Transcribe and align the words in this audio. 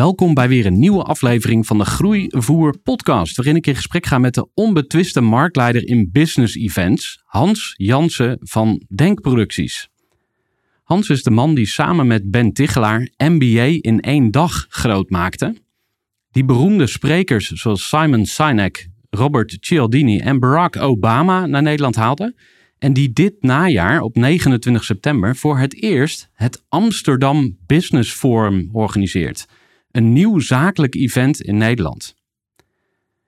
Welkom 0.00 0.34
bij 0.34 0.48
weer 0.48 0.66
een 0.66 0.78
nieuwe 0.78 1.02
aflevering 1.02 1.66
van 1.66 1.78
de 1.78 1.84
Groeivoer 1.84 2.78
podcast, 2.78 3.36
waarin 3.36 3.56
ik 3.56 3.66
in 3.66 3.74
gesprek 3.74 4.06
ga 4.06 4.18
met 4.18 4.34
de 4.34 4.48
onbetwiste 4.54 5.20
marktleider 5.20 5.86
in 5.86 6.10
business 6.12 6.56
events, 6.56 7.22
Hans 7.24 7.74
Jansen 7.76 8.36
van 8.40 8.82
Denkproducties. 8.88 9.88
Hans 10.82 11.08
is 11.08 11.22
de 11.22 11.30
man 11.30 11.54
die 11.54 11.66
samen 11.66 12.06
met 12.06 12.30
Ben 12.30 12.52
Tichelaar 12.52 13.08
MBA 13.16 13.78
in 13.80 14.00
één 14.00 14.30
dag 14.30 14.66
groot 14.68 15.10
maakte. 15.10 15.56
Die 16.30 16.44
beroemde 16.44 16.86
sprekers 16.86 17.48
zoals 17.48 17.88
Simon 17.88 18.26
Sinek, 18.26 18.88
Robert 19.10 19.56
Cialdini 19.60 20.18
en 20.18 20.38
Barack 20.38 20.76
Obama 20.76 21.46
naar 21.46 21.62
Nederland 21.62 21.96
haalde. 21.96 22.34
En 22.78 22.92
die 22.92 23.12
dit 23.12 23.34
najaar 23.40 24.00
op 24.00 24.16
29 24.16 24.84
september 24.84 25.36
voor 25.36 25.58
het 25.58 25.82
eerst 25.82 26.28
het 26.32 26.64
Amsterdam 26.68 27.56
Business 27.66 28.12
Forum 28.12 28.68
organiseert. 28.72 29.46
Een 29.90 30.12
nieuw 30.12 30.38
zakelijk 30.38 30.94
event 30.94 31.40
in 31.40 31.56
Nederland. 31.56 32.14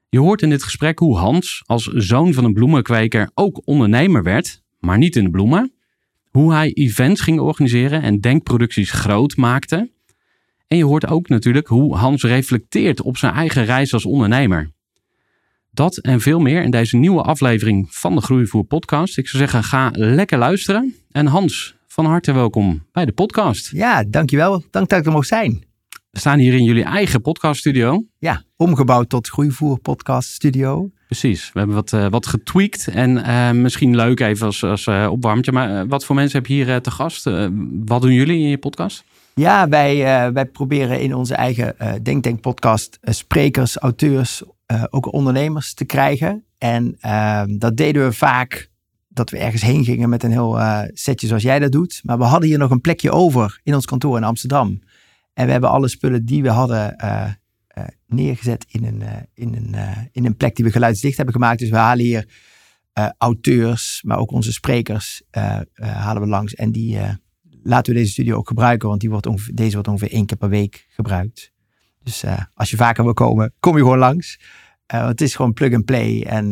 Je 0.09 0.19
hoort 0.19 0.43
in 0.43 0.51
dit 0.51 0.63
gesprek 0.63 0.99
hoe 0.99 1.19
Hans 1.19 1.63
als 1.67 1.85
zoon 1.85 2.33
van 2.33 2.45
een 2.45 2.53
bloemenkweker 2.53 3.31
ook 3.35 3.61
ondernemer 3.65 4.23
werd, 4.23 4.63
maar 4.79 4.99
niet 4.99 5.17
in 5.17 5.25
de 5.25 5.31
bloemen. 5.31 5.73
Hoe 6.31 6.53
hij 6.53 6.73
events 6.73 7.21
ging 7.21 7.41
organiseren 7.41 8.03
en 8.03 8.21
denkproducties 8.21 8.91
groot 8.91 9.37
maakte. 9.37 9.91
En 10.67 10.77
je 10.77 10.85
hoort 10.85 11.07
ook 11.07 11.29
natuurlijk 11.29 11.67
hoe 11.67 11.97
Hans 11.97 12.23
reflecteert 12.23 13.03
op 13.03 13.17
zijn 13.17 13.35
eigen 13.35 13.65
reis 13.65 13.93
als 13.93 14.05
ondernemer. 14.05 14.71
Dat 15.71 15.97
en 15.97 16.21
veel 16.21 16.41
meer 16.41 16.63
in 16.63 16.71
deze 16.71 16.97
nieuwe 16.97 17.23
aflevering 17.23 17.87
van 17.91 18.15
de 18.15 18.21
Groeivoer 18.21 18.65
podcast. 18.65 19.19
Ik 19.19 19.29
zou 19.29 19.43
zeggen, 19.43 19.65
ga 19.65 19.91
lekker 19.93 20.39
luisteren. 20.39 20.95
En 21.11 21.27
Hans, 21.27 21.75
van 21.87 22.05
harte 22.05 22.33
welkom 22.33 22.87
bij 22.93 23.05
de 23.05 23.13
podcast. 23.13 23.71
Ja, 23.71 24.05
dankjewel. 24.05 24.65
Dank 24.71 24.89
dat 24.89 24.99
ik 24.99 25.07
er 25.07 25.13
mocht 25.13 25.29
zijn. 25.29 25.71
We 26.13 26.19
staan 26.19 26.39
hier 26.39 26.55
in 26.55 26.65
jullie 26.65 26.85
eigen 26.85 27.21
podcaststudio. 27.21 28.05
Ja, 28.19 28.43
omgebouwd 28.57 29.09
tot 29.09 29.29
Groeivoer 29.29 29.79
Podcast 29.79 30.29
Studio. 30.29 30.91
Precies, 31.07 31.51
we 31.53 31.59
hebben 31.59 31.77
wat, 31.77 31.93
uh, 31.93 32.07
wat 32.09 32.27
getweakt 32.27 32.89
en 32.89 33.17
uh, 33.17 33.51
misschien 33.51 33.97
leuk 33.97 34.21
even 34.21 34.47
als, 34.47 34.65
als 34.65 34.87
uh, 34.87 35.09
opwarmtje. 35.11 35.53
Maar 35.53 35.87
wat 35.87 36.05
voor 36.05 36.15
mensen 36.15 36.39
heb 36.39 36.47
je 36.47 36.55
hier 36.55 36.81
te 36.81 36.91
gast? 36.91 37.25
wat 37.85 38.03
doen 38.03 38.13
jullie 38.13 38.41
in 38.41 38.49
je 38.49 38.59
podcast? 38.59 39.05
Ja, 39.35 39.69
wij, 39.69 39.97
wij 40.33 40.47
proberen 40.47 41.01
in 41.01 41.15
onze 41.15 41.35
eigen 41.35 41.77
Denk 42.03 42.23
Denk 42.23 42.41
podcast 42.41 42.99
sprekers, 43.03 43.77
auteurs, 43.77 44.43
ook 44.91 45.13
ondernemers 45.13 45.75
te 45.75 45.85
krijgen. 45.85 46.45
En 46.59 46.97
ehm, 47.01 47.59
dat 47.59 47.77
deden 47.77 48.05
we 48.05 48.13
vaak 48.13 48.71
dat 49.09 49.31
we 49.31 49.39
ergens 49.39 49.63
heen 49.63 49.85
gingen 49.85 50.09
met 50.09 50.23
een 50.23 50.31
heel 50.31 50.59
setje 50.93 51.27
zoals 51.27 51.43
jij 51.43 51.59
dat 51.59 51.73
doet. 51.73 52.01
Maar 52.03 52.19
we 52.19 52.25
hadden 52.25 52.49
hier 52.49 52.59
nog 52.59 52.71
een 52.71 52.81
plekje 52.81 53.11
over 53.11 53.61
in 53.63 53.75
ons 53.75 53.87
kantoor 53.87 54.17
in 54.17 54.25
Amsterdam. 54.25 54.81
En 55.33 55.47
we 55.47 55.53
hebben 55.53 55.71
alle 55.71 55.89
spullen 55.89 56.25
die 56.25 56.43
we 56.43 56.49
hadden 56.49 56.95
uh, 57.05 57.31
uh, 57.79 57.85
neergezet 58.07 58.65
in 58.69 58.85
een, 58.85 59.01
uh, 59.01 59.17
in, 59.35 59.55
een, 59.55 59.75
in 60.13 60.25
een 60.25 60.37
plek 60.37 60.57
die 60.57 60.65
we 60.65 60.71
geluidsdicht 60.71 61.17
hebben 61.17 61.35
gemaakt. 61.35 61.59
Dus 61.59 61.71
we 61.71 61.77
halen 61.77 62.05
hier 62.05 62.29
auteurs, 63.19 64.03
maar 64.07 64.19
ook 64.19 64.31
onze 64.31 64.53
sprekers 64.53 65.23
halen 65.73 66.23
we 66.23 66.29
langs. 66.29 66.55
En 66.55 66.73
die 66.73 66.99
laten 67.63 67.93
we 67.93 67.99
deze 67.99 68.13
studio 68.13 68.37
ook 68.37 68.49
gebruiken, 68.49 68.89
want 68.89 69.01
die 69.01 69.11
wordt 69.11 69.57
deze 69.57 69.73
wordt 69.73 69.89
ongeveer 69.89 70.13
één 70.13 70.27
keer 70.27 70.37
per 70.37 70.49
week 70.49 70.87
gebruikt. 70.91 71.53
Dus 72.03 72.25
als 72.55 72.71
je 72.71 72.77
vaker 72.77 73.05
wil 73.05 73.13
komen, 73.13 73.53
kom 73.61 73.77
je 73.77 73.83
gewoon 73.83 73.99
langs. 73.99 74.41
het 74.87 75.21
is 75.21 75.35
gewoon 75.35 75.53
plug 75.53 75.75
and 75.75 75.85
play 75.85 76.23
en 76.23 76.51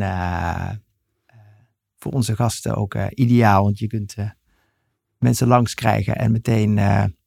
voor 1.98 2.12
onze 2.12 2.36
gasten 2.36 2.74
ook 2.74 2.94
ideaal, 3.14 3.62
want 3.62 3.78
je 3.78 3.86
kunt 3.86 4.14
mensen 5.18 5.46
langs 5.46 5.74
krijgen 5.74 6.16
en 6.16 6.32
meteen 6.32 6.80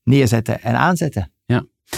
neerzetten 0.04 0.62
en 0.62 0.76
aanzetten. 0.76 1.33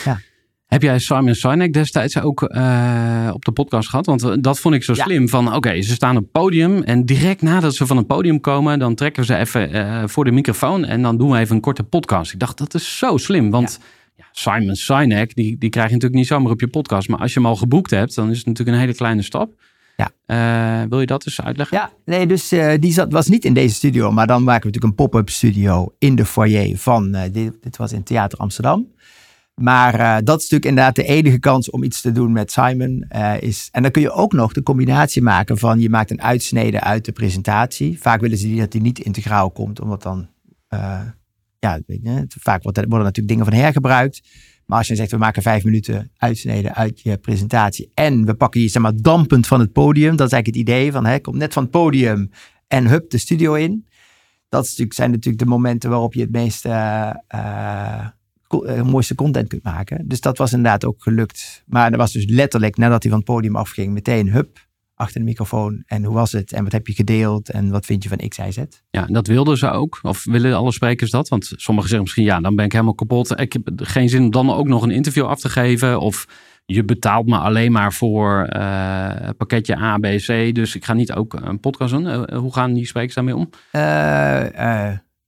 Ja. 0.03 0.19
Heb 0.65 0.81
jij 0.81 0.99
Simon 0.99 1.35
Sinek 1.35 1.73
destijds 1.73 2.21
ook 2.21 2.41
uh, 2.41 3.29
op 3.33 3.45
de 3.45 3.51
podcast 3.51 3.89
gehad? 3.89 4.05
Want 4.05 4.43
dat 4.43 4.59
vond 4.59 4.75
ik 4.75 4.83
zo 4.83 4.93
slim. 4.93 5.29
Van 5.29 5.55
oké, 5.55 5.81
ze 5.81 5.93
staan 5.93 6.17
op 6.17 6.21
het 6.21 6.31
podium. 6.31 6.83
En 6.83 7.05
direct 7.05 7.41
nadat 7.41 7.75
ze 7.75 7.85
van 7.85 7.97
het 7.97 8.07
podium 8.07 8.39
komen, 8.39 8.79
dan 8.79 8.95
trekken 8.95 9.21
we 9.21 9.27
ze 9.27 9.35
even 9.35 9.75
uh, 9.75 10.03
voor 10.05 10.23
de 10.25 10.31
microfoon. 10.31 10.85
En 10.85 11.01
dan 11.01 11.17
doen 11.17 11.31
we 11.31 11.37
even 11.37 11.55
een 11.55 11.61
korte 11.61 11.83
podcast. 11.83 12.33
Ik 12.33 12.39
dacht, 12.39 12.57
dat 12.57 12.73
is 12.73 12.97
zo 12.97 13.17
slim. 13.17 13.49
Want 13.51 13.79
ja. 14.15 14.25
Simon 14.31 14.75
Sinek, 14.75 15.35
die, 15.35 15.57
die 15.57 15.69
krijg 15.69 15.87
je 15.87 15.93
natuurlijk 15.93 16.21
niet 16.21 16.29
zomaar 16.29 16.51
op 16.51 16.59
je 16.59 16.67
podcast. 16.67 17.07
Maar 17.09 17.19
als 17.19 17.33
je 17.33 17.39
hem 17.39 17.49
al 17.49 17.55
geboekt 17.55 17.91
hebt, 17.91 18.15
dan 18.15 18.29
is 18.29 18.37
het 18.37 18.45
natuurlijk 18.45 18.77
een 18.77 18.83
hele 18.83 18.95
kleine 18.95 19.21
stap. 19.21 19.51
Ja. 19.97 20.81
Uh, 20.81 20.89
wil 20.89 20.99
je 20.99 21.05
dat 21.05 21.25
eens 21.25 21.41
uitleggen? 21.41 21.77
Ja, 21.77 21.91
nee, 22.05 22.27
dus 22.27 22.53
uh, 22.53 22.73
die 22.79 22.91
zat, 22.91 23.11
was 23.11 23.27
niet 23.27 23.45
in 23.45 23.53
deze 23.53 23.75
studio, 23.75 24.11
maar 24.11 24.27
dan 24.27 24.43
maken 24.43 24.61
we 24.61 24.65
natuurlijk 24.67 24.99
een 24.99 25.05
pop-up 25.05 25.29
studio 25.29 25.93
in 25.99 26.15
de 26.15 26.25
foyer 26.25 26.77
van, 26.77 27.15
uh, 27.15 27.21
dit, 27.31 27.53
dit, 27.61 27.77
was 27.77 27.91
in 27.91 28.03
Theater 28.03 28.39
Amsterdam. 28.39 28.87
Maar 29.61 29.99
uh, 29.99 30.17
dat 30.23 30.41
is 30.41 30.49
natuurlijk 30.49 30.65
inderdaad 30.65 30.95
de 30.95 31.03
enige 31.03 31.39
kans 31.39 31.69
om 31.69 31.83
iets 31.83 32.01
te 32.01 32.11
doen 32.11 32.31
met 32.31 32.51
Simon. 32.51 33.05
Uh, 33.15 33.41
is, 33.41 33.69
en 33.71 33.81
dan 33.81 33.91
kun 33.91 34.01
je 34.01 34.11
ook 34.11 34.33
nog 34.33 34.53
de 34.53 34.63
combinatie 34.63 35.21
maken 35.21 35.57
van 35.57 35.79
je 35.79 35.89
maakt 35.89 36.11
een 36.11 36.21
uitsnede 36.21 36.81
uit 36.81 37.05
de 37.05 37.11
presentatie. 37.11 38.01
Vaak 38.01 38.21
willen 38.21 38.37
ze 38.37 38.55
dat 38.55 38.71
die 38.71 38.81
niet 38.81 38.99
integraal 38.99 39.51
komt, 39.51 39.79
omdat 39.79 40.03
dan, 40.03 40.27
uh, 40.69 41.01
ja, 41.59 41.79
vaak 42.27 42.63
worden, 42.63 42.89
natuurlijk 42.89 43.27
dingen 43.27 43.45
van 43.45 43.53
hergebruikt. 43.53 44.21
Maar 44.65 44.77
als 44.77 44.87
je 44.87 44.95
zegt, 44.95 45.11
we 45.11 45.17
maken 45.17 45.41
vijf 45.41 45.63
minuten 45.63 46.11
uitsneden 46.17 46.75
uit 46.75 47.01
je 47.01 47.17
presentatie 47.17 47.91
en 47.93 48.25
we 48.25 48.33
pakken 48.33 48.61
je 48.61 48.67
zeg 48.67 48.81
maar 48.81 48.95
dampend 48.95 49.47
van 49.47 49.59
het 49.59 49.71
podium. 49.71 50.15
Dat 50.15 50.27
is 50.27 50.33
eigenlijk 50.33 50.67
het 50.67 50.77
idee 50.77 50.91
van, 50.91 51.21
kom 51.21 51.37
net 51.37 51.53
van 51.53 51.63
het 51.63 51.71
podium 51.71 52.29
en 52.67 52.87
hup 52.87 53.09
de 53.09 53.17
studio 53.17 53.53
in. 53.53 53.87
Dat 54.49 54.67
zijn 54.67 55.11
natuurlijk 55.11 55.43
de 55.43 55.49
momenten 55.49 55.89
waarop 55.89 56.13
je 56.13 56.21
het 56.21 56.31
meest 56.31 56.65
mooiste 58.83 59.15
content 59.15 59.47
kunt 59.47 59.63
maken. 59.63 60.07
Dus 60.07 60.21
dat 60.21 60.37
was 60.37 60.53
inderdaad 60.53 60.85
ook 60.85 61.03
gelukt. 61.03 61.63
Maar 61.65 61.89
dat 61.89 61.99
was 61.99 62.11
dus 62.11 62.25
letterlijk 62.25 62.77
nadat 62.77 63.03
hij 63.03 63.11
van 63.11 63.21
het 63.21 63.29
podium 63.29 63.55
afging, 63.55 63.93
meteen 63.93 64.31
hup, 64.31 64.67
achter 64.95 65.19
de 65.19 65.25
microfoon. 65.25 65.83
En 65.85 66.03
hoe 66.03 66.13
was 66.13 66.31
het? 66.31 66.51
En 66.51 66.63
wat 66.63 66.71
heb 66.71 66.87
je 66.87 66.93
gedeeld? 66.93 67.49
En 67.49 67.69
wat 67.69 67.85
vind 67.85 68.03
je 68.03 68.09
van 68.09 68.27
X, 68.27 68.37
Y, 68.37 68.51
Z? 68.51 68.59
Ja, 68.89 69.05
dat 69.05 69.27
wilden 69.27 69.57
ze 69.57 69.69
ook. 69.69 69.99
Of 70.01 70.23
willen 70.23 70.55
alle 70.55 70.71
sprekers 70.71 71.11
dat? 71.11 71.27
Want 71.27 71.45
sommigen 71.55 71.89
zeggen 71.89 72.01
misschien, 72.01 72.23
ja, 72.23 72.39
dan 72.39 72.55
ben 72.55 72.65
ik 72.65 72.71
helemaal 72.71 72.95
kapot. 72.95 73.39
Ik 73.39 73.53
heb 73.53 73.71
geen 73.75 74.09
zin 74.09 74.23
om 74.23 74.31
dan 74.31 74.51
ook 74.51 74.67
nog 74.67 74.83
een 74.83 74.91
interview 74.91 75.25
af 75.25 75.39
te 75.39 75.49
geven. 75.49 75.99
Of 75.99 76.27
je 76.65 76.83
betaalt 76.83 77.27
me 77.27 77.37
alleen 77.37 77.71
maar 77.71 77.93
voor 77.93 78.49
uh, 78.55 79.29
pakketje 79.37 79.77
A, 79.77 79.97
B, 79.97 80.01
C. 80.01 80.55
Dus 80.55 80.75
ik 80.75 80.85
ga 80.85 80.93
niet 80.93 81.13
ook 81.13 81.33
een 81.33 81.59
podcast 81.59 81.91
doen. 81.91 82.05
Uh, 82.05 82.23
hoe 82.39 82.53
gaan 82.53 82.73
die 82.73 82.85
sprekers 82.85 83.15
daarmee 83.15 83.35
om? 83.35 83.49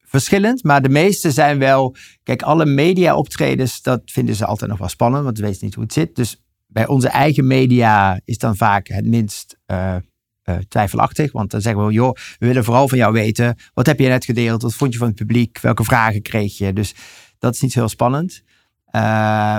Verschillend, 0.09 0.63
maar 0.63 0.81
de 0.81 0.89
meeste 0.89 1.31
zijn 1.31 1.59
wel. 1.59 1.95
Kijk, 2.23 2.41
alle 2.41 2.65
media-optredens, 2.65 3.81
dat 3.81 4.01
vinden 4.05 4.35
ze 4.35 4.45
altijd 4.45 4.69
nog 4.69 4.79
wel 4.79 4.89
spannend, 4.89 5.23
want 5.23 5.37
ze 5.37 5.43
weten 5.43 5.65
niet 5.65 5.73
hoe 5.73 5.83
het 5.83 5.93
zit. 5.93 6.15
Dus 6.15 6.41
bij 6.67 6.87
onze 6.87 7.07
eigen 7.07 7.47
media 7.47 8.19
is 8.25 8.37
dan 8.37 8.55
vaak 8.55 8.87
het 8.87 9.05
minst 9.05 9.57
eh, 9.65 9.95
eh, 10.43 10.55
twijfelachtig. 10.67 11.31
Want 11.31 11.51
dan 11.51 11.61
zeggen 11.61 11.85
we, 11.85 11.93
joh, 11.93 12.15
we 12.39 12.47
willen 12.47 12.63
vooral 12.63 12.87
van 12.87 12.97
jou 12.97 13.13
weten. 13.13 13.55
Wat 13.73 13.85
heb 13.85 13.99
je 13.99 14.07
net 14.07 14.25
gedeeld? 14.25 14.61
Wat 14.61 14.73
vond 14.73 14.93
je 14.93 14.99
van 14.99 15.07
het 15.07 15.15
publiek? 15.15 15.59
Welke 15.59 15.83
vragen 15.83 16.21
kreeg 16.21 16.57
je? 16.57 16.73
Dus 16.73 16.95
dat 17.39 17.53
is 17.53 17.61
niet 17.61 17.71
zo 17.71 17.79
heel 17.79 17.89
spannend. 17.89 18.41
Uh, 18.87 19.01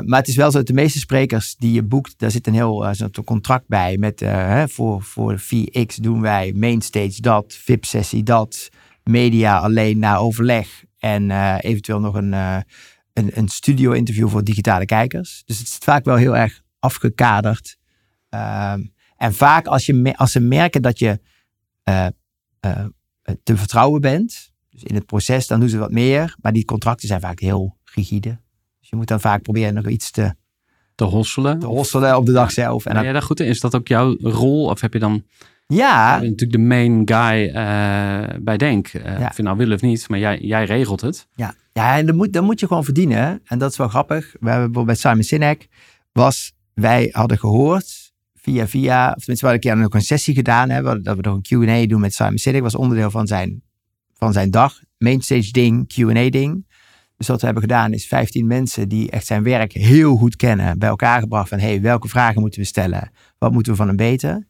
maar 0.04 0.18
het 0.18 0.28
is 0.28 0.36
wel 0.36 0.50
zo 0.50 0.58
dat 0.58 0.66
de 0.66 0.72
meeste 0.72 0.98
sprekers 0.98 1.56
die 1.56 1.72
je 1.72 1.82
boekt, 1.82 2.18
daar 2.18 2.30
zit 2.30 2.46
een 2.46 2.54
heel 2.54 2.86
zo'n 2.92 3.24
contract 3.24 3.68
bij. 3.68 3.96
Met 3.96 4.20
hè, 4.20 4.68
voor, 4.68 5.02
voor 5.02 5.38
VX 5.38 5.96
doen 5.96 6.20
wij 6.20 6.52
mainstage 6.56 7.20
dat, 7.20 7.54
VIP-sessie 7.62 8.22
dat, 8.22 8.68
media 9.08 9.58
alleen 9.58 9.98
na 9.98 10.16
overleg. 10.16 10.84
En 10.98 11.30
eventueel 11.60 12.00
nog 12.00 12.14
een, 12.14 12.32
een, 12.32 13.30
een 13.32 13.48
studio-interview 13.48 14.28
voor 14.28 14.44
digitale 14.44 14.84
kijkers. 14.84 15.42
Dus 15.46 15.58
het 15.58 15.66
is 15.66 15.76
vaak 15.80 16.04
wel 16.04 16.16
heel 16.16 16.36
erg 16.36 16.62
afgekaderd. 16.78 17.76
Ehm, 18.28 18.82
en 19.16 19.34
vaak 19.34 19.66
als, 19.66 19.86
je, 19.86 20.16
als 20.16 20.32
ze 20.32 20.40
merken 20.40 20.82
dat 20.82 20.98
je 20.98 21.20
uh, 21.88 22.06
te 23.42 23.56
vertrouwen 23.56 24.00
bent, 24.00 24.52
dus 24.70 24.82
in 24.82 24.94
het 24.94 25.06
proces, 25.06 25.46
dan 25.46 25.60
doen 25.60 25.68
ze 25.68 25.78
wat 25.78 25.90
meer. 25.90 26.36
Maar 26.40 26.52
die 26.52 26.64
contracten 26.64 27.08
zijn 27.08 27.20
vaak 27.20 27.40
heel 27.40 27.76
rigide. 27.84 28.40
Dus 28.80 28.88
je 28.88 28.96
moet 28.96 29.08
dan 29.08 29.20
vaak 29.20 29.42
proberen 29.42 29.74
nog 29.74 29.88
iets 29.88 30.10
te, 30.10 30.34
te 30.94 31.04
hosselen. 31.04 31.58
Te 31.58 31.66
hosselen 31.66 32.16
op 32.16 32.26
de 32.26 32.32
dag 32.32 32.50
zelf. 32.50 32.86
En 32.86 32.92
ben 32.92 33.02
jij 33.02 33.12
daar 33.12 33.22
goed 33.22 33.40
in? 33.40 33.46
Is 33.46 33.60
dat 33.60 33.74
ook 33.74 33.88
jouw 33.88 34.16
rol? 34.20 34.64
Of 34.64 34.80
heb 34.80 34.92
je 34.92 34.98
dan... 34.98 35.24
Ja. 35.74 36.14
Je 36.14 36.28
natuurlijk 36.28 36.52
de 36.52 36.58
main 36.58 37.02
guy 37.04 37.48
uh, 37.48 38.38
bij 38.40 38.56
Denk. 38.56 38.92
Uh, 38.92 39.18
ja. 39.18 39.26
Of 39.26 39.36
je 39.36 39.42
nou 39.42 39.56
wil 39.56 39.72
of 39.72 39.80
niet, 39.80 40.08
maar 40.08 40.18
jij, 40.18 40.38
jij 40.38 40.64
regelt 40.64 41.00
het. 41.00 41.26
Ja, 41.34 41.54
ja 41.72 41.96
en 41.96 42.06
dan 42.06 42.16
moet, 42.16 42.32
dan 42.32 42.44
moet 42.44 42.60
je 42.60 42.66
gewoon 42.66 42.84
verdienen. 42.84 43.40
En 43.44 43.58
dat 43.58 43.70
is 43.70 43.76
wel 43.76 43.88
grappig. 43.88 44.24
We 44.40 44.48
hebben 44.48 44.72
bijvoorbeeld 44.72 44.86
bij 44.86 44.94
Simon 44.94 45.22
Sinek 45.22 45.68
was 46.12 46.52
wij 46.74 47.08
hadden 47.12 47.38
gehoord 47.38 48.12
via 48.34 48.66
via, 48.66 49.08
of 49.08 49.24
tenminste 49.24 49.46
we 49.46 49.52
hadden 49.52 49.80
een 49.80 49.88
keer 49.88 49.94
een 49.94 50.06
sessie 50.06 50.34
gedaan, 50.34 50.70
hè, 50.70 50.82
dat 50.82 51.16
we 51.16 51.22
nog 51.22 51.40
een 51.42 51.66
Q&A 51.66 51.86
doen 51.86 52.00
met 52.00 52.14
Simon 52.14 52.38
Sinek, 52.38 52.62
was 52.62 52.74
onderdeel 52.74 53.10
van 53.10 53.26
zijn, 53.26 53.62
van 54.14 54.32
zijn 54.32 54.50
dag, 54.50 54.80
mainstage 54.98 55.50
ding, 55.50 55.88
Q&A 55.94 56.28
ding. 56.30 56.66
Dus 57.16 57.26
wat 57.26 57.40
we 57.40 57.44
hebben 57.44 57.62
gedaan 57.62 57.92
is 57.92 58.06
15 58.06 58.46
mensen 58.46 58.88
die 58.88 59.10
echt 59.10 59.26
zijn 59.26 59.42
werk 59.42 59.72
heel 59.72 60.16
goed 60.16 60.36
kennen, 60.36 60.78
bij 60.78 60.88
elkaar 60.88 61.20
gebracht 61.20 61.48
van, 61.48 61.58
hey, 61.58 61.80
welke 61.80 62.08
vragen 62.08 62.40
moeten 62.40 62.60
we 62.60 62.66
stellen? 62.66 63.10
Wat 63.38 63.52
moeten 63.52 63.72
we 63.72 63.78
van 63.78 63.88
hem 63.88 63.96
weten? 63.96 64.48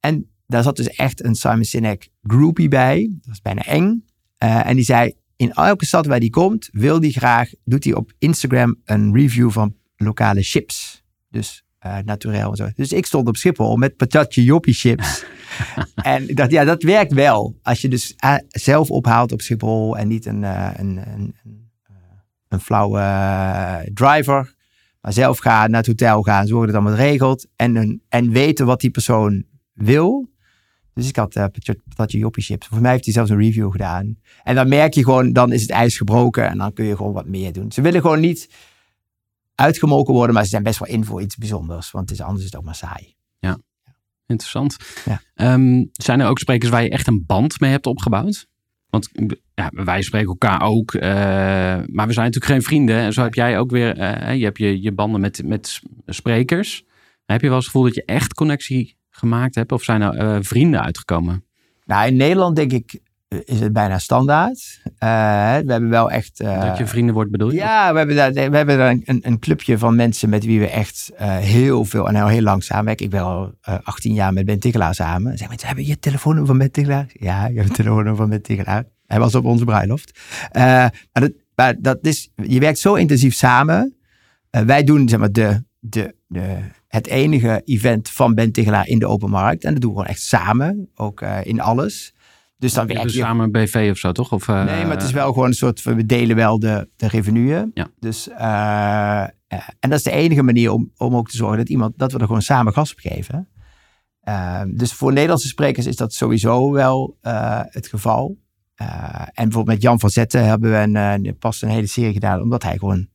En 0.00 0.30
daar 0.46 0.62
zat 0.62 0.76
dus 0.76 0.88
echt 0.88 1.24
een 1.24 1.34
Simon 1.34 1.64
Sinek 1.64 2.08
groupie 2.22 2.68
bij, 2.68 3.08
dat 3.10 3.26
was 3.26 3.40
bijna 3.40 3.62
eng. 3.62 4.04
Uh, 4.44 4.66
en 4.66 4.76
die 4.76 4.84
zei, 4.84 5.12
in 5.36 5.52
elke 5.52 5.86
stad 5.86 6.06
waar 6.06 6.20
die 6.20 6.30
komt, 6.30 6.68
wil 6.72 7.00
die 7.00 7.12
graag, 7.12 7.50
doet 7.64 7.84
hij 7.84 7.94
op 7.94 8.12
Instagram 8.18 8.76
een 8.84 9.14
review 9.14 9.50
van 9.50 9.76
lokale 9.96 10.42
chips. 10.42 11.02
Dus 11.28 11.64
uh, 11.86 11.96
naturel 12.04 12.50
en 12.50 12.56
zo. 12.56 12.68
Dus 12.74 12.92
ik 12.92 13.06
stond 13.06 13.28
op 13.28 13.36
Schiphol 13.36 13.76
met 13.76 13.96
patatje 13.96 14.44
joppie 14.44 14.74
chips. 14.74 15.24
en 15.94 16.28
ik 16.28 16.36
dacht, 16.36 16.50
ja, 16.50 16.64
dat 16.64 16.82
werkt 16.82 17.12
wel. 17.12 17.58
Als 17.62 17.80
je 17.80 17.88
dus 17.88 18.14
uh, 18.24 18.34
zelf 18.48 18.90
ophaalt 18.90 19.32
op 19.32 19.40
Schiphol 19.40 19.96
en 19.96 20.08
niet 20.08 20.26
een, 20.26 20.42
uh, 20.42 20.70
een, 20.76 20.96
een, 20.96 21.34
een, 21.44 21.70
een 22.48 22.60
flauwe 22.60 23.90
driver. 23.94 24.54
Maar 25.00 25.12
zelf 25.12 25.38
gaan 25.38 25.70
naar 25.70 25.80
het 25.80 25.86
hotel 25.86 26.22
gaan, 26.22 26.46
zorgen 26.46 26.66
dat 26.66 26.76
het 26.76 26.84
allemaal 26.84 27.06
regelt. 27.06 27.46
En, 27.56 27.76
een, 27.76 28.02
en 28.08 28.30
weten 28.30 28.66
wat 28.66 28.80
die 28.80 28.90
persoon 28.90 29.44
wil. 29.78 30.30
Dus 30.94 31.08
ik 31.08 31.16
had 31.16 31.36
uh, 31.36 31.44
patatje 31.88 32.18
joppie 32.18 32.42
chips. 32.42 32.66
Voor 32.66 32.80
mij 32.80 32.90
heeft 32.90 33.04
hij 33.04 33.14
zelfs 33.14 33.30
een 33.30 33.38
review 33.38 33.70
gedaan. 33.70 34.16
En 34.42 34.54
dan 34.54 34.68
merk 34.68 34.94
je 34.94 35.04
gewoon, 35.04 35.32
dan 35.32 35.52
is 35.52 35.62
het 35.62 35.70
ijs 35.70 35.96
gebroken. 35.96 36.48
En 36.48 36.58
dan 36.58 36.72
kun 36.72 36.84
je 36.84 36.96
gewoon 36.96 37.12
wat 37.12 37.26
meer 37.26 37.52
doen. 37.52 37.72
Ze 37.72 37.80
willen 37.80 38.00
gewoon 38.00 38.20
niet 38.20 38.50
uitgemolken 39.54 40.14
worden, 40.14 40.34
maar 40.34 40.44
ze 40.44 40.50
zijn 40.50 40.62
best 40.62 40.78
wel 40.78 40.88
in 40.88 41.04
voor 41.04 41.22
iets 41.22 41.36
bijzonders. 41.36 41.90
Want 41.90 42.08
het 42.08 42.18
is, 42.18 42.24
anders 42.24 42.44
is 42.44 42.50
het 42.50 42.60
ook 42.60 42.64
maar 42.66 42.74
saai. 42.74 43.14
Ja, 43.38 43.58
interessant. 44.26 44.76
Ja. 45.04 45.52
Um, 45.54 45.88
zijn 45.92 46.20
er 46.20 46.28
ook 46.28 46.38
sprekers 46.38 46.70
waar 46.70 46.82
je 46.82 46.90
echt 46.90 47.06
een 47.06 47.24
band 47.26 47.60
mee 47.60 47.70
hebt 47.70 47.86
opgebouwd? 47.86 48.46
Want 48.90 49.10
ja, 49.54 49.70
wij 49.72 50.02
spreken 50.02 50.28
elkaar 50.28 50.62
ook, 50.62 50.94
uh, 50.94 51.02
maar 51.86 52.06
we 52.06 52.12
zijn 52.12 52.26
natuurlijk 52.26 52.44
geen 52.44 52.62
vrienden. 52.62 52.96
En 52.96 53.12
zo 53.12 53.22
heb 53.22 53.34
jij 53.34 53.58
ook 53.58 53.70
weer, 53.70 53.98
uh, 53.98 54.34
je 54.34 54.44
hebt 54.44 54.58
je, 54.58 54.82
je 54.82 54.92
banden 54.92 55.20
met, 55.20 55.42
met 55.44 55.80
sprekers. 56.06 56.84
Heb 57.24 57.40
je 57.40 57.46
wel 57.46 57.56
eens 57.56 57.64
het 57.64 57.74
gevoel 57.74 57.86
dat 57.88 57.94
je 57.94 58.04
echt 58.04 58.34
connectie 58.34 58.96
gemaakt 59.18 59.54
hebt? 59.54 59.72
Of 59.72 59.82
zijn 59.82 60.02
er 60.02 60.36
uh, 60.36 60.36
vrienden 60.40 60.82
uitgekomen? 60.82 61.44
Nou, 61.84 62.06
in 62.06 62.16
Nederland 62.16 62.56
denk 62.56 62.72
ik 62.72 63.00
is 63.28 63.60
het 63.60 63.72
bijna 63.72 63.98
standaard. 63.98 64.80
Uh, 64.84 64.90
we 65.64 65.72
hebben 65.72 65.88
wel 65.88 66.10
echt... 66.10 66.40
Uh, 66.40 66.60
dat 66.60 66.78
je 66.78 66.86
vrienden 66.86 67.14
wordt 67.14 67.30
bedoel 67.30 67.50
je? 67.50 67.56
Ja, 67.56 67.92
we 67.92 67.98
hebben 67.98 68.16
daar, 68.16 68.32
we 68.32 68.56
hebben 68.56 68.78
daar 68.78 68.90
een, 68.90 69.20
een 69.22 69.38
clubje 69.38 69.78
van 69.78 69.96
mensen 69.96 70.28
met 70.28 70.44
wie 70.44 70.60
we 70.60 70.68
echt 70.68 71.10
uh, 71.20 71.36
heel 71.36 71.84
veel 71.84 72.08
en 72.08 72.14
heel, 72.14 72.26
heel 72.26 72.42
lang 72.42 72.64
samenwerken. 72.64 73.04
Ik 73.04 73.10
ben 73.10 73.22
al 73.22 73.54
18 73.82 74.14
jaar 74.14 74.32
met 74.32 74.44
Ben 74.44 74.94
samen. 74.94 75.38
Zeg 75.38 75.48
mensen, 75.48 75.66
hebben 75.66 75.86
je 75.86 75.98
telefoonnummer 75.98 76.56
van 76.56 76.84
Ben? 76.84 77.08
Ja, 77.12 77.46
ik 77.46 77.56
heb 77.56 77.64
een 77.64 77.72
telefoonnummer 77.72 78.16
van 78.16 78.28
Ben. 78.28 78.86
Hij 79.06 79.18
was 79.18 79.34
op 79.34 79.44
onze 79.44 79.64
bruiloft. 79.64 80.20
maar, 80.52 80.92
dat, 81.12 81.32
maar 81.54 81.74
dat 81.78 81.98
is, 82.00 82.30
je 82.34 82.60
werkt 82.60 82.78
zo 82.78 82.94
intensief 82.94 83.34
samen. 83.34 83.96
wij 84.50 84.84
doen 84.84 85.08
zeg 85.08 85.18
maar 85.18 85.32
de, 85.32 85.64
de, 85.78 86.14
de, 86.26 86.58
het 86.88 87.06
enige 87.06 87.62
event 87.64 88.10
van 88.10 88.34
Ben 88.34 88.52
Tichelaar 88.52 88.86
in 88.86 88.98
de 88.98 89.06
open 89.06 89.30
markt. 89.30 89.64
En 89.64 89.72
dat 89.72 89.82
doen 89.82 89.90
we 89.90 89.96
gewoon 89.96 90.12
echt 90.12 90.22
samen, 90.22 90.88
ook 90.94 91.22
in 91.42 91.60
alles. 91.60 92.14
Dus 92.58 92.72
dan 92.72 92.86
werk 92.86 93.02
je... 93.02 93.08
samen 93.08 93.44
een 93.44 93.52
BV 93.52 93.88
of 93.90 93.98
zo, 93.98 94.12
toch? 94.12 94.32
Of, 94.32 94.48
uh, 94.48 94.64
nee, 94.64 94.84
maar 94.84 94.96
het 94.96 95.02
is 95.02 95.12
wel 95.12 95.32
gewoon 95.32 95.48
een 95.48 95.54
soort... 95.54 95.82
We 95.82 96.06
delen 96.06 96.36
wel 96.36 96.58
de, 96.58 96.88
de 96.96 97.08
revenuen. 97.08 97.70
Ja. 97.74 97.88
Dus, 97.98 98.28
uh, 98.28 99.22
en 99.78 99.90
dat 99.90 99.92
is 99.92 100.02
de 100.02 100.10
enige 100.10 100.42
manier 100.42 100.72
om, 100.72 100.92
om 100.96 101.16
ook 101.16 101.28
te 101.28 101.36
zorgen 101.36 101.58
dat, 101.58 101.68
iemand, 101.68 101.98
dat 101.98 102.12
we 102.12 102.18
er 102.18 102.26
gewoon 102.26 102.42
samen 102.42 102.72
gas 102.72 102.92
op 102.92 102.98
geven. 102.98 103.48
Dus 104.74 104.92
voor 104.92 105.12
Nederlandse 105.12 105.48
sprekers 105.48 105.86
is 105.86 105.96
dat 105.96 106.12
sowieso 106.12 106.72
wel 106.72 107.16
het 107.70 107.86
geval. 107.86 108.38
en 108.74 109.32
bijvoorbeeld 109.34 109.66
met 109.66 109.82
Jan 109.82 110.00
van 110.00 110.10
Zetten 110.10 110.46
hebben 110.46 110.70
we 110.70 110.98
een, 110.98 111.38
pas 111.38 111.62
een 111.62 111.68
hele 111.68 111.86
serie 111.86 112.12
gedaan... 112.12 112.40
omdat 112.40 112.62
hij 112.62 112.78
gewoon 112.78 113.08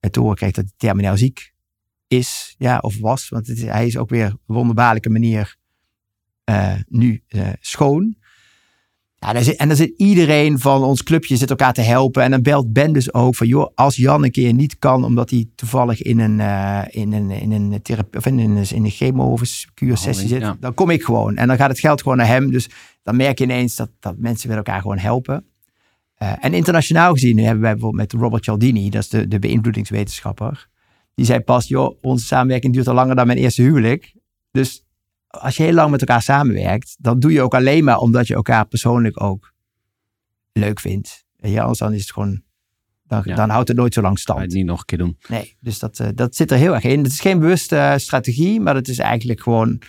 het 0.00 0.12
te 0.12 0.20
horen 0.20 0.36
kreeg 0.36 0.52
dat 0.52 0.64
hij 0.64 0.74
terminaal 0.76 1.16
ziek 1.16 1.52
is. 2.10 2.54
Ja, 2.58 2.78
of 2.78 3.00
was. 3.00 3.28
Want 3.28 3.46
het 3.46 3.56
is, 3.56 3.62
hij 3.62 3.86
is 3.86 3.96
ook 3.96 4.10
weer 4.10 4.26
op 4.26 4.40
een 4.46 4.54
wonderbaarlijke 4.54 5.10
manier 5.10 5.56
nu 6.88 7.22
schoon... 7.60 8.18
Ja, 9.22 9.32
daar 9.32 9.42
zit, 9.42 9.56
en 9.56 9.68
dan 9.68 9.76
zit 9.76 9.92
iedereen 9.96 10.58
van 10.58 10.82
ons 10.82 11.02
clubje 11.02 11.36
zit 11.36 11.50
elkaar 11.50 11.72
te 11.72 11.80
helpen. 11.80 12.22
En 12.22 12.30
dan 12.30 12.42
belt 12.42 12.72
Ben 12.72 12.92
dus 12.92 13.14
ook 13.14 13.36
van, 13.36 13.46
joh, 13.46 13.70
als 13.74 13.96
Jan 13.96 14.24
een 14.24 14.30
keer 14.30 14.52
niet 14.52 14.78
kan, 14.78 15.04
omdat 15.04 15.30
hij 15.30 15.48
toevallig 15.54 16.02
in 16.02 16.18
een, 16.18 16.38
uh, 16.38 16.82
in 16.88 17.12
een, 17.12 17.30
in 17.30 17.52
een 17.52 17.82
therapie, 17.82 18.18
of 18.18 18.26
in 18.26 18.38
een, 18.38 18.70
in 18.70 18.84
een 18.84 18.90
chemo- 18.90 19.32
of 19.32 19.64
kuursessie 19.74 20.28
zit, 20.28 20.40
ja. 20.40 20.56
dan 20.60 20.74
kom 20.74 20.90
ik 20.90 21.02
gewoon. 21.02 21.36
En 21.36 21.48
dan 21.48 21.56
gaat 21.56 21.68
het 21.68 21.80
geld 21.80 22.02
gewoon 22.02 22.16
naar 22.16 22.26
hem. 22.26 22.50
Dus 22.50 22.68
dan 23.02 23.16
merk 23.16 23.38
je 23.38 23.44
ineens 23.44 23.76
dat, 23.76 23.90
dat 23.98 24.18
mensen 24.18 24.48
willen 24.48 24.64
elkaar 24.64 24.80
gewoon 24.80 24.98
helpen. 24.98 25.44
Uh, 26.22 26.32
en 26.40 26.54
internationaal 26.54 27.12
gezien 27.12 27.38
hebben 27.38 27.62
wij 27.62 27.72
bijvoorbeeld 27.72 28.12
met 28.12 28.20
Robert 28.20 28.44
Cialdini, 28.44 28.90
dat 28.90 29.02
is 29.02 29.08
de, 29.08 29.28
de 29.28 29.38
beïnvloedingswetenschapper. 29.38 30.68
Die 31.20 31.28
zei 31.28 31.40
pas, 31.40 31.68
joh, 31.68 31.98
onze 32.00 32.26
samenwerking 32.26 32.72
duurt 32.72 32.88
al 32.88 32.94
langer 32.94 33.16
dan 33.16 33.26
mijn 33.26 33.38
eerste 33.38 33.62
huwelijk. 33.62 34.14
Dus 34.50 34.84
als 35.26 35.56
je 35.56 35.62
heel 35.62 35.72
lang 35.72 35.90
met 35.90 36.00
elkaar 36.00 36.22
samenwerkt, 36.22 36.96
dan 36.98 37.18
doe 37.18 37.32
je 37.32 37.42
ook 37.42 37.54
alleen 37.54 37.84
maar 37.84 37.98
omdat 37.98 38.26
je 38.26 38.34
elkaar 38.34 38.66
persoonlijk 38.66 39.22
ook 39.22 39.52
leuk 40.52 40.80
vindt. 40.80 41.24
Ja, 41.36 41.60
anders 41.60 41.78
dan 41.78 41.92
is 41.92 42.00
het 42.00 42.12
gewoon, 42.12 42.42
dan, 43.02 43.22
ja. 43.24 43.34
dan 43.34 43.50
houdt 43.50 43.68
het 43.68 43.76
nooit 43.76 43.94
zo 43.94 44.00
lang 44.00 44.18
stand. 44.18 44.38
Ga 44.38 44.44
het 44.44 44.54
niet 44.54 44.64
nog 44.64 44.78
een 44.78 44.84
keer 44.84 44.98
doen. 44.98 45.18
Nee, 45.28 45.56
dus 45.60 45.78
dat, 45.78 45.98
uh, 45.98 46.08
dat 46.14 46.36
zit 46.36 46.50
er 46.50 46.58
heel 46.58 46.74
erg 46.74 46.84
in. 46.84 47.02
Het 47.02 47.12
is 47.12 47.20
geen 47.20 47.38
bewuste 47.38 47.76
uh, 47.76 47.96
strategie, 47.96 48.60
maar 48.60 48.74
het 48.74 48.88
is 48.88 48.98
eigenlijk 48.98 49.40
gewoon 49.40 49.82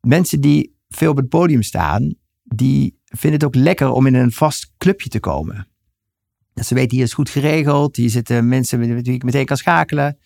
mensen 0.00 0.40
die 0.40 0.76
veel 0.88 1.10
op 1.10 1.16
het 1.16 1.28
podium 1.28 1.62
staan, 1.62 2.14
die 2.42 2.98
vinden 3.04 3.40
het 3.40 3.48
ook 3.48 3.62
lekker 3.62 3.90
om 3.90 4.06
in 4.06 4.14
een 4.14 4.32
vast 4.32 4.72
clubje 4.78 5.08
te 5.08 5.20
komen. 5.20 5.68
Dat 6.54 6.66
ze 6.66 6.74
weten, 6.74 6.96
hier 6.96 7.06
is 7.06 7.14
goed 7.14 7.30
geregeld, 7.30 7.96
hier 7.96 8.10
zitten 8.10 8.48
mensen 8.48 8.78
met 8.78 9.06
wie 9.06 9.14
ik 9.14 9.24
meteen 9.24 9.46
kan 9.46 9.56
schakelen. 9.56 10.18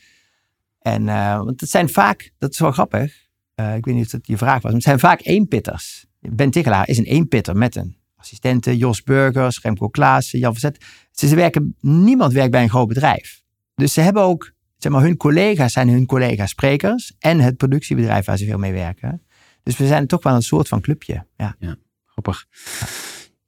En 0.86 1.06
uh, 1.06 1.36
want 1.36 1.60
het 1.60 1.70
zijn 1.70 1.88
vaak, 1.88 2.32
dat 2.38 2.52
is 2.52 2.58
wel 2.58 2.72
grappig, 2.72 3.28
uh, 3.60 3.74
ik 3.74 3.84
weet 3.84 3.94
niet 3.94 4.04
of 4.04 4.10
dat 4.10 4.26
je 4.26 4.36
vraag 4.36 4.54
was. 4.54 4.62
Maar 4.62 4.72
het 4.72 4.82
zijn 4.82 4.98
vaak 4.98 5.20
eenpitters. 5.22 6.06
Ben 6.20 6.50
Tichelaar 6.50 6.88
is 6.88 6.98
een 6.98 7.04
eenpitter 7.04 7.56
met 7.56 7.76
een 7.76 7.96
assistente. 8.16 8.76
Jos 8.76 9.02
Burgers, 9.02 9.60
Remco 9.60 9.88
Klaassen, 9.88 10.38
Jan 10.38 10.52
Verzet. 10.52 10.84
Ze, 11.10 11.34
werken, 11.34 11.76
niemand 11.80 12.32
werkt 12.32 12.50
bij 12.50 12.62
een 12.62 12.68
groot 12.68 12.88
bedrijf. 12.88 13.42
Dus 13.74 13.92
ze 13.92 14.00
hebben 14.00 14.22
ook, 14.22 14.52
zeg 14.76 14.92
maar, 14.92 15.02
hun 15.02 15.16
collega's 15.16 15.72
zijn 15.72 15.88
hun 15.88 16.06
collega 16.06 16.46
sprekers. 16.46 17.14
En 17.18 17.40
het 17.40 17.56
productiebedrijf 17.56 18.26
waar 18.26 18.36
ze 18.36 18.44
veel 18.44 18.58
mee 18.58 18.72
werken. 18.72 19.22
Dus 19.62 19.76
we 19.76 19.86
zijn 19.86 20.06
toch 20.06 20.22
wel 20.22 20.34
een 20.34 20.42
soort 20.42 20.68
van 20.68 20.80
clubje. 20.80 21.26
Ja, 21.36 21.56
ja 21.58 21.76
grappig. 22.06 22.46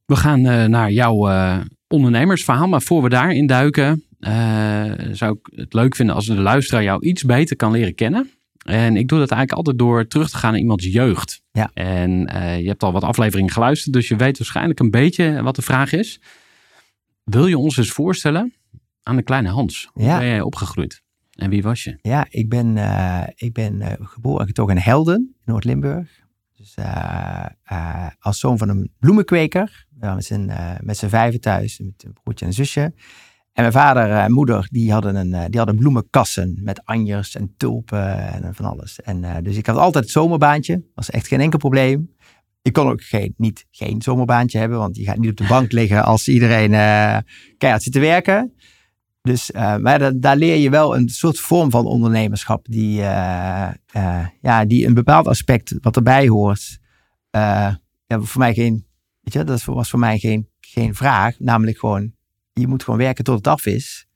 We 0.04 0.16
gaan 0.16 0.46
uh, 0.46 0.64
naar 0.64 0.90
jouw 0.90 1.28
ondernemersverhaal. 1.88 2.68
Maar 2.68 2.82
voor 2.82 3.02
we 3.02 3.08
daarin 3.08 3.46
duiken, 3.46 4.07
zou 5.12 5.38
ik 5.40 5.58
het 5.58 5.72
leuk 5.72 5.96
vinden 5.96 6.14
als 6.14 6.26
de 6.26 6.34
luisteraar 6.34 6.82
jou 6.82 7.06
iets 7.06 7.22
beter 7.22 7.56
kan 7.56 7.72
leren 7.72 7.94
kennen. 7.94 8.30
En 8.64 8.96
ik 8.96 9.08
doe 9.08 9.18
dat 9.18 9.30
eigenlijk 9.30 9.52
altijd 9.52 9.78
door 9.78 10.06
terug 10.06 10.30
te 10.30 10.36
gaan 10.36 10.50
naar 10.50 10.60
iemands 10.60 10.86
jeugd. 10.86 11.42
Ja. 11.52 11.70
En 11.74 12.10
uh, 12.10 12.60
je 12.60 12.68
hebt 12.68 12.82
al 12.82 12.92
wat 12.92 13.02
afleveringen 13.02 13.52
geluisterd, 13.52 13.94
dus 13.94 14.08
je 14.08 14.16
weet 14.16 14.38
waarschijnlijk 14.38 14.80
een 14.80 14.90
beetje 14.90 15.42
wat 15.42 15.56
de 15.56 15.62
vraag 15.62 15.92
is. 15.92 16.20
Wil 17.24 17.46
je 17.46 17.58
ons 17.58 17.76
eens 17.76 17.90
voorstellen 17.90 18.54
aan 19.02 19.16
de 19.16 19.22
kleine 19.22 19.48
Hans? 19.48 19.88
Hoe 19.92 20.04
ja. 20.04 20.18
ben 20.18 20.26
jij 20.26 20.40
opgegroeid? 20.40 21.02
En 21.34 21.50
wie 21.50 21.62
was 21.62 21.84
je? 21.84 21.98
Ja, 22.02 22.26
ik 22.30 22.48
ben, 22.48 22.76
eh, 22.76 23.22
ik 23.34 23.52
ben 23.52 23.80
eh, 23.80 23.92
geboren 24.06 24.40
en 24.40 24.46
getogen 24.46 24.76
in 24.76 24.82
Helden, 24.82 25.36
Noord-Limburg. 25.44 26.26
Dus 26.58 26.74
eh, 26.74 27.44
eh, 27.62 28.06
als 28.20 28.38
zoon 28.38 28.58
van 28.58 28.68
een 28.68 28.90
bloemenkweker. 28.98 29.86
Met 29.90 30.24
z'n 30.24 30.48
eh, 30.48 30.74
met 30.80 30.96
z'n 30.96 31.06
vijven 31.06 31.40
thuis, 31.40 31.78
met 31.78 32.04
een 32.04 32.12
broertje 32.22 32.44
en 32.44 32.50
een 32.50 32.56
zusje. 32.56 32.94
En 33.58 33.64
mijn 33.64 33.72
vader 33.76 34.10
en 34.10 34.32
moeder, 34.32 34.68
die 34.70 34.92
hadden, 34.92 35.16
een, 35.16 35.34
eh, 35.34 35.44
die 35.48 35.56
hadden 35.58 35.76
bloemenkassen 35.76 36.58
met 36.62 36.80
anjers 36.84 37.34
en 37.36 37.54
tulpen 37.56 38.18
en 38.32 38.54
van 38.54 38.64
alles. 38.64 39.00
En, 39.00 39.24
eh, 39.24 39.36
dus 39.42 39.56
ik 39.56 39.66
had 39.66 39.76
altijd 39.76 40.04
het 40.04 40.12
zomerbaantje. 40.12 40.82
was 40.94 41.10
echt 41.10 41.26
geen 41.28 41.40
enkel 41.40 41.58
probleem. 41.58 42.14
Ik 42.62 42.72
kon 42.72 42.88
ook 42.88 43.02
geen, 43.02 43.34
niet 43.36 43.66
geen 43.70 44.02
zomerbaantje 44.02 44.58
hebben, 44.58 44.78
want 44.78 44.96
je 44.96 45.04
gaat 45.04 45.18
niet 45.18 45.30
op 45.30 45.36
de 45.36 45.46
bank 45.46 45.72
liggen 45.72 46.04
als 46.04 46.28
iedereen 46.28 46.72
eh, 46.74 47.16
keihard 47.58 47.82
zit 47.82 47.92
te 47.92 48.00
werken. 48.00 48.54
Dus, 49.22 49.50
eh, 49.50 49.76
maar 49.76 49.98
da- 49.98 50.12
daar 50.16 50.36
leer 50.36 50.56
je 50.56 50.70
wel 50.70 50.96
een 50.96 51.08
soort 51.08 51.38
vorm 51.40 51.70
van 51.70 51.86
ondernemerschap 51.86 52.66
die, 52.70 53.00
eh, 53.02 53.68
eh, 53.92 54.26
ja, 54.40 54.64
die 54.64 54.86
een 54.86 54.94
bepaald 54.94 55.26
aspect 55.26 55.74
wat 55.80 55.96
erbij 55.96 56.28
hoort. 56.28 56.78
eh, 57.30 57.74
ja, 58.06 58.20
voor 58.20 58.40
mij 58.40 58.54
geen, 58.54 58.86
dat 59.22 59.64
was 59.64 59.90
voor 59.90 59.98
mij 59.98 60.18
geen, 60.18 60.48
geen 60.60 60.94
vraag. 60.94 61.38
Namelijk 61.38 61.78
gewoon, 61.78 62.12
je 62.60 62.66
moet 62.66 62.82
gewoon 62.82 62.98
werken 62.98 63.24
tot 63.24 63.36
het 63.36 63.46
af 63.46 63.66
is. 63.66 64.06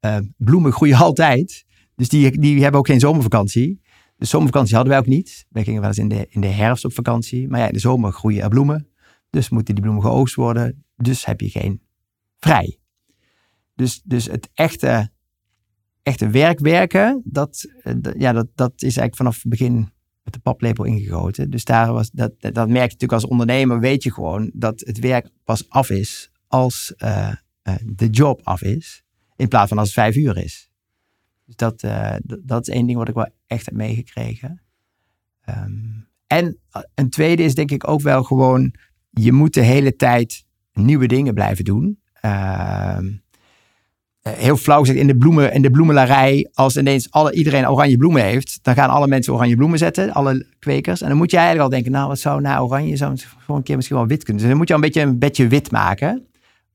Eh, 0.00 0.18
bloemen 0.36 0.72
groeien 0.72 0.96
altijd. 1.06 1.64
Dus 1.94 2.08
die, 2.08 2.38
die 2.38 2.62
hebben 2.62 2.80
ook 2.80 2.86
geen 2.86 3.00
zomervakantie. 3.00 3.80
De 4.16 4.26
zomervakantie 4.26 4.74
hadden 4.74 4.92
wij 4.92 5.02
ook 5.02 5.08
niet. 5.08 5.46
Wij 5.48 5.64
gingen 5.64 5.80
wel 5.80 5.88
eens 5.88 5.98
in 5.98 6.08
de, 6.08 6.26
in 6.28 6.40
de 6.40 6.46
herfst 6.46 6.84
op 6.84 6.92
vakantie. 6.92 7.48
Maar 7.48 7.60
ja, 7.60 7.66
in 7.66 7.72
de 7.72 7.78
zomer 7.78 8.12
groeien 8.12 8.42
er 8.42 8.48
bloemen. 8.48 8.88
Dus 9.30 9.48
moeten 9.48 9.74
die 9.74 9.82
bloemen 9.82 10.04
geoogst 10.04 10.34
worden. 10.34 10.84
Dus 10.96 11.24
heb 11.24 11.40
je 11.40 11.48
geen 11.48 11.82
vrij. 12.36 12.78
Dus, 13.74 14.02
dus 14.04 14.26
het 14.26 14.50
echte, 14.54 15.10
echte 16.02 16.28
werk 16.28 16.58
werken, 16.58 17.22
dat, 17.24 17.64
eh, 17.82 17.94
ja, 18.18 18.32
dat, 18.32 18.46
dat 18.54 18.72
is 18.74 18.82
eigenlijk 18.82 19.16
vanaf 19.16 19.34
het 19.34 19.48
begin 19.48 19.90
met 20.22 20.32
de 20.32 20.38
paplepel 20.40 20.84
ingegoten. 20.84 21.50
Dus 21.50 21.64
daar 21.64 21.92
was, 21.92 22.10
dat, 22.10 22.32
dat 22.38 22.54
merk 22.54 22.68
je 22.68 22.80
natuurlijk 22.80 23.12
als 23.12 23.26
ondernemer, 23.26 23.80
weet 23.80 24.02
je 24.02 24.12
gewoon 24.12 24.50
dat 24.54 24.80
het 24.80 24.98
werk 24.98 25.30
pas 25.44 25.68
af 25.68 25.90
is 25.90 26.30
als 26.46 26.94
eh, 26.96 27.32
de 27.84 28.08
job 28.08 28.40
af 28.42 28.62
is. 28.62 29.02
In 29.36 29.48
plaats 29.48 29.68
van 29.68 29.78
als 29.78 29.86
het 29.86 29.96
vijf 29.96 30.16
uur 30.16 30.36
is. 30.36 30.70
Dus 31.48 31.56
dat, 31.56 31.82
eh, 31.82 32.14
dat, 32.24 32.68
is 32.68 32.74
één 32.74 32.86
ding 32.86 32.98
wat 32.98 33.08
ik 33.08 33.14
wel 33.14 33.28
echt 33.46 33.64
heb 33.64 33.74
meegekregen. 33.74 34.60
Ehm, 35.44 35.70
en 36.26 36.58
eh, 36.70 36.82
een 36.94 37.10
tweede 37.10 37.42
is 37.42 37.54
denk 37.54 37.70
ik 37.70 37.88
ook 37.88 38.00
wel 38.00 38.22
gewoon, 38.22 38.74
je 39.10 39.32
moet 39.32 39.54
de 39.54 39.60
hele 39.60 39.96
tijd 39.96 40.44
nieuwe 40.72 41.06
dingen 41.06 41.34
blijven 41.34 41.64
doen. 41.64 41.98
Ehm, 42.20 43.06
eh, 44.22 44.32
heel 44.32 44.56
flauw 44.56 44.80
gezegd, 44.80 44.98
in 44.98 45.06
de, 45.06 45.16
bloemen, 45.16 45.52
in 45.52 45.62
de 45.62 45.70
bloemelarij, 45.70 46.48
als 46.52 46.76
ineens 46.76 47.10
alle, 47.10 47.32
iedereen 47.32 47.68
oranje 47.68 47.96
bloemen 47.96 48.22
heeft, 48.22 48.58
dan 48.62 48.74
gaan 48.74 48.90
alle 48.90 49.06
mensen 49.06 49.32
oranje 49.32 49.56
bloemen 49.56 49.78
zetten, 49.78 50.12
alle 50.12 50.46
kwekers. 50.58 51.00
En 51.00 51.08
dan 51.08 51.16
moet 51.16 51.30
je 51.30 51.36
eigenlijk 51.36 51.66
al 51.66 51.74
denken, 51.74 51.92
nou, 51.92 52.08
wat 52.08 52.18
zou 52.18 52.40
na 52.40 52.60
oranje, 52.60 52.96
zou 52.96 53.18
voor 53.38 53.56
een 53.56 53.62
keer 53.62 53.76
misschien 53.76 53.96
wel 53.96 54.06
wit 54.06 54.24
kunnen. 54.24 54.42
Dus 54.42 54.50
dan 54.50 54.58
moet 54.58 54.68
je 54.68 54.74
al 54.74 54.80
een 54.80 54.86
beetje 54.86 55.02
een 55.02 55.18
bedje 55.18 55.48
wit 55.48 55.70
maken. 55.70 56.27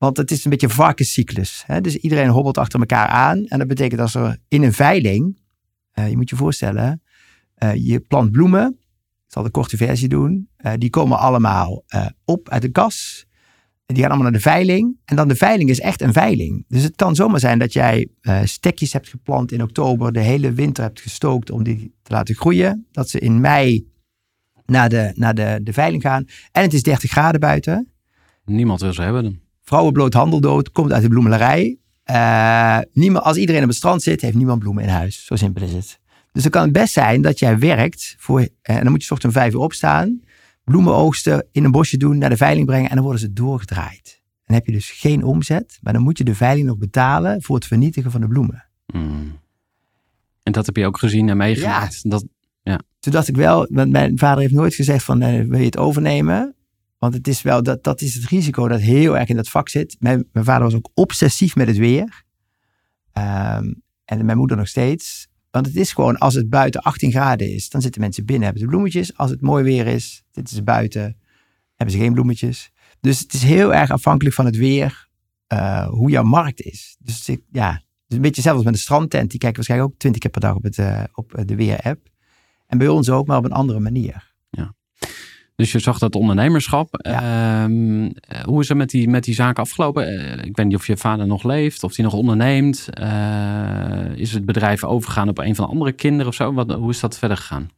Want 0.03 0.17
het 0.17 0.31
is 0.31 0.43
een 0.43 0.51
beetje 0.51 0.67
een 0.67 0.73
varkenscyclus. 0.73 1.63
Hè? 1.65 1.81
Dus 1.81 1.95
iedereen 1.95 2.29
hobbelt 2.29 2.57
achter 2.57 2.79
elkaar 2.79 3.07
aan. 3.07 3.45
En 3.45 3.59
dat 3.59 3.67
betekent 3.67 4.01
als 4.01 4.15
er 4.15 4.37
in 4.47 4.63
een 4.63 4.73
veiling, 4.73 5.39
eh, 5.91 6.09
je 6.09 6.15
moet 6.15 6.29
je 6.29 6.35
voorstellen, 6.35 7.01
eh, 7.53 7.75
je 7.75 7.99
plant 7.99 8.31
bloemen. 8.31 8.77
Ik 9.25 9.33
zal 9.33 9.43
de 9.43 9.49
korte 9.49 9.77
versie 9.77 10.07
doen. 10.07 10.49
Eh, 10.55 10.73
die 10.77 10.89
komen 10.89 11.17
allemaal 11.17 11.83
op 12.25 12.49
uit 12.49 12.61
de 12.61 12.69
kas. 12.69 13.25
Die 13.85 13.97
gaan 13.97 14.07
allemaal 14.07 14.31
naar 14.31 14.39
de 14.41 14.49
veiling. 14.49 14.97
En 15.05 15.15
dan 15.15 15.27
de 15.27 15.35
veiling 15.35 15.69
is 15.69 15.79
echt 15.79 16.01
een 16.01 16.13
veiling. 16.13 16.65
Dus 16.67 16.83
het 16.83 16.95
kan 16.95 17.15
zomaar 17.15 17.39
zijn 17.39 17.59
dat 17.59 17.73
jij 17.73 18.07
stekjes 18.43 18.93
hebt 18.93 19.09
geplant 19.09 19.51
in 19.51 19.61
oktober. 19.61 20.13
De 20.13 20.19
hele 20.19 20.53
winter 20.53 20.83
hebt 20.83 21.01
gestookt 21.01 21.49
om 21.49 21.63
die 21.63 21.93
te 22.01 22.11
laten 22.11 22.35
groeien. 22.35 22.87
Dat 22.91 23.09
ze 23.09 23.19
in 23.19 23.41
mei 23.41 23.87
naar 24.65 24.89
de, 24.89 25.11
naar 25.15 25.35
de, 25.35 25.59
de 25.63 25.73
veiling 25.73 26.01
gaan. 26.01 26.25
En 26.51 26.61
het 26.61 26.73
is 26.73 26.83
30 26.83 27.11
graden 27.11 27.39
buiten. 27.39 27.91
Niemand 28.45 28.81
wil 28.81 28.93
ze 28.93 29.01
hebben 29.01 29.23
dan. 29.23 29.42
Vrouwenbloot 29.63 30.13
handeldood 30.13 30.71
komt 30.71 30.91
uit 30.91 31.01
de 31.01 31.09
bloemelarij. 31.09 31.77
Eh, 32.03 32.79
niemand, 32.93 33.25
als 33.25 33.37
iedereen 33.37 33.61
op 33.61 33.67
het 33.67 33.77
strand 33.77 34.03
zit, 34.03 34.21
heeft 34.21 34.35
niemand 34.35 34.59
bloemen 34.59 34.83
in 34.83 34.89
huis. 34.89 35.25
Zo 35.25 35.35
simpel 35.35 35.63
is 35.63 35.73
het. 35.73 35.99
Dus 36.31 36.41
dan 36.41 36.51
kan 36.51 36.61
het 36.61 36.71
best 36.71 36.93
zijn 36.93 37.21
dat 37.21 37.39
jij 37.39 37.59
werkt 37.59 38.15
voor, 38.17 38.39
eh, 38.39 38.47
en 38.61 38.81
dan 38.81 38.91
moet 38.91 39.01
je 39.01 39.07
's 39.07 39.11
ochtends 39.11 39.35
om 39.35 39.41
vijf 39.41 39.53
uur 39.53 39.59
opstaan, 39.59 40.21
bloemen 40.63 40.93
oogsten, 40.93 41.47
in 41.51 41.63
een 41.63 41.71
bosje 41.71 41.97
doen, 41.97 42.17
naar 42.17 42.29
de 42.29 42.37
veiling 42.37 42.65
brengen 42.65 42.89
en 42.89 42.95
dan 42.95 43.03
worden 43.03 43.21
ze 43.21 43.33
doorgedraaid. 43.33 44.21
Dan 44.45 44.55
heb 44.55 44.65
je 44.65 44.71
dus 44.71 44.91
geen 44.91 45.23
omzet, 45.23 45.79
maar 45.81 45.93
dan 45.93 46.01
moet 46.01 46.17
je 46.17 46.23
de 46.23 46.35
veiling 46.35 46.67
nog 46.67 46.77
betalen 46.77 47.41
voor 47.41 47.55
het 47.55 47.65
vernietigen 47.65 48.11
van 48.11 48.21
de 48.21 48.27
bloemen. 48.27 48.65
Mm. 48.85 49.39
En 50.43 50.51
dat 50.51 50.65
heb 50.65 50.75
je 50.75 50.85
ook 50.85 50.97
gezien 50.97 51.29
en 51.29 51.37
meegemaakt. 51.37 52.09
Dat, 52.09 52.25
Toen 52.99 53.11
dacht 53.11 53.27
ik 53.27 53.35
wel, 53.35 53.67
want 53.69 53.91
mijn 53.91 54.17
vader 54.17 54.41
heeft 54.41 54.53
nooit 54.53 54.75
gezegd 54.75 55.03
van 55.03 55.21
eh, 55.21 55.43
wil 55.43 55.59
je 55.59 55.65
het 55.65 55.77
overnemen? 55.77 56.55
Want 57.03 57.15
het 57.15 57.27
is 57.27 57.41
wel, 57.41 57.63
dat, 57.63 57.83
dat 57.83 58.01
is 58.01 58.13
het 58.13 58.25
risico 58.25 58.67
dat 58.67 58.79
heel 58.79 59.17
erg 59.17 59.29
in 59.29 59.35
dat 59.35 59.49
vak 59.49 59.69
zit. 59.69 59.95
Mijn, 59.99 60.27
mijn 60.31 60.45
vader 60.45 60.63
was 60.63 60.73
ook 60.73 60.89
obsessief 60.93 61.55
met 61.55 61.67
het 61.67 61.77
weer. 61.77 62.23
Ehm, 63.11 63.73
en 64.05 64.25
mijn 64.25 64.37
moeder 64.37 64.57
nog 64.57 64.67
steeds. 64.67 65.27
Want 65.51 65.65
het 65.65 65.75
is 65.75 65.93
gewoon, 65.93 66.17
als 66.17 66.33
het 66.33 66.49
buiten 66.49 66.81
18 66.81 67.11
graden 67.11 67.53
is, 67.53 67.69
dan 67.69 67.81
zitten 67.81 68.01
mensen 68.01 68.25
binnen, 68.25 68.43
hebben 68.43 68.61
ze 68.61 68.67
bloemetjes. 68.67 69.17
Als 69.17 69.29
het 69.29 69.41
mooi 69.41 69.63
weer 69.63 69.87
is, 69.87 70.23
zitten 70.31 70.55
ze 70.55 70.63
buiten, 70.63 71.17
hebben 71.75 71.95
ze 71.95 72.01
geen 72.01 72.13
bloemetjes. 72.13 72.71
Dus 72.99 73.19
het 73.19 73.33
is 73.33 73.43
heel 73.43 73.73
erg 73.73 73.91
afhankelijk 73.91 74.35
van 74.35 74.45
het 74.45 74.55
weer, 74.55 75.09
eh, 75.47 75.87
hoe 75.87 76.09
jouw 76.09 76.23
markt 76.23 76.61
is. 76.61 76.95
Dus 76.99 77.29
ik, 77.29 77.41
ja, 77.51 77.71
het 77.71 77.83
is 78.07 78.15
een 78.15 78.21
beetje 78.21 78.41
zelfs 78.41 78.57
als 78.57 78.65
met 78.65 78.73
een 78.73 78.79
strandtent. 78.79 79.29
Die 79.29 79.39
kijken 79.39 79.55
waarschijnlijk 79.57 79.91
ook 79.91 79.99
20 79.99 80.21
keer 80.21 80.31
per 80.31 80.41
dag 80.41 80.55
op, 80.55 80.63
het, 80.63 80.77
eh, 80.77 81.03
op 81.13 81.43
de 81.45 81.55
weer-app. 81.55 82.09
En 82.67 82.77
bij 82.77 82.87
ons 82.87 83.09
ook, 83.09 83.27
maar 83.27 83.37
op 83.37 83.45
een 83.45 83.51
andere 83.51 83.79
manier. 83.79 84.31
Dus 85.55 85.71
je 85.71 85.79
zag 85.79 85.97
dat 85.97 86.15
ondernemerschap. 86.15 86.95
Ehm, 86.97 88.05
eh, 88.05 88.43
hoe 88.43 88.61
is 88.61 88.67
het 88.67 88.77
met 88.77 88.89
die, 88.89 89.09
met 89.09 89.23
die 89.23 89.33
zaak 89.33 89.59
afgelopen? 89.59 90.07
Eh, 90.07 90.45
ik 90.45 90.55
weet 90.55 90.65
niet 90.65 90.75
of 90.75 90.87
je 90.87 90.97
vader 90.97 91.27
nog 91.27 91.43
leeft, 91.43 91.83
of 91.83 91.95
hij 91.95 92.05
nog 92.05 92.13
onderneemt. 92.13 92.89
Eh, 92.89 94.15
is 94.15 94.31
het 94.31 94.45
bedrijf 94.45 94.83
overgegaan 94.83 95.29
op 95.29 95.37
een 95.37 95.55
van 95.55 95.65
de 95.65 95.71
andere 95.71 95.91
kinderen 95.91 96.27
of 96.27 96.33
zo? 96.33 96.53
Wat, 96.53 96.71
hoe 96.71 96.89
is 96.89 96.99
dat 96.99 97.17
verder 97.17 97.37
gegaan? 97.37 97.69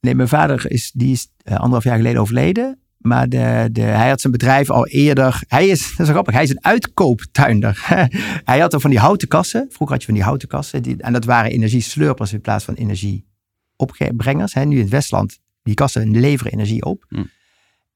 Nee, 0.00 0.14
mijn 0.14 0.28
vader 0.28 0.70
is, 0.70 0.90
die 0.94 1.12
is 1.12 1.28
anderhalf 1.44 1.84
jaar 1.84 1.96
geleden 1.96 2.20
overleden. 2.20 2.78
Maar 2.96 3.28
de, 3.28 3.68
de, 3.72 3.80
hij 3.80 4.08
had 4.08 4.20
zijn 4.20 4.32
bedrijf 4.32 4.70
al 4.70 4.86
eerder. 4.86 5.42
Hij 5.48 5.66
is, 5.66 5.88
dat 5.96 6.06
is 6.06 6.12
grappig, 6.12 6.34
hij 6.34 6.42
is 6.42 6.50
een 6.50 6.64
uitkooptuinder. 6.64 7.84
hij 8.44 8.58
had 8.58 8.72
er 8.72 8.80
van 8.80 8.90
die 8.90 8.98
houten 8.98 9.28
kassen. 9.28 9.66
Vroeger 9.68 9.88
had 9.88 10.00
je 10.00 10.06
van 10.06 10.14
die 10.14 10.24
houten 10.24 10.48
kassen. 10.48 10.82
Die, 10.82 10.96
en 10.96 11.12
dat 11.12 11.24
waren 11.24 11.50
energieslurpers 11.50 12.32
in 12.32 12.40
plaats 12.40 12.64
van 12.64 12.74
energieopbrengers. 12.74 14.54
Hè. 14.54 14.64
Nu 14.64 14.76
in 14.76 14.82
het 14.82 14.90
Westland, 14.90 15.38
die 15.70 15.78
kassen 15.78 16.10
leveren 16.10 16.52
energie 16.52 16.84
op. 16.84 17.04
Hm. 17.08 17.24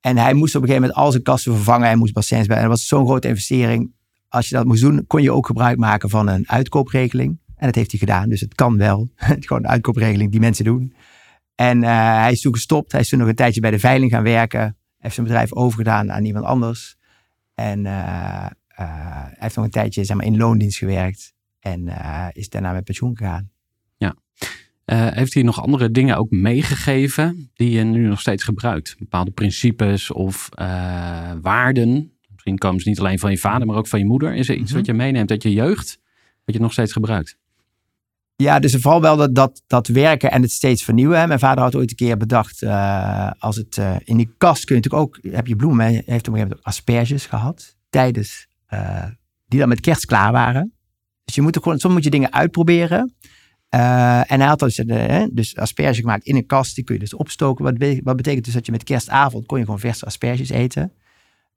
En 0.01 0.17
hij 0.17 0.35
moest 0.35 0.55
op 0.55 0.63
een 0.63 0.69
gegeven 0.69 0.89
moment 0.89 1.05
al 1.05 1.11
zijn 1.11 1.23
kassen 1.23 1.55
vervangen. 1.55 1.87
Hij 1.87 1.97
moest 1.97 2.13
bassins 2.13 2.47
bij. 2.47 2.57
En 2.57 2.63
dat 2.63 2.71
was 2.71 2.87
zo'n 2.87 3.07
grote 3.07 3.29
investering. 3.29 3.93
Als 4.29 4.49
je 4.49 4.55
dat 4.55 4.65
moest 4.65 4.81
doen, 4.81 5.07
kon 5.07 5.23
je 5.23 5.33
ook 5.33 5.47
gebruik 5.47 5.79
maken 5.79 6.11
van 6.11 6.29
een 6.29 6.49
uitkoopregeling. 6.49 7.39
En 7.57 7.67
dat 7.67 7.75
heeft 7.75 7.91
hij 7.91 8.01
gedaan. 8.01 8.29
Dus 8.29 8.41
het 8.41 8.55
kan 8.55 8.77
wel. 8.77 9.09
Gewoon 9.17 9.63
een 9.63 9.71
uitkoopregeling 9.71 10.31
die 10.31 10.41
mensen 10.41 10.65
doen. 10.65 10.95
En 11.55 11.83
eh, 11.83 11.91
hij 12.21 12.33
is 12.33 12.41
toen 12.41 12.55
gestopt. 12.55 12.93
Hij 12.93 13.01
is 13.01 13.09
toen 13.09 13.19
nog 13.19 13.29
een 13.29 13.35
tijdje 13.35 13.61
bij 13.61 13.71
de 13.71 13.79
veiling 13.79 14.11
gaan 14.11 14.23
werken. 14.23 14.77
Heeft 14.99 15.15
zijn 15.15 15.27
bedrijf 15.27 15.53
overgedaan 15.53 16.13
aan 16.13 16.25
iemand 16.25 16.45
anders. 16.45 16.97
En 17.55 17.87
eh, 17.87 18.47
eh, 18.69 18.87
hij 19.25 19.37
heeft 19.39 19.57
nog 19.57 19.65
een 19.65 19.71
tijdje 19.71 20.05
zeg 20.05 20.17
maar, 20.17 20.27
in 20.27 20.37
loondienst 20.37 20.79
gewerkt. 20.79 21.35
En 21.61 21.89
is 22.33 22.49
daarna 22.49 22.73
met 22.73 22.85
pensioen 22.85 23.17
gegaan. 23.17 23.51
Eh, 24.85 25.07
heeft 25.11 25.35
hij 25.35 25.43
nog 25.43 25.63
andere 25.63 25.91
dingen 25.91 26.17
ook 26.17 26.31
meegegeven 26.31 27.51
die 27.55 27.71
je 27.71 27.83
nu 27.83 28.07
nog 28.09 28.21
steeds 28.21 28.45
gebruikt? 28.45 28.97
Bepaalde 28.99 29.31
principes 29.31 30.11
of 30.13 30.49
eh, 30.55 31.33
waarden? 31.43 32.13
Misschien 32.31 32.59
komen 32.59 32.81
ze 32.81 32.89
niet 32.89 32.99
alleen 32.99 33.19
van 33.19 33.31
je 33.31 33.39
vader, 33.39 33.67
maar 33.67 33.77
ook 33.77 33.89
van 33.89 33.99
je 33.99 34.05
moeder. 34.05 34.35
Is 34.35 34.49
er 34.49 34.55
iets 34.55 34.69
Mhm. 34.71 34.77
wat 34.79 34.87
je 34.87 34.93
meeneemt 34.95 35.31
uit 35.31 35.43
je 35.43 35.53
jeugd, 35.53 35.99
wat 36.45 36.55
je 36.55 36.61
nog 36.61 36.73
steeds 36.73 36.93
gebruikt? 36.93 37.37
Ja, 38.37 38.59
dus 38.59 38.75
vooral 38.77 39.01
wel 39.01 39.17
dat, 39.17 39.35
dat, 39.35 39.63
dat 39.67 39.87
werken 39.87 40.31
en 40.31 40.43
het 40.43 40.51
steeds 40.51 40.83
vernieuwen. 40.85 41.19
hè. 41.19 41.27
Mijn 41.27 41.39
vader 41.39 41.63
had 41.65 41.75
ooit 41.75 41.91
een 41.91 41.97
keer 41.97 42.17
bedacht, 42.17 42.63
eh, 42.63 43.31
als 43.39 43.57
het 43.57 43.81
in 44.05 44.17
die 44.17 44.35
kast 44.39 44.65
kun 44.65 44.77
je 44.77 44.83
natuurlijk 44.83 45.03
ook, 45.25 45.33
heb 45.35 45.47
je 45.47 45.57
bloemen, 45.57 45.85
hij 45.85 45.95
heeft 45.95 46.07
op 46.07 46.13
een 46.13 46.15
gegeven 46.19 46.39
moment 46.41 46.59
ook 46.59 46.67
asperges 46.67 47.27
gehad. 47.27 47.77
Tijdens, 47.91 48.47
die 49.49 49.59
dan 49.59 49.69
met 49.69 49.81
kerst 49.81 50.07
klaar 50.07 50.33
waren. 50.33 50.73
Dus 51.25 51.35
je 51.35 51.43
moet 51.43 51.57
er 51.57 51.63
gewoon, 51.63 51.79
soms 51.79 51.95
moet 51.95 52.05
je 52.05 52.11
dingen 52.11 52.33
uitproberen. 52.33 53.15
Eh, 53.75 54.33
en 54.33 54.41
hij 54.41 54.49
had 54.49 54.59
dus, 54.59 54.77
hè, 54.77 55.27
dus 55.33 55.57
asperges 55.57 55.99
gemaakt 55.99 56.25
in 56.25 56.37
een 56.37 56.47
kast, 56.47 56.75
die 56.75 56.85
kun 56.85 56.95
je 56.95 57.01
dus 57.01 57.15
opstoken. 57.15 57.65
Wat, 57.65 57.99
wat 58.03 58.17
betekent 58.17 58.45
dus 58.45 58.55
dat 58.55 58.67
je 58.67 58.73
met 58.73 58.85
kerstavond 58.85 59.47
kon 59.47 59.59
je 59.59 59.65
gewoon 59.65 59.81
verse 59.81 60.05
asperges 60.05 60.49
eten. 60.49 60.93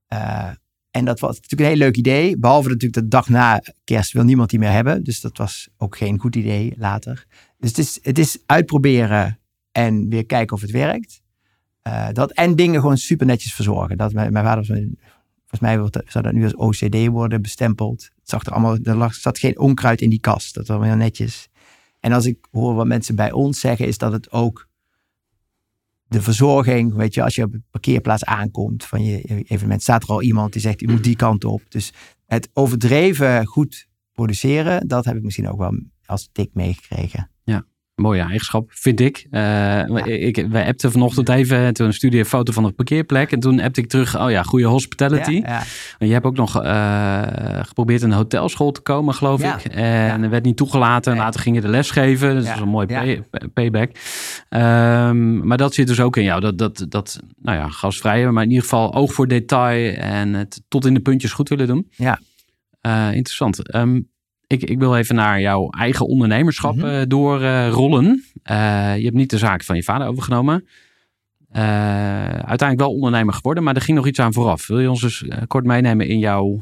Eh, 0.07 0.49
en 0.91 1.05
dat 1.05 1.19
was 1.19 1.35
natuurlijk 1.35 1.61
een 1.61 1.67
heel 1.67 1.85
leuk 1.85 1.97
idee. 1.97 2.37
Behalve 2.37 2.67
natuurlijk 2.67 3.01
de 3.01 3.07
dag 3.07 3.29
na 3.29 3.61
kerst 3.83 4.11
wil 4.11 4.23
niemand 4.23 4.49
die 4.49 4.59
meer 4.59 4.71
hebben. 4.71 5.03
Dus 5.03 5.21
dat 5.21 5.37
was 5.37 5.69
ook 5.77 5.97
geen 5.97 6.19
goed 6.19 6.35
idee 6.35 6.73
later. 6.77 7.25
Dus 7.57 7.69
het 7.69 7.77
is, 7.77 7.99
het 8.01 8.19
is 8.19 8.37
uitproberen 8.45 9.39
en 9.71 10.09
weer 10.09 10.25
kijken 10.25 10.55
of 10.55 10.61
het 10.61 10.71
werkt. 10.71 11.21
Dat, 12.11 12.31
en 12.31 12.55
dingen 12.55 12.81
gewoon 12.81 12.97
super 12.97 13.25
netjes 13.25 13.53
verzorgen. 13.53 13.97
Dat 13.97 14.13
mijn, 14.13 14.33
vader, 14.33 14.65
volgens 14.65 15.59
mij 15.59 15.75
zou 16.05 16.23
dat 16.23 16.33
nu 16.33 16.43
als 16.43 16.55
OCD 16.55 17.07
worden 17.07 17.41
bestempeld. 17.41 18.09
Zag 18.23 18.45
er 18.45 18.51
allemaal, 18.51 18.77
er 18.83 18.95
lag, 18.95 19.13
zat 19.13 19.39
geen 19.39 19.59
onkruid 19.59 20.01
in 20.01 20.09
die 20.09 20.19
kast. 20.19 20.53
Dat 20.53 20.67
was 20.67 20.85
heel 20.85 20.95
netjes. 20.95 21.49
En 21.99 22.11
als 22.11 22.25
ik 22.25 22.47
hoor 22.51 22.73
wat 22.73 22.87
mensen 22.87 23.15
bij 23.15 23.31
ons 23.31 23.59
zeggen, 23.59 23.87
is 23.87 23.97
dat 23.97 24.11
het 24.11 24.31
ook 24.31 24.67
de 26.07 26.21
verzorging, 26.21 26.93
weet 26.93 27.13
je, 27.13 27.23
als 27.23 27.35
je 27.35 27.43
op 27.43 27.51
de 27.51 27.61
parkeerplaats 27.71 28.25
aankomt 28.25 28.85
van 28.85 29.03
je 29.03 29.43
evenement, 29.43 29.81
staat 29.81 30.03
er 30.03 30.09
al 30.09 30.21
iemand 30.21 30.53
die 30.53 30.61
zegt, 30.61 30.79
je 30.79 30.87
moet 30.87 31.03
die 31.03 31.15
kant 31.15 31.45
op. 31.45 31.61
Dus 31.69 31.93
het 32.25 32.49
overdreven 32.53 33.45
goed 33.45 33.87
produceren, 34.11 34.87
dat 34.87 35.05
heb 35.05 35.15
ik 35.15 35.23
misschien 35.23 35.49
ook 35.49 35.57
wel 35.57 35.81
als 36.05 36.29
tik 36.31 36.49
meegekregen. 36.53 37.31
Mooie 38.01 38.21
eigenschap, 38.21 38.69
vind 38.69 38.99
ik. 38.99 39.27
Uh, 39.31 40.05
ik 40.05 40.45
wij 40.49 40.67
appten 40.67 40.91
vanochtend 40.91 41.29
even, 41.29 41.73
toen 41.73 41.93
stuurde 41.93 42.17
een 42.17 42.25
foto 42.25 42.51
van 42.51 42.63
de 42.63 42.71
parkeerplek. 42.71 43.31
En 43.31 43.39
toen 43.39 43.59
appte 43.59 43.81
ik 43.81 43.87
terug, 43.87 44.19
oh 44.19 44.31
ja, 44.31 44.43
goede 44.43 44.65
hospitality. 44.65 45.31
Ja, 45.31 45.63
ja. 45.99 46.05
Je 46.07 46.13
hebt 46.13 46.25
ook 46.25 46.35
nog 46.35 46.63
uh, 46.63 47.21
geprobeerd 47.61 48.01
in 48.01 48.11
een 48.11 48.17
hotelschool 48.17 48.71
te 48.71 48.81
komen, 48.81 49.13
geloof 49.13 49.43
ik. 49.43 49.73
En 49.73 50.23
er 50.23 50.29
werd 50.29 50.45
niet 50.45 50.57
toegelaten. 50.57 51.11
En 51.11 51.17
later 51.17 51.39
ging 51.39 51.55
je 51.55 51.61
de 51.61 51.67
les 51.67 51.91
geven. 51.91 52.35
Dus 52.35 52.45
dat 52.45 52.55
is 52.55 52.61
een 52.61 52.67
mooi 52.67 52.87
pay, 52.87 53.23
payback. 53.53 53.91
Um, 54.49 55.47
maar 55.47 55.57
dat 55.57 55.73
zit 55.73 55.87
dus 55.87 55.99
ook 55.99 56.17
in 56.17 56.23
jou. 56.23 56.41
Dat, 56.41 56.57
dat, 56.57 56.85
dat 56.89 57.19
nou 57.41 57.57
ja, 57.57 57.69
gastvrije, 57.69 58.31
maar 58.31 58.43
in 58.43 58.49
ieder 58.49 58.63
geval 58.63 58.93
oog 58.93 59.13
voor 59.13 59.27
detail. 59.27 59.95
En 59.95 60.33
het 60.33 60.61
tot 60.67 60.85
in 60.85 60.93
de 60.93 60.99
puntjes 60.99 61.31
goed 61.31 61.49
willen 61.49 61.67
doen. 61.67 61.87
Ja. 61.91 62.19
Uh, 62.81 63.07
interessant. 63.13 63.75
Um, 63.75 64.09
ik, 64.47 64.63
ik 64.63 64.79
wil 64.79 64.95
even 64.95 65.15
naar 65.15 65.41
jouw 65.41 65.69
eigen 65.69 66.05
ondernemerschap 66.05 66.75
mm 66.75 66.81
-hmm. 66.81 67.07
doorrollen. 67.07 68.05
Uh, 68.05 68.97
je 68.97 69.03
hebt 69.03 69.15
niet 69.15 69.29
de 69.29 69.37
zaak 69.37 69.63
van 69.63 69.75
je 69.75 69.83
vader 69.83 70.07
overgenomen. 70.07 70.67
Uh, 71.55 71.63
uiteindelijk 72.29 72.79
wel 72.79 72.93
ondernemer 72.93 73.33
geworden, 73.33 73.63
maar 73.63 73.75
er 73.75 73.81
ging 73.81 73.97
nog 73.97 74.07
iets 74.07 74.19
aan 74.19 74.33
vooraf. 74.33 74.67
Wil 74.67 74.79
je 74.79 74.89
ons 74.89 75.01
dus 75.01 75.25
kort 75.47 75.65
meenemen 75.65 76.07
in 76.07 76.19
jouw 76.19 76.61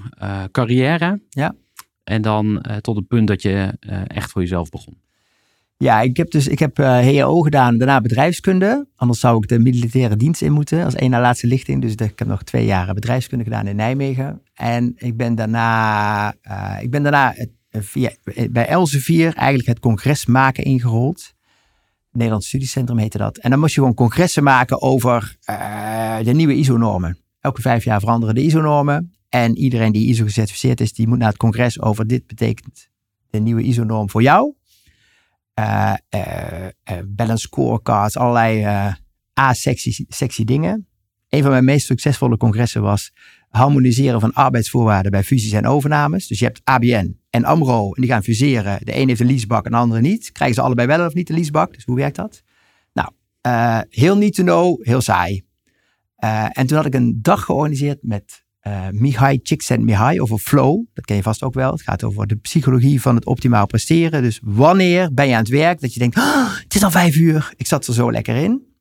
carrière? 0.51 1.21
Ja. 1.29 1.55
En 2.03 2.21
dan 2.21 2.65
tot 2.81 2.95
het 2.95 3.07
punt 3.07 3.27
dat 3.27 3.41
je 3.41 3.73
echt 4.07 4.31
voor 4.31 4.41
jezelf 4.41 4.69
begon. 4.69 4.97
Ja, 5.77 6.01
ik 6.01 6.17
heb 6.17 6.31
dus 6.31 6.47
ik 6.47 6.59
heb 6.59 6.77
HEO 6.77 7.41
gedaan, 7.41 7.77
daarna 7.77 8.01
bedrijfskunde. 8.01 8.87
Anders 8.95 9.19
zou 9.19 9.37
ik 9.37 9.47
de 9.47 9.59
militaire 9.59 10.15
dienst 10.15 10.41
in 10.41 10.51
moeten 10.51 10.83
als 10.83 10.95
één 10.95 11.09
na 11.09 11.21
laatste 11.21 11.47
lichting. 11.47 11.81
Dus 11.81 11.91
ik 11.91 12.19
heb 12.19 12.27
nog 12.27 12.43
twee 12.43 12.65
jaar 12.65 12.93
bedrijfskunde 12.93 13.43
gedaan 13.43 13.67
in 13.67 13.75
Nijmegen. 13.75 14.41
En 14.53 14.93
ik 14.97 15.17
ben 15.17 15.35
daarna, 15.35 16.33
ik 16.81 16.89
ben 16.89 17.03
daarna 17.03 17.35
eh, 17.35 17.45
via, 17.83 18.11
eh, 18.23 18.49
bij 18.49 18.67
Elsevier 18.67 19.33
eigenlijk 19.33 19.67
het 19.67 19.79
congres 19.79 20.25
maken 20.25 20.63
ingerold. 20.63 21.33
Nederlands 22.11 22.47
Studiecentrum 22.47 22.97
heette 22.97 23.17
dat. 23.17 23.37
En 23.37 23.49
dan 23.49 23.59
moest 23.59 23.73
je 23.73 23.79
gewoon 23.79 23.95
congressen 23.95 24.43
maken 24.43 24.81
over 24.81 25.37
uh, 25.49 26.17
de 26.23 26.31
nieuwe 26.31 26.53
ISO-normen. 26.53 27.17
Elke 27.39 27.61
vijf 27.61 27.83
jaar 27.83 27.99
veranderen 27.99 28.35
de 28.35 28.43
ISO-normen. 28.43 29.13
En 29.29 29.57
iedereen 29.57 29.91
die 29.91 30.07
ISO 30.07 30.23
gecertificeerd 30.23 30.81
is, 30.81 30.93
die 30.93 31.07
moet 31.07 31.17
naar 31.17 31.27
het 31.27 31.37
congres 31.37 31.81
over 31.81 32.07
dit 32.07 32.27
betekent 32.27 32.89
de 33.29 33.39
nieuwe 33.39 33.61
ISO-norm 33.61 34.09
voor 34.09 34.21
jou. 34.21 34.53
Uh, 35.59 35.93
uh, 36.15 36.67
balance 37.05 37.47
scorecards, 37.47 38.17
allerlei 38.17 38.65
A-sexy 39.39 40.43
dingen. 40.43 40.87
Een 41.29 41.41
van 41.41 41.51
mijn 41.51 41.65
meest 41.65 41.85
succesvolle 41.85 42.37
congressen 42.37 42.81
was 42.81 43.11
harmoniseren 43.55 44.19
van 44.19 44.33
arbeidsvoorwaarden 44.33 45.11
bij 45.11 45.23
fusies 45.23 45.51
en 45.51 45.67
overnames. 45.67 46.27
Dus 46.27 46.39
je 46.39 46.45
hebt 46.45 46.61
ABN 46.63 47.19
en 47.29 47.43
AMRO 47.43 47.93
en 47.93 48.01
die 48.01 48.11
gaan 48.11 48.23
fuseren. 48.23 48.79
De 48.83 48.97
een 48.97 49.07
heeft 49.07 49.19
een 49.19 49.27
leasebak 49.27 49.65
en 49.65 49.71
de 49.71 49.77
andere 49.77 50.01
niet. 50.01 50.31
Krijgen 50.31 50.55
ze 50.55 50.61
allebei 50.61 50.87
wel 50.87 51.05
of 51.05 51.13
niet 51.13 51.29
een 51.29 51.35
leasebak? 51.35 51.73
Dus 51.73 51.85
hoe 51.85 51.95
werkt 51.95 52.15
dat? 52.15 52.43
Nou, 52.93 53.09
uh, 53.47 53.79
heel 53.89 54.17
niet 54.17 54.35
to 54.35 54.43
know, 54.43 54.85
heel 54.85 55.01
saai. 55.01 55.43
Uh, 56.23 56.45
en 56.51 56.67
toen 56.67 56.77
had 56.77 56.85
ik 56.85 56.93
een 56.93 57.19
dag 57.21 57.43
georganiseerd 57.43 57.97
met 58.01 58.43
uh, 58.67 58.87
Mihai 58.91 59.39
Csikszentmihalyi 59.41 60.21
over 60.21 60.37
flow. 60.37 60.85
Dat 60.93 61.05
ken 61.05 61.15
je 61.15 61.21
vast 61.21 61.43
ook 61.43 61.53
wel. 61.53 61.71
Het 61.71 61.81
gaat 61.81 62.03
over 62.03 62.27
de 62.27 62.35
psychologie 62.35 63.01
van 63.01 63.15
het 63.15 63.25
optimaal 63.25 63.65
presteren. 63.65 64.21
Dus 64.21 64.39
wanneer 64.43 65.13
ben 65.13 65.27
je 65.27 65.33
aan 65.33 65.39
het 65.39 65.49
werk 65.49 65.81
dat 65.81 65.93
je 65.93 65.99
denkt, 65.99 66.17
oh, 66.17 66.53
het 66.63 66.75
is 66.75 66.83
al 66.83 66.91
vijf 66.91 67.15
uur. 67.15 67.53
Ik 67.55 67.67
zat 67.67 67.87
er 67.87 67.93
zo 67.93 68.11
lekker 68.11 68.35
in. 68.35 68.74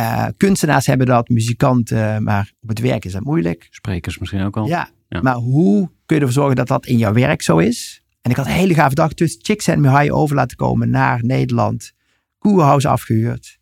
Uh, 0.00 0.26
kunstenaars 0.36 0.86
hebben 0.86 1.06
dat, 1.06 1.28
muzikanten, 1.28 2.22
maar 2.22 2.52
op 2.62 2.68
het 2.68 2.80
werk 2.80 3.04
is 3.04 3.12
dat 3.12 3.24
moeilijk. 3.24 3.66
Sprekers 3.70 4.18
misschien 4.18 4.42
ook 4.42 4.56
al. 4.56 4.66
Ja, 4.66 4.88
ja, 5.08 5.20
maar 5.20 5.34
hoe 5.34 5.90
kun 6.06 6.16
je 6.16 6.22
ervoor 6.22 6.32
zorgen 6.32 6.56
dat 6.56 6.68
dat 6.68 6.86
in 6.86 6.98
jouw 6.98 7.12
werk 7.12 7.42
zo 7.42 7.58
is? 7.58 8.02
En 8.22 8.30
ik 8.30 8.36
had 8.36 8.46
een 8.46 8.52
hele 8.52 8.74
gave 8.74 8.94
dag. 8.94 9.14
Dus 9.14 9.38
Chicks 9.42 9.66
en 9.66 9.80
Mihai 9.80 10.12
over 10.12 10.36
laten 10.36 10.56
komen 10.56 10.90
naar 10.90 11.24
Nederland. 11.24 11.92
Koerhuis 12.38 12.86
afgehuurd. 12.86 13.58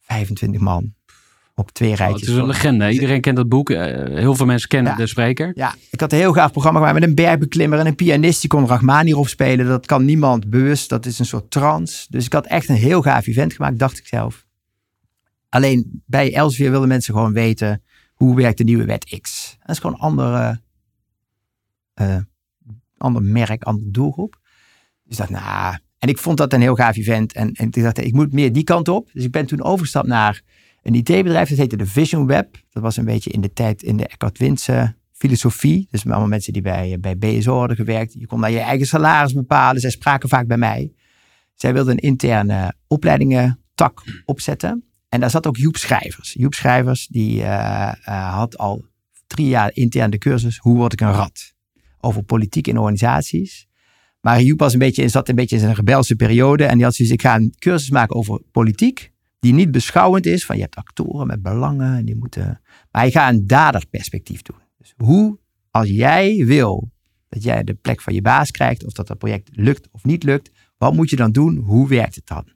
25 0.00 0.60
man. 0.60 0.94
Op 1.54 1.70
twee 1.70 1.94
rijtjes. 1.94 2.28
Oh, 2.28 2.28
het 2.28 2.28
is 2.28 2.36
een 2.36 2.46
legende. 2.46 2.90
Iedereen 2.90 3.20
kent 3.20 3.36
dat 3.36 3.48
boek. 3.48 3.70
Uh, 3.70 3.78
heel 4.04 4.34
veel 4.34 4.46
mensen 4.46 4.68
kennen 4.68 4.96
de 4.96 5.06
spreker. 5.06 5.52
Ja, 5.54 5.74
ik 5.90 6.00
had 6.00 6.12
een 6.12 6.18
heel 6.18 6.32
gaaf 6.32 6.50
programma 6.50 6.78
gemaakt 6.78 6.98
met 6.98 7.08
een 7.08 7.14
bergbeklimmer 7.14 7.78
en 7.78 7.86
een 7.86 7.94
pianist. 7.94 8.40
Die 8.40 8.50
kon 8.50 8.66
Rachmaninoff 8.66 9.28
spelen. 9.28 9.66
Dat 9.66 9.86
kan 9.86 10.04
niemand 10.04 10.50
bewust. 10.50 10.88
Dat 10.88 11.06
is 11.06 11.18
een 11.18 11.26
soort 11.26 11.50
trance. 11.50 12.06
Dus 12.10 12.24
ik 12.24 12.32
had 12.32 12.46
echt 12.46 12.68
een 12.68 12.74
heel 12.74 13.02
gaaf 13.02 13.26
event 13.26 13.52
gemaakt, 13.52 13.78
dacht 13.78 13.98
ik 13.98 14.06
zelf. 14.06 14.46
Alleen 15.48 16.02
bij 16.06 16.34
Elsevier 16.34 16.70
wilden 16.70 16.88
mensen 16.88 17.14
gewoon 17.14 17.32
weten 17.32 17.82
hoe 18.14 18.36
werkt 18.36 18.58
de 18.58 18.64
nieuwe 18.64 18.84
wet 18.84 19.20
X. 19.20 19.56
Dat 19.60 19.70
is 19.70 19.78
gewoon 19.78 19.96
een 19.96 20.02
andere, 20.02 20.60
uh, 21.94 22.16
ander 22.96 23.22
merk, 23.22 23.62
andere 23.62 23.90
doelgroep. 23.90 24.40
Dus 25.04 25.16
dacht, 25.16 25.30
nou, 25.30 25.78
en 25.98 26.08
ik 26.08 26.18
vond 26.18 26.36
dat 26.36 26.52
een 26.52 26.60
heel 26.60 26.74
gaaf 26.74 26.96
event. 26.96 27.32
En, 27.32 27.52
en 27.52 27.66
ik 27.66 27.82
dacht, 27.82 27.98
ik 27.98 28.12
moet 28.12 28.32
meer 28.32 28.52
die 28.52 28.64
kant 28.64 28.88
op. 28.88 29.10
Dus 29.12 29.24
ik 29.24 29.30
ben 29.30 29.46
toen 29.46 29.62
overgestapt 29.62 30.06
naar 30.06 30.42
een 30.82 30.94
IT-bedrijf. 30.94 31.48
Dat 31.48 31.58
heette 31.58 31.76
de 31.76 31.86
Vision 31.86 32.26
Web. 32.26 32.56
Dat 32.70 32.82
was 32.82 32.96
een 32.96 33.04
beetje 33.04 33.30
in 33.30 33.40
de 33.40 33.52
tijd 33.52 33.82
in 33.82 33.96
de 33.96 34.06
Eckhart 34.06 34.38
Winse 34.38 34.94
filosofie. 35.12 35.86
Dus 35.90 36.02
met 36.02 36.12
allemaal 36.12 36.30
mensen 36.30 36.52
die 36.52 36.62
bij, 36.62 36.96
bij 37.00 37.18
BSO 37.18 37.58
hadden 37.58 37.76
gewerkt. 37.76 38.12
Je 38.12 38.26
kon 38.26 38.40
daar 38.40 38.50
je 38.50 38.58
eigen 38.58 38.86
salaris 38.86 39.32
bepalen. 39.32 39.80
Zij 39.80 39.90
spraken 39.90 40.28
vaak 40.28 40.46
bij 40.46 40.56
mij. 40.56 40.92
Zij 41.54 41.72
wilden 41.72 41.92
een 41.92 41.98
interne 41.98 42.74
opleidingen 42.86 43.60
tak 43.74 44.02
opzetten. 44.24 44.87
En 45.08 45.20
daar 45.20 45.30
zat 45.30 45.46
ook 45.46 45.56
Joep 45.56 45.76
Schrijvers. 45.76 46.32
Joep 46.32 46.54
Schrijvers 46.54 47.06
die 47.06 47.38
uh, 47.38 47.44
uh, 48.08 48.34
had 48.34 48.58
al 48.58 48.84
drie 49.26 49.48
jaar 49.48 49.70
intern 49.74 50.10
de 50.10 50.18
cursus 50.18 50.58
Hoe 50.58 50.76
word 50.76 50.92
ik 50.92 51.00
een 51.00 51.12
rat? 51.12 51.54
Over 52.00 52.22
politiek 52.22 52.66
in 52.66 52.78
organisaties. 52.78 53.66
Maar 54.20 54.42
Joep 54.42 54.58
was 54.58 54.72
een 54.72 54.78
beetje, 54.78 55.08
zat 55.08 55.28
een 55.28 55.34
beetje 55.34 55.56
in 55.56 55.62
zijn 55.62 55.74
rebelse 55.74 56.16
periode. 56.16 56.64
En 56.64 56.74
die 56.74 56.84
had 56.84 56.94
zoiets, 56.94 57.14
ik 57.14 57.22
ga 57.22 57.36
een 57.36 57.54
cursus 57.58 57.90
maken 57.90 58.16
over 58.16 58.40
politiek. 58.52 59.12
Die 59.38 59.52
niet 59.52 59.70
beschouwend 59.70 60.26
is, 60.26 60.44
van 60.44 60.56
je 60.56 60.62
hebt 60.62 60.76
actoren 60.76 61.26
met 61.26 61.42
belangen. 61.42 61.96
En 61.96 62.04
die 62.04 62.16
moeten, 62.16 62.60
maar 62.90 63.04
je 63.04 63.10
gaat 63.10 63.32
een 63.32 63.46
daderperspectief 63.46 64.42
doen. 64.42 64.56
Dus 64.78 64.94
hoe, 64.96 65.38
als 65.70 65.88
jij 65.88 66.44
wil 66.46 66.90
dat 67.28 67.42
jij 67.42 67.64
de 67.64 67.74
plek 67.74 68.00
van 68.00 68.14
je 68.14 68.22
baas 68.22 68.50
krijgt. 68.50 68.84
Of 68.84 68.92
dat 68.92 69.06
dat 69.06 69.18
project 69.18 69.48
lukt 69.52 69.88
of 69.90 70.04
niet 70.04 70.22
lukt. 70.22 70.50
Wat 70.78 70.94
moet 70.94 71.10
je 71.10 71.16
dan 71.16 71.32
doen? 71.32 71.56
Hoe 71.56 71.88
werkt 71.88 72.14
het 72.14 72.26
dan? 72.26 72.48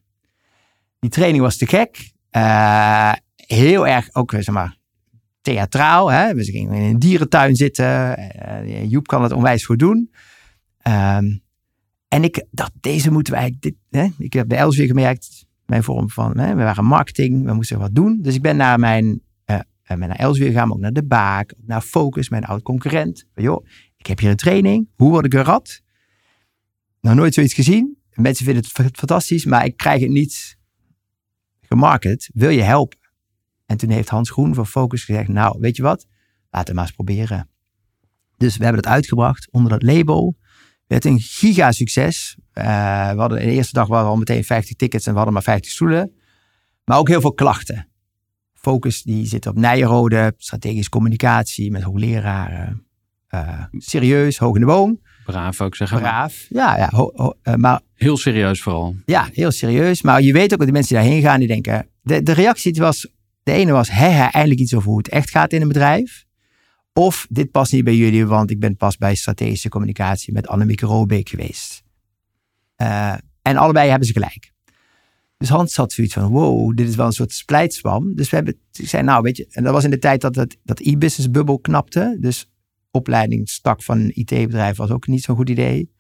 Die 0.99 1.11
training 1.11 1.43
was 1.43 1.57
te 1.57 1.67
gek. 1.67 2.13
Uh, 2.37 3.13
heel 3.37 3.87
erg 3.87 4.09
ook, 4.15 4.31
zeg 4.31 4.51
maar, 4.51 4.77
theatraal. 5.41 6.13
Hè? 6.13 6.45
Gingen 6.45 6.73
in 6.73 6.83
een 6.83 6.99
dierentuin 6.99 7.57
zitten. 7.57 8.19
Uh, 8.67 8.91
Joep 8.91 9.07
kan 9.07 9.23
het 9.23 9.33
onwijs 9.33 9.65
voor 9.65 9.77
doen. 9.77 10.11
Um, 10.89 11.43
en 12.09 12.25
ik 12.25 12.45
dacht, 12.51 12.73
deze 12.81 13.11
moeten 13.11 13.33
wij 13.33 13.57
dit, 13.61 13.75
hè? 13.91 14.07
Ik 14.19 14.33
heb 14.33 14.49
bij 14.49 14.59
Elsevier 14.59 14.87
gemerkt, 14.87 15.47
mijn 15.67 15.83
vorm 15.83 16.11
van, 16.11 16.39
hè? 16.39 16.55
we 16.55 16.63
waren 16.63 16.85
marketing, 16.85 17.45
we 17.45 17.53
moesten 17.53 17.79
wat 17.79 17.95
doen. 17.95 18.19
Dus 18.23 18.35
ik 18.35 18.43
ben 18.43 18.57
naar 18.57 18.79
mijn, 18.79 19.23
uh, 19.47 19.59
naar 19.87 20.11
Elsevier 20.11 20.51
gegaan, 20.51 20.67
maar 20.67 20.77
ook 20.77 20.83
naar 20.83 20.93
de 20.93 21.05
Baak, 21.05 21.55
naar 21.67 21.81
Focus, 21.81 22.29
mijn 22.29 22.45
oud 22.45 22.63
concurrent. 22.63 23.25
Joh, 23.35 23.67
ik 23.97 24.07
heb 24.07 24.19
hier 24.19 24.31
een 24.31 24.37
training, 24.37 24.89
hoe 24.97 25.11
word 25.11 25.25
ik 25.25 25.35
een 25.35 25.45
rat? 25.45 25.83
Nog 27.01 27.15
nooit 27.15 27.35
zoiets 27.35 27.55
gezien. 27.55 27.97
Mensen 28.13 28.45
vinden 28.45 28.65
het 28.73 28.97
fantastisch, 28.97 29.45
maar 29.45 29.65
ik 29.65 29.77
krijg 29.77 30.01
het 30.01 30.11
niet 30.11 30.59
gemarket, 31.73 32.31
wil 32.35 32.51
je 32.51 32.63
helpen? 32.63 32.99
En 33.67 33.77
toen 33.77 33.91
heeft 33.91 34.09
Hans 34.09 34.31
Groen 34.31 34.55
van 34.55 34.67
Focus 34.67 35.05
gezegd, 35.05 35.29
nou, 35.29 35.57
weet 35.61 35.77
je 35.77 35.83
wat? 35.83 36.07
Laten 36.51 36.69
we 36.69 36.75
maar 36.75 36.85
eens 36.85 36.95
proberen. 36.95 37.49
Dus 38.37 38.57
we 38.57 38.65
hebben 38.65 38.83
het 38.83 38.93
uitgebracht 38.93 39.49
onder 39.51 39.71
dat 39.71 39.83
label. 39.83 40.37
Het 40.39 40.87
werd 40.87 41.05
een 41.05 41.21
giga 41.21 41.73
succes. 41.73 42.37
Uh, 42.55 42.65
we 43.11 43.21
hadden 43.21 43.41
in 43.41 43.49
de 43.49 43.55
eerste 43.55 43.73
dag 43.73 43.89
waren 43.89 44.09
al 44.09 44.17
meteen 44.17 44.45
50 44.45 44.77
tickets 44.77 45.05
en 45.05 45.11
we 45.11 45.17
hadden 45.17 45.35
maar 45.35 45.43
50 45.43 45.73
stoelen. 45.73 46.13
Maar 46.85 46.99
ook 46.99 47.09
heel 47.09 47.21
veel 47.21 47.35
klachten. 47.35 47.89
Focus 48.55 49.03
die 49.03 49.27
zit 49.27 49.47
op 49.47 49.57
Nijenrode, 49.57 50.35
strategische 50.37 50.91
communicatie 50.91 51.71
met 51.71 51.83
hoogleraren. 51.83 52.87
Uh, 53.31 53.65
serieus, 53.73 54.39
hoog 54.39 54.55
in 54.55 54.61
de 54.61 54.67
boom. 54.67 55.01
Braaf 55.25 55.61
ook 55.61 55.77
zeggen. 55.77 55.99
Braaf, 55.99 56.47
ja. 56.49 56.77
ja 56.77 56.91
uh, 56.93 57.55
maar, 57.55 57.81
heel 57.95 58.17
serieus 58.17 58.63
vooral. 58.63 58.97
Ja, 59.05 59.29
heel 59.33 59.51
serieus. 59.51 60.03
Maar 60.03 60.23
je 60.23 60.33
weet 60.33 60.53
ook 60.53 60.59
dat 60.59 60.67
de 60.67 60.73
mensen 60.73 60.95
die 60.95 61.05
daarheen 61.05 61.23
gaan, 61.23 61.39
die 61.39 61.49
denken... 61.49 61.87
De, 62.03 62.23
de 62.23 62.33
reactie 62.33 62.75
was, 62.75 63.09
de 63.43 63.53
ene 63.53 63.73
was, 63.73 63.91
hè, 63.91 64.09
hè, 64.09 64.25
eindelijk 64.25 64.61
iets 64.61 64.75
over 64.75 64.89
hoe 64.89 64.99
het 64.99 65.09
echt 65.09 65.31
gaat 65.31 65.53
in 65.53 65.63
een 65.63 65.69
bedrijf. 65.69 66.25
Of, 66.93 67.27
dit 67.31 67.51
past 67.51 67.73
niet 67.73 67.85
bij 67.85 67.97
jullie, 67.97 68.27
want 68.27 68.51
ik 68.51 68.61
ben 68.61 68.77
pas 68.77 68.97
bij 68.97 69.15
strategische 69.15 69.69
communicatie 69.69 70.33
met 70.33 70.49
Annemieke 70.49 70.87
Robeek 70.87 71.29
geweest. 71.29 71.83
Uh, 72.77 73.15
en 73.43 73.57
allebei 73.57 73.89
hebben 73.89 74.07
ze 74.07 74.13
gelijk. 74.13 74.53
Dus 75.39 75.49
Hans 75.49 75.77
had 75.77 75.93
zoiets 75.93 76.15
van, 76.15 76.31
wow, 76.31 76.77
dit 76.77 76.89
is 76.89 76.95
wel 76.95 77.07
een 77.07 77.13
soort 77.13 77.33
splijtswam. 77.33 78.15
Dus 78.15 78.31
we 78.31 78.37
hebben, 78.37 78.55
ik 78.73 78.89
zei, 78.89 79.03
nou 79.03 79.23
weet 79.23 79.37
je, 79.37 79.47
en 79.51 79.63
dat 79.63 79.73
was 79.73 79.85
in 79.85 79.91
de 79.91 79.99
tijd 79.99 80.21
dat 80.21 80.35
het, 80.35 80.59
dat 80.65 80.81
e-business 80.81 81.31
bubbel 81.31 81.59
knapte. 81.59 82.17
Dus 82.21 82.51
opleidingstak 82.93 83.83
van 83.83 83.99
een 83.99 84.11
IT-bedrijf 84.15 84.77
was 84.77 84.91
ook 84.91 85.07
niet 85.07 85.23
zo'n 85.23 85.37
goed 85.37 85.49
idee. 85.49 85.93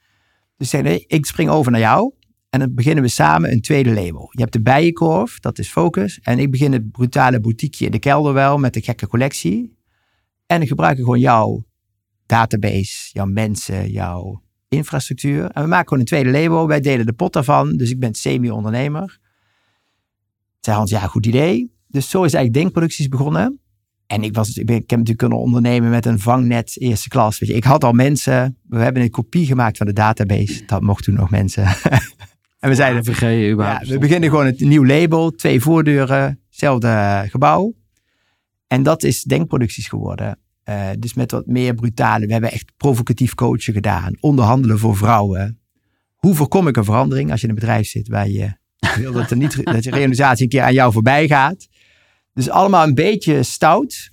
Dus 0.56 0.70
zei 0.70 1.04
ik 1.06 1.26
spring 1.26 1.50
over 1.50 1.72
naar 1.72 1.80
jou. 1.80 2.12
En 2.50 2.58
dan 2.58 2.74
beginnen 2.74 3.04
we 3.04 3.10
samen 3.10 3.52
een 3.52 3.60
tweede 3.60 3.90
label. 3.90 4.28
Je 4.30 4.40
hebt 4.40 4.52
de 4.52 4.62
Bijenkorf, 4.62 5.40
dat 5.40 5.58
is 5.58 5.68
Focus. 5.68 6.20
En 6.22 6.38
ik 6.38 6.50
begin 6.50 6.72
het 6.72 6.90
brutale 6.90 7.40
boutiqueje 7.40 7.84
in 7.84 7.90
de 7.90 7.98
kelder 7.98 8.32
wel 8.32 8.58
met 8.58 8.74
de 8.74 8.82
gekke 8.82 9.06
collectie. 9.06 9.78
En 10.46 10.62
ik 10.62 10.68
gebruik 10.68 10.96
gewoon 10.96 11.20
jouw 11.20 11.66
database, 12.26 13.10
jouw 13.12 13.26
mensen, 13.26 13.90
jouw 13.90 14.42
infrastructuur. 14.68 15.50
En 15.50 15.62
we 15.62 15.68
maken 15.68 15.88
gewoon 15.88 15.98
een 15.98 16.08
tweede 16.08 16.30
label. 16.30 16.66
Wij 16.66 16.80
delen 16.80 17.06
de 17.06 17.12
pot 17.12 17.32
daarvan. 17.32 17.76
Dus 17.76 17.90
ik 17.90 17.98
ben 17.98 18.14
semi-ondernemer. 18.14 19.20
Zei 20.60 20.76
Hans, 20.76 20.90
ja, 20.90 21.06
goed 21.06 21.26
idee. 21.26 21.74
Dus 21.88 22.10
zo 22.10 22.24
is 22.24 22.34
eigenlijk 22.34 22.54
Denkproducties 22.54 23.08
begonnen. 23.08 23.60
En 24.12 24.22
ik, 24.22 24.34
was, 24.34 24.56
ik, 24.56 24.66
ben, 24.66 24.76
ik 24.76 24.90
heb 24.90 24.98
natuurlijk 24.98 25.18
kunnen 25.18 25.38
ondernemen 25.38 25.90
met 25.90 26.06
een 26.06 26.18
vangnet 26.18 26.80
eerste 26.80 27.08
klas. 27.08 27.38
Weet 27.38 27.48
je. 27.48 27.54
Ik 27.54 27.64
had 27.64 27.84
al 27.84 27.92
mensen. 27.92 28.58
We 28.68 28.78
hebben 28.78 29.02
een 29.02 29.10
kopie 29.10 29.46
gemaakt 29.46 29.76
van 29.76 29.86
de 29.86 29.92
database. 29.92 30.64
Dat 30.66 30.82
mochten 30.82 31.04
toen 31.04 31.14
nog 31.14 31.30
mensen. 31.30 31.64
en 32.60 32.68
we 32.68 32.74
zeiden, 32.74 33.04
VG 33.04 33.52
überhaupt. 33.52 33.86
ja, 33.86 33.92
we 33.92 33.98
beginnen 33.98 34.30
gewoon 34.30 34.46
het 34.46 34.60
nieuw 34.60 34.84
label. 34.84 35.30
Twee 35.30 35.60
voordeuren, 35.60 36.40
hetzelfde 36.48 37.24
gebouw. 37.28 37.74
En 38.66 38.82
dat 38.82 39.02
is 39.02 39.22
Denkproducties 39.22 39.88
geworden. 39.88 40.38
Eh, 40.64 40.88
dus 40.98 41.14
met 41.14 41.30
wat 41.30 41.46
meer 41.46 41.74
brutale. 41.74 42.26
We 42.26 42.32
hebben 42.32 42.52
echt 42.52 42.72
provocatief 42.76 43.34
coachen 43.34 43.74
gedaan. 43.74 44.16
Onderhandelen 44.20 44.78
voor 44.78 44.96
vrouwen. 44.96 45.60
Hoe 46.14 46.34
voorkom 46.34 46.68
ik 46.68 46.76
een 46.76 46.84
verandering 46.84 47.30
als 47.30 47.40
je 47.40 47.46
in 47.46 47.52
een 47.52 47.58
bedrijf 47.58 47.88
zit 47.88 48.08
waar 48.08 48.28
je 48.28 48.60
wil 48.96 49.12
dat, 49.12 49.30
er 49.30 49.36
niet, 49.36 49.64
dat 49.64 49.84
je 49.84 49.90
realisatie 49.90 50.42
een 50.42 50.50
keer 50.50 50.62
aan 50.62 50.72
jou 50.72 50.92
voorbij 50.92 51.26
gaat. 51.26 51.68
Dus 52.32 52.50
allemaal 52.50 52.86
een 52.86 52.94
beetje 52.94 53.42
stout. 53.42 54.10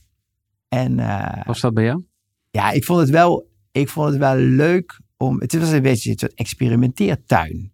En 0.67 0.99
eh, 0.99 1.45
Was 1.45 1.59
dat 1.61 1.73
bij 1.73 1.83
jou? 1.83 2.03
ja, 2.51 2.71
ik 2.71 2.85
vond 2.85 2.99
het 2.99 3.09
wel, 3.09 3.49
ik 3.71 3.89
vond 3.89 4.09
het 4.09 4.17
wel 4.17 4.35
leuk 4.35 4.99
om. 5.17 5.39
Het 5.41 5.59
was 5.59 5.71
een 5.71 5.81
beetje 5.81 6.11
een 6.11 6.17
soort 6.17 6.33
experimenteertuin. 6.33 7.73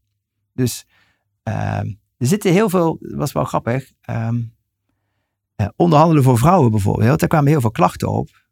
Dus 0.53 0.85
ehm, 1.43 1.87
er 2.17 2.27
zitten 2.27 2.51
heel 2.51 2.69
veel, 2.69 2.97
dat 2.99 3.17
was 3.17 3.31
wel 3.31 3.43
grappig. 3.43 3.91
eh, 5.55 5.67
onderhandelen 5.75 6.23
voor 6.23 6.37
vrouwen 6.37 6.71
bijvoorbeeld. 6.71 7.19
Daar 7.19 7.29
kwamen 7.29 7.49
heel 7.49 7.61
veel 7.61 7.71
klachten 7.71 8.11
op. 8.11 8.44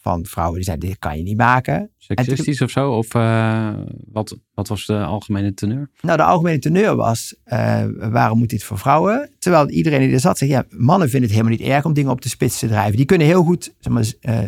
Van 0.00 0.26
vrouwen 0.26 0.56
die 0.56 0.64
zeiden: 0.64 0.88
dit 0.88 0.98
kan 0.98 1.16
je 1.16 1.22
niet 1.22 1.36
maken. 1.36 1.90
Seksistisch 1.98 2.62
of 2.62 2.70
zo? 2.70 2.90
Of 2.92 3.14
eh, 3.14 3.72
wat, 4.12 4.38
wat 4.54 4.68
was 4.68 4.86
de 4.86 5.04
algemene 5.04 5.54
teneur? 5.54 5.90
Nou, 6.00 6.16
de 6.16 6.22
algemene 6.22 6.58
teneur 6.58 6.96
was: 6.96 7.36
eh, 7.44 7.84
waarom 7.96 8.38
moet 8.38 8.48
dit 8.48 8.64
voor 8.64 8.78
vrouwen? 8.78 9.30
Terwijl 9.38 9.68
iedereen 9.70 10.00
die 10.00 10.12
er 10.12 10.20
zat 10.20 10.38
zegt: 10.38 10.50
ja, 10.50 10.64
mannen 10.68 11.08
vinden 11.08 11.28
het 11.28 11.38
helemaal 11.38 11.58
niet 11.58 11.68
erg 11.68 11.84
om 11.84 11.92
dingen 11.92 12.10
op 12.10 12.20
de 12.20 12.28
spits 12.28 12.58
te 12.58 12.66
drijven. 12.66 12.96
Die 12.96 13.06
kunnen 13.06 13.26
heel 13.26 13.42
goed, 13.42 13.74
zeg 13.78 13.92
maar, 13.92 14.12
eh, 14.20 14.38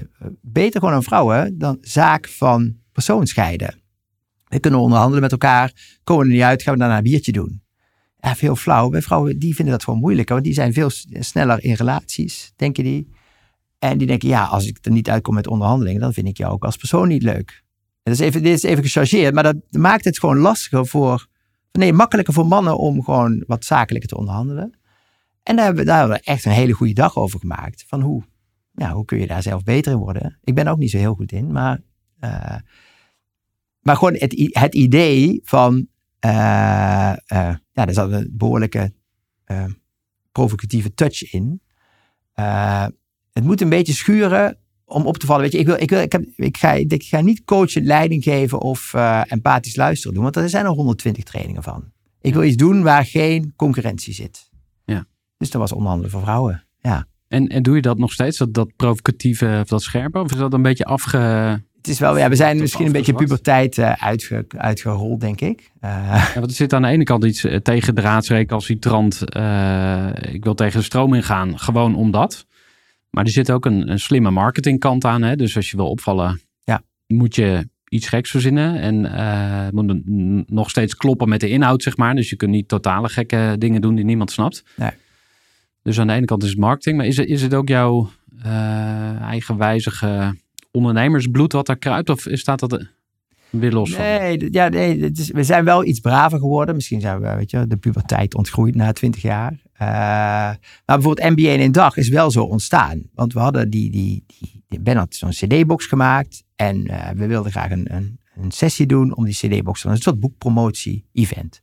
beter 0.40 0.80
gewoon 0.80 0.94
aan 0.94 1.02
vrouwen 1.02 1.58
dan 1.58 1.78
zaak 1.80 2.28
van 2.28 2.76
persoon 2.92 3.26
scheiden. 3.26 3.80
We 4.48 4.60
kunnen 4.60 4.80
onderhandelen 4.80 5.22
met 5.22 5.32
elkaar, 5.32 5.98
komen 6.04 6.26
er 6.26 6.32
niet 6.32 6.42
uit, 6.42 6.62
gaan 6.62 6.74
we 6.74 6.80
daarna 6.80 6.96
een 6.96 7.02
biertje 7.02 7.32
doen. 7.32 7.62
Ja, 8.18 8.34
veel 8.36 8.56
flauw. 8.56 8.88
Bij 8.88 9.02
vrouwen, 9.02 9.38
die 9.38 9.54
vinden 9.54 9.74
dat 9.74 9.84
gewoon 9.84 10.00
moeilijker, 10.00 10.34
want 10.34 10.46
die 10.46 10.54
zijn 10.54 10.72
veel 10.72 10.90
sneller 11.18 11.64
in 11.64 11.74
relaties, 11.74 12.52
denken 12.56 12.84
die. 12.84 13.08
En 13.83 13.99
die 13.99 14.07
denken, 14.07 14.29
ja, 14.29 14.45
als 14.45 14.66
ik 14.66 14.79
er 14.83 14.90
niet 14.90 15.11
uitkom 15.11 15.35
met 15.35 15.47
onderhandelingen, 15.47 16.01
dan 16.01 16.12
vind 16.12 16.29
ik 16.29 16.37
jou 16.37 16.53
ook 16.53 16.64
als 16.64 16.77
persoon 16.77 17.09
niet 17.09 17.23
leuk. 17.23 17.64
Is 18.03 18.18
even, 18.18 18.42
dit 18.42 18.53
is 18.53 18.62
even 18.62 18.83
gechargeerd, 18.83 19.35
maar 19.35 19.42
dat 19.42 19.57
maakt 19.71 20.05
het 20.05 20.18
gewoon 20.18 20.38
lastiger 20.38 20.87
voor, 20.87 21.27
nee, 21.73 21.92
makkelijker 21.92 22.35
voor 22.35 22.47
mannen 22.47 22.79
om 22.79 23.05
gewoon 23.05 23.45
wat 23.47 23.64
zakelijker 23.64 24.09
te 24.09 24.16
onderhandelen. 24.16 24.79
En 25.42 25.57
daar 25.57 25.64
hebben, 25.64 25.85
we, 25.85 25.90
daar 25.90 25.99
hebben 25.99 26.16
we 26.16 26.23
echt 26.25 26.45
een 26.45 26.53
hele 26.53 26.73
goede 26.73 26.92
dag 26.92 27.16
over 27.16 27.40
gemaakt. 27.40 27.85
Van 27.87 28.01
hoe, 28.01 28.23
ja, 28.73 28.92
hoe 28.92 29.05
kun 29.05 29.18
je 29.18 29.27
daar 29.27 29.42
zelf 29.42 29.62
beter 29.62 29.92
in 29.92 29.99
worden? 29.99 30.38
Ik 30.45 30.55
ben 30.55 30.66
ook 30.66 30.79
niet 30.79 30.90
zo 30.90 30.99
heel 30.99 31.14
goed 31.14 31.33
in, 31.33 31.53
maar, 31.53 31.81
eh, 32.18 32.57
maar 33.81 33.97
gewoon 33.97 34.14
het, 34.14 34.51
het 34.53 34.75
idee 34.75 35.40
van, 35.45 35.88
eh, 36.18 36.31
ja, 36.31 37.61
er 37.73 37.92
zat 37.92 38.12
een 38.12 38.31
behoorlijke 38.33 38.92
eh, 39.45 39.64
provocatieve 40.33 40.95
touch 40.95 41.33
in. 41.33 41.61
Het 43.33 43.45
moet 43.45 43.61
een 43.61 43.68
beetje 43.68 43.92
schuren 43.92 44.57
om 44.85 45.07
op 45.07 45.18
te 45.18 45.27
vallen. 45.27 45.42
Weet 45.42 45.53
je, 45.53 45.59
ik, 45.59 45.66
wil, 45.66 45.77
ik, 45.81 45.90
wil, 45.90 46.01
ik, 46.01 46.12
heb, 46.12 46.25
ik, 46.37 46.57
ga, 46.57 46.73
ik 46.73 47.03
ga 47.03 47.21
niet 47.21 47.45
coachen, 47.45 47.85
leiding 47.85 48.23
geven 48.23 48.61
of 48.61 48.95
eh, 48.95 49.21
empathisch 49.27 49.77
luisteren 49.77 50.14
doen, 50.14 50.23
want 50.23 50.37
er 50.37 50.49
zijn 50.49 50.64
er 50.64 50.71
120 50.71 51.25
trainingen 51.25 51.62
van. 51.62 51.85
Ik 52.21 52.35
wil 52.35 52.42
iets 52.42 52.57
doen 52.57 52.83
waar 52.83 53.05
geen 53.05 53.53
concurrentie 53.57 54.14
zit. 54.14 54.51
Ja. 54.85 55.07
Dus 55.38 55.51
dat 55.51 55.61
was 55.61 55.73
onderhandelen 55.73 56.11
voor 56.11 56.21
vrouwen. 56.21 56.64
Ja. 56.81 57.07
En, 57.29 57.47
en 57.47 57.62
doe 57.62 57.77
je 57.77 57.83
dat 57.83 57.99
nog 57.99 58.12
steeds, 58.12 58.38
dat, 58.38 58.55
dat 58.55 58.77
provocatieve 58.77 59.59
of 59.62 59.68
dat 59.68 59.83
scherpe? 59.83 60.18
Of 60.21 60.31
is 60.31 60.37
dat 60.38 60.53
een 60.53 60.62
beetje 60.62 60.85
afge... 60.85 61.18
Het 61.77 61.90
is 61.90 61.99
wel, 61.99 62.18
ja, 62.18 62.29
we 62.29 62.37
zijn 62.37 62.59
misschien 62.59 62.87
een 62.87 62.92
beetje 62.92 63.14
puberteit 63.14 63.79
eh, 63.79 63.92
uitge, 63.92 64.45
uitgerold, 64.49 65.21
denk 65.21 65.40
ik. 65.40 65.73
Ja, 65.81 66.31
want 66.35 66.47
er 66.47 66.53
zit 66.53 66.73
aan 66.73 66.83
de 66.83 66.88
ene 66.88 67.05
kant 67.05 67.25
iets 67.25 67.47
tegen 67.62 68.21
recalcitrant. 68.21 69.35
eh 69.35 70.09
ik 70.21 70.45
wil 70.45 70.55
tegen 70.55 70.79
de 70.79 70.85
stroom 70.85 71.14
ingaan, 71.14 71.59
gewoon 71.59 71.95
omdat. 71.95 72.47
Maar 73.12 73.25
er 73.25 73.31
zit 73.31 73.51
ook 73.53 73.64
een, 73.64 73.90
een 73.90 73.98
slimme 73.98 74.31
marketingkant 74.31 75.05
aan. 75.05 75.22
Hè? 75.22 75.37
Dus 75.37 75.57
als 75.57 75.70
je 75.70 75.77
wil 75.77 75.88
opvallen, 75.88 76.40
Ja. 76.64 76.83
moet 77.07 77.35
je 77.35 77.68
iets 77.88 78.09
geks 78.09 78.31
verzinnen. 78.31 78.81
En 78.81 79.07
eh, 79.14 79.68
moet 79.70 80.03
nog 80.51 80.70
steeds 80.70 80.94
kloppen 80.96 81.29
met 81.29 81.40
de 81.40 81.48
inhoud, 81.48 81.83
zeg 81.83 81.96
maar. 81.96 82.14
Dus 82.14 82.31
je 82.31 82.37
kunt 82.37 82.51
niet 82.51 82.68
totale 82.68 83.09
gekke 83.09 83.55
dingen 83.59 83.81
doen 83.81 83.94
die 83.94 84.05
niemand 84.05 84.31
snapt. 84.31 84.64
Nee. 84.77 84.90
Dus 85.83 86.01
aan 86.01 86.07
de 86.07 86.12
ene 86.12 86.25
kant 86.27 86.42
is 86.42 86.48
het 86.51 86.59
marketing. 86.59 86.96
Maar 86.96 87.07
is 87.07 87.16
het, 87.16 87.29
is 87.29 87.42
het 87.42 87.55
ook 87.55 87.68
jouw 87.68 88.11
eh 88.42 89.20
eigenwijzige 89.20 90.35
ondernemersbloed 90.70 91.53
wat 91.53 91.66
daar 91.66 91.77
kruipt? 91.79 92.09
Of 92.11 92.27
staat 92.31 92.61
dat 92.61 92.72
er 92.72 92.92
weer 93.51 93.72
los 93.72 93.92
van? 93.94 94.05
nee, 94.05 94.37
d- 94.38 94.55
ja, 94.55 94.68
nee 94.68 95.03
het 95.03 95.18
is, 95.18 95.31
we 95.31 95.42
zijn 95.44 95.64
wel 95.64 95.85
iets 95.85 96.01
braver 96.01 96.38
geworden. 96.38 96.75
Misschien 96.75 97.01
zijn 97.01 97.20
we 97.20 97.35
weet 97.35 97.51
je, 97.51 97.66
de 97.66 97.77
puberteit 97.77 98.35
ontgroeid 98.35 98.75
na 98.75 98.92
20 98.92 99.22
jaar. 99.22 99.61
Eh, 99.87 99.88
maar 100.87 100.97
bijvoorbeeld 100.99 101.31
NBA 101.37 101.49
in 101.51 101.61
een 101.61 101.73
dag 101.73 101.97
is 101.97 102.09
wel 102.09 102.31
zo 102.31 102.42
ontstaan. 102.45 103.03
Want 103.14 103.33
we 103.33 103.38
hadden 103.40 103.71
die, 103.71 103.90
die, 103.90 104.25
die, 104.27 104.64
die 104.68 104.81
Ben 104.81 104.97
had 104.97 105.14
zo'n 105.14 105.31
CD-box 105.31 105.87
gemaakt. 105.87 106.45
En 106.57 106.87
eh, 106.87 107.11
we 107.11 107.27
wilden 107.27 107.51
graag 107.53 107.71
een, 107.71 107.95
een, 107.95 108.18
een 108.35 108.51
sessie 108.51 108.87
doen 108.87 109.16
om 109.16 109.25
die 109.25 109.35
CD-box 109.35 109.81
te 109.81 109.87
doen. 109.87 109.97
Een 109.97 110.03
soort 110.03 110.21
boekpromotie-event. 110.21 111.62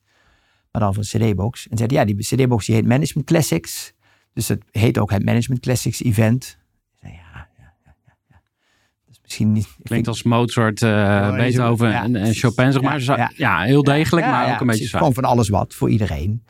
Maar 0.72 0.82
dan 0.82 0.94
voor 0.94 1.04
een 1.12 1.30
CD-box. 1.32 1.68
En 1.68 1.78
zeiden 1.78 1.98
ja, 1.98 2.06
die 2.06 2.16
CD-box 2.16 2.66
die 2.66 2.76
heet 2.76 2.86
Management 2.86 3.28
Classics. 3.28 3.94
Dus 4.34 4.48
het 4.48 4.64
heet 4.72 4.98
ook 5.00 5.12
het 5.12 5.26
Management 5.26 5.62
Classics 5.62 6.02
Event. 6.04 6.58
Ja, 7.02 7.10
ja, 7.10 7.16
ja, 7.58 7.74
ja, 7.86 7.96
ja. 8.06 8.42
Dat 9.06 9.12
is 9.16 9.20
misschien 9.24 9.52
niet. 9.52 9.68
Klinkt 9.84 10.08
als 10.08 10.24
Mozart, 10.24 10.82
eh, 10.82 11.28
die 11.28 11.38
Beethoven 11.38 11.88
zo- 11.88 11.94
ja, 11.94 12.04
en, 12.04 12.16
en. 12.16 12.34
Chopin, 12.34 12.72
zeg 12.72 12.82
maar. 12.82 12.94
Ja, 12.94 13.00
Zo- 13.00 13.16
Ja, 13.16 13.32
ja. 13.36 13.62
heel 13.62 13.84
degelijk, 13.84 14.26
Ja, 14.26 14.32
maar 14.32 14.48
ja, 14.48 14.54
ook 14.54 14.62
een 14.62 14.68
beetje 14.68 14.84
saai. 14.86 14.98
Gewoon 14.98 15.14
van 15.14 15.24
alles 15.24 15.50
wat 15.50 15.74
voor 15.74 15.90
iedereen. 15.90 16.44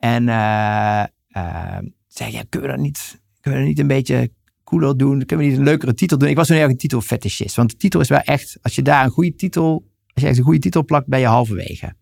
En 0.00 0.28
eh 0.28 1.04
eh, 1.30 1.78
zei 2.06 2.32
ja, 2.32 2.42
kunnen 2.48 2.70
we 2.70 2.76
dat 2.76 2.84
niet, 2.84 3.20
kunnen 3.40 3.60
we 3.60 3.66
dat 3.66 3.76
niet 3.76 3.78
een 3.78 3.96
beetje 3.96 4.30
cooler 4.64 4.96
doen? 4.96 5.24
Kunnen 5.24 5.46
we 5.46 5.50
niet 5.50 5.60
een 5.60 5.64
leukere 5.64 5.94
titel 5.94 6.18
doen? 6.18 6.28
Ik 6.28 6.36
was 6.36 6.46
toen 6.46 6.56
heel 6.56 6.64
erg 6.64 6.74
een 6.74 6.80
titelfetischist. 6.80 7.56
Want 7.56 7.70
de 7.70 7.76
titel 7.76 8.00
is 8.00 8.08
wel 8.08 8.18
echt, 8.18 8.58
als 8.62 8.74
je 8.74 8.82
daar 8.82 9.04
een 9.04 9.10
goede 9.10 9.34
titel, 9.34 9.72
als 10.12 10.22
je 10.22 10.28
echt 10.28 10.38
een 10.38 10.44
goede 10.44 10.58
titel 10.58 10.84
plakt, 10.84 11.06
ben 11.06 11.20
je 11.20 11.26
halverwege. 11.26 11.94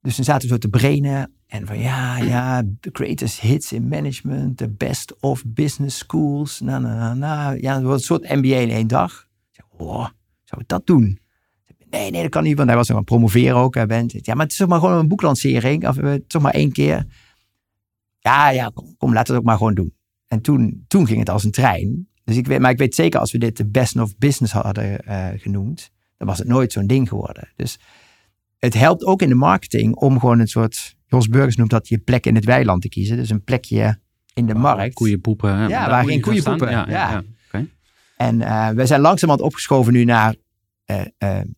Dus 0.00 0.16
dan 0.16 0.24
zaten 0.24 0.48
we 0.48 0.54
zo 0.54 0.58
te 0.58 0.68
brainen. 0.68 1.32
En 1.46 1.66
van 1.66 1.78
ja, 1.78 2.18
ja, 2.18 2.62
the 2.80 2.90
greatest 2.92 3.40
hits 3.40 3.72
in 3.72 3.88
management, 3.88 4.56
the 4.56 4.68
best 4.70 5.20
of 5.20 5.42
business 5.46 5.98
schools. 5.98 6.60
Na, 6.60 6.78
na, 6.78 6.94
na, 6.94 7.14
na. 7.14 7.50
Ja, 7.50 7.76
een 7.76 8.00
soort 8.00 8.28
MBA 8.28 8.56
in 8.56 8.70
één 8.70 8.86
dag. 8.86 9.28
Zei, 9.50 9.68
oh, 9.70 10.06
zou 10.44 10.60
ik 10.60 10.68
dat 10.68 10.86
doen? 10.86 11.18
Nee, 11.92 12.10
nee, 12.10 12.22
dat 12.22 12.30
kan 12.30 12.42
niet, 12.42 12.56
want 12.56 12.68
hij 12.68 12.76
was 12.76 12.88
nog 12.88 12.96
aan 12.96 13.02
het 13.02 13.12
promoveren 13.12 13.56
ook. 13.56 13.74
Hè, 13.74 13.86
Ben. 13.86 14.04
Ja, 14.08 14.34
maar 14.34 14.42
het 14.42 14.52
is 14.52 14.58
toch 14.58 14.68
maar 14.68 14.80
gewoon 14.80 14.98
een 14.98 15.08
boeklancering. 15.08 15.88
Of 15.88 15.96
eh, 15.98 16.14
toch 16.26 16.42
maar 16.42 16.52
één 16.54 16.72
keer. 16.72 17.06
Ja, 18.18 18.50
ja, 18.50 18.70
kom, 18.74 18.94
kom 18.98 19.12
laten 19.12 19.26
we 19.26 19.32
het 19.32 19.40
ook 19.40 19.48
maar 19.48 19.56
gewoon 19.56 19.74
doen. 19.74 19.94
En 20.28 20.40
toen, 20.40 20.84
toen 20.88 21.06
ging 21.06 21.18
het 21.18 21.30
als 21.30 21.44
een 21.44 21.50
trein. 21.50 22.08
Dus 22.24 22.36
ik 22.36 22.46
weet, 22.46 22.58
maar 22.60 22.70
ik 22.70 22.78
weet 22.78 22.94
zeker 22.94 23.20
als 23.20 23.32
we 23.32 23.38
dit 23.38 23.56
de 23.56 23.66
best 23.66 23.96
of 23.96 24.16
business 24.18 24.52
hadden 24.52 25.04
eh, 25.04 25.26
genoemd, 25.36 25.90
dan 26.16 26.28
was 26.28 26.38
het 26.38 26.48
nooit 26.48 26.72
zo'n 26.72 26.86
ding 26.86 27.08
geworden. 27.08 27.48
Dus 27.56 27.78
het 28.58 28.74
helpt 28.74 29.04
ook 29.04 29.22
in 29.22 29.28
de 29.28 29.34
marketing 29.34 29.94
om 29.94 30.20
gewoon 30.20 30.38
een 30.38 30.48
soort, 30.48 30.96
Jos 31.06 31.28
Burgers 31.28 31.56
noemt 31.56 31.70
dat 31.70 31.88
je 31.88 31.98
plek 31.98 32.26
in 32.26 32.34
het 32.34 32.44
weiland 32.44 32.82
te 32.82 32.88
kiezen. 32.88 33.16
Dus 33.16 33.30
een 33.30 33.44
plekje 33.44 33.98
in 34.34 34.46
de 34.46 34.54
markt. 34.54 34.94
Koeien 34.94 35.20
poepen. 35.20 35.56
hè, 35.56 35.68
daar 35.68 35.90
waar 35.90 36.04
geen 36.04 36.20
koeien 36.20 36.42
poepen, 36.42 36.70
Ja, 36.70 36.86
ja, 36.88 37.10
ja. 37.10 37.22
ja. 37.52 37.64
En 38.16 38.40
eh 38.40 38.68
we 38.68 38.86
zijn 38.86 39.00
langzamerhand 39.00 39.46
opgeschoven 39.46 39.92
nu 39.92 40.04
naar 40.04 40.34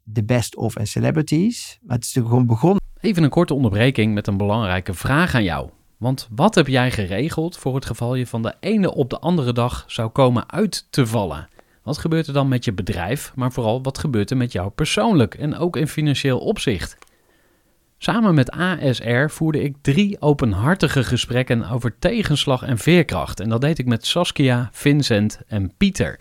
de 0.02 0.24
best 0.24 0.56
of 0.56 0.76
en 0.76 0.86
celebrities. 0.86 1.78
Maar 1.82 1.96
het 1.96 2.04
is 2.04 2.14
natuurlijk 2.14 2.34
gewoon 2.34 2.54
begonnen. 2.54 2.82
Even 3.00 3.22
een 3.22 3.30
korte 3.30 3.54
onderbreking 3.54 4.14
met 4.14 4.26
een 4.26 4.36
belangrijke 4.36 4.94
vraag 4.94 5.34
aan 5.34 5.44
jou. 5.44 5.70
Want 5.96 6.28
wat 6.30 6.54
heb 6.54 6.66
jij 6.66 6.90
geregeld 6.90 7.56
voor 7.56 7.74
het 7.74 7.86
geval 7.86 8.14
je 8.14 8.26
van 8.26 8.42
de 8.42 8.54
ene 8.60 8.94
op 8.94 9.10
de 9.10 9.18
andere 9.18 9.52
dag 9.52 9.84
zou 9.86 10.08
komen 10.08 10.50
uit 10.50 10.86
te 10.90 11.06
vallen? 11.06 11.48
Wat 11.82 11.98
gebeurt 11.98 12.26
er 12.26 12.32
dan 12.32 12.48
met 12.48 12.64
je 12.64 12.72
bedrijf, 12.72 13.32
maar 13.34 13.52
vooral 13.52 13.82
wat 13.82 13.98
gebeurt 13.98 14.30
er 14.30 14.36
met 14.36 14.52
jou 14.52 14.70
persoonlijk 14.70 15.34
en 15.34 15.56
ook 15.56 15.76
in 15.76 15.88
financieel 15.88 16.38
opzicht? 16.38 16.96
Samen 17.98 18.34
met 18.34 18.50
ASR 18.50 19.26
voerde 19.26 19.62
ik 19.62 19.76
drie 19.80 20.20
openhartige 20.20 21.04
gesprekken 21.04 21.70
over 21.70 21.98
tegenslag 21.98 22.62
en 22.62 22.78
veerkracht. 22.78 23.40
En 23.40 23.48
dat 23.48 23.60
deed 23.60 23.78
ik 23.78 23.86
met 23.86 24.06
Saskia, 24.06 24.68
Vincent 24.72 25.40
en 25.46 25.72
Pieter. 25.76 26.20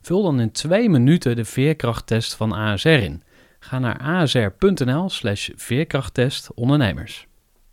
Vul 0.00 0.22
dan 0.22 0.40
in 0.40 0.50
twee 0.50 0.88
minuten 0.88 1.36
de 1.36 1.44
veerkrachttest 1.44 2.34
van 2.34 2.52
ASR 2.52 2.88
in. 2.88 3.22
Ga 3.58 3.78
naar 3.78 3.98
asr.nl 3.98 5.08
slash 5.08 5.48
veerkrachttest 5.56 6.54
ondernemers. 6.54 7.26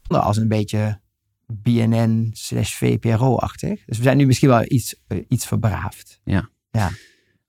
Als 0.08 0.38
een 0.38 0.48
beetje 0.48 1.00
BNN 1.48 2.30
slash 2.34 2.74
VPRO-achtig. 2.74 3.86
Dus 3.86 3.98
we 3.98 4.04
zijn 4.04 4.18
nu 4.18 4.26
misschien 4.26 4.50
wel 4.50 4.64
iets, 4.68 4.96
uh, 5.08 5.24
iets 5.28 5.46
verbraafd. 5.48 6.20
Ja. 6.24 6.50
Ja. 6.72 6.90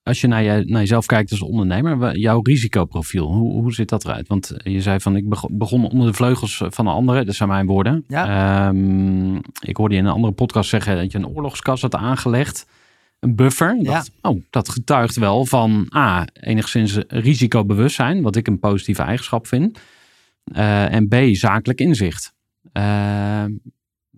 Als 0.03 0.21
je 0.21 0.27
naar, 0.27 0.43
je 0.43 0.65
naar 0.67 0.81
jezelf 0.81 1.07
kijkt 1.07 1.31
als 1.31 1.43
ondernemer, 1.43 2.19
jouw 2.19 2.41
risicoprofiel, 2.43 3.33
hoe, 3.33 3.53
hoe 3.53 3.75
zit 3.75 3.89
dat 3.89 4.05
eruit? 4.05 4.29
Want 4.29 4.55
je 4.63 4.81
zei 4.81 5.01
van 5.01 5.17
ik 5.17 5.29
begon 5.51 5.91
onder 5.91 6.07
de 6.07 6.15
vleugels 6.15 6.63
van 6.67 6.87
een 6.87 6.93
andere, 6.93 7.25
dat 7.25 7.35
zijn 7.35 7.49
mijn 7.49 7.67
woorden. 7.67 8.05
Ja. 8.09 8.69
Um, 8.69 9.41
ik 9.61 9.77
hoorde 9.77 9.95
je 9.95 10.01
in 10.01 10.07
een 10.07 10.13
andere 10.13 10.33
podcast 10.33 10.71
zeggen 10.71 10.97
dat 10.97 11.13
je 11.13 11.19
een 11.19 11.29
oorlogskas 11.29 11.83
had 11.83 11.95
aangelegd. 11.95 12.67
Een 13.27 13.35
buffer. 13.35 13.77
Ja. 13.83 13.93
Dat, 13.93 14.11
oh, 14.21 14.43
dat 14.51 14.69
getuigt 14.69 15.17
wel 15.17 15.47
van 15.47 15.91
A, 15.95 16.27
enigszins 16.33 16.99
risicobewustzijn, 17.09 18.23
wat 18.23 18.37
ik 18.37 18.47
een 18.47 18.59
positieve 18.59 19.03
eigenschap 19.03 19.47
vind. 19.47 19.79
Uh, 20.53 20.93
en 20.93 21.09
B, 21.09 21.15
zakelijk 21.33 21.81
inzicht. 21.81 22.35
Uh, 22.73 23.45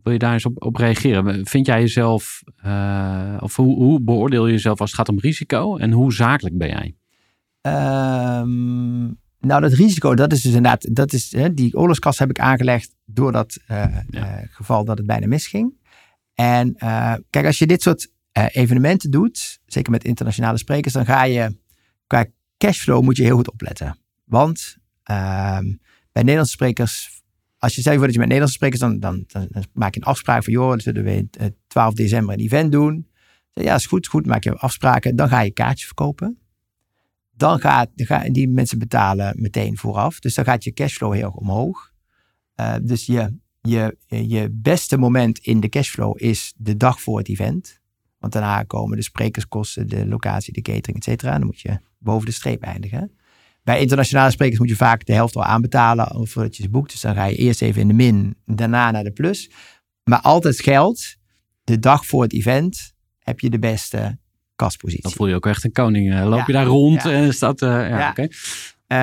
wil 0.02 0.12
je 0.12 0.18
daar 0.18 0.32
eens 0.32 0.44
op, 0.44 0.64
op 0.64 0.76
reageren? 0.76 1.46
Vind 1.46 1.66
jij 1.66 1.80
jezelf, 1.80 2.42
uh, 2.66 3.36
of 3.40 3.56
hoe, 3.56 3.76
hoe, 3.76 4.00
beoordeel 4.00 4.46
je 4.46 4.52
jezelf 4.52 4.80
als 4.80 4.90
het 4.90 4.98
gaat 4.98 5.08
om 5.08 5.18
risico 5.18 5.76
en 5.76 5.92
hoe 5.92 6.12
zakelijk 6.12 6.58
ben 6.58 6.68
jij? 6.68 6.94
Um, 8.40 9.18
nou, 9.40 9.60
dat 9.60 9.72
risico, 9.72 10.14
dat 10.14 10.32
is 10.32 10.42
dus 10.42 10.52
inderdaad, 10.52 10.94
dat 10.94 11.12
is, 11.12 11.32
hè, 11.32 11.54
die 11.54 11.76
oorlogskas 11.76 12.18
heb 12.18 12.30
ik 12.30 12.38
aangelegd 12.38 12.94
door 13.04 13.32
dat 13.32 13.58
ja. 14.10 14.44
geval 14.50 14.84
dat 14.84 14.98
het 14.98 15.06
bijna 15.06 15.26
misging. 15.26 15.74
En 16.34 16.76
kijk, 17.30 17.46
als 17.46 17.58
je 17.58 17.66
dit 17.66 17.82
soort 17.82 18.10
evenementen 18.46 19.10
doet, 19.10 19.60
zeker 19.66 19.90
met 19.90 20.04
internationale 20.04 20.58
sprekers, 20.58 20.94
dan 20.94 21.04
ga 21.04 21.24
je, 21.24 21.56
qua 22.06 22.26
cashflow 22.56 23.02
moet 23.02 23.16
je 23.16 23.22
heel 23.22 23.36
goed 23.36 23.50
opletten. 23.50 23.98
Want 24.24 24.76
ehm, 25.02 25.64
bij 26.12 26.22
Nederlandse 26.22 26.52
sprekers 26.52 27.18
als 27.58 27.74
je 27.74 27.82
zegt 27.82 28.00
dat 28.00 28.12
je 28.12 28.18
met 28.18 28.28
Nederlandse 28.28 28.56
sprekers, 28.56 28.80
dan, 28.80 28.98
dan, 28.98 29.24
dan, 29.26 29.48
maak 29.72 29.94
je 29.94 30.00
een 30.00 30.06
afspraak 30.06 30.44
van, 30.44 30.52
joh, 30.52 30.78
zullen 30.78 31.04
we 31.04 31.28
12 31.66 31.94
december 31.94 32.34
een 32.34 32.40
event 32.40 32.72
doen. 32.72 33.08
Ja, 33.52 33.74
is 33.74 33.86
goed, 33.86 34.06
goed, 34.06 34.26
maak 34.26 34.44
je 34.44 34.54
afspraken. 34.54 35.16
Dan 35.16 35.28
ga 35.28 35.40
je 35.40 35.50
kaartjes 35.50 35.86
verkopen. 35.86 36.38
Dan 37.30 37.60
gaat, 37.60 37.90
die 38.30 38.48
mensen 38.48 38.78
betalen 38.78 39.34
meteen 39.42 39.76
vooraf. 39.76 40.20
Dus 40.20 40.34
dan 40.34 40.44
gaat 40.44 40.64
je 40.64 40.72
cashflow 40.72 41.14
heel 41.14 41.30
omhoog. 41.30 41.92
Uh, 42.60 42.74
dus 42.82 43.06
je, 43.06 43.34
je, 43.60 43.96
je 44.06 44.48
beste 44.52 44.98
moment 44.98 45.38
in 45.38 45.60
de 45.60 45.68
cashflow 45.68 46.22
is 46.22 46.54
de 46.56 46.76
dag 46.76 47.00
voor 47.00 47.18
het 47.18 47.28
event. 47.28 47.80
Want 48.18 48.32
daarna 48.32 48.62
komen 48.62 48.96
de 48.96 49.02
sprekerskosten, 49.02 49.88
de 49.88 50.06
locatie, 50.06 50.52
de 50.52 50.62
catering, 50.62 50.96
et 50.96 51.04
cetera. 51.04 51.38
Dan 51.38 51.46
moet 51.46 51.60
je 51.60 51.78
boven 51.98 52.26
de 52.26 52.32
streep 52.32 52.62
eindigen. 52.62 53.12
Bij 53.62 53.80
internationale 53.80 54.30
sprekers 54.30 54.58
moet 54.58 54.68
je 54.68 54.76
vaak 54.76 55.06
de 55.06 55.12
helft 55.12 55.36
al 55.36 55.44
aanbetalen 55.44 56.28
voordat 56.28 56.56
je 56.56 56.62
ze 56.62 56.68
boekt. 56.68 56.90
Dus 56.90 57.00
dan 57.00 57.14
ga 57.14 57.24
je 57.24 57.36
eerst 57.36 57.62
even 57.62 57.80
in 57.80 57.88
de 57.88 57.94
min, 57.94 58.36
daarna 58.44 58.90
naar 58.90 59.04
de 59.04 59.12
plus. 59.12 59.50
Maar 60.04 60.20
altijd 60.20 60.60
geldt, 60.60 61.18
de 61.64 61.78
dag 61.78 62.06
voor 62.06 62.22
het 62.22 62.32
event 62.32 62.94
heb 63.18 63.40
je 63.40 63.50
de 63.50 63.58
beste 63.58 64.18
kaspositie. 64.56 65.02
Dan 65.02 65.12
voel 65.12 65.26
je 65.26 65.34
ook 65.34 65.46
echt 65.46 65.64
een 65.64 65.72
koning. 65.72 66.12
Uh, 66.12 66.24
loop 66.24 66.38
ja. 66.38 66.44
je 66.46 66.52
daar 66.52 66.66
rond 66.66 67.02
ja. 67.02 67.10
en 67.10 67.34
staat... 67.34 67.62
Uh, 67.62 67.68
ja, 67.68 67.98
Ja. 67.98 68.10
oké. 68.10 68.22
Uh, 68.22 68.98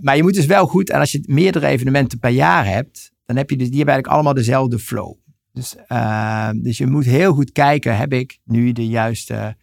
maar 0.00 0.16
je 0.16 0.22
moet 0.22 0.34
dus 0.34 0.46
wel 0.46 0.66
goed, 0.66 0.90
en 0.90 1.00
als 1.00 1.12
je 1.12 1.22
meerdere 1.26 1.66
evenementen 1.66 2.18
per 2.18 2.30
jaar 2.30 2.66
hebt, 2.66 3.12
dan 3.24 3.36
heb 3.36 3.50
je 3.50 3.56
dus, 3.56 3.66
die 3.66 3.76
hebben 3.76 3.94
eigenlijk 3.94 4.06
allemaal 4.06 4.44
dezelfde 4.44 4.78
flow. 4.78 5.16
Dus, 5.56 5.76
uh, 5.88 6.50
dus 6.56 6.78
je 6.78 6.86
moet 6.86 7.04
heel 7.04 7.32
goed 7.32 7.52
kijken, 7.52 7.96
heb 7.96 8.12
ik 8.12 8.38
nu 8.44 8.72
de 8.72 8.86
juiste 8.86 9.56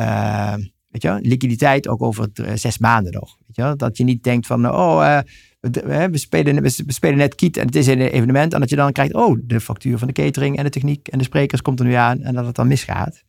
uh, 0.00 0.54
weet 0.88 1.02
je, 1.02 1.18
liquiditeit 1.28 1.88
ook 1.88 2.02
over 2.02 2.28
het, 2.32 2.60
zes 2.60 2.78
maanden 2.78 3.12
nog. 3.12 3.36
Weet 3.46 3.56
je? 3.56 3.76
Dat 3.76 3.96
je 3.96 4.04
niet 4.04 4.22
denkt 4.22 4.46
van, 4.46 4.70
oh, 4.70 5.20
we, 5.60 6.08
we, 6.10 6.18
spelen, 6.18 6.62
we 6.62 6.70
spelen 6.86 7.16
net 7.16 7.34
kiet 7.34 7.56
en 7.56 7.66
het 7.66 7.76
is 7.76 7.86
een 7.86 8.00
evenement. 8.00 8.54
En 8.54 8.60
dat 8.60 8.70
je 8.70 8.76
dan 8.76 8.92
krijgt, 8.92 9.14
oh, 9.14 9.38
de 9.42 9.60
factuur 9.60 9.98
van 9.98 10.06
de 10.06 10.14
catering 10.14 10.56
en 10.56 10.64
de 10.64 10.70
techniek 10.70 11.08
en 11.08 11.18
de 11.18 11.24
sprekers 11.24 11.62
komt 11.62 11.80
er 11.80 11.86
nu 11.86 11.92
aan 11.92 12.22
en 12.22 12.34
dat 12.34 12.46
het 12.46 12.54
dan 12.54 12.68
misgaat. 12.68 13.24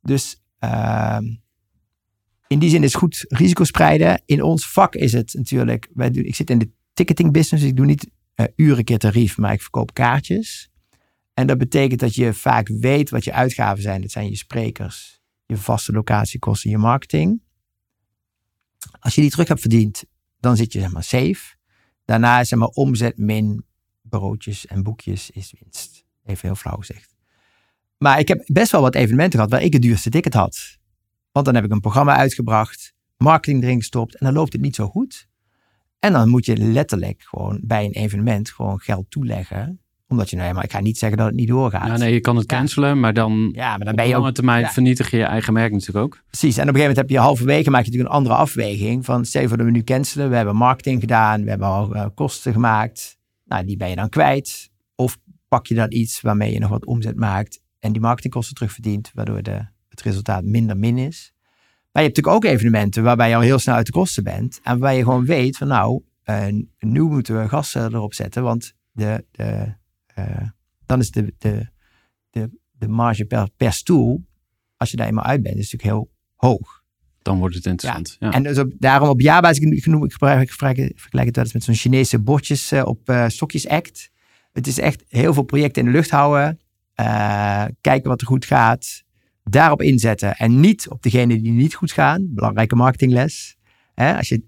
Dus 0.00 0.42
uh, 0.60 1.18
in 2.46 2.58
die 2.58 2.70
zin 2.70 2.82
is 2.82 2.94
goed 2.94 3.24
risico 3.28 3.64
spreiden. 3.64 4.22
In 4.26 4.42
ons 4.42 4.68
vak 4.68 4.94
is 4.94 5.12
het 5.12 5.34
natuurlijk, 5.34 5.88
wij 5.94 6.10
doen, 6.10 6.24
ik 6.24 6.34
zit 6.34 6.50
in 6.50 6.58
de 6.58 6.70
ticketing 6.92 7.32
business, 7.32 7.62
dus 7.62 7.70
ik 7.70 7.76
doe 7.76 7.86
niet 7.86 8.10
uh, 8.36 8.46
uren 8.56 8.84
keer 8.84 8.98
tarief, 8.98 9.38
maar 9.38 9.52
ik 9.52 9.62
verkoop 9.62 9.94
kaartjes. 9.94 10.72
En 11.34 11.46
dat 11.46 11.58
betekent 11.58 12.00
dat 12.00 12.14
je 12.14 12.34
vaak 12.34 12.68
weet 12.68 13.10
wat 13.10 13.24
je 13.24 13.32
uitgaven 13.32 13.82
zijn. 13.82 14.00
Dat 14.00 14.10
zijn 14.10 14.28
je 14.28 14.36
sprekers, 14.36 15.20
je 15.46 15.56
vaste 15.56 15.92
locatiekosten, 15.92 16.70
je 16.70 16.78
marketing. 16.78 17.42
Als 19.00 19.14
je 19.14 19.20
die 19.20 19.30
terug 19.30 19.48
hebt 19.48 19.60
verdiend, 19.60 20.04
dan 20.40 20.56
zit 20.56 20.72
je 20.72 20.80
zeg 20.80 20.92
maar 20.92 21.02
safe. 21.02 21.56
Daarna 22.04 22.40
is 22.40 22.48
zeg 22.48 22.58
maar 22.58 22.68
omzet 22.68 23.18
min 23.18 23.64
broodjes 24.02 24.66
en 24.66 24.82
boekjes 24.82 25.30
is 25.30 25.54
winst. 25.60 26.04
Even 26.24 26.48
heel 26.48 26.56
flauw 26.56 26.76
gezegd. 26.76 27.14
Maar 27.98 28.18
ik 28.18 28.28
heb 28.28 28.42
best 28.46 28.72
wel 28.72 28.80
wat 28.80 28.94
evenementen 28.94 29.38
gehad 29.38 29.50
waar 29.50 29.62
ik 29.62 29.72
het 29.72 29.82
duurste 29.82 30.10
ticket 30.10 30.34
had. 30.34 30.78
Want 31.32 31.46
dan 31.46 31.54
heb 31.54 31.64
ik 31.64 31.70
een 31.70 31.80
programma 31.80 32.16
uitgebracht, 32.16 32.94
marketing 33.16 33.62
erin 33.62 33.78
gestopt 33.78 34.16
en 34.16 34.26
dan 34.26 34.34
loopt 34.34 34.52
het 34.52 34.62
niet 34.62 34.74
zo 34.74 34.88
goed. 34.88 35.28
En 35.98 36.12
dan 36.12 36.28
moet 36.28 36.46
je 36.46 36.56
letterlijk 36.56 37.22
gewoon 37.22 37.60
bij 37.62 37.84
een 37.84 37.92
evenement 37.92 38.50
gewoon 38.50 38.80
geld 38.80 39.10
toeleggen. 39.10 39.83
Omdat 40.14 40.30
je, 40.30 40.36
nou 40.36 40.54
maar 40.54 40.64
ik 40.64 40.72
ga 40.72 40.80
niet 40.80 40.98
zeggen 40.98 41.18
dat 41.18 41.26
het 41.26 41.36
niet 41.36 41.48
doorgaat. 41.48 41.86
Ja, 41.86 41.96
nee, 41.96 42.12
je 42.12 42.20
kan 42.20 42.36
het 42.36 42.46
cancelen, 42.46 43.00
maar 43.00 43.14
dan, 43.14 43.50
Ja, 43.54 43.68
maar 43.68 43.78
dan 43.78 43.88
op 43.88 43.96
ben 43.96 44.06
je 44.06 44.12
lange 44.12 44.28
ook... 44.28 44.34
termijn 44.34 44.60
ja. 44.60 44.70
vernietig 44.70 45.10
je 45.10 45.16
je 45.16 45.24
eigen 45.24 45.52
merk 45.52 45.72
natuurlijk 45.72 46.04
ook. 46.04 46.22
Precies, 46.26 46.56
en 46.56 46.62
op 46.62 46.68
een 46.68 46.74
gegeven 46.74 46.80
moment 46.80 46.96
heb 46.96 47.10
je 47.10 47.18
halverwege 47.18 47.70
maak 47.70 47.84
je 47.84 47.86
natuurlijk 47.86 48.12
een 48.12 48.18
andere 48.18 48.34
afweging. 48.34 49.04
Van 49.04 49.24
stel 49.24 49.48
voor 49.48 49.56
dat 49.56 49.66
we 49.66 49.72
nu 49.72 49.82
cancelen, 49.82 50.30
we 50.30 50.36
hebben 50.36 50.56
marketing 50.56 51.00
gedaan, 51.00 51.44
we 51.44 51.50
hebben 51.50 51.68
al 51.68 51.96
uh, 51.96 52.06
kosten 52.14 52.52
gemaakt. 52.52 53.18
Nou, 53.44 53.64
die 53.64 53.76
ben 53.76 53.88
je 53.88 53.96
dan 53.96 54.08
kwijt. 54.08 54.70
Of 54.94 55.18
pak 55.48 55.66
je 55.66 55.74
dan 55.74 55.92
iets 55.92 56.20
waarmee 56.20 56.52
je 56.52 56.58
nog 56.58 56.70
wat 56.70 56.84
omzet 56.84 57.16
maakt 57.16 57.60
en 57.80 57.92
die 57.92 58.00
marketingkosten 58.00 58.54
terugverdient, 58.54 59.10
waardoor 59.14 59.42
de, 59.42 59.66
het 59.88 60.02
resultaat 60.02 60.44
minder 60.44 60.76
min 60.76 60.98
is. 60.98 61.32
Maar 61.92 62.02
je 62.02 62.08
hebt 62.08 62.16
natuurlijk 62.16 62.44
ook 62.44 62.52
evenementen 62.52 63.02
waarbij 63.02 63.28
je 63.28 63.34
al 63.34 63.40
heel 63.40 63.58
snel 63.58 63.74
uit 63.74 63.86
de 63.86 63.92
kosten 63.92 64.24
bent. 64.24 64.60
En 64.62 64.70
waarbij 64.70 64.96
je 64.96 65.02
gewoon 65.02 65.24
weet 65.24 65.56
van 65.56 65.68
nou, 65.68 66.02
uh, 66.24 66.46
nu 66.78 67.02
moeten 67.02 67.40
we 67.40 67.48
gassen 67.48 67.94
erop 67.94 68.14
zetten, 68.14 68.42
want 68.42 68.74
de, 68.92 69.24
de, 69.30 69.74
dan 70.86 71.00
is 71.00 71.10
de, 71.10 71.34
de, 71.38 71.68
de, 72.30 72.50
de 72.72 72.88
marge 72.88 73.24
per, 73.24 73.48
per 73.56 73.72
stoel, 73.72 74.24
als 74.76 74.90
je 74.90 74.96
daar 74.96 75.06
eenmaal 75.06 75.24
uit 75.24 75.42
bent, 75.42 75.56
is 75.56 75.72
natuurlijk 75.72 75.98
heel 75.98 76.10
hoog. 76.34 76.82
Dan 77.22 77.38
wordt 77.38 77.54
het 77.54 77.66
interessant. 77.66 78.16
Ja. 78.18 78.30
En 78.30 78.42
dus 78.42 78.58
op, 78.58 78.72
daarom 78.78 79.08
op 79.08 79.20
jaarbasis, 79.20 79.58
ik, 79.64 79.82
genoem, 79.82 80.04
ik 80.04 80.12
gebruik, 80.12 80.40
ik 80.40 80.50
vergelijk 80.50 81.26
het 81.26 81.36
wel 81.36 81.44
eens 81.44 81.54
met 81.54 81.64
zo'n 81.64 81.74
Chinese 81.74 82.18
bordjes 82.18 82.72
uh, 82.72 82.82
op 82.84 83.08
uh, 83.10 83.28
stokjes 83.28 83.68
act. 83.68 84.10
Het 84.52 84.66
is 84.66 84.78
echt 84.78 85.04
heel 85.08 85.34
veel 85.34 85.42
projecten 85.42 85.82
in 85.82 85.88
de 85.88 85.94
lucht 85.96 86.10
houden. 86.10 86.60
Uh, 87.00 87.64
kijken 87.80 88.08
wat 88.08 88.20
er 88.20 88.26
goed 88.26 88.44
gaat. 88.44 89.02
Daarop 89.42 89.82
inzetten. 89.82 90.36
En 90.36 90.60
niet 90.60 90.88
op 90.88 91.02
degene 91.02 91.40
die 91.40 91.52
niet 91.52 91.74
goed 91.74 91.92
gaan. 91.92 92.26
Belangrijke 92.34 92.76
marketingles. 92.76 93.56
Als 93.94 94.28
je 94.28 94.42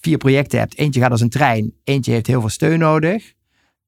vier 0.00 0.18
projecten 0.18 0.58
hebt. 0.58 0.76
Eentje 0.78 1.00
gaat 1.00 1.10
als 1.10 1.20
een 1.20 1.28
trein. 1.28 1.74
Eentje 1.84 2.12
heeft 2.12 2.26
heel 2.26 2.40
veel 2.40 2.48
steun 2.48 2.78
nodig. 2.78 3.32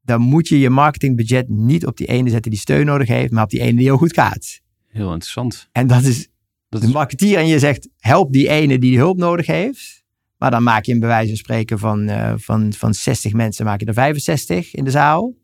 Dan 0.03 0.21
moet 0.21 0.49
je 0.49 0.59
je 0.59 0.71
marketingbudget 0.71 1.49
niet 1.49 1.87
op 1.87 1.97
die 1.97 2.07
ene 2.07 2.31
zetten 2.31 2.51
die 2.51 2.61
steun 2.61 2.87
nodig 2.87 3.09
heeft. 3.09 3.33
Maar 3.33 3.45
op 3.45 3.51
die 3.51 3.61
ene 3.61 3.77
die 3.77 3.87
heel 3.87 3.97
goed 3.97 4.13
gaat. 4.13 4.61
Heel 4.87 5.13
interessant. 5.13 5.69
En 5.73 5.87
dat 5.87 6.03
is 6.03 6.29
Dat 6.69 6.81
de 6.81 6.87
is, 6.87 6.93
marketeer 6.93 7.39
en 7.39 7.47
je 7.47 7.59
zegt 7.59 7.89
help 7.99 8.33
die 8.33 8.49
ene 8.49 8.79
die 8.79 8.99
hulp 8.99 9.17
nodig 9.17 9.47
heeft. 9.47 10.03
Maar 10.39 10.51
dan 10.51 10.63
maak 10.63 10.85
je 10.85 10.93
een 10.93 11.01
bewijs 11.01 11.29
van 11.29 11.37
spreken 11.37 11.79
van, 11.79 12.09
uh, 12.09 12.33
van, 12.37 12.73
van 12.73 12.95
60 12.95 13.33
mensen, 13.33 13.65
maak 13.65 13.81
je 13.81 13.87
er 13.87 13.95
65 13.95 14.75
in 14.75 14.85
de 14.85 14.91
zaal. 14.91 15.35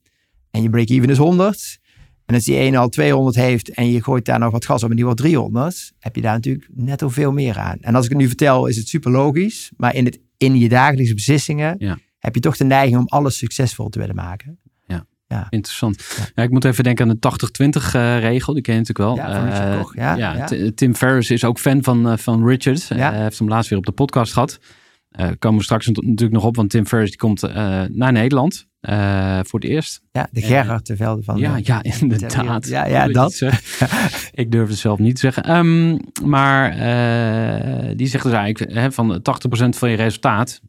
En 0.51 0.63
je 0.63 0.71
break-even 0.71 1.11
is 1.11 1.17
100. 1.19 1.79
En 2.27 2.35
als 2.35 2.45
die 2.45 2.57
ene 2.57 2.79
al 2.79 2.89
200 2.89 3.37
heeft 3.37 3.69
en 3.69 3.91
je 3.91 4.03
gooit 4.03 4.25
daar 4.25 4.39
nog 4.39 4.53
wat 4.53 4.65
gas 4.65 4.83
op 4.83 4.91
en 4.91 4.97
die 4.97 5.05
wordt 5.05 5.21
300, 5.21 5.93
heb 5.99 6.15
je 6.17 6.21
daar 6.21 6.35
natuurlijk 6.35 6.69
netto 6.75 7.09
veel 7.09 7.33
meer 7.33 7.59
aan. 7.59 7.79
En 7.81 7.95
als 7.95 8.05
ik 8.05 8.11
het 8.11 8.19
nu 8.19 8.27
vertel, 8.27 8.67
is 8.67 8.77
het 8.77 8.89
super 8.89 9.11
logisch. 9.11 9.71
Maar 9.77 9.95
in, 9.95 10.05
het, 10.05 10.21
in 10.37 10.59
je 10.59 10.69
dagelijkse 10.69 11.15
beslissingen 11.15 11.77
Ja. 11.79 11.99
Heb 12.35 12.43
je 12.43 12.49
toch 12.49 12.57
de 12.57 12.65
neiging 12.65 12.99
om 12.99 13.07
alles 13.07 13.39
succesvol 13.39 13.89
te 13.89 13.99
willen 13.99 14.15
maken. 14.15 14.59
interessant. 15.51 16.05
Ja. 16.17 16.25
Ja. 16.35 16.43
ik 16.43 16.51
moet 16.51 16.65
even 16.65 16.85
denken 16.85 17.09
aan 17.09 17.17
de 17.21 17.81
80-20 17.91 17.95
uh, 17.97 18.19
regel. 18.21 18.53
Die 18.53 18.63
ken 18.63 18.75
je 18.75 18.81
natuurlijk 18.81 18.99
wel. 19.09 19.17
Ja, 19.17 19.41
van 19.41 19.49
Eh, 19.73 19.79
Koch, 19.79 19.95
ja, 19.97 20.15
ja. 20.15 20.49
Tim 20.75 20.95
Ferriss 20.95 21.31
is 21.31 21.45
ook 21.45 21.59
fan 21.59 21.83
van, 21.83 22.07
uh, 22.13 22.17
van 22.17 22.47
Richard. 22.47 22.87
Ja. 22.89 23.11
Hij 23.13 23.23
heeft 23.23 23.39
hem 23.39 23.49
laatst 23.49 23.71
weer 23.71 23.79
op 23.79 23.87
de 23.87 23.93
podcast 23.93 24.33
gehad. 24.33 24.59
Eh, 25.11 25.29
komen 25.39 25.59
we 25.59 25.65
straks 25.65 25.87
natuurlijk 25.87 26.33
nog 26.33 26.45
op, 26.45 26.57
want 26.57 26.71
Tim 26.71 26.87
Ferriss 26.87 27.11
die 27.11 27.19
komt 27.21 27.43
eh, 27.43 27.83
naar 27.89 28.13
Nederland 28.13 28.67
eh, 28.81 29.39
voor 29.43 29.61
het 29.61 29.69
eerst. 29.69 30.01
Ja, 30.13 30.29
de 30.33 30.41
Gerard 30.43 30.87
de 30.87 30.97
Velde 30.97 31.23
van... 31.23 31.39
Ja, 31.39 31.55
de- 31.55 31.61
ja, 31.65 31.83
inderdaad. 31.83 32.69
Ja, 32.69 32.87
ja, 32.87 33.09
dat. 33.09 33.41
ik 34.33 34.51
durf 34.51 34.69
het 34.69 34.79
zelf 34.79 34.99
niet 34.99 35.15
te 35.15 35.21
zeggen. 35.21 35.43
Ehm, 35.43 35.99
maar 36.29 36.71
eh, 36.71 37.93
die 37.97 38.07
zegt 38.07 38.25
dus 38.25 38.33
eigenlijk 38.33 38.73
hè, 38.73 38.93
van 38.93 39.19
80% 39.19 39.69
van 39.69 39.91
je 39.91 39.97
resultaat, 39.97 40.61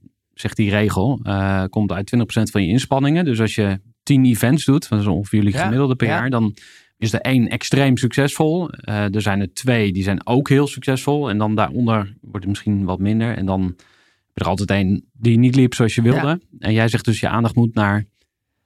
zegt 0.42 0.56
die 0.56 0.70
regel, 0.70 1.20
eh, 1.24 1.64
komt 1.70 1.92
uit 1.92 2.06
20% 2.06 2.52
van 2.52 2.62
je 2.62 2.68
inspanningen. 2.68 3.26
Dus 3.26 3.40
als 3.40 3.56
je 3.56 3.80
10 4.04 4.26
events 4.26 4.66
doet, 4.66 4.90
dat 4.90 5.00
is 5.00 5.06
ongeveer 5.08 5.40
jullie 5.40 5.58
gemiddelde 5.58 5.96
per 5.96 6.08
ja. 6.08 6.14
jaar, 6.20 6.30
dan 6.30 6.56
is 6.98 7.14
er 7.14 7.22
één 7.22 7.48
extreem 7.50 7.98
succesvol. 7.98 8.70
Eh, 8.70 9.16
er 9.16 9.22
zijn 9.22 9.40
er 9.40 9.54
twee 9.54 9.94
die 9.94 10.04
zijn 10.04 10.28
ook 10.28 10.50
heel 10.50 10.68
succesvol. 10.68 11.30
En 11.30 11.38
dan 11.38 11.56
daaronder 11.56 12.16
wordt 12.22 12.38
het 12.38 12.48
misschien 12.48 12.86
wat 12.86 13.00
minder. 13.00 13.38
En 13.38 13.46
dan 13.46 13.62
heb 13.64 14.34
je 14.34 14.44
er 14.44 14.48
altijd 14.48 14.70
één 14.70 15.06
die 15.14 15.38
niet 15.38 15.56
liep 15.56 15.74
zoals 15.74 15.96
je 15.96 16.02
wilde. 16.02 16.42
En 16.60 16.74
jij 16.74 16.88
zegt 16.88 17.06
dus 17.06 17.20
je 17.20 17.28
aandacht 17.28 17.56
moet 17.56 17.74
naar 17.74 18.06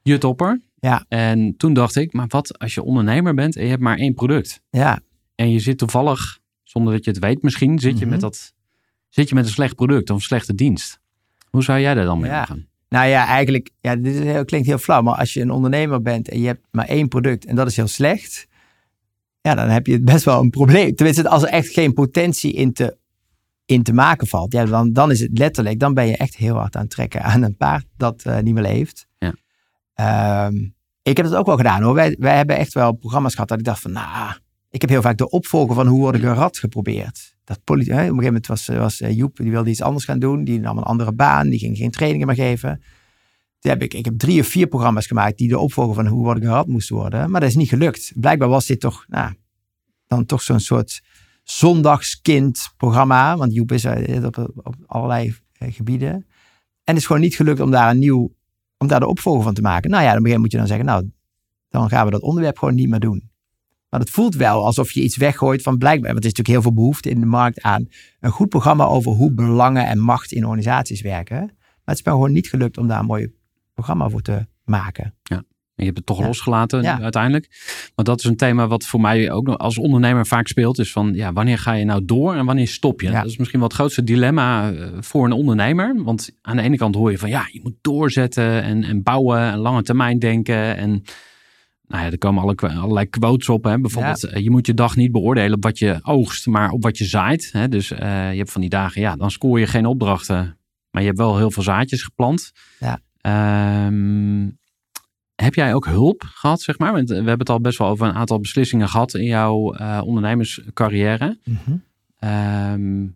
je 0.02 0.18
topper. 0.18 0.60
Ja. 0.80 1.04
En 1.08 1.56
toen 1.56 1.72
dacht 1.72 1.96
ik, 1.96 2.12
maar 2.12 2.26
wat 2.28 2.58
als 2.58 2.74
je 2.74 2.82
ondernemer 2.82 3.34
bent 3.34 3.56
en 3.56 3.62
je 3.62 3.70
hebt 3.70 3.82
maar 3.82 3.98
één 3.98 4.14
product. 4.14 4.60
Ja, 4.70 5.00
En 5.34 5.50
je 5.50 5.58
zit 5.58 5.78
toevallig, 5.78 6.38
zonder 6.62 6.92
dat 6.92 7.04
je 7.04 7.10
het 7.10 7.20
weet 7.20 7.42
misschien, 7.42 7.78
zit 7.78 7.98
je, 7.98 8.04
Mhm. 8.04 8.10
met, 8.12 8.20
dat, 8.20 8.52
zit 9.08 9.28
je 9.28 9.34
met 9.34 9.44
een 9.44 9.50
slecht 9.50 9.74
product 9.74 10.10
of 10.10 10.16
een 10.16 10.22
slechte 10.22 10.54
dienst. 10.54 11.00
Hoe 11.54 11.62
zou 11.62 11.80
jij 11.80 11.94
daar 11.94 12.04
dan 12.04 12.20
mee 12.20 12.30
Ja. 12.30 12.40
omgaan? 12.40 12.66
Nou 12.88 13.06
ja, 13.06 13.26
eigenlijk, 13.26 13.70
ja, 13.80 13.96
dit 13.96 14.14
is 14.14 14.20
heel, 14.20 14.44
klinkt 14.44 14.66
heel 14.66 14.78
flauw, 14.78 15.02
maar 15.02 15.14
als 15.14 15.32
je 15.32 15.40
een 15.40 15.50
ondernemer 15.50 16.02
bent 16.02 16.28
en 16.28 16.40
je 16.40 16.46
hebt 16.46 16.66
maar 16.70 16.86
één 16.86 17.08
product 17.08 17.44
en 17.44 17.56
dat 17.56 17.66
is 17.66 17.76
heel 17.76 17.86
slecht, 17.86 18.46
ja, 19.40 19.54
dan 19.54 19.68
heb 19.68 19.86
je 19.86 20.00
best 20.00 20.24
wel 20.24 20.40
een 20.40 20.50
probleem. 20.50 20.94
Tenminste, 20.94 21.28
als 21.28 21.42
er 21.42 21.48
echt 21.48 21.68
geen 21.68 21.92
potentie 21.92 22.52
in 22.52 22.72
te, 22.72 22.96
in 23.64 23.82
te 23.82 23.92
maken 23.92 24.26
valt, 24.26 24.52
ja, 24.52 24.64
dan, 24.64 24.92
dan 24.92 25.10
is 25.10 25.20
het 25.20 25.38
letterlijk, 25.38 25.78
dan 25.78 25.94
ben 25.94 26.06
je 26.06 26.16
echt 26.16 26.36
heel 26.36 26.54
hard 26.56 26.76
aan 26.76 26.82
het 26.82 26.90
trekken 26.90 27.22
aan 27.22 27.42
een 27.42 27.56
paard 27.56 27.86
dat 27.96 28.22
eh, 28.24 28.38
niet 28.38 28.54
meer 28.54 28.62
leeft. 28.62 29.06
Ja. 29.18 29.34
Ehm, 29.94 30.56
ik 31.02 31.16
heb 31.16 31.26
het 31.26 31.34
ook 31.34 31.46
wel 31.46 31.56
gedaan 31.56 31.82
hoor. 31.82 31.94
Wij, 31.94 32.16
wij 32.18 32.36
hebben 32.36 32.56
echt 32.56 32.72
wel 32.74 32.92
programma's 32.92 33.34
gehad 33.34 33.48
dat 33.48 33.58
ik 33.58 33.64
dacht 33.64 33.80
van, 33.80 33.92
nou, 33.92 34.34
ik 34.70 34.80
heb 34.80 34.90
heel 34.90 35.02
vaak 35.02 35.18
de 35.18 35.30
opvolger 35.30 35.74
van 35.74 35.86
Hoe 35.86 36.00
word 36.00 36.14
ik 36.14 36.22
een 36.22 36.34
rat 36.34 36.58
geprobeerd. 36.58 37.33
Dat 37.44 37.64
poli- 37.64 37.84
hè, 37.84 37.92
op 37.92 37.98
een 37.98 38.04
gegeven 38.04 38.24
moment 38.24 38.46
was, 38.46 38.66
was 38.66 39.00
eh, 39.00 39.16
Joep, 39.16 39.36
die 39.36 39.50
wilde 39.50 39.70
iets 39.70 39.82
anders 39.82 40.04
gaan 40.04 40.18
doen. 40.18 40.44
Die 40.44 40.60
nam 40.60 40.78
een 40.78 40.82
andere 40.82 41.12
baan, 41.12 41.48
die 41.48 41.58
ging 41.58 41.76
geen 41.76 41.90
trainingen 41.90 42.26
meer 42.26 42.36
geven. 42.36 42.82
Toen 43.58 43.72
heb 43.72 43.82
ik, 43.82 43.94
ik 43.94 44.04
heb 44.04 44.18
drie 44.18 44.40
of 44.40 44.46
vier 44.46 44.66
programma's 44.66 45.06
gemaakt 45.06 45.38
die 45.38 45.48
de 45.48 45.58
opvolger 45.58 45.94
van 45.94 46.06
Hoe 46.06 46.24
word 46.24 46.36
ik 46.36 46.42
een 46.42 46.48
rat 46.48 46.66
moesten 46.66 46.96
worden. 46.96 47.30
Maar 47.30 47.40
dat 47.40 47.48
is 47.48 47.56
niet 47.56 47.68
gelukt. 47.68 48.12
Blijkbaar 48.14 48.48
was 48.48 48.66
dit 48.66 48.80
toch, 48.80 49.04
nou, 49.08 49.34
dan 50.06 50.26
toch 50.26 50.42
zo'n 50.42 50.60
soort 50.60 51.02
zondagskind-programma. 51.42 53.36
Want 53.36 53.54
Joep 53.54 53.72
is 53.72 53.84
eh, 53.84 54.24
op, 54.24 54.38
op 54.54 54.76
allerlei 54.86 55.34
eh, 55.52 55.72
gebieden. 55.72 56.12
En 56.12 56.24
het 56.84 56.96
is 56.96 57.06
gewoon 57.06 57.22
niet 57.22 57.36
gelukt 57.36 57.60
om 57.60 57.70
daar 57.70 57.90
een 57.90 57.98
nieuw, 57.98 58.34
om 58.78 58.86
daar 58.86 59.00
de 59.00 59.06
opvolger 59.06 59.42
van 59.42 59.54
te 59.54 59.62
maken. 59.62 59.90
Nou 59.90 60.02
ja, 60.02 60.12
dan 60.12 60.22
begin 60.22 60.40
moet 60.40 60.52
je 60.52 60.58
dan 60.58 60.66
zeggen, 60.66 60.86
nou, 60.86 61.10
dan 61.68 61.88
gaan 61.88 62.04
we 62.04 62.10
dat 62.10 62.22
onderwerp 62.22 62.58
gewoon 62.58 62.74
niet 62.74 62.88
meer 62.88 63.00
doen. 63.00 63.30
Maar 63.94 64.02
het 64.02 64.12
voelt 64.12 64.34
wel 64.34 64.64
alsof 64.64 64.92
je 64.92 65.02
iets 65.02 65.16
weggooit 65.16 65.62
van 65.62 65.78
blijkbaar. 65.78 66.12
Want 66.12 66.24
er 66.24 66.30
is 66.30 66.36
natuurlijk 66.36 66.48
heel 66.48 66.62
veel 66.62 66.82
behoefte 66.82 67.10
in 67.10 67.20
de 67.20 67.26
markt 67.26 67.62
aan 67.62 67.88
een 68.20 68.30
goed 68.30 68.48
programma 68.48 68.84
over 68.84 69.12
hoe 69.12 69.32
belangen 69.32 69.86
en 69.86 69.98
macht 69.98 70.32
in 70.32 70.44
organisaties 70.44 71.00
werken. 71.00 71.36
Maar 71.38 71.82
het 71.84 71.98
is 71.98 72.02
me 72.04 72.10
gewoon 72.12 72.32
niet 72.32 72.48
gelukt 72.48 72.78
om 72.78 72.88
daar 72.88 72.98
een 72.98 73.06
mooi 73.06 73.32
programma 73.74 74.08
voor 74.08 74.20
te 74.22 74.46
maken. 74.64 75.14
En 75.28 75.44
je 75.74 75.84
hebt 75.84 75.96
het 75.96 76.06
toch 76.06 76.18
Ja. 76.18 76.26
losgelaten 76.26 76.82
Ja. 76.82 77.00
uiteindelijk. 77.00 77.48
Maar 77.94 78.04
dat 78.04 78.18
is 78.18 78.24
een 78.24 78.36
thema 78.36 78.66
wat 78.66 78.84
voor 78.86 79.00
mij 79.00 79.30
ook 79.30 79.48
als 79.48 79.78
ondernemer 79.78 80.26
vaak 80.26 80.46
speelt. 80.46 80.78
Is 80.78 80.92
van, 80.92 81.14
ja, 81.14 81.32
wanneer 81.32 81.58
ga 81.58 81.72
je 81.72 81.84
nou 81.84 82.04
door 82.04 82.34
en 82.34 82.46
wanneer 82.46 82.68
stop 82.68 83.00
je? 83.00 83.10
Ja. 83.10 83.20
Dat 83.22 83.30
is 83.30 83.36
misschien 83.36 83.58
wel 83.58 83.68
het 83.68 83.76
grootste 83.76 84.04
dilemma 84.04 84.72
eh, 84.72 84.88
voor 85.00 85.24
een 85.24 85.32
ondernemer. 85.32 86.02
Want 86.04 86.30
aan 86.42 86.56
de 86.56 86.62
ene 86.62 86.76
kant 86.76 86.94
hoor 86.94 87.10
je 87.10 87.18
van, 87.18 87.28
ja, 87.28 87.48
je 87.52 87.60
moet 87.62 87.76
doorzetten 87.80 88.62
en, 88.62 88.84
en 88.84 89.02
bouwen 89.02 89.38
en 89.40 89.58
lange 89.58 89.82
termijn 89.82 90.18
denken. 90.18 90.76
En 90.76 91.02
nou 91.86 92.04
ja, 92.04 92.10
er 92.10 92.18
komen 92.18 92.42
alle, 92.42 92.54
allerlei 92.56 93.06
quotes 93.06 93.48
op. 93.48 93.64
Hè? 93.64 93.80
Bijvoorbeeld, 93.80 94.24
eh, 94.24 94.42
je 94.42 94.50
moet 94.50 94.66
je 94.66 94.74
dag 94.74 94.96
niet 94.96 95.12
beoordelen 95.12 95.56
op 95.56 95.62
wat 95.62 95.78
je 95.78 95.98
oogst, 96.02 96.46
maar 96.46 96.70
op 96.70 96.82
wat 96.82 96.98
je 96.98 97.04
zaait. 97.04 97.48
Hè? 97.52 97.68
Dus 97.68 97.90
eh, 97.90 98.30
je 98.30 98.38
hebt 98.38 98.52
van 98.52 98.60
die 98.60 98.70
dagen, 98.70 99.00
ja, 99.00 99.16
dan 99.16 99.30
scoor 99.30 99.60
je 99.60 99.66
geen 99.66 99.86
opdrachten. 99.86 100.58
Maar 100.90 101.02
je 101.02 101.08
hebt 101.08 101.20
wel 101.20 101.36
heel 101.36 101.50
veel 101.50 101.62
zaadjes 101.62 102.02
geplant. 102.02 102.52
Ja. 102.78 103.00
Ehm, 103.20 104.48
heb 105.34 105.54
jij 105.54 105.74
ook 105.74 105.86
hulp 105.86 106.22
gehad, 106.26 106.60
zeg 106.60 106.78
maar? 106.78 106.92
Want 106.92 107.08
we 107.08 107.14
hebben 107.14 107.38
het 107.38 107.50
al 107.50 107.60
best 107.60 107.78
wel 107.78 107.88
over 107.88 108.06
een 108.06 108.14
aantal 108.14 108.40
beslissingen 108.40 108.88
gehad 108.88 109.14
in 109.14 109.24
jouw 109.24 109.72
eh, 109.72 110.00
ondernemerscarrière. 110.04 111.38
Ehm, 112.18 113.06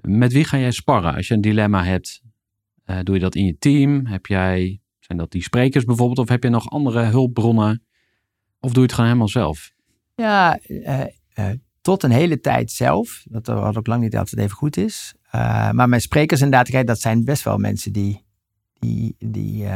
met 0.00 0.32
wie 0.32 0.44
ga 0.44 0.58
jij 0.58 0.70
sparren 0.70 1.14
als 1.14 1.28
je 1.28 1.34
een 1.34 1.40
dilemma 1.40 1.84
hebt? 1.84 2.22
Eh, 2.84 2.98
doe 3.02 3.14
je 3.14 3.20
dat 3.20 3.34
in 3.34 3.44
je 3.44 3.58
team? 3.58 4.06
Heb 4.06 4.26
jij, 4.26 4.80
zijn 5.08 5.18
dat 5.18 5.30
die 5.30 5.42
sprekers 5.42 5.84
bijvoorbeeld? 5.84 6.18
Of 6.18 6.28
heb 6.28 6.42
je 6.42 6.48
nog 6.48 6.70
andere 6.70 7.02
hulpbronnen? 7.02 7.82
Of 8.60 8.70
doe 8.70 8.80
je 8.80 8.82
het 8.82 8.92
gewoon 8.92 9.06
helemaal 9.06 9.28
zelf? 9.28 9.72
Ja, 10.14 10.58
eh, 10.58 11.00
eh, 11.32 11.58
tot 11.80 12.02
een 12.02 12.10
hele 12.10 12.40
tijd 12.40 12.70
zelf. 12.70 13.24
Dat 13.28 13.46
wat 13.46 13.76
ook 13.76 13.86
lang 13.86 14.02
niet 14.02 14.16
altijd 14.16 14.40
even 14.40 14.56
goed 14.56 14.76
is. 14.76 15.14
Eh, 15.30 15.70
maar 15.70 15.88
mijn 15.88 16.00
sprekers 16.00 16.40
inderdaad, 16.40 16.86
dat 16.86 17.00
zijn 17.00 17.24
best 17.24 17.42
wel 17.42 17.58
mensen 17.58 17.92
die, 17.92 18.24
die, 18.78 19.16
die, 19.18 19.66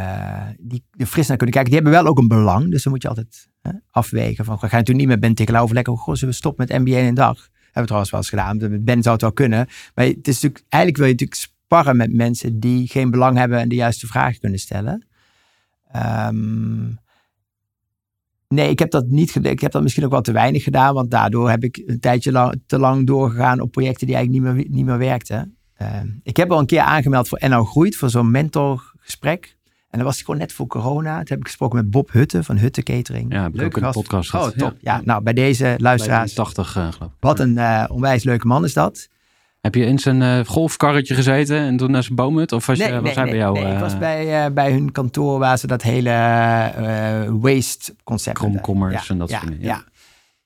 die 0.59 0.85
er 0.97 1.07
fris 1.07 1.27
naar 1.27 1.37
kunnen 1.37 1.55
kijken. 1.55 1.73
Die 1.73 1.81
hebben 1.81 1.93
wel 1.93 2.07
ook 2.07 2.19
een 2.19 2.29
belang. 2.29 2.71
Dus 2.71 2.83
dan 2.83 2.93
moet 2.93 3.03
je 3.03 3.09
altijd 3.09 3.49
afwegen. 3.91 4.45
Van, 4.45 4.59
ga 4.59 4.67
je 4.67 4.73
natuurlijk 4.73 4.99
niet 4.99 5.09
met 5.09 5.21
Ben 5.21 5.35
Tikkelaar 5.35 5.63
overleggen. 5.63 5.97
Goh, 5.97 6.15
zullen 6.15 6.35
we 6.35 6.41
stoppen 6.41 6.67
met 6.69 6.79
NBA 6.79 6.97
in 6.97 7.07
een 7.07 7.15
dag? 7.15 7.37
Hebben 7.63 7.83
we 7.95 8.03
trouwens 8.05 8.11
wel 8.11 8.21
eens 8.21 8.29
gedaan. 8.29 8.85
Ben 8.85 9.03
zou 9.03 9.15
het 9.15 9.23
wel 9.23 9.33
kunnen. 9.33 9.69
Maar 9.95 10.05
het 10.05 10.29
is 10.29 10.35
natuurlijk, 10.35 10.65
eigenlijk 10.69 10.97
wil 10.97 11.07
je 11.07 11.13
natuurlijk 11.13 11.41
sparren 11.41 11.97
met 11.97 12.13
mensen 12.13 12.61
die 12.61 12.89
geen 12.89 13.11
belang 13.11 13.37
hebben 13.37 13.59
en 13.59 13.69
de 13.69 13.75
juiste 13.75 14.07
vragen 14.07 14.41
kunnen 14.41 14.59
stellen. 14.59 15.07
Ehm, 15.93 16.89
nee, 18.49 18.71
ik 18.71 18.79
heb 18.79 18.91
dat 18.91 19.07
niet 19.07 19.31
gedaan. 19.31 19.53
Ik 19.53 19.61
heb 19.61 19.73
dat 19.73 19.83
misschien 19.83 20.05
ook 20.05 20.11
wel 20.11 20.21
te 20.21 20.33
weinig 20.33 20.63
gedaan, 20.63 20.95
want 20.95 21.11
daardoor 21.11 21.51
heb 21.51 21.65
ik 21.65 21.83
een 21.87 22.01
tijdje 22.01 22.33
lang, 22.33 22.63
te 22.67 22.79
lang 22.79 23.07
doorgegaan 23.07 23.61
op 23.61 23.71
projecten 23.71 24.07
die 24.07 24.17
eigenlijk 24.17 24.45
niet 24.45 24.55
meer, 24.55 24.67
niet 24.71 24.87
meer 24.87 24.99
werkten. 24.99 25.57
Ehm, 25.77 26.09
ik 26.23 26.37
heb 26.37 26.51
al 26.51 26.59
een 26.59 26.67
keer 26.67 26.81
aangemeld 26.81 27.29
voor 27.29 27.41
NL 27.49 27.65
Groeit, 27.65 27.97
voor 27.97 28.11
zo'n 28.11 28.31
mentorgesprek. 28.31 29.57
En 29.93 29.99
dat 29.99 30.07
was 30.07 30.23
gewoon 30.23 30.41
net 30.41 30.53
voor 30.53 30.67
corona. 30.67 31.17
Toen 31.17 31.27
heb 31.29 31.39
ik 31.39 31.47
gesproken 31.47 31.77
met 31.77 31.91
Bob 31.91 32.13
Hutte 32.13 32.43
van 32.43 32.59
Hutte 32.59 32.83
Catering. 32.83 33.33
Ja, 33.33 33.43
heb 33.43 33.53
ik 33.53 33.61
Leuke 33.61 33.81
gast. 33.81 33.95
podcast 33.95 34.35
Oh, 34.35 34.47
top. 34.47 34.77
Ja, 34.81 35.01
nou, 35.05 35.23
bij 35.23 35.33
deze 35.33 35.75
luisteraars. 35.79 36.35
80 36.35 36.73
geloof 36.73 36.95
ik. 37.01 37.09
Wat 37.21 37.41
een 37.41 37.59
eh, 37.59 37.85
onwijs 37.89 38.25
leuke 38.25 38.47
man 38.47 38.65
is 38.65 38.73
dat. 38.73 39.09
Heb 39.63 39.75
je 39.75 39.85
in 39.85 39.99
zijn 39.99 40.23
eh, 40.23 40.45
golfkarretje 40.45 41.15
gezeten 41.15 41.57
en 41.57 41.77
toen 41.77 41.91
naar 41.91 42.03
zijn 42.03 42.15
boomhut? 42.15 42.53
Of 42.53 42.67
was, 42.67 42.79
je, 42.79 43.01
was 43.01 43.15
hij 43.15 43.25
bij 43.25 43.37
jou? 43.37 43.55
nee, 43.55 43.67
ik 43.67 43.75
eh, 43.75 43.81
was 43.81 43.99
bij, 43.99 44.45
eh, 44.45 44.53
bij 44.53 44.73
hun 44.73 44.93
kantoor 44.93 45.39
waar 45.39 45.59
ze 45.59 45.67
dat 45.67 45.83
hele 45.83 46.11
eh, 46.11 47.31
waste 47.41 47.95
concept 48.05 48.39
Kromkommers 48.39 49.09
en 49.11 49.19
dat 49.19 49.31
ja, 49.31 49.39
soort 49.39 49.51
dingen, 49.51 49.65
Ja. 49.67 49.75
ja. 49.75 49.91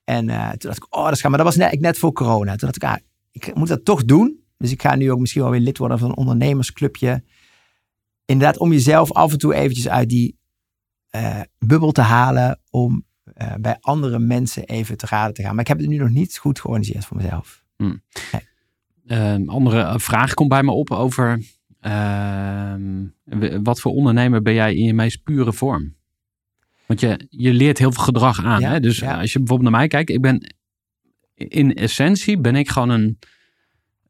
En 0.07 0.29
eh, 0.29 0.49
toen 0.49 0.71
dacht 0.71 0.77
ik, 0.77 0.87
oh, 0.97 1.05
dat 1.05 1.13
is 1.13 1.21
gaaf. 1.21 1.29
Maar 1.31 1.39
dat 1.45 1.55
was 1.55 1.57
net, 1.57 1.81
net 1.81 1.99
voor 1.99 2.13
corona. 2.13 2.57
Toen 2.57 2.71
dacht 2.71 2.77
ik, 2.77 2.85
ah, 2.85 2.97
ik 3.33 3.55
moet 3.55 3.69
dat 3.69 3.85
toch 3.85 4.05
doen. 4.05 4.45
Dus 4.59 4.71
ik 4.71 4.83
ga 4.83 4.95
nu 4.95 5.11
ook 5.13 5.19
misschien 5.19 5.43
wel 5.43 5.51
weer 5.51 5.61
lid 5.61 5.79
worden 5.79 5.99
van 5.99 6.09
een 6.09 6.17
ondernemersclubje. 6.17 7.25
Inderdaad, 8.25 8.59
om 8.59 8.73
jezelf 8.73 9.13
af 9.13 9.33
en 9.33 9.39
toe 9.39 9.55
eventjes 9.55 9.89
uit 9.89 10.09
die 10.09 10.39
eh, 11.11 11.41
bubbel 11.59 11.93
te 11.93 12.01
halen. 12.01 12.61
Om 12.71 13.05
eh, 13.25 13.55
bij 13.61 13.77
andere 13.81 14.19
mensen 14.19 14.65
even 14.65 14.97
te 14.97 15.07
raden 15.07 15.35
te 15.35 15.43
gaan. 15.43 15.51
Maar 15.51 15.61
ik 15.61 15.69
heb 15.69 15.79
het 15.79 15.89
nu 15.89 15.97
nog 15.97 16.11
niet 16.11 16.39
goed 16.39 16.61
georganiseerd 16.61 17.05
voor 17.05 17.17
mezelf. 17.17 17.65
Een 19.07 19.49
andere 19.49 20.01
vraag 20.01 20.35
komt 20.35 20.49
bij 20.49 20.63
me 20.63 20.71
op 20.71 20.91
over 20.91 21.43
ehm, 21.81 23.05
wat 23.63 23.81
voor 23.81 23.93
ondernemer 23.93 24.43
ben 24.43 24.55
jij 24.55 24.75
in 24.75 24.85
je 24.85 24.95
meest 24.95 25.23
pure 25.23 25.53
vorm? 25.53 25.95
Want 26.87 27.01
je, 27.01 27.27
je 27.29 27.53
leert 27.53 27.79
heel 27.79 27.93
veel 27.93 28.05
gedrag 28.05 28.45
aan. 28.45 28.61
Ja, 28.61 28.71
hè? 28.71 28.81
Dus 28.81 28.99
ja. 28.99 29.21
als 29.21 29.33
je 29.33 29.39
bijvoorbeeld 29.39 29.71
naar 29.71 29.81
mij 29.81 29.89
kijkt, 29.89 30.11
ik 30.11 30.21
ben 30.21 30.55
in 31.35 31.75
essentie 31.75 32.41
ben 32.41 32.57
ik 32.57 32.69
gewoon 32.69 32.89
een, 32.89 33.19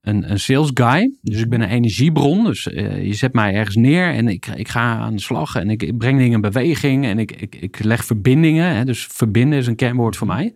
een, 0.01 0.31
een 0.31 0.41
sales 0.41 0.71
guy. 0.75 1.17
Dus 1.23 1.41
ik 1.41 1.49
ben 1.49 1.61
een 1.61 1.69
energiebron. 1.69 2.45
Dus 2.45 2.69
eh, 2.69 3.07
je 3.07 3.15
zet 3.15 3.33
mij 3.33 3.55
ergens 3.55 3.77
neer 3.77 4.13
en 4.13 4.29
ik, 4.29 4.47
ik 4.47 4.69
ga 4.69 4.99
aan 4.99 5.17
de 5.17 5.23
slag 5.23 5.55
en 5.55 5.71
ik, 5.71 5.83
ik 5.83 5.99
breng 5.99 6.19
dingen 6.19 6.35
in 6.35 6.41
beweging 6.41 7.05
en 7.05 7.19
ik, 7.19 7.33
ik, 7.33 7.55
ik 7.55 7.85
leg 7.85 8.05
verbindingen. 8.05 8.75
Hè? 8.75 8.85
Dus 8.85 9.07
verbinden 9.07 9.59
is 9.59 9.67
een 9.67 9.77
kernwoord 9.77 10.17
voor 10.17 10.27
mij. 10.27 10.55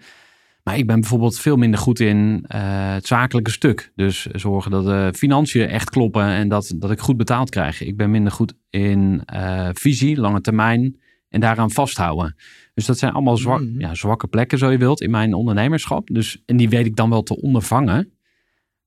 Maar 0.63 0.79
ik 0.79 0.87
ben 0.87 1.01
bijvoorbeeld 1.01 1.39
veel 1.39 1.57
minder 1.57 1.81
goed 1.81 2.01
in 2.01 2.45
eh, 2.47 2.93
het 2.93 3.07
zakelijke 3.07 3.51
stuk. 3.51 3.93
Dus 3.97 4.27
zorgen 4.27 4.71
dat 4.71 4.85
de 4.85 5.11
financiën 5.19 5.69
echt 5.69 5.91
kloppen 5.91 6.25
en 6.25 6.49
dat, 6.49 6.73
dat 6.77 6.91
ik 6.91 7.01
goed 7.01 7.17
betaald 7.17 7.51
krijg. 7.51 7.81
Ik 7.83 7.97
ben 7.97 8.11
minder 8.11 8.33
goed 8.33 8.55
in 8.71 9.23
eh, 9.25 9.69
visie, 9.73 10.17
lange 10.21 10.41
termijn 10.41 11.01
en 11.29 11.41
daaraan 11.41 11.71
vasthouden. 11.71 12.37
Dus 12.75 12.87
dat 12.87 12.99
zijn 12.99 13.13
allemaal 13.13 13.37
zwak, 13.37 13.61
Mhm. 13.61 13.81
ja, 13.81 13.95
zwakke 13.95 14.27
plekken, 14.27 14.59
zo 14.59 14.71
je 14.71 14.79
wilt, 14.79 15.01
in 15.01 15.11
mijn 15.11 15.35
ondernemerschap. 15.35 16.09
Dus, 16.13 16.43
en 16.47 16.57
die 16.57 16.69
weet 16.69 16.87
ik 16.87 16.97
dan 16.97 17.11
wel 17.11 17.23
te 17.23 17.41
ondervangen. 17.41 18.13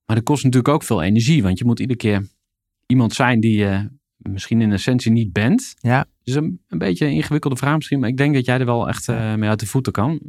Maar 0.06 0.16
dat 0.16 0.24
kost 0.24 0.44
natuurlijk 0.44 0.74
ook 0.74 0.82
veel 0.82 1.02
energie, 1.02 1.42
want 1.42 1.58
je 1.58 1.64
moet 1.64 1.80
iedere 1.80 1.98
keer 1.98 2.26
iemand 2.86 3.12
zijn 3.12 3.40
die 3.40 3.56
je 3.56 3.88
misschien 4.16 4.60
in 4.60 4.72
essentie 4.72 5.12
niet 5.12 5.32
bent. 5.32 5.74
Ja. 5.80 6.06
Dus 6.22 6.34
een, 6.34 6.60
een 6.68 6.78
beetje 6.78 7.06
een 7.06 7.12
ingewikkelde 7.12 7.56
vraag 7.56 7.76
misschien, 7.76 8.00
maar 8.00 8.08
ik 8.08 8.16
denk 8.16 8.34
dat 8.34 8.44
jij 8.44 8.58
er 8.58 8.66
wel 8.66 8.88
echt 8.88 9.08
eh, 9.08 9.34
mee 9.34 9.48
uit 9.48 9.60
de 9.60 9.66
voeten 9.66 9.92
kan. 9.92 10.20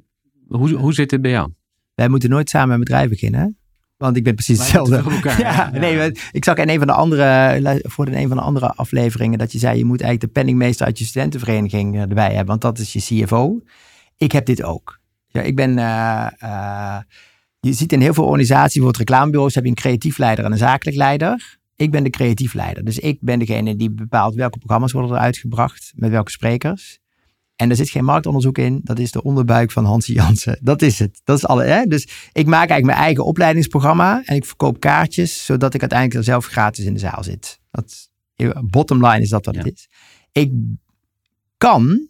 Hoe, 0.48 0.74
hoe 0.74 0.93
zit 0.93 1.10
dit 1.10 1.22
bij 1.22 1.32
jou? 1.32 1.50
Wij 1.96 2.08
moeten 2.08 2.30
nooit 2.30 2.50
samen 2.50 2.74
een 2.74 2.80
bedrijf 2.80 3.10
beginnen. 3.10 3.58
Want 3.98 4.18
ik 4.18 4.24
ben 4.24 4.34
precies 4.34 4.58
Wij 4.58 4.66
hetzelfde. 4.66 5.12
elkaar, 5.12 5.39
ja, 5.48 5.70
ja. 5.74 5.80
nee, 5.80 6.12
ik 6.32 6.43
zag 6.43 6.58
in 6.58 6.70
een 6.70 6.78
van 6.78 6.88
de 6.88 6.93
andere, 6.93 7.80
voor 7.84 8.08
in 8.08 8.14
een 8.14 8.28
van 8.28 8.38
de 8.38 8.43
andere 8.43 8.74
afleveringen 8.74 9.39
dat 9.39 9.52
je 9.52 9.58
zei, 9.58 9.78
je 9.78 9.86
moet 9.86 10.02
eigenlijk 10.02 10.34
de 10.34 10.39
penningmeester 10.39 10.86
uit 10.86 11.00
je 11.00 11.06
studentenvereniging 11.06 11.96
eh, 11.96 12.02
erbij 12.02 12.28
hebben, 12.28 12.46
want 12.46 12.62
dat 12.62 12.80
is 12.80 12.93
je 12.93 13.00
CFO. 13.00 13.62
Ik 14.18 14.32
heb 14.32 14.46
dit 14.46 14.64
ook. 14.64 15.00
Ja, 15.28 15.41
ik 15.41 15.56
ben, 15.56 15.78
eh, 15.78 16.28
eh, 16.39 16.98
je 17.60 17.74
ziet 17.74 17.91
in 17.91 18.02
heel 18.02 18.14
veel 18.14 18.24
organisaties, 18.24 18.74
bijvoorbeeld 18.74 19.10
reclamebureaus, 19.10 19.56
heb 19.56 19.64
je 19.64 19.70
een 19.70 19.76
creatief 19.76 20.18
leider 20.18 20.46
en 20.46 20.52
een 20.52 20.58
zakelijk 20.58 20.98
leider. 20.98 21.58
Ik 21.76 21.91
ben 21.91 22.04
de 22.04 22.10
creatief 22.10 22.54
leider. 22.54 22.86
Dus 22.86 23.00
ik 23.00 23.18
ben 23.22 23.39
degene 23.39 23.76
die 23.76 23.91
bepaalt 23.91 24.36
welke 24.36 24.58
programma's 24.58 24.91
worden 24.91 25.12
er 25.12 25.18
uitgebracht, 25.18 25.91
met 25.96 26.12
welke 26.12 26.32
sprekers. 26.32 27.00
En 27.56 27.70
er 27.70 27.76
zit 27.76 27.89
geen 27.89 28.03
marktonderzoek 28.06 28.58
in. 28.58 28.80
Dat 28.84 28.99
is 28.99 29.12
de 29.12 29.24
onderbuik 29.24 29.72
van 29.72 29.86
Hansie 29.86 30.16
Jansen. 30.16 30.58
Dat 30.62 30.82
is 30.82 30.99
het. 30.99 31.22
Dat 31.24 31.38
is 31.38 31.45
alle, 31.45 31.64
hè? 31.64 31.84
Dus 31.86 32.03
ik 32.32 32.45
maak 32.45 32.58
eigenlijk 32.70 32.86
mijn 32.86 32.97
eigen 32.97 33.26
opleidingsprogramma. 33.26 34.22
En 34.26 34.36
ik 34.36 34.45
verkoop 34.45 34.80
kaartjes, 34.80 35.45
zodat 35.45 35.74
ik 35.74 35.80
uiteindelijk 35.80 36.20
er 36.20 36.26
zelf 36.26 36.45
gratis 36.45 36.86
in 36.86 36.93
de 36.93 36.99
zaal 36.99 37.24
zit. 37.24 37.60
Dat, 37.72 38.10
bottom 38.70 39.06
line 39.06 39.22
is 39.22 39.30
dat 39.30 39.45
wat 39.45 39.56
Ja. 39.56 39.62
het 39.64 39.74
is. 39.74 39.89
Ik 40.32 40.51
kan 41.58 42.08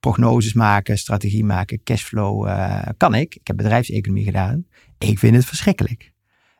prognoses 0.00 0.52
maken, 0.52 0.98
strategie 0.98 1.44
maken, 1.44 1.82
cashflow 1.82 2.46
eh, 2.48 2.82
kan 2.96 3.14
ik. 3.14 3.34
Ik 3.34 3.46
heb 3.46 3.56
bedrijfseconomie 3.56 4.24
gedaan. 4.24 4.66
Ik 4.98 5.18
vind 5.18 5.36
het 5.36 5.44
verschrikkelijk. 5.44 6.12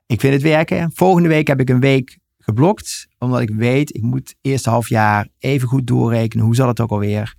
Ik 0.06 0.20
vind 0.20 0.32
het 0.32 0.42
werken. 0.42 0.90
Volgende 0.94 1.28
week 1.28 1.46
heb 1.46 1.60
ik 1.60 1.68
een 1.70 1.80
week 1.80 2.18
geblokt, 2.38 3.08
omdat 3.18 3.40
ik 3.40 3.50
weet, 3.50 3.94
ik 3.94 4.02
moet 4.02 4.34
eerste 4.40 4.70
half 4.70 4.88
jaar 4.88 5.28
even 5.38 5.68
goed 5.68 5.86
doorrekenen. 5.86 6.44
Hoe 6.44 6.54
zal 6.54 6.68
het 6.68 6.80
ook 6.80 6.90
alweer? 6.90 7.34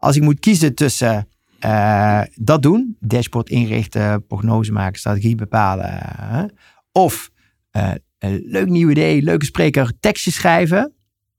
Als 0.00 0.16
ik 0.16 0.22
moet 0.22 0.40
kiezen 0.40 0.74
tussen 0.74 1.28
eh, 1.58 2.22
dat 2.34 2.62
doen, 2.62 2.96
dashboard 3.00 3.50
inrichten, 3.50 4.26
prognose 4.26 4.72
maken, 4.72 4.98
strategie 4.98 5.34
bepalen, 5.34 5.98
hè, 6.16 6.44
of 6.92 7.30
eh, 7.70 7.92
een 8.18 8.42
leuk 8.46 8.68
nieuw 8.68 8.88
idee, 8.90 9.22
leuke 9.22 9.44
spreker, 9.44 9.92
tekstje 10.00 10.30
schrijven, 10.30 10.92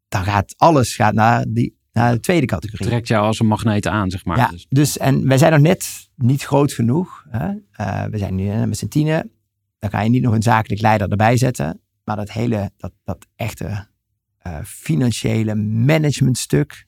dan 0.07 0.23
gaat 0.23 0.53
alles 0.57 0.95
gaat 0.95 1.13
naar, 1.13 1.45
die, 1.47 1.77
naar 1.93 2.13
de 2.13 2.19
tweede 2.19 2.45
categorie. 2.45 2.87
Trekt 2.87 3.07
jou 3.07 3.25
als 3.25 3.39
een 3.39 3.47
magneet 3.47 3.87
aan, 3.87 4.09
zeg 4.09 4.25
maar. 4.25 4.37
Ja, 4.37 4.47
Dus- 4.47 4.65
dus 4.69 4.97
en 4.97 5.27
wij 5.27 5.37
zijn 5.37 5.51
nog 5.51 5.61
net 5.61 6.09
niet 6.15 6.43
groot 6.43 6.73
genoeg. 6.73 7.25
Hè? 7.29 7.51
Eh, 7.71 8.03
we 8.03 8.17
zijn 8.17 8.35
nu 8.35 8.49
eh, 8.49 8.63
met 8.63 8.77
z'n 8.77 8.87
tienen. 8.87 9.31
Dan 9.79 9.89
ga 9.89 10.01
je 10.01 10.09
niet 10.09 10.21
nog 10.23 10.33
een 10.33 10.41
zakelijk 10.41 10.81
leider 10.81 11.09
erbij 11.09 11.37
zetten. 11.37 11.81
Maar 12.03 12.15
dat 12.15 12.31
hele, 12.31 12.71
dat, 12.77 12.91
dat 13.03 13.27
echte 13.35 13.87
eh, 14.37 14.57
financiële 14.63 15.55
managementstuk. 15.55 16.85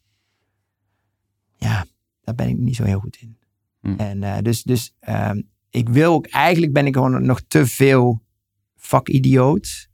Ja, 1.63 1.85
daar 2.23 2.35
ben 2.35 2.47
ik 2.47 2.57
niet 2.57 2.75
zo 2.75 2.83
heel 2.83 2.99
goed 2.99 3.17
in. 3.21 3.37
Hm. 3.81 3.99
En 3.99 4.23
eh, 4.23 4.37
dus, 4.41 4.63
dus 4.63 4.93
ehm, 4.99 5.41
ik 5.69 5.89
wil 5.89 6.13
ook, 6.13 6.27
eigenlijk 6.27 6.73
ben 6.73 6.85
ik 6.85 6.93
gewoon 6.93 7.25
nog 7.25 7.41
te 7.47 7.65
veel 7.65 8.21
vakidioot. 8.75 9.89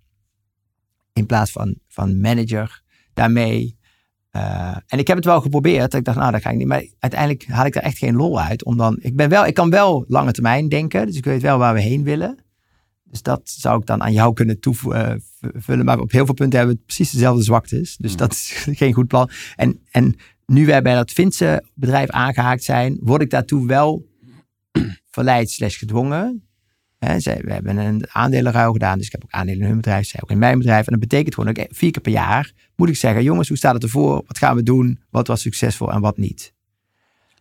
In 1.14 1.26
plaats 1.26 1.52
van, 1.52 1.76
van 1.88 2.20
manager 2.20 2.82
daarmee. 3.14 3.78
Eh, 4.30 4.78
en 4.88 5.00
ik 5.00 5.08
heb 5.08 5.16
het 5.16 5.26
wel 5.26 5.42
geprobeerd. 5.42 5.94
Ik 5.94 6.04
dacht, 6.04 6.18
nou, 6.18 6.32
dat 6.32 6.42
ga 6.42 6.50
ik 6.50 6.58
niet. 6.58 6.68
Maar 6.68 6.86
uiteindelijk 7.00 7.48
haal 7.48 7.66
ik 7.66 7.76
er 7.76 7.82
echt 7.82 7.98
geen 7.98 8.16
lol 8.16 8.42
uit. 8.42 8.64
Om 8.64 8.78
dan, 8.78 8.98
ik, 9.02 9.16
ben 9.16 9.30
wel, 9.30 9.46
ik 9.46 9.54
kan 9.54 9.70
wel 9.70 10.06
lange 10.08 10.32
termijn 10.32 10.70
denken. 10.70 11.06
Dus 11.06 11.16
ik 11.16 11.26
weet 11.26 11.42
wel 11.42 11.58
waar 11.58 11.74
we 11.74 11.82
heen 11.82 12.04
willen. 12.04 12.38
Dus 13.04 13.22
dat 13.22 13.42
zou 13.44 13.80
ik 13.80 13.86
dan 13.86 14.04
aan 14.04 14.14
jou 14.14 14.34
kunnen 14.34 14.60
toevullen. 14.60 15.22
Maar 15.84 16.00
op 16.00 16.12
heel 16.12 16.26
veel 16.26 16.34
punten 16.34 16.60
hebben 16.60 16.76
we 16.76 16.82
precies 16.86 17.12
dezelfde 17.12 17.44
zwaktes. 17.44 17.98
Dus 17.98 18.10
Hmm. 18.10 18.20
dat 18.20 18.32
is 18.32 18.66
geen 18.80 18.94
goed 18.94 19.08
plan. 19.08 19.30
En, 19.56 19.80
en 19.92 20.16
nu 20.50 20.66
wij 20.66 20.82
bij 20.82 20.96
dat 20.96 21.12
Finse 21.12 21.64
bedrijf 21.74 22.10
aangehaakt 22.10 22.64
zijn, 22.64 22.98
word 23.02 23.22
ik 23.22 23.30
daartoe 23.30 23.68
wel 23.68 24.06
verleid 25.12 25.50
slash 25.50 25.78
gedwongen. 25.78 26.44
Zij, 27.18 27.42
we 27.44 27.54
hebben 27.54 27.78
een 27.78 28.08
aandelenruil 28.12 28.72
gedaan, 28.72 28.98
dus 28.98 29.06
ik 29.06 29.12
heb 29.12 29.24
ook 29.24 29.32
aandelen 29.32 29.62
in 29.62 29.68
hun 29.68 29.76
bedrijf, 29.76 30.08
zij 30.08 30.20
ook 30.24 30.32
in 30.32 30.38
mijn 30.38 30.58
bedrijf. 30.58 30.86
En 30.86 30.92
dat 30.92 31.02
betekent 31.02 31.34
gewoon 31.34 31.54
dat 31.54 31.64
ik 31.64 31.76
vier 31.76 31.92
keer 31.92 32.02
per 32.02 32.12
jaar 32.12 32.52
moet 32.76 32.90
ik 32.90 32.96
zeggen, 32.96 33.24
jongens, 33.24 33.48
hoe 33.48 33.58
staat 33.58 33.74
het 33.74 33.84
ervoor? 33.84 34.24
Wat 34.28 34.38
gaan 34.38 34.56
we 34.56 34.64
doen? 34.64 35.00
Wat 35.10 35.28
was 35.28 35.42
succesvol 35.42 35.92
en 35.92 36.02
wat 36.02 36.18
niet? 36.18 36.54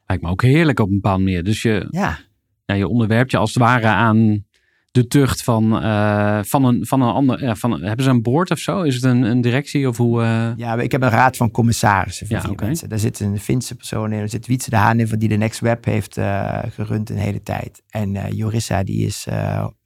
Lijkt 0.06 0.22
me 0.22 0.30
ook 0.30 0.42
heerlijk 0.42 0.80
op 0.80 0.88
een 0.88 0.94
bepaalde 0.94 1.22
manier. 1.22 1.44
Dus 1.44 1.62
je, 1.62 1.88
Ja, 1.90 2.18
ja, 2.64 2.74
je 2.74 2.88
onderwerpt 2.88 3.30
je 3.30 3.36
als 3.36 3.54
het 3.54 3.62
ware 3.62 3.86
aan 3.86 4.44
de 4.90 5.06
tucht 5.06 5.42
van, 5.42 5.82
eh, 5.82 6.40
van, 6.42 6.64
een, 6.64 6.86
van 6.86 7.02
een 7.02 7.12
ander. 7.12 7.42
Ja, 7.42 7.54
van, 7.54 7.82
hebben 7.82 8.04
ze 8.04 8.10
een 8.10 8.22
board 8.22 8.50
of 8.50 8.58
zo? 8.58 8.82
Is 8.82 8.94
het 8.94 9.04
een, 9.04 9.22
een 9.22 9.40
directie 9.40 9.88
of 9.88 9.96
hoe? 9.96 10.22
eh, 10.22 10.50
ja 10.56 10.74
ik 10.76 10.92
heb 10.92 11.02
een 11.02 11.08
raad 11.08 11.36
van 11.36 11.50
commissarissen 11.50 12.26
van 12.26 12.36
Ja, 12.36 12.42
vier 12.42 12.56
mensen. 12.60 12.88
Daar 12.88 12.98
zit 12.98 13.20
een 13.20 13.40
Finse 13.40 13.74
persoon 13.74 14.12
in, 14.12 14.20
er 14.20 14.28
zit 14.28 14.46
Wietse 14.46 14.70
de 14.70 14.76
Haan 14.76 15.00
in, 15.00 15.08
van 15.08 15.18
die 15.18 15.28
de 15.28 15.36
Next 15.36 15.60
Web 15.60 15.84
heeft 15.84 16.16
eh, 16.16 16.58
gerund 16.68 17.10
een 17.10 17.16
hele 17.16 17.42
tijd. 17.42 17.82
En 17.88 18.36
Jorissa, 18.36 18.82
die 18.82 19.06
is 19.06 19.26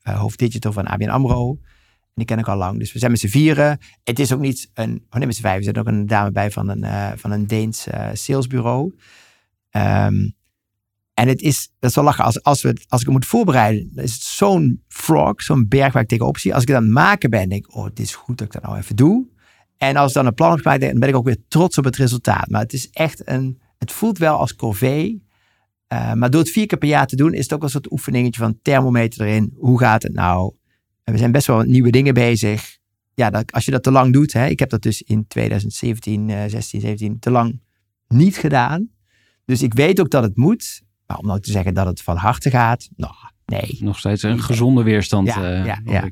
hoofd 0.03 0.39
digital 0.39 0.73
van 0.73 0.87
ABN 0.87 1.09
AMRO. 1.09 1.59
En 2.03 2.19
die 2.25 2.27
ken 2.27 2.39
ik 2.39 2.49
al 2.49 2.57
lang. 2.57 2.79
Dus 2.79 2.93
we 2.93 2.99
zijn 2.99 3.11
met 3.11 3.21
z'n 3.21 3.29
vieren. 3.29 3.79
Het 4.05 4.19
is 4.19 4.33
ook 4.33 4.41
niet 4.41 4.71
een... 4.75 5.05
Oh 5.11 5.19
nee, 5.19 5.27
met 5.27 5.37
z'n 5.37 5.43
vijf. 5.43 5.57
Er 5.57 5.65
zit 5.65 5.79
ook 5.79 5.87
een 5.87 6.07
dame 6.07 6.31
bij 6.31 6.51
van 6.51 6.69
een, 6.69 7.19
van 7.19 7.31
een 7.31 7.47
Deens 7.47 7.87
salesbureau. 8.13 8.95
Ehm, 9.71 10.15
en 11.15 11.29
het 11.29 11.43
is... 11.43 11.71
Dat 11.79 11.91
is 11.91 11.97
wel 11.97 12.05
lachen. 12.05 12.25
Als, 12.25 12.43
als, 12.43 12.63
we, 12.63 12.69
als 12.89 13.01
ik 13.01 13.07
het 13.07 13.17
moet 13.17 13.27
voorbereiden, 13.27 13.91
dan 13.93 14.05
is 14.05 14.13
het 14.13 14.23
zo'n 14.23 14.83
frog, 14.89 15.43
zo'n 15.43 15.69
berg 15.69 15.93
waar 15.93 16.03
ik 16.03 16.09
tegenop 16.09 16.39
zie. 16.39 16.55
Als 16.55 16.63
ik 16.63 16.69
het 16.69 16.77
aan 16.77 16.83
het 16.85 16.93
maken 16.93 17.31
ben, 17.31 17.49
denk 17.49 17.67
ik... 17.67 17.77
Oh, 17.77 17.85
het 17.85 18.01
is 18.01 18.15
goed 18.15 18.39
dat 18.39 18.47
ik 18.47 18.53
dat 18.53 18.63
nou 18.63 18.77
even 18.77 18.97
doe. 18.97 19.27
En 19.77 19.97
als 19.97 20.09
ik 20.09 20.15
dan 20.15 20.27
een 20.27 20.35
plan 20.35 20.51
heb 20.51 20.61
gemaakt, 20.61 20.81
dan 20.81 20.99
ben 20.99 21.09
ik 21.09 21.17
ook 21.17 21.25
weer 21.25 21.43
trots 21.49 21.79
op 21.79 21.85
het 21.85 21.97
resultaat. 21.97 22.49
Maar 22.49 22.61
het 22.61 22.73
is 22.73 22.91
echt 22.91 23.29
een... 23.29 23.61
Het 23.79 23.93
voelt 23.93 24.19
wel 24.19 24.39
als 24.39 24.55
corvée. 24.55 25.23
Eh, 25.87 26.13
maar 26.13 26.31
door 26.31 26.41
het 26.41 26.51
vier 26.51 26.67
keer 26.67 26.79
per 26.79 26.89
jaar 26.89 27.07
te 27.07 27.17
doen, 27.17 27.35
is 27.35 27.43
het 27.43 27.53
ook 27.53 27.63
een 27.63 27.69
soort 27.69 27.93
oefeningetje 27.93 28.41
van 28.41 28.59
thermometer 28.63 29.27
erin. 29.27 29.55
Hoe 29.59 29.79
gaat 29.79 30.03
het 30.03 30.13
nou? 30.13 30.55
En 31.05 31.13
we 31.13 31.19
zijn 31.19 31.33
best 31.33 31.47
wel 31.47 31.63
nieuwe 31.63 31.91
dingen 31.91 32.15
bezig. 32.15 32.79
Ja, 33.15 33.31
dat, 33.31 33.53
als 33.53 33.65
je 33.65 33.71
dat 33.71 33.83
te 33.83 33.91
lang 33.91 34.13
doet. 34.13 34.33
Hè, 34.33 34.47
ik 34.47 34.59
heb 34.59 34.71
dat 34.71 34.83
dus 34.83 35.03
in 35.03 35.27
2017, 35.27 36.31
eh 36.31 36.45
16, 36.47 36.81
17 36.81 37.19
te 37.19 37.31
lang 37.31 37.61
niet 38.09 38.37
gedaan. 38.37 38.91
Dus 39.45 39.63
ik 39.63 39.75
weet 39.75 40.01
ook 40.01 40.11
dat 40.11 40.23
het 40.23 40.37
moet. 40.37 40.83
Maar 41.13 41.21
om 41.21 41.27
nou 41.27 41.41
te 41.41 41.51
zeggen 41.51 41.75
dat 41.75 41.87
het 41.87 42.03
van 42.03 42.17
harte 42.17 42.51
gaat, 42.51 42.89
nou, 42.97 43.13
nee. 43.47 43.79
nog 43.81 43.99
steeds 43.99 44.23
een 44.23 44.43
gezonde 44.43 44.83
weerstand. 44.83 45.27
Ja, 45.27 45.43
eh, 45.43 45.67
ja, 45.67 45.81
ja. 45.85 46.09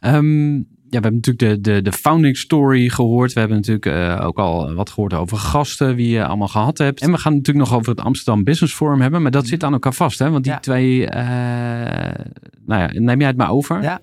Ehm, 0.00 0.54
ja, 0.56 0.62
we 1.00 1.02
hebben 1.02 1.14
natuurlijk 1.14 1.64
de, 1.64 1.72
de, 1.72 1.82
de 1.82 1.92
founding 1.92 2.36
story 2.36 2.88
gehoord. 2.88 3.32
We 3.32 3.38
hebben 3.40 3.56
natuurlijk 3.56 3.86
eh, 3.86 4.26
ook 4.26 4.38
al 4.38 4.74
wat 4.74 4.90
gehoord 4.90 5.14
over 5.14 5.36
gasten, 5.36 5.94
wie 5.94 6.08
je 6.08 6.24
allemaal 6.24 6.48
gehad 6.48 6.78
hebt. 6.78 7.00
En 7.00 7.10
we 7.10 7.18
gaan 7.18 7.34
natuurlijk 7.34 7.68
nog 7.68 7.76
over 7.78 7.90
het 7.90 8.00
Amsterdam 8.00 8.44
Business 8.44 8.74
Forum 8.74 9.00
hebben. 9.00 9.22
Maar 9.22 9.30
dat 9.30 9.46
zit 9.46 9.64
aan 9.64 9.72
elkaar 9.72 9.94
vast, 9.94 10.18
hè? 10.18 10.30
Want 10.30 10.44
die 10.44 10.60
twee, 10.60 11.06
eh, 11.06 12.24
nou 12.66 12.80
ja, 12.82 13.00
neem 13.00 13.18
jij 13.18 13.28
het 13.28 13.36
maar 13.36 13.50
over? 13.50 13.82
Ja. 13.82 14.00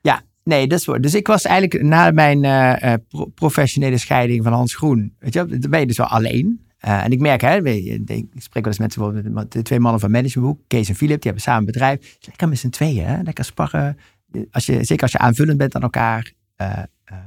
Ja, 0.00 0.22
nee, 0.44 0.66
dat 0.66 0.78
is 0.78 0.84
waar. 0.84 1.00
Dus 1.00 1.14
ik 1.14 1.26
was 1.26 1.44
eigenlijk 1.44 1.82
na 1.82 2.10
mijn 2.10 2.40
pro- 3.08 3.26
professionele 3.34 3.98
scheiding 3.98 4.44
van 4.44 4.52
Hans 4.52 4.74
Groen, 4.74 5.14
weet 5.18 5.32
je, 5.32 5.46
dan 5.46 5.70
ben 5.70 5.80
je 5.80 5.86
dus 5.86 5.96
wel 5.96 6.06
alleen. 6.06 6.66
Eh, 6.86 7.04
en 7.04 7.10
ik 7.10 7.20
merk, 7.20 7.40
hè, 7.40 7.64
ik 7.64 8.28
spreek 8.34 8.64
wel 8.64 8.66
eens 8.66 8.78
met, 8.78 8.94
bijvoorbeeld 8.94 9.34
met 9.34 9.52
de 9.52 9.62
twee 9.62 9.80
mannen 9.80 10.00
van 10.00 10.10
Managementboek, 10.10 10.60
Kees 10.66 10.88
en 10.88 10.94
Philip, 10.94 11.22
die 11.22 11.30
hebben 11.30 11.42
samen 11.42 11.60
een 11.60 11.72
bedrijf. 11.72 12.16
Lekker 12.20 12.48
met 12.48 12.58
z'n 12.58 12.68
tweeën, 12.68 13.04
hè? 13.04 13.22
lekker 13.22 13.44
sparren. 13.44 13.98
Als 14.50 14.66
je, 14.66 14.84
zeker 14.84 15.02
als 15.02 15.12
je 15.12 15.18
aanvullend 15.18 15.58
bent 15.58 15.74
aan 15.74 15.82
elkaar, 15.82 16.32
eh, 16.56 16.78
eh, 17.04 17.18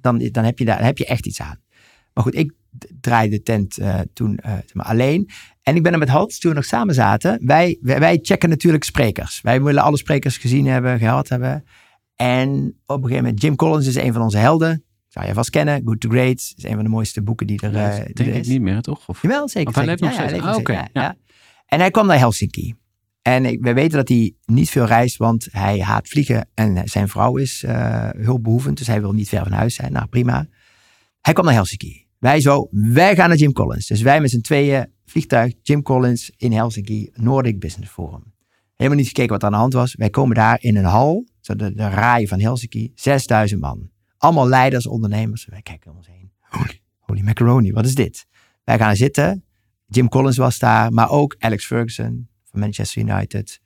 dan, 0.00 0.28
dan, 0.32 0.44
heb 0.44 0.58
je 0.58 0.64
daar, 0.64 0.84
heb 0.84 0.98
je 0.98 1.06
echt 1.06 1.26
iets 1.26 1.40
aan. 1.40 1.60
Maar 2.14 2.24
goed, 2.24 2.34
ik 2.34 2.52
draaide 3.00 3.36
de 3.36 3.42
tent 3.42 3.78
toen 4.12 4.38
alleen. 4.72 5.30
En 5.62 5.76
ik 5.76 5.82
ben 5.82 5.92
er 5.92 5.98
met 5.98 6.08
Hans, 6.08 6.38
toen 6.38 6.50
we 6.50 6.56
nog 6.56 6.66
samen 6.66 6.94
zaten. 6.94 7.46
Wij, 7.46 7.78
wij, 7.80 7.98
wij 7.98 8.18
checken 8.22 8.48
natuurlijk 8.48 8.84
sprekers. 8.84 9.40
Wij 9.40 9.62
willen 9.62 9.82
alle 9.82 9.96
sprekers 9.96 10.36
gezien 10.36 10.66
hebben, 10.66 10.98
gehad 10.98 11.28
hebben. 11.28 11.64
En 12.16 12.48
op 12.86 12.96
een 12.96 13.02
gegeven 13.02 13.24
moment, 13.24 13.42
Jim 13.42 13.56
Collins 13.56 13.86
is 13.86 13.96
een 13.96 14.12
van 14.12 14.22
onze 14.22 14.38
helden. 14.38 14.84
Zou 15.08 15.26
je 15.26 15.34
vast 15.34 15.50
kennen. 15.50 15.82
Good 15.84 16.00
to 16.00 16.08
Great 16.08 16.52
is 16.56 16.64
een 16.64 16.74
van 16.74 16.82
de 16.82 16.88
mooiste 16.88 17.22
boeken 17.22 17.46
die 17.46 17.60
er, 17.60 17.72
Ja, 17.72 17.90
eh, 17.90 18.04
die 18.04 18.14
denk 18.14 18.28
er 18.28 18.36
ik 18.36 18.46
niet 18.46 18.60
meer, 18.60 18.80
toch? 18.80 19.08
Of, 19.08 19.22
Jawel, 19.22 19.48
zeker. 19.48 19.68
Of 19.68 19.74
hij 19.74 19.86
leeft 19.86 20.00
nog 20.00 20.16
Ja, 20.16 20.28
steeds? 20.28 20.42
Ah, 20.42 20.48
nog 20.48 20.58
oké, 20.58 20.86
ja. 20.92 21.16
En 21.66 21.80
hij 21.80 21.90
kwam 21.90 22.06
naar 22.06 22.18
Helsinki. 22.18 22.74
En 23.22 23.44
ik, 23.44 23.62
we 23.62 23.72
weten 23.72 23.98
dat 23.98 24.08
hij 24.08 24.34
niet 24.44 24.70
veel 24.70 24.84
reist, 24.84 25.16
want 25.16 25.48
hij 25.50 25.80
haat 25.80 26.08
vliegen. 26.08 26.48
En 26.54 26.88
zijn 26.88 27.08
vrouw 27.08 27.36
is 27.36 27.62
eh, 27.62 28.08
hulpbehoevend, 28.16 28.78
dus 28.78 28.86
hij 28.86 29.00
wil 29.00 29.12
niet 29.12 29.28
ver 29.28 29.42
van 29.42 29.52
huis 29.52 29.74
zijn. 29.74 29.92
Nou, 29.92 30.06
prima. 30.06 30.46
Hij 31.20 31.32
kwam 31.32 31.44
naar 31.44 31.54
Helsinki. 31.54 32.06
Wij 32.18 32.40
zo, 32.40 32.68
wij 32.70 33.14
gaan 33.14 33.28
naar 33.28 33.38
Jim 33.38 33.52
Collins. 33.52 33.86
Dus 33.86 34.02
wij 34.02 34.20
met 34.20 34.30
z'n 34.30 34.40
tweeën, 34.40 34.92
vliegtuig, 35.06 35.52
Jim 35.62 35.82
Collins 35.82 36.32
in 36.36 36.52
Helsinki, 36.52 37.10
Nordic 37.12 37.58
Business 37.60 37.92
Forum. 37.92 38.32
Helemaal 38.74 38.98
niet 38.98 39.08
gekeken 39.08 39.30
wat 39.30 39.40
er 39.40 39.46
aan 39.46 39.52
de 39.52 39.58
hand 39.58 39.72
was. 39.72 39.94
Wij 39.94 40.10
komen 40.10 40.34
daar 40.34 40.58
in 40.60 40.76
een 40.76 40.84
hal, 40.84 41.26
zo 41.40 41.56
de, 41.56 41.74
de 41.74 41.88
raai 41.88 42.28
van 42.28 42.40
Helsinki, 42.40 42.92
6000 42.94 43.60
man. 43.60 43.90
Allemaal 44.18 44.48
leiders, 44.48 44.86
ondernemers. 44.86 45.46
Wij 45.46 45.62
kijken 45.62 45.90
om 45.90 45.96
ons 45.96 46.06
heen. 46.06 46.32
Holy, 46.40 46.80
holy 46.98 47.20
macaroni, 47.20 47.72
wat 47.72 47.86
is 47.86 47.94
dit? 47.94 48.26
Wij 48.64 48.78
gaan 48.78 48.96
zitten. 48.96 49.44
Jim 49.86 50.08
Collins 50.08 50.36
was 50.36 50.58
daar, 50.58 50.92
maar 50.92 51.10
ook 51.10 51.36
Alex 51.38 51.66
Ferguson 51.66 52.28
van 52.44 52.60
Manchester 52.60 53.02
United. 53.02 53.60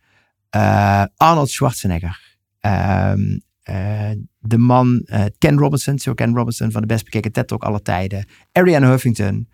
Eh, 0.51 1.05
Arnold 1.17 1.51
Schwarzenegger. 1.51 2.37
Ehm, 2.61 3.39
eh, 3.63 4.11
de 4.39 4.59
man 4.59 5.03
eh, 5.05 5.25
Ken 5.39 5.59
Robinson, 5.59 5.99
Sir 5.99 6.15
Ken 6.15 6.35
Robinson 6.35 6.71
van 6.71 6.81
de 6.81 6.87
best 6.87 7.05
bekeken 7.05 7.33
TED 7.33 7.49
Talk 7.49 7.63
aller 7.63 7.83
tijden. 7.83 8.27
Ariane 8.53 8.87
Huffington. 8.87 9.49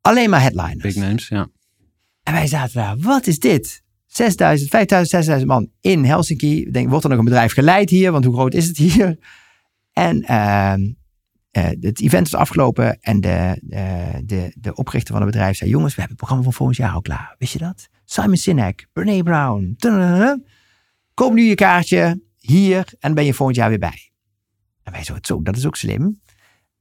Alleen 0.00 0.30
maar 0.30 0.40
headliners. 0.40 0.94
big 0.94 0.96
names, 0.96 1.28
ja. 1.28 1.48
En 2.22 2.32
wij 2.32 2.46
zaten 2.46 2.74
daar, 2.74 2.98
wat 2.98 3.26
is 3.26 3.38
dit? 3.38 3.82
6000, 4.06 4.70
5000, 4.70 5.10
6000 5.10 5.50
man 5.50 5.70
in 5.80 6.04
Helsinki. 6.04 6.60
Ik 6.60 6.72
Denk, 6.72 6.88
wordt 6.88 7.04
er 7.04 7.10
nog 7.10 7.18
een 7.18 7.24
bedrijf 7.24 7.52
geleid 7.52 7.90
hier? 7.90 8.12
Want 8.12 8.24
hoe 8.24 8.34
groot 8.34 8.54
is 8.54 8.66
het 8.66 8.76
hier? 8.76 9.18
En 9.96 10.22
ehm, 10.22 10.80
eh, 11.50 11.64
het 11.80 12.00
event 12.00 12.26
is 12.26 12.34
afgelopen 12.34 13.00
en 13.00 13.20
de, 13.20 13.62
eh, 13.70 14.14
de, 14.24 14.52
de 14.58 14.74
oprichter 14.74 15.12
van 15.14 15.22
het 15.22 15.30
bedrijf 15.32 15.56
zei: 15.56 15.70
Jongens, 15.70 15.94
we 15.94 16.00
hebben 16.00 16.16
het 16.16 16.26
programma 16.26 16.44
van 16.44 16.52
volgend 16.52 16.78
jaar 16.78 16.92
al 16.92 17.02
klaar. 17.02 17.34
Wist 17.38 17.52
je 17.52 17.58
dat? 17.58 17.88
Simon 18.04 18.36
Sinek, 18.36 18.86
Brene 18.92 19.22
Brown. 19.22 19.74
tadadada. 19.78 20.38
Koop 21.14 21.32
nu 21.32 21.42
je 21.42 21.54
kaartje 21.54 22.20
hier 22.36 22.92
en 22.98 23.14
ben 23.14 23.24
je 23.24 23.34
volgend 23.34 23.56
jaar 23.58 23.68
weer 23.68 23.78
bij. 23.78 24.10
En 24.82 24.92
wij 24.92 25.04
zo, 25.04 25.16
zo 25.20 25.42
dat 25.42 25.56
is 25.56 25.66
ook 25.66 25.76
slim. 25.76 26.20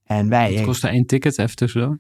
En 0.03 0.29
wij, 0.29 0.53
Het 0.53 0.65
kostte 0.65 0.87
één 0.87 1.05
ticket, 1.05 1.37
even 1.39 1.55
tussendoor. 1.55 1.99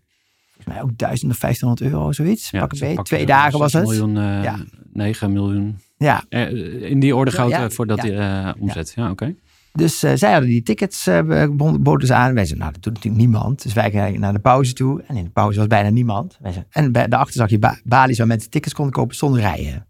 volgens 0.53 0.73
mij 0.75 0.81
ook 0.83 0.97
1000 0.97 1.31
of 1.31 1.39
1500 1.39 1.93
euro, 1.93 2.11
zoiets. 2.11 2.49
Ja, 2.49 2.59
pak 2.59 2.71
een 2.71 2.79
beet. 2.79 2.95
pak, 2.95 3.05
Twee 3.05 3.19
eh, 3.21 3.27
dagen 3.27 3.59
was 3.59 3.71
6 3.71 3.81
het. 3.81 3.89
miljoen, 3.89 4.15
Ja. 4.43 4.59
9 4.91 5.31
miljoen. 5.33 5.77
Ja, 5.97 6.23
in 6.29 6.99
die 6.99 7.15
orde 7.15 7.31
ja, 7.49 7.69
voor 7.69 7.87
dat 7.87 8.03
eh, 8.03 8.51
omzet. 8.59 8.93
Ja, 8.95 9.09
oké. 9.11 9.35
Dus 9.75 10.03
eh, 10.03 10.11
zij 10.15 10.31
hadden 10.31 10.49
die 10.49 10.63
tickets, 10.63 11.09
bon- 11.51 11.83
boden 11.83 12.07
ze 12.07 12.13
aan. 12.13 12.33
Wij 12.33 12.45
zeiden, 12.45 12.57
nou, 12.57 12.71
dat 12.71 12.81
doet 12.83 12.93
natuurlijk 12.93 13.23
niemand. 13.23 13.63
Dus 13.63 13.73
wij 13.73 13.91
gingen 13.91 14.19
naar 14.19 14.33
de 14.33 14.39
pauze 14.39 14.73
toe. 14.73 15.03
En 15.07 15.15
in 15.15 15.23
de 15.23 15.29
pauze 15.29 15.57
was 15.59 15.67
bijna 15.67 15.89
niemand. 15.89 16.37
Wij 16.41 16.51
zeiden, 16.51 16.71
en 16.73 16.91
bij, 16.91 17.07
daarachter 17.07 17.35
zag 17.35 17.49
je 17.49 17.59
ba 17.59 17.79
balies 17.83 18.17
waar 18.17 18.27
mensen 18.27 18.49
tickets 18.49 18.73
konden 18.73 18.93
kopen 18.93 19.15
zonder 19.15 19.39
rijen. 19.41 19.87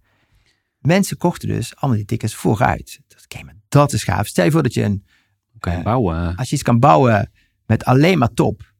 Mensen 0.79 1.17
kochten 1.17 1.47
dus 1.47 1.75
allemaal 1.75 1.97
die 1.97 2.07
tickets 2.07 2.35
vooruit. 2.35 2.99
Oké, 3.23 3.43
maar 3.43 3.55
dat 3.69 3.93
is 3.93 4.03
gaaf. 4.03 4.27
Stel 4.27 4.45
je 4.45 4.51
voor 4.51 4.63
dat 4.63 4.73
je 4.73 4.83
een 4.83 5.05
Oké, 5.55 5.69
Eh, 5.69 5.83
bouwen. 5.83 6.35
als 6.35 6.49
je 6.49 6.55
iets 6.55 6.63
kan 6.63 6.79
bouwen 6.79 7.31
met 7.65 7.85
alleen 7.85 8.17
maar 8.17 8.33
top. 8.33 8.73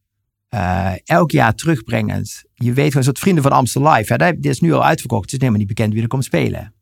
elk 1.03 1.32
jaar 1.32 1.56
terugbrengend. 1.56 2.43
Je 2.53 2.74
weet 2.74 2.76
gewoon 2.86 2.97
een 2.97 3.03
soort 3.03 3.20
vrienden 3.20 3.43
van 3.43 3.51
Amstel 3.51 3.91
Live. 3.91 4.12
Hè? 4.12 4.18
Dat- 4.18 4.34
Dit 4.41 4.45
is 4.51 4.60
nu 4.60 4.74
al 4.74 4.86
uitverkocht. 4.86 5.24
Het 5.24 5.32
is 5.34 5.38
helemaal 5.39 5.60
niet 5.60 5.68
bekend 5.68 5.93
wie 5.93 6.01
er 6.01 6.08
komt 6.08 6.24
spelen. 6.24 6.74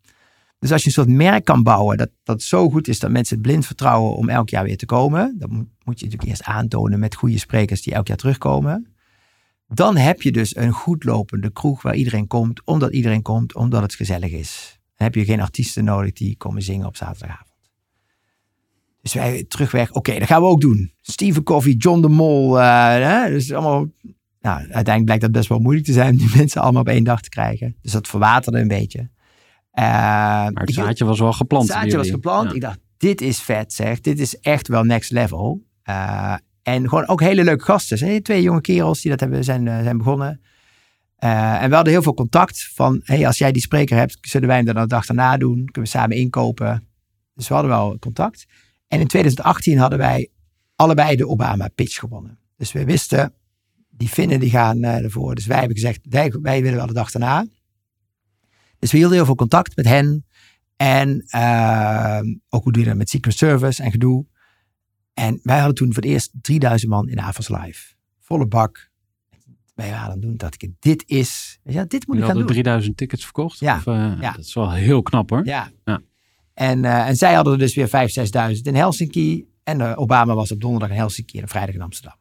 Dus 0.64 0.72
als 0.72 0.82
je 0.82 0.88
een 0.88 0.94
soort 0.94 1.08
merk 1.08 1.46
kan 1.46 1.64
bouwen. 1.64 1.98
Dat, 1.98 2.10
dat 2.24 2.42
zo 2.42 2.70
goed 2.70 2.88
is 2.88 3.00
dat 3.00 3.12
mensen 3.12 3.36
het 3.38 3.46
blind 3.46 3.66
vertrouwen 3.66 4.16
om 4.16 4.30
elk 4.30 4.50
jaar 4.50 4.64
weer 4.64 4.78
te 4.78 4.86
komen. 4.86 5.36
Dan 5.40 5.50
moet, 5.84 6.00
je 6.00 6.06
natuurlijk 6.06 6.24
eerst 6.24 6.44
aantonen 6.44 7.00
met 7.00 7.16
goede 7.16 7.38
sprekers 7.38 7.82
die 7.82 7.94
elk 7.94 8.08
jaar 8.08 8.18
terugkomen. 8.18 8.94
Dan 9.68 9.98
heb 9.98 10.22
je 10.22 10.32
dus 10.32 10.56
een 10.56 10.72
goed 10.72 11.04
lopende 11.04 11.52
kroeg 11.52 11.82
waar 11.82 11.96
iedereen 11.96 12.28
komt. 12.28 12.62
Omdat 12.66 12.94
iedereen 12.94 13.22
komt, 13.22 13.56
omdat 13.56 13.82
het 13.82 13.96
gezellig 13.96 14.32
is. 14.32 14.80
Dan 14.98 15.08
heb 15.08 15.16
je 15.16 15.26
geen 15.26 15.42
artiesten 15.42 15.84
nodig 15.84 16.14
die 16.14 16.38
komen 16.38 16.62
zingen 16.62 16.88
op 16.88 16.96
zaterdagavond. 16.96 17.50
Dus 19.02 19.14
wij 19.14 19.46
terugweg, 19.48 19.92
oké, 19.92 20.20
dat 20.20 20.28
gaan 20.28 20.42
we 20.42 20.48
ook 20.48 20.62
doen. 20.62 20.94
Steven 21.02 21.44
Coffee, 21.44 21.76
John 21.76 22.02
de 22.02 22.10
Mol. 22.10 22.60
eh, 22.60 22.94
hè, 22.94 23.30
dus 23.30 23.54
allemaal, 23.54 23.88
nou, 24.42 24.58
uiteindelijk 24.60 25.06
blijkt 25.06 25.22
dat 25.22 25.32
best 25.32 25.50
wel 25.50 25.60
moeilijk 25.60 25.86
te 25.86 25.94
zijn 25.94 26.12
om 26.12 26.18
die 26.18 26.38
mensen 26.38 26.62
allemaal 26.62 26.82
op 26.82 26.88
één 26.88 27.04
dag 27.04 27.22
te 27.22 27.30
krijgen. 27.30 27.76
Dus 27.82 27.92
dat 27.92 28.08
verwaterde 28.08 28.60
een 28.60 28.68
beetje. 28.68 29.10
Eh, 29.74 29.84
Maar 29.84 30.52
het 30.54 30.70
ik- 30.70 30.76
zaadje 30.76 31.06
was 31.06 31.20
wel 31.20 31.34
geplant. 31.34 31.68
het 31.68 31.78
zaadje 31.78 31.98
was 31.98 32.10
geplant. 32.10 32.50
Ja. 32.50 32.56
Ik 32.56 32.62
dacht, 32.62 32.80
dit 32.98 33.22
is 33.22 33.42
vet 33.42 33.74
zeg. 33.74 34.02
Dit 34.02 34.20
is 34.20 34.40
echt 34.40 34.68
wel 34.68 34.84
next 34.84 35.12
level. 35.12 35.62
Eh, 35.84 36.34
en 36.64 36.90
gewoon 36.90 37.08
ook 37.08 37.22
hele 37.22 37.44
leuke 37.44 37.64
gasten. 37.64 37.98
hè. 38.08 38.22
Twee 38.22 38.42
jonge 38.42 38.62
kerels 38.62 39.02
die 39.02 39.12
dat 39.12 39.20
hebben, 39.20 39.44
zijn, 39.44 39.68
eh, 39.68 39.82
zijn 39.84 39.98
begonnen. 39.98 40.42
En 41.18 41.70
we 41.70 41.76
hadden 41.76 41.94
heel 41.94 42.02
veel 42.02 42.14
contact 42.14 42.70
van, 42.74 43.02
hey, 43.04 43.28
als 43.28 43.38
jij 43.38 43.52
die 43.52 43.62
spreker 43.62 43.98
hebt, 43.98 44.18
zullen 44.22 44.48
wij 44.48 44.58
hem 44.58 44.66
dan 44.66 44.76
de 44.76 44.88
dag 44.88 45.06
daarna 45.06 45.38
doen? 45.38 45.56
Kunnen 45.56 45.92
we 45.92 45.98
samen 45.98 46.18
inkopen? 46.18 46.88
Dus 47.36 47.48
we 47.48 47.54
hadden 47.54 47.72
wel 47.72 47.98
contact. 48.00 48.46
En 48.88 49.00
in 49.00 49.08
2018 49.08 49.78
hadden 49.78 50.00
wij 50.00 50.30
allebei 50.76 51.16
de 51.16 51.28
Obama 51.28 51.68
pitch 51.76 52.00
gewonnen. 52.00 52.38
Dus 52.58 52.72
we 52.72 52.86
wisten, 52.86 53.34
die 53.90 54.08
Finnen 54.08 54.40
die 54.40 54.50
gaan 54.50 54.84
ervoor. 54.84 55.36
Dus 55.36 55.46
wij 55.46 55.58
hebben 55.58 55.76
gezegd, 55.78 56.00
wij, 56.10 56.34
wij 56.42 56.62
willen 56.62 56.78
wel 56.78 56.88
de 56.88 56.94
dag 56.94 57.12
daarna. 57.12 57.46
Dus 58.84 58.92
we 58.92 58.98
hielden 58.98 59.18
heel 59.18 59.26
veel 59.26 59.36
contact 59.36 59.76
met 59.76 59.86
hen. 59.86 60.26
En 60.76 61.24
ehm, 61.28 62.26
ook 62.50 62.64
hoe 62.64 62.72
doe 62.72 62.82
je 62.82 62.88
dat 62.88 62.98
met 62.98 63.10
Secret 63.10 63.38
Service 63.38 63.84
en 63.84 63.92
gedoe. 63.92 64.26
En 65.14 65.40
wij 65.44 65.58
hadden 65.58 65.76
toen 65.76 65.94
voor 65.94 66.04
het 66.04 66.12
eerst 66.12 66.32
3000 66.42 66.92
man 66.92 67.10
in 67.10 67.20
Avals 67.20 67.50
Live. 67.50 67.94
Volle 68.20 68.48
bak. 68.48 68.92
Wij 69.76 69.90
waren 69.90 70.06
aan 70.06 70.12
het 70.12 70.22
doen 70.22 70.38
dat 70.38 70.54
ik, 70.54 70.72
dit 70.80 71.04
is, 71.06 71.60
je, 71.64 71.88
dit 71.88 72.08
moet 72.08 72.16
ik 72.16 72.22
gaan 72.22 72.30
hadden 72.30 72.36
doen. 72.36 72.48
3000 72.48 72.98
tickets 72.98 73.24
verkocht? 73.24 73.60
Ja. 73.60 73.76
Of, 73.76 73.88
eh, 73.88 74.14
Ja. 74.20 74.32
Dat 74.32 74.46
is 74.46 74.54
wel 74.54 74.72
heel 74.72 75.02
knap 75.02 75.30
hoor. 75.30 75.46
Ja. 75.46 75.72
Ja. 75.86 76.02
En, 76.54 76.86
eh, 76.86 77.08
en 77.08 77.16
zij 77.16 77.34
hadden 77.34 77.54
er 77.54 77.60
dus 77.60 77.76
weer 77.76 77.88
5.000, 77.88 78.12
6.000 78.12 78.68
in 78.68 78.76
Helsinki. 78.76 79.46
En 79.64 79.82
eh, 79.82 80.00
Obama 80.00 80.34
was 80.34 80.52
op 80.52 80.62
donderdag 80.62 80.90
in 80.90 80.96
Helsinki 80.96 81.38
en 81.38 81.44
op 81.44 81.50
vrijdag 81.50 81.76
in 81.76 81.82
Amsterdam. 81.82 82.18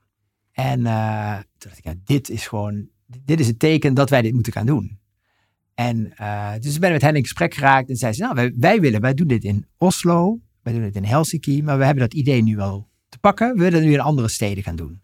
En 0.53 0.77
toen 0.79 1.69
dacht 1.71 1.79
ik, 1.79 1.85
ja, 1.85 1.95
dit 2.05 2.31
is 2.31 2.47
gewoon, 2.47 2.89
dit 3.07 3.41
is 3.41 3.47
het 3.47 3.59
teken 3.59 3.95
dat 3.95 4.11
wij 4.11 4.23
dit 4.23 4.33
moeten 4.33 4.53
gaan 4.53 4.67
doen. 4.67 5.01
En 5.75 6.17
eh, 6.17 6.53
dus 6.61 6.75
ik 6.75 6.81
ben 6.81 6.93
met 6.93 7.03
hen 7.03 7.17
in 7.17 7.23
gesprek 7.23 7.55
geraakt 7.55 7.89
en 7.89 7.97
zei 7.97 8.13
ze, 8.13 8.23
nou, 8.23 8.53
wij, 8.57 8.81
willen, 8.81 9.01
wij 9.01 9.15
doen 9.15 9.27
dit 9.27 9.45
in 9.45 9.67
Oslo, 9.77 10.41
wij 10.63 10.73
doen 10.73 10.83
dit 10.83 10.97
in 10.97 11.05
Helsinki, 11.05 11.63
maar 11.63 11.79
we 11.79 11.85
hebben 11.85 12.03
dat 12.03 12.15
idee 12.15 12.43
nu 12.43 12.57
wel 12.57 12.89
te 13.09 13.19
pakken. 13.19 13.53
We 13.53 13.59
willen 13.59 13.79
het 13.79 13.89
nu 13.89 13.93
in 13.93 14.01
andere 14.01 14.29
steden 14.29 14.63
gaan 14.63 14.77
doen. 14.77 15.01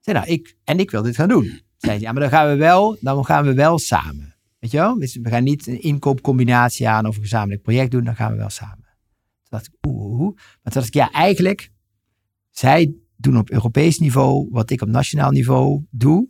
Zei, 0.00 0.16
nou, 0.16 0.28
ik, 0.30 0.56
en 0.64 0.78
ik 0.78 0.90
wil 0.90 1.02
dit 1.02 1.16
gaan 1.16 1.28
doen. 1.28 1.60
Zei 1.76 1.98
ze, 1.98 2.04
ja, 2.04 2.12
maar 2.12 2.20
dan 2.20 2.30
gaan 2.30 2.48
we 2.48 2.56
wel, 2.56 2.96
dan 3.00 3.24
gaan 3.24 3.44
we 3.44 3.54
wel 3.54 3.78
samen. 3.78 4.36
Weet 4.58 4.70
je 4.70 4.76
wel? 4.76 4.98
Dus 4.98 5.16
we 5.16 5.28
gaan 5.28 5.44
niet 5.44 5.66
een 5.66 5.82
inkoopcombinatie 5.82 6.88
aan 6.88 7.06
of 7.06 7.16
een 7.16 7.22
gezamenlijk 7.22 7.62
project 7.62 7.90
doen, 7.90 8.04
dan 8.04 8.16
gaan 8.16 8.32
we 8.32 8.38
wel 8.38 8.50
samen. 8.50 8.84
Toen 9.42 9.58
dacht 9.58 9.66
ik, 9.66 9.86
oeh. 9.86 10.34
Maar 10.36 10.72
toen 10.72 10.72
dacht 10.72 10.86
ik, 10.86 10.94
ja, 10.94 11.10
eigenlijk, 11.10 11.70
zij 12.50 12.94
doen 13.16 13.38
op 13.38 13.50
Europees 13.50 13.98
niveau 13.98 14.48
wat 14.50 14.70
ik 14.70 14.82
op 14.82 14.88
nationaal 14.88 15.30
niveau 15.30 15.84
doe. 15.90 16.28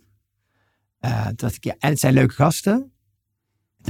Eh, 0.99 1.25
toen 1.25 1.35
dacht 1.35 1.55
ik, 1.55 1.63
ja, 1.63 1.75
en 1.79 1.89
het 1.89 1.99
zijn 1.99 2.13
leuke 2.13 2.33
gasten. 2.33 2.91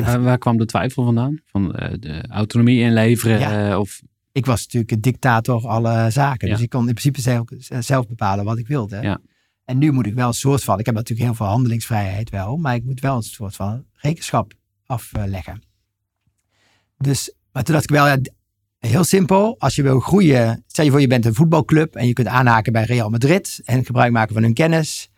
Waar, 0.05 0.21
waar 0.21 0.37
kwam 0.37 0.57
de 0.57 0.65
twijfel 0.65 1.03
vandaan? 1.03 1.39
Van 1.45 1.75
eh, 1.75 1.93
de 1.99 2.23
autonomie 2.29 2.81
inleveren? 2.81 3.39
Ja. 3.39 3.69
eh, 3.69 3.79
of, 3.79 4.01
Ik 4.31 4.45
was 4.45 4.63
natuurlijk 4.63 4.91
een 4.91 5.01
dictator 5.01 5.67
alle 5.67 6.09
zaken. 6.09 6.47
Ja. 6.47 6.53
Dus 6.53 6.63
ik 6.63 6.69
kon 6.69 6.87
in 6.87 6.93
principe 6.93 7.21
zelf, 7.21 7.45
zelf 7.79 8.07
bepalen 8.07 8.45
wat 8.45 8.57
ik 8.57 8.67
wilde. 8.67 9.01
Ja. 9.01 9.19
En 9.65 9.77
nu 9.77 9.91
moet 9.91 10.05
ik 10.05 10.13
wel 10.13 10.27
een 10.27 10.33
soort 10.33 10.63
van, 10.63 10.79
ik 10.79 10.85
heb 10.85 10.95
natuurlijk 10.95 11.27
heel 11.27 11.35
veel 11.35 11.45
handelingsvrijheid 11.45 12.29
wel, 12.29 12.57
maar 12.57 12.75
ik 12.75 12.83
moet 12.83 12.99
wel 12.99 13.15
een 13.15 13.21
soort 13.21 13.55
van 13.55 13.83
rekenschap 13.93 14.53
afleggen. 14.85 15.61
Dus, 16.97 17.33
maar 17.51 17.63
toen 17.63 17.73
dacht 17.73 17.89
ik 17.89 17.95
wel, 17.95 18.07
ja, 18.07 18.17
heel 18.79 19.03
simpel, 19.03 19.55
als 19.59 19.75
je 19.75 19.81
wil 19.81 19.99
groeien, 19.99 20.63
stel 20.67 20.85
je 20.85 20.91
voor 20.91 21.01
je 21.01 21.07
bent 21.07 21.25
een 21.25 21.33
voetbalclub 21.33 21.95
en 21.95 22.07
je 22.07 22.13
kunt 22.13 22.27
aanhaken 22.27 22.73
bij 22.73 22.83
Real 22.83 23.09
Madrid 23.09 23.61
en 23.65 23.85
gebruik 23.85 24.11
maken 24.11 24.33
van 24.33 24.43
hun 24.43 24.53
kennis. 24.53 25.09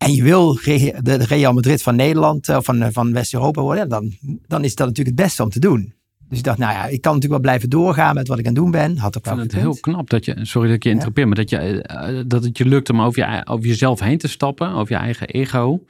En 0.00 0.14
je 0.14 0.22
wil 0.22 0.54
de 1.02 1.24
Real 1.28 1.52
Madrid 1.52 1.82
van 1.82 1.96
Nederland 1.96 2.48
of 2.48 2.64
van, 2.64 2.82
eh, 2.82 2.88
van 2.92 3.12
West-Europa 3.12 3.60
worden, 3.62 3.88
dan, 3.88 4.12
dan 4.46 4.64
is 4.64 4.74
dat 4.74 4.86
natuurlijk 4.86 5.16
het 5.16 5.26
beste 5.26 5.42
om 5.42 5.48
te 5.50 5.58
doen. 5.60 5.92
Dus 6.28 6.38
ik 6.38 6.44
dacht, 6.44 6.58
nou 6.58 6.72
ja, 6.72 6.86
ik 6.86 7.00
kan 7.00 7.14
natuurlijk 7.14 7.42
wel 7.42 7.50
blijven 7.50 7.70
doorgaan 7.70 8.14
met 8.14 8.28
wat 8.28 8.38
ik 8.38 8.46
aan 8.46 8.52
het 8.52 8.62
doen 8.62 8.70
ben. 8.70 8.96
Had 8.98 9.16
ook 9.16 9.26
ik 9.26 9.32
vind 9.32 9.42
het 9.52 9.60
heel 9.60 9.76
knap 9.80 10.10
dat 10.10 10.24
je, 10.24 10.36
sorry 10.42 10.66
dat 10.68 10.76
ik 10.76 10.82
je 10.82 10.88
Ja. 10.88 10.94
interrupeer, 10.94 11.26
maar 11.26 11.36
dat, 11.36 11.50
je, 11.50 11.56
eh, 11.82 12.20
dat 12.26 12.44
het 12.44 12.58
je 12.58 12.64
lukt 12.66 12.90
om 12.90 13.00
over, 13.00 13.30
je, 13.30 13.46
over 13.46 13.66
jezelf 13.66 14.00
heen 14.00 14.18
te 14.18 14.28
stappen, 14.28 14.70
over 14.72 14.92
je 14.94 15.00
eigen 15.00 15.26
ego. 15.28 15.84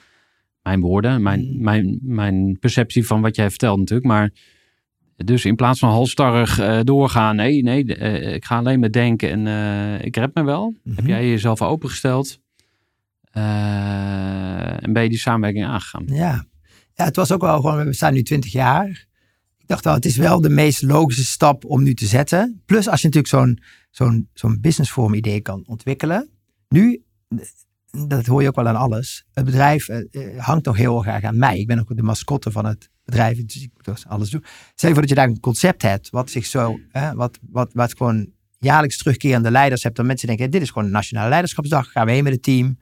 Mijn 0.62 0.80
woorden, 0.80 1.22
mijn, 1.22 1.40
Mm. 1.40 1.62
mijn, 1.62 1.98
mijn 2.02 2.58
perceptie 2.60 3.06
van 3.06 3.20
wat 3.20 3.36
jij 3.36 3.48
vertelt 3.50 3.78
natuurlijk, 3.78 4.08
maar 4.08 4.30
dus 5.16 5.44
in 5.44 5.56
plaats 5.56 5.78
van 5.78 5.88
halstarrig 5.90 6.58
eh, 6.58 6.78
doorgaan, 6.82 7.36
nee, 7.36 7.62
nee, 7.62 7.94
eh, 7.94 8.34
ik 8.34 8.44
ga 8.44 8.58
alleen 8.58 8.80
maar 8.80 8.90
denken 8.90 9.30
en 9.30 9.46
eh, 9.46 10.04
ik 10.06 10.16
red 10.16 10.34
me 10.34 10.42
wel. 10.44 10.74
Mhm. 10.84 10.96
Heb 10.96 11.06
jij 11.06 11.28
jezelf 11.28 11.62
opengesteld 11.62 12.28
eh, 12.30 12.38
en 13.30 14.92
ben 14.92 15.02
je 15.02 15.08
die 15.08 15.18
samenwerking 15.18 15.64
aangegaan? 15.64 16.04
Ja. 16.06 16.44
ja, 16.94 17.04
het 17.04 17.16
was 17.16 17.32
ook 17.32 17.40
wel 17.40 17.60
gewoon, 17.60 17.84
we 17.84 17.92
staan 17.92 18.14
nu 18.14 18.22
20 18.22 18.52
jaar. 18.52 19.08
Ik 19.58 19.66
dacht 19.66 19.84
wel, 19.84 19.94
het 19.94 20.04
is 20.04 20.16
wel 20.16 20.40
de 20.40 20.48
meest 20.48 20.82
logische 20.82 21.24
stap 21.24 21.64
om 21.64 21.82
nu 21.82 21.94
te 21.94 22.06
zetten. 22.06 22.62
Plus 22.66 22.88
als 22.88 23.00
je 23.00 23.06
natuurlijk 23.06 23.34
zo'n 23.34 23.62
zo'n 23.90 24.28
zo'n 24.34 24.60
businessvorm 24.60 25.14
idee 25.14 25.40
kan 25.40 25.62
ontwikkelen. 25.66 26.30
Nu, 26.68 27.02
dat 27.90 28.26
hoor 28.26 28.42
je 28.42 28.48
ook 28.48 28.54
wel 28.54 28.68
aan 28.68 28.76
alles. 28.76 29.24
Het 29.32 29.44
bedrijf 29.44 29.88
eh, 29.88 29.98
eh, 30.10 30.44
hangt 30.44 30.64
nog 30.64 30.76
heel 30.76 31.04
erg 31.04 31.24
aan 31.24 31.38
mij. 31.38 31.58
Ik 31.58 31.66
ben 31.66 31.80
ook 31.80 31.96
de 31.96 32.02
mascotte 32.02 32.50
van 32.50 32.64
het 32.64 32.90
bedrijf, 33.04 33.44
dus 33.44 33.62
ik 33.62 33.70
moet 33.74 34.04
alles 34.06 34.30
doen. 34.30 34.44
Stel 34.74 34.88
je 34.88 34.94
voor 34.94 35.00
dat 35.00 35.08
je 35.08 35.14
daar 35.14 35.28
een 35.28 35.40
concept 35.40 35.82
hebt, 35.82 36.10
wat 36.10 36.30
zich 36.30 36.46
zo, 36.46 36.78
wat, 37.14 37.38
wat, 37.50 37.70
wat 37.72 37.96
gewoon 37.96 38.32
jaarlijks 38.58 38.96
terugkerende 38.96 39.50
leiders 39.50 39.82
hebt. 39.82 39.96
Dan 39.96 40.06
mensen 40.06 40.28
denken, 40.28 40.50
dit 40.50 40.62
is 40.62 40.70
gewoon 40.70 40.84
een 40.84 40.92
nationale 40.92 41.28
leiderschapsdag. 41.28 41.90
Gaan 41.92 42.06
we 42.06 42.12
heen 42.12 42.24
met 42.24 42.32
het 42.32 42.42
team. 42.42 42.78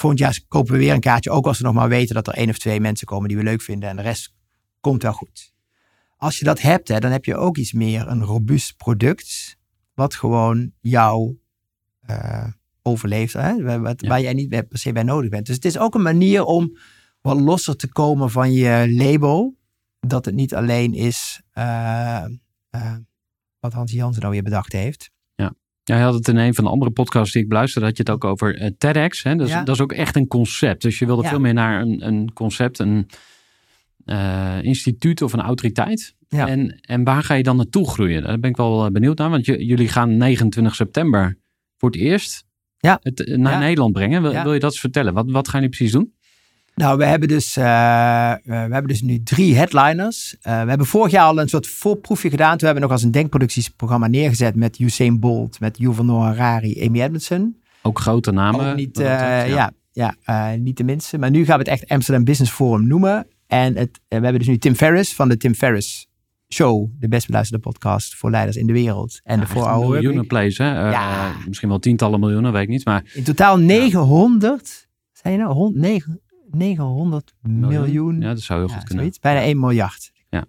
Volgend 0.00 0.20
jaar 0.20 0.40
kopen 0.48 0.72
we 0.72 0.78
weer 0.78 0.92
een 0.92 1.00
kaartje. 1.00 1.30
Ook 1.30 1.46
als 1.46 1.58
we 1.58 1.64
nog 1.64 1.74
maar 1.74 1.88
weten 1.88 2.14
dat 2.14 2.26
er 2.26 2.34
één 2.34 2.48
of 2.48 2.58
twee 2.58 2.80
mensen 2.80 3.06
komen 3.06 3.28
die 3.28 3.36
we 3.36 3.42
leuk 3.42 3.62
vinden. 3.62 3.88
En 3.88 3.96
de 3.96 4.02
rest 4.02 4.34
komt 4.80 5.02
wel 5.02 5.12
goed. 5.12 5.52
Als 6.16 6.38
je 6.38 6.44
dat 6.44 6.60
hebt, 6.60 6.88
hè, 6.88 6.98
dan 6.98 7.10
heb 7.10 7.24
je 7.24 7.36
ook 7.36 7.56
iets 7.56 7.72
meer 7.72 8.08
een 8.08 8.24
robuust 8.24 8.76
product. 8.76 9.56
Wat 9.94 10.14
gewoon 10.14 10.72
jou 10.80 11.38
eh, 12.00 12.46
overleeft. 12.82 13.32
Hè? 13.32 13.62
Waar, 13.62 13.80
wat- 13.80 14.00
Ja. 14.00 14.08
waar 14.08 14.20
jij 14.20 14.32
niet 14.32 14.48
per 14.48 14.66
se 14.78 14.92
bij 14.92 15.02
nodig 15.02 15.30
bent. 15.30 15.46
Dus 15.46 15.54
het 15.54 15.64
is 15.64 15.78
ook 15.78 15.94
een 15.94 16.02
manier 16.02 16.44
om 16.44 16.78
wat 17.20 17.40
losser 17.40 17.76
te 17.76 17.88
komen 17.88 18.30
van 18.30 18.52
je 18.52 18.86
label. 18.96 19.56
Dat 20.00 20.24
het 20.24 20.34
niet 20.34 20.54
alleen 20.54 20.94
is 20.94 21.40
eh, 21.50 22.24
eh, 22.70 22.94
wat 23.60 23.72
Hans 23.72 23.92
Jansen 23.92 24.20
nou 24.20 24.32
weer 24.34 24.42
bedacht 24.42 24.72
heeft. 24.72 25.10
Ja, 25.88 25.96
je 25.96 26.02
had 26.02 26.14
het 26.14 26.28
in 26.28 26.36
een 26.36 26.54
van 26.54 26.64
de 26.64 26.70
andere 26.70 26.90
podcasts 26.90 27.32
die 27.32 27.42
ik 27.42 27.48
beluisterde, 27.48 27.86
had 27.86 27.96
je 27.96 28.02
het 28.02 28.12
ook 28.12 28.24
over 28.24 28.56
eh, 28.56 28.70
TEDx. 28.78 29.22
Hè? 29.22 29.36
Dat, 29.36 29.46
is, 29.46 29.52
Ja. 29.52 29.62
dat 29.62 29.74
is 29.74 29.80
ook 29.80 29.92
echt 29.92 30.16
een 30.16 30.26
concept. 30.26 30.82
Dus 30.82 30.98
je 30.98 31.06
wilde 31.06 31.22
Ja. 31.22 31.28
veel 31.28 31.40
meer 31.40 31.54
naar 31.54 31.80
een, 31.80 32.06
een 32.06 32.32
concept, 32.32 32.78
een, 32.78 33.06
eh, 34.04 34.58
instituut 34.62 35.22
of 35.22 35.32
een 35.32 35.40
autoriteit. 35.40 36.14
Ja. 36.28 36.48
En, 36.48 36.78
en 36.80 37.04
waar 37.04 37.22
ga 37.22 37.34
je 37.34 37.42
dan 37.42 37.56
naartoe 37.56 37.88
groeien? 37.90 38.22
Daar 38.22 38.38
ben 38.38 38.50
ik 38.50 38.56
wel 38.56 38.84
eh, 38.84 38.90
benieuwd 38.90 39.18
naar. 39.18 39.30
Want 39.30 39.46
j- 39.46 39.52
jullie 39.52 39.88
gaan 39.88 40.16
29 40.16 40.74
september 40.74 41.38
voor 41.76 41.90
het 41.90 41.98
eerst 42.00 42.44
Ja. 42.78 42.98
het 43.02 43.32
naar. 43.36 43.58
Nederland 43.58 43.92
brengen. 43.92 44.22
Wil, 44.22 44.42
wil 44.42 44.52
je 44.54 44.60
dat 44.60 44.70
eens 44.70 44.80
vertellen? 44.80 45.14
Wat, 45.14 45.30
wat 45.30 45.48
gaan 45.48 45.60
jullie 45.60 45.76
precies 45.76 45.94
doen? 45.94 46.12
Nou, 46.78 46.98
we 46.98 47.04
hebben 47.04 47.28
dus, 47.28 47.56
eh, 47.56 48.30
eh, 48.32 48.38
we 48.44 48.52
hebben 48.52 48.86
dus 48.86 49.02
nu 49.02 49.22
drie 49.22 49.56
headliners. 49.56 50.36
Eh, 50.40 50.62
we 50.62 50.68
hebben 50.68 50.86
vorig 50.86 51.12
jaar 51.12 51.24
al 51.24 51.40
een 51.40 51.48
soort 51.48 51.66
voorproefje 51.66 52.30
gedaan. 52.30 52.56
Toen 52.56 52.66
hebben 52.66 52.74
we 52.74 52.80
nog 52.88 52.90
als 52.90 53.02
een 53.02 53.10
denkproductieprogramma 53.10 54.06
neergezet 54.06 54.54
met 54.54 54.78
Usain 54.78 55.20
Bolt, 55.20 55.60
met 55.60 55.78
Noah 55.78 56.24
Harari, 56.24 56.86
Amy 56.86 57.00
Edmondson. 57.02 57.56
Ook 57.82 57.98
grote 57.98 58.30
namen. 58.30 58.70
Ook 58.70 58.76
niet, 58.76 58.98
ja. 58.98 59.70
Ja, 59.92 60.14
niet 60.56 60.76
de 60.76 60.84
minste. 60.84 61.18
Maar 61.18 61.30
nu 61.30 61.44
gaan 61.44 61.58
we 61.58 61.70
het 61.70 61.80
echt 61.80 61.88
Amsterdam 61.88 62.24
Business 62.24 62.52
Forum 62.52 62.86
noemen. 62.86 63.26
En 63.46 63.76
het, 63.76 63.90
we 64.08 64.14
hebben 64.14 64.38
dus 64.38 64.46
nu 64.46 64.58
Tim 64.58 64.74
Ferriss 64.74 65.14
van 65.14 65.28
de 65.28 65.36
Tim 65.36 65.54
Ferriss 65.54 66.06
Show, 66.54 66.88
de 66.98 67.08
best 67.08 67.26
beluisterde 67.26 67.62
podcast 67.62 68.14
voor 68.16 68.30
leiders 68.30 68.56
in 68.56 68.66
de 68.66 68.72
wereld. 68.72 69.20
En 69.24 69.32
Ja, 69.34 69.40
de 69.40 69.42
echt 69.46 69.52
voor 69.52 69.62
Our 69.68 69.78
miljoenen 69.80 70.02
Workweek. 70.02 70.28
plays, 70.28 70.58
hè? 70.58 70.90
Ja. 70.90 71.32
Misschien 71.46 71.68
wel 71.68 71.78
tientallen 71.78 72.20
miljoenen, 72.20 72.52
weet 72.52 72.62
ik 72.62 72.68
niet. 72.68 72.84
Maar 72.84 73.04
In 73.14 73.22
totaal 73.24 73.58
900, 73.58 74.88
zei 75.12 75.34
je 75.34 75.40
nou, 75.40 75.52
Hond- 75.52 75.76
negen- 75.76 76.20
900 76.50 77.34
miljoen. 77.42 78.20
Ja, 78.20 78.28
dat 78.28 78.40
zou 78.40 78.58
heel 78.58 78.68
Ja, 78.68 78.74
goed 78.74 78.84
kunnen. 78.84 79.04
zoiets. 79.04 79.20
Bijna 79.20 79.40
1 79.42 79.58
miljard. 79.60 80.12
Ja. 80.30 80.44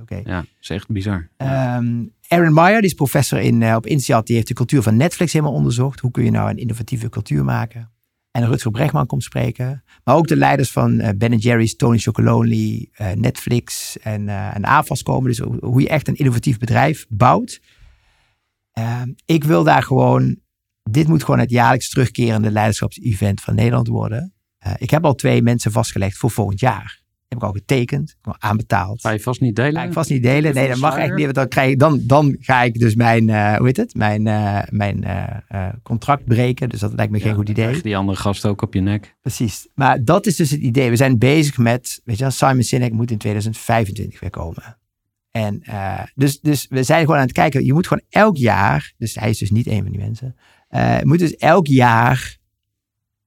Oké. 0.00 0.20
Ja, 0.24 0.36
dat 0.36 0.46
is 0.60 0.70
echt 0.70 0.88
bizar. 0.88 1.28
Ehm, 1.36 2.04
Aaron 2.28 2.54
Meyer, 2.54 2.80
die 2.80 2.90
is 2.90 2.94
professor 2.94 3.38
in, 3.40 3.62
eh, 3.62 3.74
op 3.74 3.86
INSEAD, 3.86 4.26
die 4.26 4.34
heeft 4.36 4.48
de 4.48 4.54
cultuur 4.54 4.82
van 4.82 4.96
Netflix 4.96 5.32
helemaal 5.32 5.54
onderzocht. 5.54 6.00
Hoe 6.00 6.10
kun 6.10 6.24
je 6.24 6.30
nou 6.30 6.50
een 6.50 6.56
innovatieve 6.56 7.08
cultuur 7.08 7.44
maken? 7.44 7.90
En 8.30 8.46
Rutger 8.46 8.70
Bregman 8.70 9.06
komt 9.06 9.22
spreken. 9.22 9.84
Maar 10.04 10.14
ook 10.14 10.26
de 10.26 10.36
leiders 10.36 10.70
van 10.70 11.00
eh, 11.00 11.16
Ben 11.16 11.36
Jerry's, 11.36 11.76
Tony 11.76 11.98
Chocolonely, 11.98 12.88
eh, 12.92 13.12
Netflix 13.12 13.98
en, 13.98 14.28
en 14.28 14.64
AFAS 14.64 15.02
komen. 15.02 15.28
Dus 15.28 15.38
hoe 15.38 15.56
hoe 15.60 15.80
je 15.80 15.88
echt 15.88 16.08
een 16.08 16.14
innovatief 16.16 16.58
bedrijf 16.58 17.06
bouwt. 17.08 17.60
Ehm, 18.72 19.12
ik 19.24 19.44
wil 19.44 19.64
daar 19.64 19.82
gewoon, 19.82 20.36
dit 20.90 21.08
moet 21.08 21.24
gewoon 21.24 21.40
het 21.40 21.50
jaarlijks 21.50 21.88
terugkerende 21.90 22.50
leiderschapsevent 22.50 23.40
van 23.40 23.54
Nederland 23.54 23.88
worden. 23.88 24.32
Eh, 24.60 24.72
ik 24.78 24.90
heb 24.90 25.04
al 25.04 25.14
twee 25.14 25.42
mensen 25.42 25.72
vastgelegd 25.72 26.16
voor 26.16 26.30
volgend 26.30 26.60
jaar. 26.60 26.98
Heb 27.28 27.38
ik 27.38 27.44
al 27.44 27.52
getekend, 27.52 28.16
al 28.22 28.36
aanbetaald. 28.38 29.00
Ga 29.00 29.10
je 29.10 29.20
vast 29.20 29.40
niet 29.40 29.56
delen? 29.56 29.74
Ga 29.74 29.82
ik 29.82 29.92
vast 29.92 30.10
niet 30.10 30.22
delen. 30.22 30.54
Nee, 30.54 30.68
dat 30.68 30.78
mag 30.78 30.96
echt 30.96 31.14
niet. 31.14 31.24
Want 31.24 31.34
dan, 31.34 31.48
krijg 31.48 31.70
ik, 31.70 31.78
dan, 31.78 32.00
dan 32.02 32.36
ga 32.40 32.62
ik 32.62 32.78
dus 32.78 32.94
mijn, 32.94 33.28
eh, 33.28 33.56
hoe 33.56 33.66
heet 33.66 33.76
het? 33.76 33.94
Mijn, 33.94 34.26
eh, 34.26 34.62
mijn 34.70 35.04
contract 35.82 36.24
breken. 36.24 36.68
Dus 36.68 36.80
dat 36.80 36.92
lijkt 36.94 37.12
me 37.12 37.20
geen 37.20 37.34
goed 37.34 37.48
idee. 37.48 37.64
krijg 37.64 37.82
die 37.82 37.96
andere 37.96 38.18
gast 38.18 38.46
ook 38.46 38.62
op 38.62 38.74
je 38.74 38.80
nek. 38.80 39.16
Precies. 39.20 39.68
Maar 39.74 40.04
dat 40.04 40.26
is 40.26 40.36
dus 40.36 40.50
het 40.50 40.60
idee. 40.60 40.90
We 40.90 40.96
zijn 40.96 41.18
bezig 41.18 41.58
met, 41.58 42.00
weet 42.04 42.16
je 42.16 42.22
wel, 42.22 42.32
Simon 42.32 42.62
Sinek 42.62 42.92
moet 42.92 43.10
in 43.10 43.18
2025 43.18 44.20
weer 44.20 44.30
komen. 44.30 44.78
En 45.30 45.62
dus, 46.14 46.40
dus 46.40 46.66
we 46.68 46.82
zijn 46.82 47.00
gewoon 47.00 47.16
aan 47.16 47.22
het 47.22 47.32
kijken. 47.32 47.64
Je 47.64 47.72
moet 47.72 47.86
gewoon 47.86 48.04
elk 48.08 48.36
jaar, 48.36 48.92
dus 48.98 49.14
hij 49.14 49.30
is 49.30 49.38
dus 49.38 49.50
niet 49.50 49.66
een 49.66 49.82
van 49.82 49.92
die 49.92 50.00
mensen. 50.00 50.36
moet 51.04 51.18
dus 51.18 51.36
elk 51.36 51.66
jaar 51.66 52.38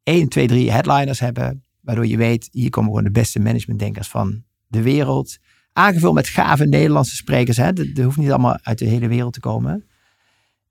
1, 0.03 0.29
2, 0.29 0.47
3 0.47 0.71
headliners 0.71 1.19
hebben. 1.19 1.63
Waardoor 1.79 2.07
je 2.07 2.17
weet, 2.17 2.49
hier 2.51 2.69
komen 2.69 2.89
gewoon 2.89 3.03
de 3.03 3.11
beste 3.11 3.39
managementdenkers 3.39 4.07
van 4.07 4.43
de 4.67 4.81
wereld. 4.81 5.37
Aangevuld 5.73 6.13
met 6.13 6.27
gave 6.27 6.65
Nederlandse 6.65 7.15
sprekers. 7.15 7.57
Hè. 7.57 7.73
Dat, 7.73 7.87
hoeft 8.03 8.17
niet 8.17 8.29
allemaal 8.29 8.57
uit 8.61 8.77
de 8.77 8.85
hele 8.85 9.07
wereld 9.07 9.33
te 9.33 9.39
komen. 9.39 9.85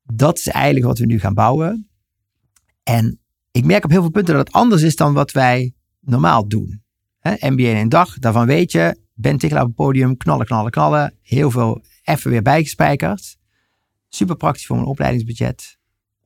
Dat 0.02 0.38
is 0.38 0.46
eigenlijk 0.46 0.86
wat 0.86 0.98
we 0.98 1.06
nu 1.06 1.18
gaan 1.18 1.34
bouwen. 1.34 1.88
En 2.82 3.20
ik 3.50 3.64
merk 3.64 3.84
op 3.84 3.90
heel 3.90 4.00
veel 4.00 4.10
punten 4.10 4.34
dat 4.34 4.46
het 4.46 4.56
anders 4.56 4.82
is 4.82 4.96
dan 4.96 5.12
wat 5.12 5.32
wij 5.32 5.74
normaal 6.00 6.48
doen. 6.48 6.82
Hè, 7.18 7.50
MBA 7.50 7.68
in 7.68 7.76
een 7.76 7.88
dag, 7.88 8.18
daarvan 8.18 8.46
weet 8.46 8.72
je, 8.72 9.00
Ben 9.14 9.38
Tichelaar 9.38 9.62
op 9.62 9.68
het 9.68 9.76
podium, 9.76 10.16
knallen, 10.16 10.46
knallen, 10.46 10.70
knallen. 10.70 11.18
Heel 11.22 11.50
veel 11.50 11.84
even 12.02 12.30
weer 12.30 12.42
bijgespijkerd. 12.42 13.36
Super 14.08 14.36
praktisch 14.36 14.66
voor 14.66 14.78
een 14.78 14.84
opleidingsbudget. 14.84 15.78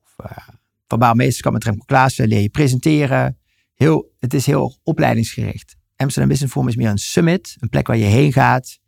Of, 0.03 0.31
uh, 0.31 0.47
verbaal 0.87 1.13
meesterschap 1.13 1.53
met 1.53 1.63
Remco 1.63 1.83
Klaassen, 1.85 2.27
leer 2.27 2.41
je 2.41 2.49
presenteren. 2.49 3.37
Heel, 3.73 4.11
het 4.19 4.33
is 4.33 4.45
heel 4.45 4.79
opleidingsgericht. 4.83 5.75
Amsterdam 5.95 6.29
Business 6.29 6.53
Forum 6.53 6.69
is 6.69 6.75
meer 6.75 6.89
een 6.89 6.97
summit, 6.97 7.55
een 7.59 7.69
plek 7.69 7.87
waar 7.87 7.97
je 7.97 8.05
heen 8.05 8.33
gaat. 8.33 8.79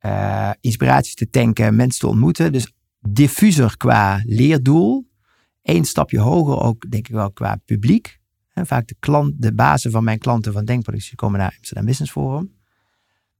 Uh, 0.00 0.50
te 0.50 1.28
tanken, 1.30 1.76
mensen 1.76 2.00
te 2.00 2.06
ontmoeten. 2.06 2.52
Dus 2.52 2.72
diffuser 3.00 3.76
qua 3.76 4.22
leerdoel. 4.24 5.08
Eén 5.62 5.84
stapje 5.84 6.20
hoger 6.20 6.60
ook, 6.60 6.90
denk 6.90 7.08
ik 7.08 7.14
wel, 7.14 7.32
qua 7.32 7.60
publiek. 7.64 8.18
Vaak 8.54 8.86
de, 8.86 8.96
klant, 8.98 9.42
de 9.42 9.54
bazen 9.54 9.90
van 9.90 10.04
mijn 10.04 10.18
klanten 10.18 10.52
van 10.52 10.64
Denkproductie 10.64 11.14
komen 11.14 11.38
naar 11.38 11.54
Amsterdam 11.56 11.84
Business 11.84 12.12
Forum. 12.12 12.54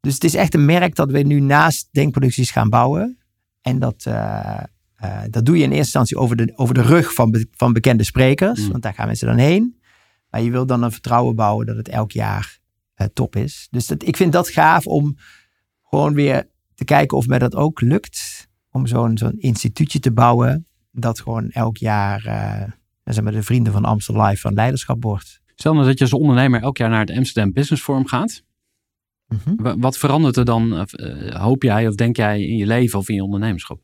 Dus 0.01 0.15
het 0.15 0.25
is 0.25 0.35
echt 0.35 0.55
een 0.55 0.65
merk 0.65 0.95
dat 0.95 1.11
we 1.11 1.19
nu 1.19 1.41
naast 1.41 1.89
Denkproducties 1.91 2.51
gaan 2.51 2.69
bouwen. 2.69 3.19
En 3.61 3.79
dat, 3.79 4.05
uh, 4.09 4.63
uh, 5.05 5.22
dat 5.30 5.44
doe 5.44 5.57
je 5.57 5.62
in 5.62 5.68
eerste 5.68 5.99
instantie 5.99 6.16
over 6.16 6.36
de, 6.36 6.53
over 6.57 6.74
de 6.74 6.82
rug 6.82 7.14
van, 7.14 7.30
be, 7.30 7.47
van 7.51 7.72
bekende 7.72 8.05
sprekers. 8.05 8.61
Mm. 8.61 8.70
Want 8.70 8.82
daar 8.82 8.94
gaan 8.94 9.07
mensen 9.07 9.26
dan 9.26 9.36
heen. 9.36 9.80
Maar 10.30 10.42
je 10.42 10.51
wil 10.51 10.66
dan 10.66 10.82
een 10.82 10.92
vertrouwen 10.92 11.34
bouwen 11.34 11.66
dat 11.66 11.76
het 11.76 11.88
elk 11.88 12.12
jaar 12.12 12.59
uh, 12.97 13.07
top 13.12 13.36
is. 13.36 13.68
Dus 13.70 13.86
dat, 13.86 14.07
ik 14.07 14.16
vind 14.16 14.32
dat 14.32 14.49
gaaf 14.49 14.86
om 14.86 15.16
gewoon 15.82 16.14
weer 16.14 16.49
te 16.74 16.84
kijken 16.84 17.16
of 17.16 17.26
mij 17.26 17.38
dat 17.38 17.55
ook 17.55 17.80
lukt. 17.80 18.49
Om 18.70 18.86
zo'n 18.86 19.18
zo'n 19.18 19.38
instituutje 19.38 19.99
te 19.99 20.12
bouwen. 20.12 20.66
Dat 20.90 21.20
gewoon 21.20 21.51
elk 21.51 21.76
jaar 21.76 22.26
uh, 22.26 22.62
zeg 23.05 23.24
maar 23.24 23.32
de 23.32 23.42
vrienden 23.42 23.72
van 23.72 23.84
Amstel 23.84 24.22
Live 24.22 24.40
van 24.40 24.55
leiderschap 24.55 25.03
wordt. 25.03 25.40
Stel 25.55 25.74
nou 25.74 25.86
dat 25.86 25.99
je 25.99 26.05
als 26.05 26.12
ondernemer 26.12 26.62
elk 26.62 26.76
jaar 26.76 26.90
naar 26.90 27.01
het 27.01 27.11
Amsterdam 27.11 27.53
Business 27.53 27.82
Forum 27.82 28.07
gaat. 28.07 28.42
Mhm. 29.28 29.51
Mm 29.51 29.66
-hmm. 29.66 29.80
Wat 29.80 29.99
verandert 29.99 30.36
er 30.36 30.44
dan, 30.44 30.86
hoop 31.28 31.62
jij 31.62 31.88
of 31.88 31.94
denk 31.94 32.16
jij, 32.16 32.42
in 32.42 32.57
je 32.57 32.66
leven 32.66 32.99
of 32.99 33.09
in 33.09 33.14
je 33.14 33.24
ondernemerschap? 33.24 33.80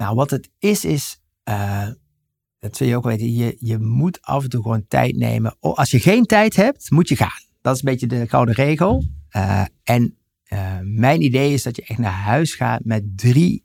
Nou, 0.00 0.14
wat 0.14 0.30
het 0.30 0.50
is, 0.58 0.84
is, 0.84 1.20
uh, 1.48 1.88
dat 2.58 2.76
zul 2.76 2.86
je 2.86 2.96
ook 2.96 3.04
weten, 3.04 3.34
je, 3.34 3.56
je 3.58 3.78
moet 3.78 4.22
af 4.22 4.42
en 4.42 4.48
toe 4.48 4.62
gewoon 4.62 4.86
tijd 4.88 5.16
nemen. 5.16 5.56
Als 5.60 5.90
je 5.90 6.00
geen 6.00 6.24
tijd 6.24 6.56
hebt, 6.56 6.90
moet 6.90 7.08
je 7.08 7.16
gaan. 7.16 7.42
Dat 7.60 7.74
is 7.74 7.82
een 7.82 7.90
beetje 7.90 8.06
de 8.06 8.28
gouden 8.28 8.54
regel. 8.54 9.04
Uh, 9.36 9.64
en 9.82 10.16
uh, 10.52 10.78
mijn 10.82 11.22
idee 11.22 11.52
is 11.52 11.62
dat 11.62 11.76
je 11.76 11.84
echt 11.84 11.98
naar 11.98 12.12
huis 12.12 12.54
gaat 12.54 12.84
met 12.84 13.18
drie 13.18 13.64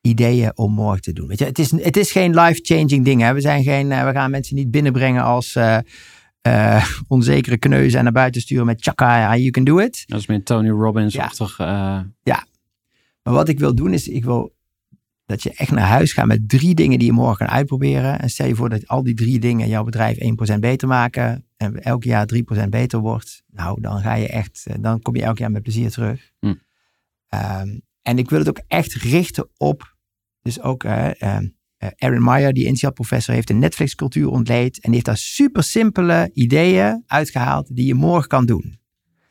ideeën 0.00 0.56
om 0.56 0.72
morgen 0.72 1.02
te 1.02 1.12
doen. 1.12 1.28
Weet 1.28 1.38
je, 1.38 1.44
het 1.44 1.58
is, 1.58 1.70
het 1.70 1.96
is 1.96 2.12
geen 2.12 2.34
life-changing 2.34 3.04
ding. 3.04 3.20
Hè? 3.20 3.32
We, 3.34 3.40
zijn 3.40 3.62
geen, 3.62 3.88
we 3.88 4.10
gaan 4.12 4.30
mensen 4.30 4.56
niet 4.56 4.70
binnenbrengen 4.70 5.22
als 5.22 5.54
uh, 5.54 6.84
onzekere 7.08 7.58
kneuzen 7.58 7.98
en 7.98 8.04
naar 8.04 8.12
buiten 8.12 8.40
sturen 8.40 8.66
met 8.66 8.82
chaka, 8.82 9.36
you 9.36 9.50
can 9.50 9.64
do 9.64 9.78
it. 9.78 10.04
Dat 10.06 10.20
is 10.20 10.26
meer 10.26 10.42
Tony 10.42 10.68
Robbins-achtig. 10.68 11.58
Ja. 11.58 12.06
ja, 12.22 12.46
maar 13.22 13.34
wat 13.34 13.48
ik 13.48 13.58
wil 13.58 13.74
doen 13.74 13.92
is, 13.92 14.08
ik 14.08 14.24
wil 14.24 14.53
dat 15.26 15.42
je 15.42 15.52
echt 15.52 15.70
naar 15.70 15.86
huis 15.86 16.12
gaat 16.12 16.26
met 16.26 16.48
drie 16.48 16.74
dingen 16.74 16.98
die 16.98 17.06
je 17.06 17.12
morgen 17.12 17.46
kan 17.46 17.54
uitproberen. 17.56 18.20
En 18.20 18.30
stel 18.30 18.46
je 18.46 18.54
voor 18.54 18.68
dat 18.68 18.88
al 18.88 19.02
die 19.02 19.14
drie 19.14 19.38
dingen 19.38 19.68
jouw 19.68 19.84
bedrijf 19.84 20.18
1% 20.54 20.58
beter 20.58 20.88
maken. 20.88 21.46
En 21.56 21.82
elk 21.82 22.04
jaar 22.04 22.28
3% 22.64 22.68
beter 22.68 22.98
wordt. 22.98 23.42
Nou, 23.50 23.80
dan 23.80 24.00
ga 24.00 24.14
je 24.14 24.28
echt, 24.28 24.66
dan 24.80 25.00
kom 25.00 25.16
je 25.16 25.22
elk 25.22 25.38
jaar 25.38 25.50
met 25.50 25.62
plezier 25.62 25.90
terug. 25.90 26.30
Hm. 26.40 26.46
Um, 26.46 27.82
en 28.02 28.18
ik 28.18 28.30
wil 28.30 28.38
het 28.38 28.48
ook 28.48 28.60
echt 28.66 28.92
richten 28.92 29.48
op, 29.56 29.96
dus 30.42 30.60
ook 30.60 30.84
uh, 30.84 31.10
uh, 31.18 31.38
Aaron 31.96 32.24
Meyer, 32.24 32.52
die 32.52 32.66
INSEAD 32.66 32.94
professor, 32.94 33.34
heeft 33.34 33.50
een 33.50 33.58
Netflix 33.58 33.94
cultuur 33.94 34.28
ontleed. 34.28 34.74
En 34.74 34.80
die 34.82 34.92
heeft 34.92 35.04
daar 35.04 35.16
super 35.16 35.62
simpele 35.62 36.30
ideeën 36.32 37.02
uitgehaald 37.06 37.76
die 37.76 37.86
je 37.86 37.94
morgen 37.94 38.28
kan 38.28 38.46
doen. 38.46 38.78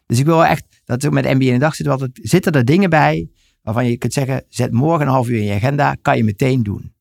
Dus 0.05 0.19
ik 0.19 0.25
wil 0.25 0.45
echt, 0.45 0.81
dat 0.85 1.01
is 1.01 1.07
ook 1.07 1.13
met 1.13 1.25
MBA 1.25 1.45
in 1.45 1.53
de 1.53 1.59
dag 1.59 1.75
zitten, 1.75 1.93
altijd, 1.93 2.19
zitten 2.21 2.51
er 2.51 2.65
dingen 2.65 2.89
bij 2.89 3.29
waarvan 3.63 3.85
je 3.85 3.97
kunt 3.97 4.13
zeggen, 4.13 4.45
zet 4.49 4.71
morgen 4.71 5.05
een 5.05 5.13
half 5.13 5.29
uur 5.29 5.37
in 5.37 5.45
je 5.45 5.53
agenda, 5.53 5.95
kan 6.01 6.17
je 6.17 6.23
meteen 6.23 6.63
doen. 6.63 6.93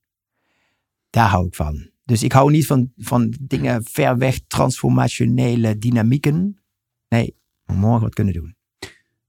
Daar 1.10 1.28
hou 1.28 1.46
ik 1.46 1.54
van. 1.54 1.90
Dus 2.04 2.22
ik 2.22 2.32
hou 2.32 2.50
niet 2.50 2.66
van, 2.66 2.92
van 2.96 3.34
dingen 3.40 3.84
ver 3.84 4.18
weg, 4.18 4.38
transformationele 4.46 5.78
dynamieken. 5.78 6.62
Nee, 7.08 7.36
morgen 7.66 8.00
wat 8.00 8.14
kunnen 8.14 8.34
doen. 8.34 8.56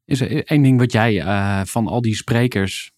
Is 0.05 0.21
er 0.21 0.45
één 0.45 0.61
ding 0.61 0.79
wat 0.79 0.91
jij 0.91 1.15
uh, 1.15 1.61
van 1.63 1.87
al 1.87 2.01
die 2.01 2.15
sprekers 2.15 2.91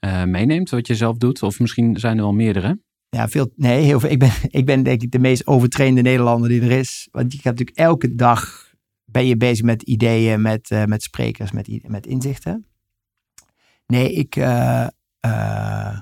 uh, 0.00 0.24
meeneemt, 0.24 0.70
wat 0.70 0.86
je 0.86 0.94
zelf 0.94 1.16
doet? 1.16 1.42
Of 1.42 1.60
misschien 1.60 1.98
zijn 1.98 2.16
er 2.16 2.22
wel 2.22 2.32
meerdere? 2.32 2.80
Ja, 3.08 3.28
veel. 3.28 3.52
Nee, 3.56 3.82
heel 3.82 4.00
veel. 4.00 4.10
Ik 4.10 4.18
ben, 4.18 4.32
ik 4.60 4.66
ben 4.66 4.82
denk 4.82 5.02
ik 5.02 5.10
de 5.10 5.18
meest 5.18 5.46
overtrainde 5.46 6.02
Nederlander 6.02 6.48
die 6.48 6.60
er 6.60 6.70
is. 6.70 7.08
Want 7.10 7.32
je 7.32 7.40
hebt 7.42 7.58
natuurlijk 7.58 7.88
elke 7.88 8.14
dag 8.14 8.72
ben 9.04 9.26
je 9.26 9.36
bezig 9.36 9.64
met 9.64 9.82
ideeën, 9.82 10.40
met, 10.40 10.70
uh, 10.70 10.84
met 10.84 11.02
sprekers, 11.02 11.52
met, 11.52 11.88
met 11.88 12.06
inzichten. 12.06 12.66
Nee, 13.86 14.12
ik, 14.12 14.36
uh, 14.36 14.86
uh, 15.26 15.98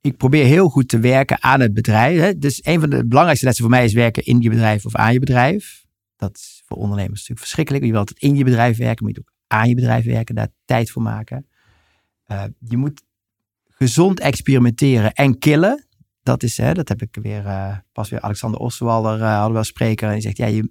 ik 0.00 0.16
probeer 0.16 0.44
heel 0.44 0.68
goed 0.68 0.88
te 0.88 0.98
werken 0.98 1.42
aan 1.42 1.60
het 1.60 1.74
bedrijf. 1.74 2.20
Hè. 2.20 2.38
Dus 2.38 2.64
een 2.64 2.80
van 2.80 2.90
de 2.90 3.06
belangrijkste 3.06 3.46
lessen 3.46 3.64
voor 3.64 3.74
mij 3.74 3.84
is 3.84 3.92
werken 3.92 4.24
in 4.24 4.40
je 4.40 4.50
bedrijf 4.50 4.84
of 4.84 4.94
aan 4.94 5.12
je 5.12 5.18
bedrijf. 5.18 5.84
Dat 6.16 6.36
is 6.36 6.62
voor 6.66 6.76
ondernemers 6.76 7.18
natuurlijk 7.18 7.40
verschrikkelijk. 7.40 7.84
Je 7.84 7.90
wilt 7.90 8.08
altijd 8.08 8.30
in 8.30 8.36
je 8.36 8.44
bedrijf 8.44 8.76
werken, 8.76 9.04
maar 9.04 9.12
je 9.12 9.18
moet 9.18 9.28
ook 9.28 9.34
aan 9.46 9.68
je 9.68 9.74
bedrijf 9.74 10.04
werken, 10.04 10.34
daar 10.34 10.48
tijd 10.64 10.90
voor 10.90 11.02
maken. 11.02 11.46
Uh, 12.26 12.44
je 12.58 12.76
moet 12.76 13.02
gezond 13.68 14.20
experimenteren 14.20 15.12
en 15.12 15.38
killen. 15.38 15.86
Dat 16.22 16.42
is, 16.42 16.56
hè, 16.56 16.72
dat 16.72 16.88
heb 16.88 17.02
ik 17.02 17.18
weer, 17.22 17.44
uh, 17.44 17.76
pas 17.92 18.08
weer 18.08 18.20
Alexander 18.20 18.60
Osterwalder 18.60 19.18
uh, 19.18 19.32
hadden 19.34 19.52
we 19.52 19.58
als 19.58 19.68
spreker. 19.68 20.08
En 20.08 20.12
die 20.12 20.22
zegt, 20.22 20.36
ja, 20.36 20.46
je, 20.46 20.70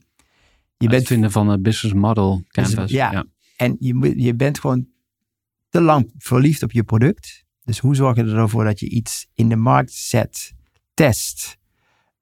je 0.78 0.90
bent... 0.90 1.08
vinden 1.08 1.32
van 1.32 1.48
het 1.48 1.62
business 1.62 1.96
model 1.96 2.44
canvas. 2.48 2.76
Dus, 2.76 2.92
ja. 2.92 3.12
ja. 3.12 3.26
En 3.58 3.76
je, 3.80 3.94
moet- 3.94 4.14
je 4.16 4.36
bent 4.36 4.60
gewoon 4.60 4.88
te 5.70 5.82
lang 5.82 6.14
verliefd 6.18 6.64
op 6.64 6.72
je 6.72 6.84
product. 6.84 7.44
Dus 7.64 7.80
hoe 7.80 7.96
zorg 7.96 8.16
je 8.16 8.24
ervoor 8.24 8.64
dat 8.64 8.80
je 8.80 8.90
iets 8.90 9.28
in 9.34 9.50
de 9.50 9.56
markt 9.56 9.94
zet, 9.94 10.54
test. 10.94 11.58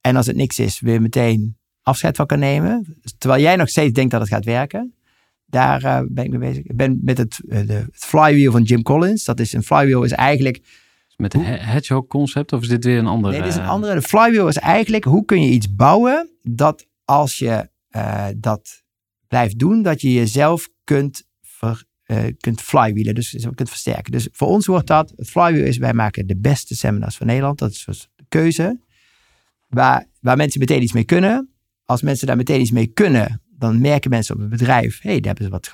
En 0.01 0.15
als 0.15 0.25
het 0.25 0.35
niks 0.35 0.59
is, 0.59 0.79
weer 0.79 1.01
meteen 1.01 1.57
afscheid 1.81 2.15
van 2.15 2.25
kan 2.25 2.39
nemen. 2.39 2.97
Terwijl 3.17 3.41
jij 3.41 3.55
nog 3.55 3.69
steeds 3.69 3.93
denkt 3.93 4.11
dat 4.11 4.21
het 4.21 4.29
gaat 4.29 4.45
werken. 4.45 4.93
Daar 5.45 5.83
eh, 5.83 6.01
ben 6.09 6.23
ik 6.23 6.29
mee 6.29 6.39
bezig. 6.39 6.63
Ik 6.63 6.75
ben 6.75 6.99
met 7.01 7.17
het, 7.17 7.39
eh, 7.49 7.67
de, 7.67 7.73
het 7.73 7.87
flywheel 7.91 8.51
van 8.51 8.63
Jim 8.63 8.81
Collins. 8.83 9.23
Dat 9.23 9.39
is 9.39 9.53
een 9.53 9.63
flywheel 9.63 10.03
is 10.03 10.11
eigenlijk 10.11 10.61
Met 11.15 11.33
het 11.33 11.41
he- 11.45 11.57
hedgehog 11.57 12.07
concept 12.07 12.53
of 12.53 12.61
is 12.61 12.67
dit 12.67 12.83
weer 12.83 12.97
een 12.97 13.07
andere? 13.07 13.33
Nee, 13.33 13.41
dit 13.41 13.51
is 13.51 13.57
een 13.57 13.65
andere. 13.67 13.93
De 13.93 14.01
flywheel 14.01 14.47
is 14.47 14.57
eigenlijk 14.57 15.03
hoe 15.03 15.25
kun 15.25 15.41
je 15.41 15.49
iets 15.49 15.75
bouwen 15.75 16.29
dat 16.43 16.87
als 17.05 17.37
je 17.37 17.69
eh, 17.89 18.27
dat 18.37 18.83
blijft 19.27 19.59
doen, 19.59 19.81
dat 19.81 20.01
je 20.01 20.13
jezelf 20.13 20.69
kunt, 20.83 21.19
eh, 21.19 21.26
kunt 22.39 22.61
flywheelen, 22.61 23.15
dus 23.15 23.47
kunt 23.55 23.69
versterken. 23.69 24.11
Dus 24.11 24.27
voor 24.31 24.47
ons 24.47 24.65
wordt 24.65 24.87
dat, 24.87 25.13
het 25.15 25.29
flywheel 25.29 25.65
is, 25.65 25.77
wij 25.77 25.93
maken 25.93 26.27
de 26.27 26.37
beste 26.37 26.75
seminars 26.75 27.17
van 27.17 27.27
Nederland. 27.27 27.59
Dat 27.59 27.71
is 27.71 27.83
dus 27.85 28.09
de 28.15 28.25
keuze. 28.29 28.79
Waar, 29.67 30.05
waar 30.21 30.37
mensen 30.37 30.59
meteen 30.59 30.81
iets 30.81 30.93
mee 30.93 31.03
kunnen. 31.03 31.49
Als 31.85 32.01
mensen 32.01 32.27
daar 32.27 32.35
meteen 32.35 32.61
iets 32.61 32.71
mee 32.71 32.87
kunnen, 32.87 33.41
dan 33.49 33.81
merken 33.81 34.09
mensen 34.09 34.35
op 34.35 34.41
het 34.41 34.49
bedrijf, 34.49 35.01
hé, 35.01 35.09
hey, 35.09 35.19
daar 35.19 35.35
hebben 35.35 35.45
ze 35.45 35.51
wat, 35.51 35.71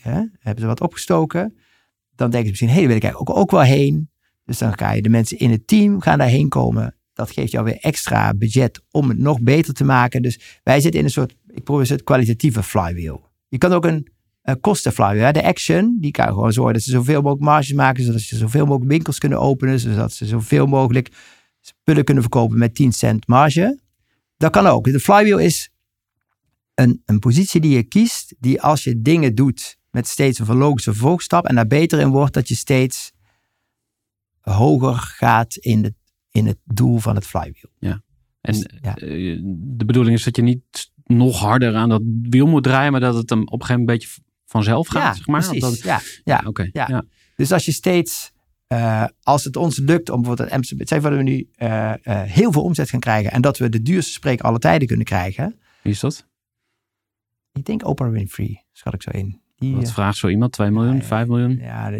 hè, 0.00 0.22
hebben 0.38 0.62
ze 0.62 0.66
wat 0.66 0.80
opgestoken. 0.80 1.56
Dan 2.14 2.30
denken 2.30 2.56
ze 2.56 2.64
misschien, 2.64 2.68
hé, 2.68 2.74
hey, 2.74 2.82
daar 2.82 3.00
wil 3.00 3.10
ik 3.10 3.20
ook, 3.20 3.36
ook 3.36 3.50
wel 3.50 3.62
heen. 3.62 4.10
Dus 4.44 4.58
dan 4.58 4.78
ga 4.78 4.92
je 4.92 5.02
de 5.02 5.08
mensen 5.08 5.38
in 5.38 5.50
het 5.50 5.66
team 5.66 6.00
gaan 6.00 6.18
daarheen 6.18 6.48
komen. 6.48 6.96
Dat 7.12 7.30
geeft 7.30 7.50
jou 7.50 7.64
weer 7.64 7.78
extra 7.80 8.34
budget 8.34 8.82
om 8.90 9.08
het 9.08 9.18
nog 9.18 9.40
beter 9.40 9.74
te 9.74 9.84
maken. 9.84 10.22
Dus 10.22 10.60
wij 10.62 10.80
zitten 10.80 11.00
in 11.00 11.06
een 11.06 11.12
soort, 11.12 11.34
ik 11.46 11.64
probeer 11.64 11.88
het 11.88 12.02
kwalitatieve 12.02 12.62
flywheel. 12.62 13.28
Je 13.48 13.58
kan 13.58 13.72
ook 13.72 13.84
een, 13.84 14.08
een 14.48 14.60
kosten 14.60 14.92
flywheel. 14.92 15.24
hè. 15.24 15.32
De 15.32 15.42
action, 15.44 15.96
die 16.00 16.10
kan 16.10 16.26
gewoon 16.28 16.52
zorgen 16.52 16.72
dat 16.74 16.82
ze 16.82 16.90
zoveel 16.90 17.20
mogelijk 17.20 17.44
marges 17.44 17.72
maken. 17.72 18.04
Zodat 18.04 18.20
ze 18.20 18.36
zoveel 18.36 18.64
mogelijk 18.66 18.90
winkels 18.90 19.18
kunnen 19.18 19.40
openen. 19.40 19.80
Zodat 19.80 20.12
ze 20.12 20.26
zoveel 20.26 20.66
mogelijk 20.66 21.08
spullen 21.60 22.04
kunnen 22.04 22.22
verkopen 22.22 22.58
met 22.58 22.74
10 22.74 22.92
cent 22.92 23.26
marge. 23.26 23.80
Dat 24.36 24.50
kan 24.50 24.66
ook. 24.66 24.84
De 24.84 25.00
flywheel 25.00 25.38
is 25.38 25.70
een, 26.74 27.02
een 27.04 27.18
positie 27.18 27.60
die 27.60 27.76
je 27.76 27.82
kiest. 27.82 28.34
Die 28.38 28.62
als 28.62 28.84
je 28.84 29.02
dingen 29.02 29.34
doet 29.34 29.78
met 29.90 30.06
steeds 30.06 30.38
een 30.38 30.56
logische 30.56 30.90
vervolgstap. 30.92 31.46
En 31.46 31.54
daar 31.54 31.66
beter 31.66 32.00
in 32.00 32.08
wordt 32.08 32.34
dat 32.34 32.48
je 32.48 32.54
steeds 32.54 33.12
hoger 34.40 34.94
gaat 34.94 35.56
in, 35.56 35.82
de, 35.82 35.94
in 36.30 36.46
het 36.46 36.58
doel 36.64 36.98
van 36.98 37.14
het 37.14 37.26
flywheel. 37.26 37.70
En 38.40 38.52
Dus, 38.52 38.66
ja. 38.82 38.96
eh, 38.96 39.38
de 39.76 39.84
bedoeling 39.84 40.16
is 40.16 40.24
dat 40.24 40.36
je 40.36 40.42
niet 40.42 40.90
nog 41.04 41.38
harder 41.38 41.74
aan 41.74 41.88
dat 41.88 42.02
wiel 42.22 42.46
moet 42.46 42.62
draaien, 42.62 42.92
maar 42.92 43.00
dat 43.00 43.14
het 43.14 43.30
hem 43.30 43.40
op 43.40 43.52
een 43.52 43.66
gegeven 43.66 43.80
moment 43.80 44.02
een 44.02 44.08
beetje 44.08 44.22
vanzelf 44.48 44.88
gaat, 44.88 45.02
ja, 45.02 45.14
zeg 45.14 45.26
maar. 45.26 45.40
precies. 45.40 45.60
Dat- 45.60 45.78
Ja, 45.80 46.00
ja. 46.24 46.42
Oké. 46.46 46.68
ja. 46.72 46.86
Ja. 46.88 47.04
Dus 47.36 47.52
als 47.52 47.64
je 47.64 47.72
steeds, 47.72 48.32
eh, 48.66 49.04
als 49.22 49.44
het 49.44 49.56
ons 49.56 49.78
lukt 49.78 50.10
om 50.10 50.16
bijvoorbeeld, 50.20 50.50
het 50.50 50.70
het 50.78 50.88
zijn 50.88 51.02
dat 51.02 51.12
we 51.12 51.22
nu 51.22 51.48
eh, 51.54 51.92
eh, 51.92 52.22
heel 52.22 52.52
veel 52.52 52.62
omzet 52.62 52.90
gaan 52.90 53.00
krijgen 53.00 53.32
en 53.32 53.40
dat 53.40 53.58
we 53.58 53.68
de 53.68 53.82
duurste 53.82 54.12
spreek 54.12 54.40
alle 54.40 54.58
tijden 54.58 54.88
kunnen 54.88 55.04
krijgen. 55.06 55.58
Wie 55.82 55.92
is 55.92 56.00
dat? 56.00 56.26
Ik 57.52 57.64
denk 57.64 57.86
Oprah 57.86 58.10
Winfrey, 58.10 58.64
schat 58.72 58.94
ik 58.94 59.02
zo 59.02 59.10
in. 59.10 59.40
Die, 59.56 59.74
Wat 59.74 59.92
vraagt 59.92 60.16
zo 60.16 60.28
iemand? 60.28 60.52
2 60.52 60.70
miljoen, 60.70 60.96
ja, 60.96 61.02
5 61.02 61.26
miljoen? 61.26 61.56
Ja, 61.60 61.92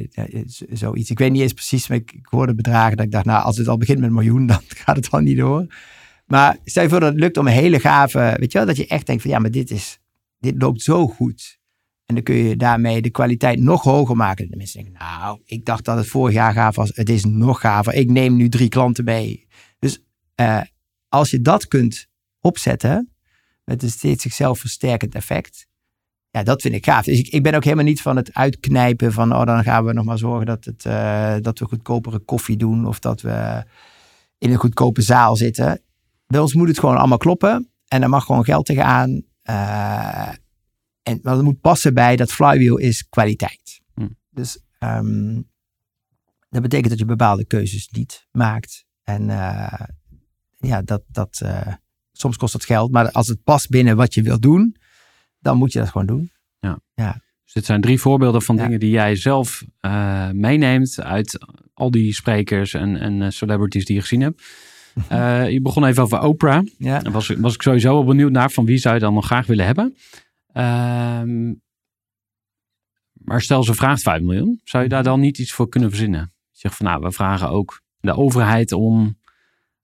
zoiets. 0.71 1.11
Ik 1.11 1.19
weet 1.19 1.31
niet 1.33 1.43
eens 1.43 1.53
precies, 1.53 1.89
maar 1.89 1.97
ik, 1.99 2.13
ik 2.13 2.27
hoorde 2.27 2.55
bedragen 2.55 2.97
dat 2.97 3.07
ik 3.07 3.13
dacht, 3.13 3.25
nou, 3.25 3.45
als 3.45 3.57
het 3.57 3.69
al 3.69 3.77
begint 3.79 3.99
met 3.99 4.09
een 4.09 4.15
miljoen, 4.15 4.47
dan 4.53 4.61
gaat 4.69 4.97
het 4.97 5.09
wel 5.11 5.21
niet 5.21 5.37
door. 5.39 5.67
Maar 6.27 6.57
stel 6.65 6.83
je 6.83 6.89
voor 6.89 7.01
dat 7.01 7.11
het 7.11 7.21
lukt 7.21 7.37
om 7.37 7.47
een 7.47 7.53
hele 7.53 7.81
gave, 7.81 8.37
weet 8.39 8.53
je 8.53 8.59
wel, 8.59 8.67
dat 8.67 8.77
je 8.77 8.87
echt 8.87 9.07
denkt 9.07 9.23
van, 9.23 9.31
ja, 9.31 9.39
maar 9.39 9.51
dit 9.51 9.71
is, 9.71 9.99
dit 10.39 10.63
loopt 10.63 10.83
zo 10.83 11.07
goed. 11.07 11.58
En 12.09 12.15
dan 12.15 12.23
kun 12.23 12.35
je 12.35 12.57
daarmee 12.57 13.03
de 13.03 13.11
kwaliteit 13.11 13.61
nog 13.61 13.83
hoger 13.83 14.17
maken. 14.17 14.51
De 14.51 14.57
mensen 14.57 14.83
denken, 14.83 15.01
nou, 15.01 15.41
ik 15.45 15.65
dacht 15.65 15.85
dat 15.85 15.97
het 15.97 16.07
vorig 16.07 16.35
jaar 16.35 16.53
gaaf 16.53 16.77
was. 16.77 16.91
Het 16.95 17.09
is 17.09 17.25
nog 17.25 17.61
gaver. 17.61 17.95
Ik 17.95 18.11
neem 18.11 18.37
nu 18.37 18.49
drie 18.49 18.69
klanten 18.69 19.05
mee. 19.05 19.47
Dus 19.79 20.03
eh, 20.35 20.61
als 21.09 21.31
je 21.31 21.41
dat 21.41 21.69
kunt 21.69 22.07
opzetten, 22.41 23.13
met 23.65 23.83
een 23.83 23.91
steeds 23.91 24.23
zichzelf 24.23 24.59
versterkend 24.59 25.15
effect, 25.15 25.67
ja, 26.31 26.43
dat 26.43 26.63
vind 26.63 26.75
ik 26.75 26.85
gaaf. 26.85 27.05
Dus 27.05 27.19
ik, 27.19 27.29
ik 27.29 27.43
ben 27.43 27.55
ook 27.55 27.65
helemaal 27.65 27.85
niet 27.85 28.03
van 28.03 28.17
het 28.17 28.35
uitknijpen 28.35 29.13
van, 29.13 29.35
oh, 29.35 29.45
dan 29.45 29.63
gaan 29.63 29.85
we 29.85 29.93
nog 29.93 30.05
maar 30.05 30.19
zorgen 30.19 30.47
dat, 30.47 30.65
het, 30.65 30.85
eh, 30.85 31.35
dat 31.41 31.59
we 31.59 31.65
goedkopere 31.65 32.19
koffie 32.19 32.57
doen 32.57 32.87
of 32.87 32.99
dat 32.99 33.21
we 33.21 33.65
in 34.39 34.51
een 34.51 34.59
goedkope 34.59 35.03
zaal 35.03 35.37
zitten. 35.37 35.81
Bij 36.27 36.41
ons 36.41 36.55
moet 36.55 36.69
het 36.69 36.79
gewoon 36.79 36.97
allemaal 36.97 37.19
kloppen 37.19 37.71
en 37.89 38.03
er 38.03 38.09
mag 38.09 38.25
gewoon 38.25 38.45
geld 38.45 38.67
tegenaan. 38.67 39.23
Eh 39.43 40.29
en 41.09 41.21
het 41.23 41.43
moet 41.43 41.61
passen 41.61 41.95
bij 41.95 42.17
dat 42.17 42.33
flywheel 42.33 42.77
is 42.77 43.09
kwaliteit. 43.09 43.81
Hm. 43.95 44.09
Dus 44.31 44.59
ehm, 44.79 45.41
dat 46.51 46.63
betekent 46.63 46.89
dat 46.89 46.99
je 46.99 47.05
bepaalde 47.05 47.45
keuzes 47.45 47.89
niet 47.89 48.27
maakt. 48.33 48.85
En 49.03 49.31
eh, 49.31 49.87
ja, 50.59 50.83
dat, 50.83 51.03
dat, 51.07 51.41
eh, 51.43 51.73
soms 52.13 52.37
kost 52.37 52.53
dat 52.53 52.65
geld, 52.65 52.91
maar 52.91 53.11
als 53.11 53.29
het 53.29 53.43
past 53.45 53.69
binnen 53.69 53.97
wat 53.97 54.15
je 54.15 54.23
wilt 54.23 54.43
doen, 54.43 54.77
dan 55.39 55.57
moet 55.57 55.73
je 55.73 55.79
dat 55.79 55.89
gewoon 55.89 56.07
doen. 56.07 56.31
Dus 57.45 57.57
dit 57.57 57.67
zijn 57.67 57.81
drie 57.81 58.01
voorbeelden 58.01 58.43
van 58.43 58.57
Ja. 58.57 58.63
dingen 58.63 58.81
die 58.81 58.91
jij 58.91 59.17
zelf 59.17 59.65
eh, 59.81 60.31
meeneemt 60.31 61.01
uit 61.01 61.39
al 61.75 61.91
die 61.91 62.15
sprekers 62.15 62.75
en, 62.75 62.97
en 62.97 63.33
celebrities 63.33 63.85
die 63.85 63.95
je 63.95 64.01
gezien 64.01 64.21
hebt. 64.21 64.43
Je 65.53 65.61
begon 65.63 65.85
even 65.85 66.03
over 66.03 66.21
Oprah. 66.21 66.67
Ja. 66.79 66.99
Daar 66.99 67.13
was, 67.13 67.29
was 67.29 67.55
ik 67.55 67.63
sowieso 67.63 67.93
wel 67.93 68.05
benieuwd 68.05 68.31
naar 68.31 68.51
van 68.51 68.65
wie 68.65 68.79
zou 68.79 68.95
je 68.95 69.01
dan 69.01 69.15
nog 69.15 69.27
graag 69.27 69.47
willen 69.47 69.67
hebben. 69.67 69.97
Ehm, 70.53 71.55
maar 73.13 73.41
stel 73.41 73.63
ze 73.63 73.75
vraagt 73.75 74.03
5 74.03 74.23
miljoen, 74.23 74.61
zou 74.65 74.83
je 74.83 74.89
daar 74.89 75.03
dan 75.03 75.21
niet 75.21 75.39
iets 75.39 75.53
voor 75.53 75.69
kunnen 75.69 75.89
verzinnen? 75.89 76.33
Je 76.51 76.59
zegt 76.59 76.77
van 76.77 76.87
nou, 76.87 77.01
we 77.01 77.13
vragen 77.13 77.49
ook 77.49 77.83
de 78.01 78.13
overheid 78.13 78.73
om 78.73 79.19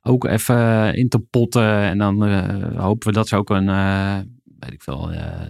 ook 0.07 0.25
even 0.25 0.95
in 0.95 1.09
te 1.09 1.19
potten. 1.19 1.79
En 1.79 1.99
dan 1.99 2.25
eh, 2.25 2.81
hopen 2.81 3.09
we 3.09 3.15
dat 3.15 3.29
ze 3.29 3.37
ook 3.37 3.51
een, 3.51 3.69
eh, 3.69 4.19
weet 4.59 4.73
ik 4.73 4.83
veel, 4.83 5.13
eh, 5.13 5.47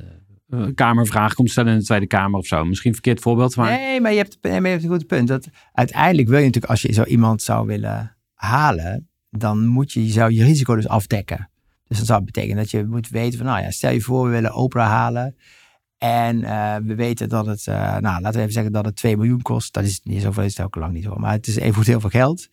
kamervraag 0.74 1.34
komt 1.34 1.50
stellen 1.50 1.72
in 1.72 1.78
de 1.78 1.84
Tweede 1.84 2.06
Kamer 2.06 2.38
of 2.38 2.46
zo. 2.46 2.64
Misschien 2.64 2.88
een 2.88 2.96
verkeerd 2.96 3.20
voorbeeld, 3.20 3.56
maar 3.56 3.70
Nee, 3.70 4.00
maar 4.00 4.10
je, 4.10 4.16
hebt, 4.16 4.38
hebt 4.40 4.82
een 4.82 4.90
goed 4.90 5.06
punt. 5.06 5.28
Dat 5.28 5.48
uiteindelijk 5.72 6.28
wil 6.28 6.38
je 6.38 6.44
natuurlijk, 6.44 6.72
als 6.72 6.82
je 6.82 6.92
zo 6.92 7.04
iemand 7.04 7.42
zou 7.42 7.66
willen 7.66 8.16
halen, 8.34 9.08
dan 9.30 9.66
moet 9.66 9.92
je, 9.92 10.06
je 10.06 10.12
zou 10.12 10.32
je 10.32 10.44
risico 10.44 10.74
dus 10.74 10.88
afdekken. 10.88 11.50
Dus 11.94 12.06
dat 12.06 12.14
zou 12.14 12.24
betekenen 12.24 12.56
dat 12.56 12.70
je 12.70 12.84
moet 12.84 13.08
weten 13.08 13.38
van, 13.38 13.46
nou 13.46 13.62
ja, 13.62 13.70
stel 13.70 13.90
je 13.90 14.00
voor, 14.00 14.24
we 14.24 14.30
willen 14.30 14.54
Oprah 14.54 14.86
halen. 14.86 15.36
En 15.98 16.44
eh, 16.44 16.76
we 16.82 16.94
weten 16.94 17.28
dat 17.28 17.46
het, 17.46 17.66
eh, 17.66 17.74
nou 17.76 18.20
laten 18.20 18.32
we 18.32 18.38
even 18.38 18.52
zeggen 18.52 18.72
dat 18.72 18.84
het 18.84 18.96
2 18.96 19.16
miljoen 19.16 19.42
kost. 19.42 19.72
Dat 19.72 19.84
is 19.84 20.00
niet 20.02 20.22
zoveel, 20.22 20.42
is 20.42 20.56
het 20.56 20.66
ook 20.66 20.74
lang 20.74 20.92
niet 20.92 21.04
hoor. 21.04 21.20
Maar 21.20 21.32
het 21.32 21.46
is 21.46 21.56
even 21.56 21.84
heel 21.84 22.00
veel 22.00 22.10
geld. 22.10 22.48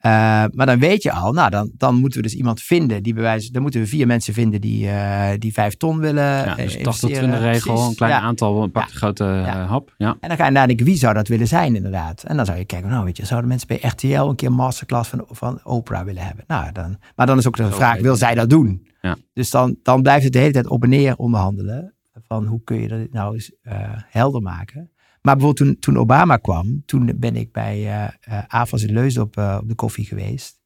Eh, 0.00 0.10
maar 0.52 0.66
dan 0.66 0.78
weet 0.78 1.02
je 1.02 1.12
al, 1.12 1.32
nou 1.32 1.50
dan, 1.50 1.70
dan 1.76 1.94
moeten 1.94 2.20
we 2.20 2.26
dus 2.26 2.36
iemand 2.36 2.62
vinden 2.62 3.02
die 3.02 3.14
bewijst. 3.14 3.52
Dan 3.52 3.62
moeten 3.62 3.80
we 3.80 3.86
vier 3.86 4.06
mensen 4.06 4.34
vinden 4.34 4.60
die, 4.60 4.88
eh, 4.88 5.28
die 5.38 5.52
vijf 5.52 5.76
ton 5.76 5.98
willen. 5.98 6.22
ja, 6.24 6.56
eh, 6.56 6.64
dus 6.64 6.76
80-20 6.76 6.82
investeren. 6.82 7.40
regel, 7.40 7.72
Precies. 7.72 7.88
een 7.90 7.94
klein 7.96 8.12
Ja. 8.12 8.20
aantal, 8.20 8.66
pak 8.68 8.82
Ja. 8.82 8.88
de 8.90 8.96
grote 8.96 9.24
Ja. 9.24 9.64
hap. 9.66 9.94
Ja. 9.96 10.16
En 10.20 10.28
dan 10.28 10.36
ga 10.36 10.44
je 10.44 10.50
nadenken, 10.50 10.86
wie 10.86 10.96
zou 10.96 11.14
dat 11.14 11.28
willen 11.28 11.46
zijn 11.46 11.74
inderdaad? 11.76 12.22
En 12.22 12.36
dan 12.36 12.44
zou 12.46 12.58
je 12.58 12.64
kijken, 12.64 12.90
nou 12.90 13.04
weet 13.04 13.16
je, 13.16 13.26
zouden 13.26 13.48
mensen 13.48 13.68
bij 13.68 13.78
RTL 13.82 14.06
een 14.28 14.36
keer 14.36 14.48
een 14.48 14.54
masterclass 14.54 15.08
van, 15.10 15.24
van 15.28 15.60
Oprah 15.64 16.04
willen 16.04 16.22
hebben? 16.26 16.44
Nou, 16.46 16.72
dan, 16.72 16.96
maar 17.16 17.26
dan 17.26 17.38
is 17.38 17.46
ook 17.46 17.56
de 17.56 17.70
vraag, 17.70 18.00
wil 18.00 18.16
zij 18.16 18.34
dat 18.34 18.50
doen? 18.50 18.86
Ja. 19.00 19.16
Dus 19.32 19.50
dan, 19.50 19.76
dan 19.82 20.02
blijft 20.02 20.24
het 20.24 20.32
de 20.32 20.38
hele 20.38 20.52
tijd 20.52 20.66
op 20.66 20.82
en 20.82 20.88
neer 20.88 21.16
onderhandelen. 21.16 21.94
Van 22.26 22.44
hoe 22.46 22.60
kun 22.64 22.80
je 22.80 22.88
dat 22.88 22.98
nou 23.10 23.34
eens 23.34 23.52
helder 24.08 24.42
maken? 24.42 24.90
Maar 25.22 25.36
bijvoorbeeld 25.36 25.68
toen, 25.68 25.78
toen 25.78 26.02
Obama 26.02 26.36
kwam, 26.36 26.82
toen 26.86 27.12
ben 27.16 27.36
ik 27.36 27.52
bij 27.52 27.86
eh 27.86 28.04
eh 28.20 28.44
AFAS 28.48 28.82
in 28.82 28.92
Leusden 28.92 29.22
op, 29.22 29.36
eh, 29.36 29.58
op 29.62 29.68
de 29.68 29.74
koffie 29.74 30.04
geweest. 30.04 30.58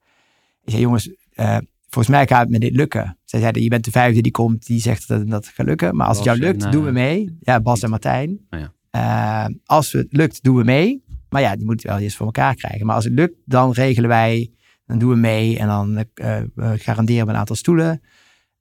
Ik 0.63 0.71
zei, 0.71 0.83
jongens, 0.83 1.15
eh, 1.33 1.57
volgens 1.89 2.15
mij 2.17 2.27
gaat 2.27 2.41
het 2.41 2.51
me 2.51 2.59
dit 2.59 2.75
lukken. 2.75 3.19
Zij 3.25 3.41
zeiden, 3.41 3.63
je 3.63 3.69
bent 3.69 3.85
de 3.85 3.91
vijfde 3.91 4.21
die 4.21 4.33
komt, 4.33 4.67
die 4.67 4.81
zegt 4.81 5.09
dat 5.09 5.29
dat 5.29 5.47
gaat 5.47 5.67
lukken. 5.67 5.97
Maar 5.97 6.07
als 6.07 6.17
het 6.17 6.27
jou 6.27 6.39
lukt, 6.39 6.61
en, 6.61 6.67
eh, 6.67 6.73
doen 6.73 6.85
we 6.85 6.91
mee. 6.91 7.37
Ja, 7.41 7.61
Bas 7.61 7.83
en 7.83 7.91
Martijn. 7.91 8.31
Oh 8.51 8.61
ja. 8.61 8.73
Eh, 8.91 9.55
als 9.65 9.93
het 9.93 10.07
lukt, 10.11 10.43
doen 10.43 10.57
we 10.57 10.65
mee. 10.65 11.05
Maar 11.29 11.41
ja, 11.43 11.57
die 11.57 11.67
moeten 11.67 11.89
wel 11.89 11.99
eens 11.99 12.17
voor 12.17 12.27
elkaar 12.27 12.55
krijgen. 12.55 12.87
Maar 12.87 12.95
als 12.95 13.05
het 13.05 13.13
lukt, 13.13 13.35
dan 13.45 13.73
regelen 13.73 14.09
wij, 14.09 14.53
dan 14.87 14.99
doen 14.99 15.11
we 15.11 15.17
mee. 15.17 15.59
En 15.59 15.67
dan 15.67 16.05
eh, 16.15 16.37
eh, 16.39 16.47
garanderen 16.57 17.27
we 17.27 17.33
een 17.33 17.39
aantal 17.39 17.57
stoelen. 17.57 18.01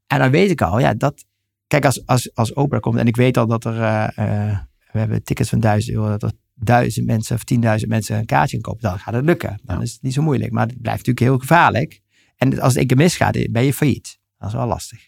En 0.07 0.19
dan 0.19 0.31
weet 0.31 0.49
ik 0.49 0.61
al, 0.61 0.79
ja, 0.79 0.93
dat... 0.93 1.25
Kijk, 1.67 1.85
als, 1.85 2.05
als, 2.05 2.35
als 2.35 2.53
Oprah 2.53 2.81
komt 2.81 2.97
en 2.97 3.07
ik 3.07 3.15
weet 3.15 3.37
al 3.37 3.47
dat 3.47 3.65
er... 3.65 3.81
eh, 3.81 4.49
eh, 4.49 4.57
we 4.93 4.99
hebben 4.99 5.23
tickets 5.23 5.49
van 5.49 5.59
1000 5.59 5.95
euro, 5.95 6.09
dat 6.09 6.23
er 6.23 6.31
duizend 6.55 7.05
mensen 7.05 7.35
of 7.35 7.41
10.000 7.81 7.87
mensen 7.87 8.17
een 8.17 8.25
kaartje 8.25 8.61
kopen, 8.61 8.81
dan 8.81 8.99
gaat 8.99 9.13
het 9.13 9.25
lukken. 9.25 9.59
Dan 9.63 9.75
Ja. 9.75 9.81
is 9.81 9.91
het 9.93 10.01
niet 10.01 10.13
zo 10.13 10.21
moeilijk. 10.21 10.51
Maar 10.51 10.67
het 10.67 10.81
blijft 10.81 11.05
natuurlijk 11.05 11.25
heel 11.25 11.39
gevaarlijk. 11.39 12.01
En 12.37 12.59
als 12.59 12.67
het 12.67 12.77
één 12.77 12.87
keer 12.87 12.97
misgaat, 12.97 13.51
ben 13.51 13.63
je 13.63 13.73
failliet. 13.73 14.19
Dat 14.37 14.47
is 14.47 14.53
wel 14.53 14.67
lastig. 14.67 15.07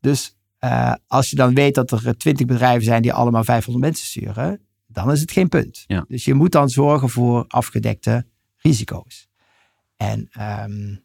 Dus 0.00 0.36
eh, 0.58 0.94
als 1.06 1.30
je 1.30 1.36
dan 1.36 1.54
weet 1.54 1.74
dat 1.74 1.90
er 1.90 2.16
twintig 2.16 2.46
bedrijven 2.46 2.84
zijn 2.84 3.02
die 3.02 3.12
allemaal 3.12 3.44
500 3.44 3.84
mensen 3.84 4.06
sturen, 4.06 4.60
dan 4.86 5.12
is 5.12 5.20
het 5.20 5.32
geen 5.32 5.48
punt. 5.48 5.84
Ja. 5.86 6.04
Dus 6.08 6.24
je 6.24 6.34
moet 6.34 6.52
dan 6.52 6.68
zorgen 6.68 7.08
voor 7.08 7.44
afgedekte 7.48 8.26
risico's. 8.56 9.28
En 9.96 10.28
ehm, 10.32 10.96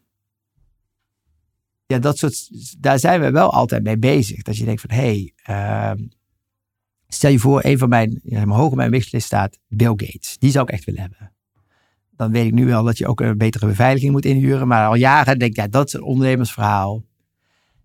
ja, 1.86 1.98
dat 1.98 2.18
soort, 2.18 2.48
daar 2.78 2.98
zijn 2.98 3.20
we 3.20 3.30
wel 3.30 3.52
altijd 3.52 3.82
mee 3.82 3.98
bezig. 3.98 4.42
Dat 4.42 4.56
je 4.56 4.64
denkt 4.64 4.80
van, 4.80 4.90
hé, 4.90 5.00
hey, 5.02 5.32
ehm, 5.42 5.98
Stel 7.12 7.30
je 7.30 7.38
voor, 7.38 7.64
een 7.64 7.78
van 7.78 7.88
mijn, 7.88 8.20
ja, 8.22 8.46
hoog 8.46 8.70
op 8.70 8.76
mijn 8.76 8.90
wishlist 8.90 9.26
staat 9.26 9.58
Bill 9.68 9.92
Gates. 9.96 10.38
Die 10.38 10.50
zou 10.50 10.64
ik 10.64 10.70
echt 10.70 10.84
willen 10.84 11.00
hebben. 11.00 11.32
Dan 12.16 12.32
weet 12.32 12.46
ik 12.46 12.52
nu 12.52 12.66
wel 12.66 12.84
dat 12.84 12.98
je 12.98 13.06
ook 13.06 13.20
een 13.20 13.38
betere 13.38 13.66
beveiliging 13.66 14.12
moet 14.12 14.24
inhuren. 14.24 14.68
Maar 14.68 14.86
al 14.86 14.94
jaren 14.94 15.38
denk 15.38 15.50
ik, 15.50 15.56
ja, 15.56 15.68
dat 15.68 15.86
is 15.86 15.92
een 15.92 16.02
ondernemersverhaal. 16.02 17.04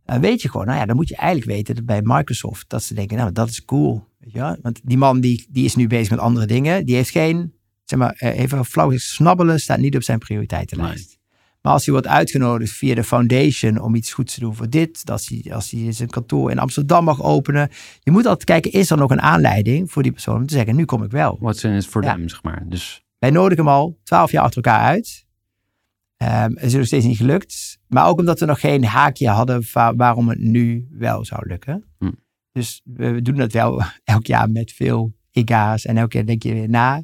Dan 0.06 0.22
weet 0.22 0.42
je 0.42 0.50
gewoon, 0.50 0.66
nou 0.66 0.80
ja, 0.80 0.86
dan 0.86 0.96
moet 0.96 1.08
je 1.08 1.16
eigenlijk 1.16 1.52
weten 1.52 1.76
dat 1.76 1.86
bij 1.86 2.02
Microsoft, 2.04 2.70
dat 2.70 2.84
ze 2.84 2.94
denken, 2.94 3.18
nou, 3.18 3.32
dat 3.32 3.50
is 3.50 3.66
cool. 3.66 4.08
Weet 4.20 4.32
je? 4.32 4.58
Want 4.62 4.82
die 4.84 4.98
man 4.98 5.20
die, 5.20 5.48
die 5.50 5.66
is 5.66 5.76
nu 5.76 5.88
bezig 5.88 6.10
met 6.10 6.20
andere 6.20 6.46
dingen. 6.46 6.86
Die 6.86 6.96
heeft 6.96 7.10
geen, 7.10 7.54
zeg 7.84 8.00
maar, 8.00 8.14
eh, 8.18 8.40
even 8.40 8.66
flauw 8.66 8.98
snabbelen 8.98 9.60
staat 9.60 9.80
niet 9.80 9.96
op 9.96 10.04
zijn 10.04 10.20
prioriteitenlijst. 10.20 11.15
Maar 11.66 11.74
als 11.74 11.86
hij 11.86 11.94
wordt 11.94 12.08
uitgenodigd 12.08 12.72
via 12.72 12.96
de 12.96 13.04
foundation 13.04 13.82
om 13.82 13.96
iets 13.96 14.14
goeds 14.14 14.34
te 14.34 14.40
doen 14.40 14.56
voor 14.56 14.70
dit, 14.70 15.02
als 15.12 15.28
hij, 15.28 15.54
als 15.54 15.72
hij 15.72 15.92
zijn 15.92 16.10
kantoor 16.10 16.52
in 16.52 16.60
Amsterdam 16.60 17.04
mag 17.04 17.24
openen. 17.24 17.70
Je 18.00 18.12
moet 18.12 18.26
altijd 18.26 18.44
kijken, 18.44 18.72
is 18.72 18.90
er 18.92 18.98
nog 18.98 19.12
een 19.12 19.22
aanleiding 19.22 19.92
voor 19.92 20.04
die 20.04 20.12
persoon 20.12 20.36
om 20.36 20.46
te 20.46 20.54
zeggen, 20.54 20.76
nu 20.76 20.86
kom 20.86 21.04
ik 21.04 21.12
wel. 21.12 21.54
In 21.62 21.76
it 21.76 21.88
for 21.88 22.04
Ja. 22.04 22.14
them, 22.14 22.30
zeg 22.30 22.44
maar. 22.44 22.64
Dus 22.68 23.04
Wij 23.20 23.30
nodigen 23.30 23.66
hem 23.66 23.74
al 23.74 23.98
twaalf 24.04 24.32
jaar 24.32 24.44
achter 24.44 24.64
elkaar 24.64 24.82
uit. 24.82 25.26
Ehm 26.18 26.54
het 26.56 26.64
is 26.64 26.74
nog 26.74 26.86
steeds 26.86 27.06
niet 27.06 27.18
gelukt. 27.18 27.80
Maar 27.88 28.08
ook 28.08 28.20
omdat 28.20 28.40
we 28.40 28.46
nog 28.46 28.60
geen 28.60 28.86
haakje 28.86 29.30
hadden 29.30 29.64
waarom 29.98 30.30
het 30.30 30.40
nu 30.40 30.88
wel 30.92 31.26
zou 31.26 31.48
lukken. 31.48 31.84
Hm. 32.00 32.12
Dus 32.52 32.82
we, 32.84 33.12
we 33.12 33.22
doen 33.22 33.36
dat 33.36 33.52
wel 33.52 33.82
elk 34.04 34.26
jaar 34.26 34.50
met 34.50 34.72
veel 34.72 35.14
iga's. 35.32 35.86
En 35.86 35.98
elke 35.98 36.10
keer 36.10 36.26
denk 36.26 36.44
je 36.44 36.54
weer 36.54 36.70
na. 36.70 37.04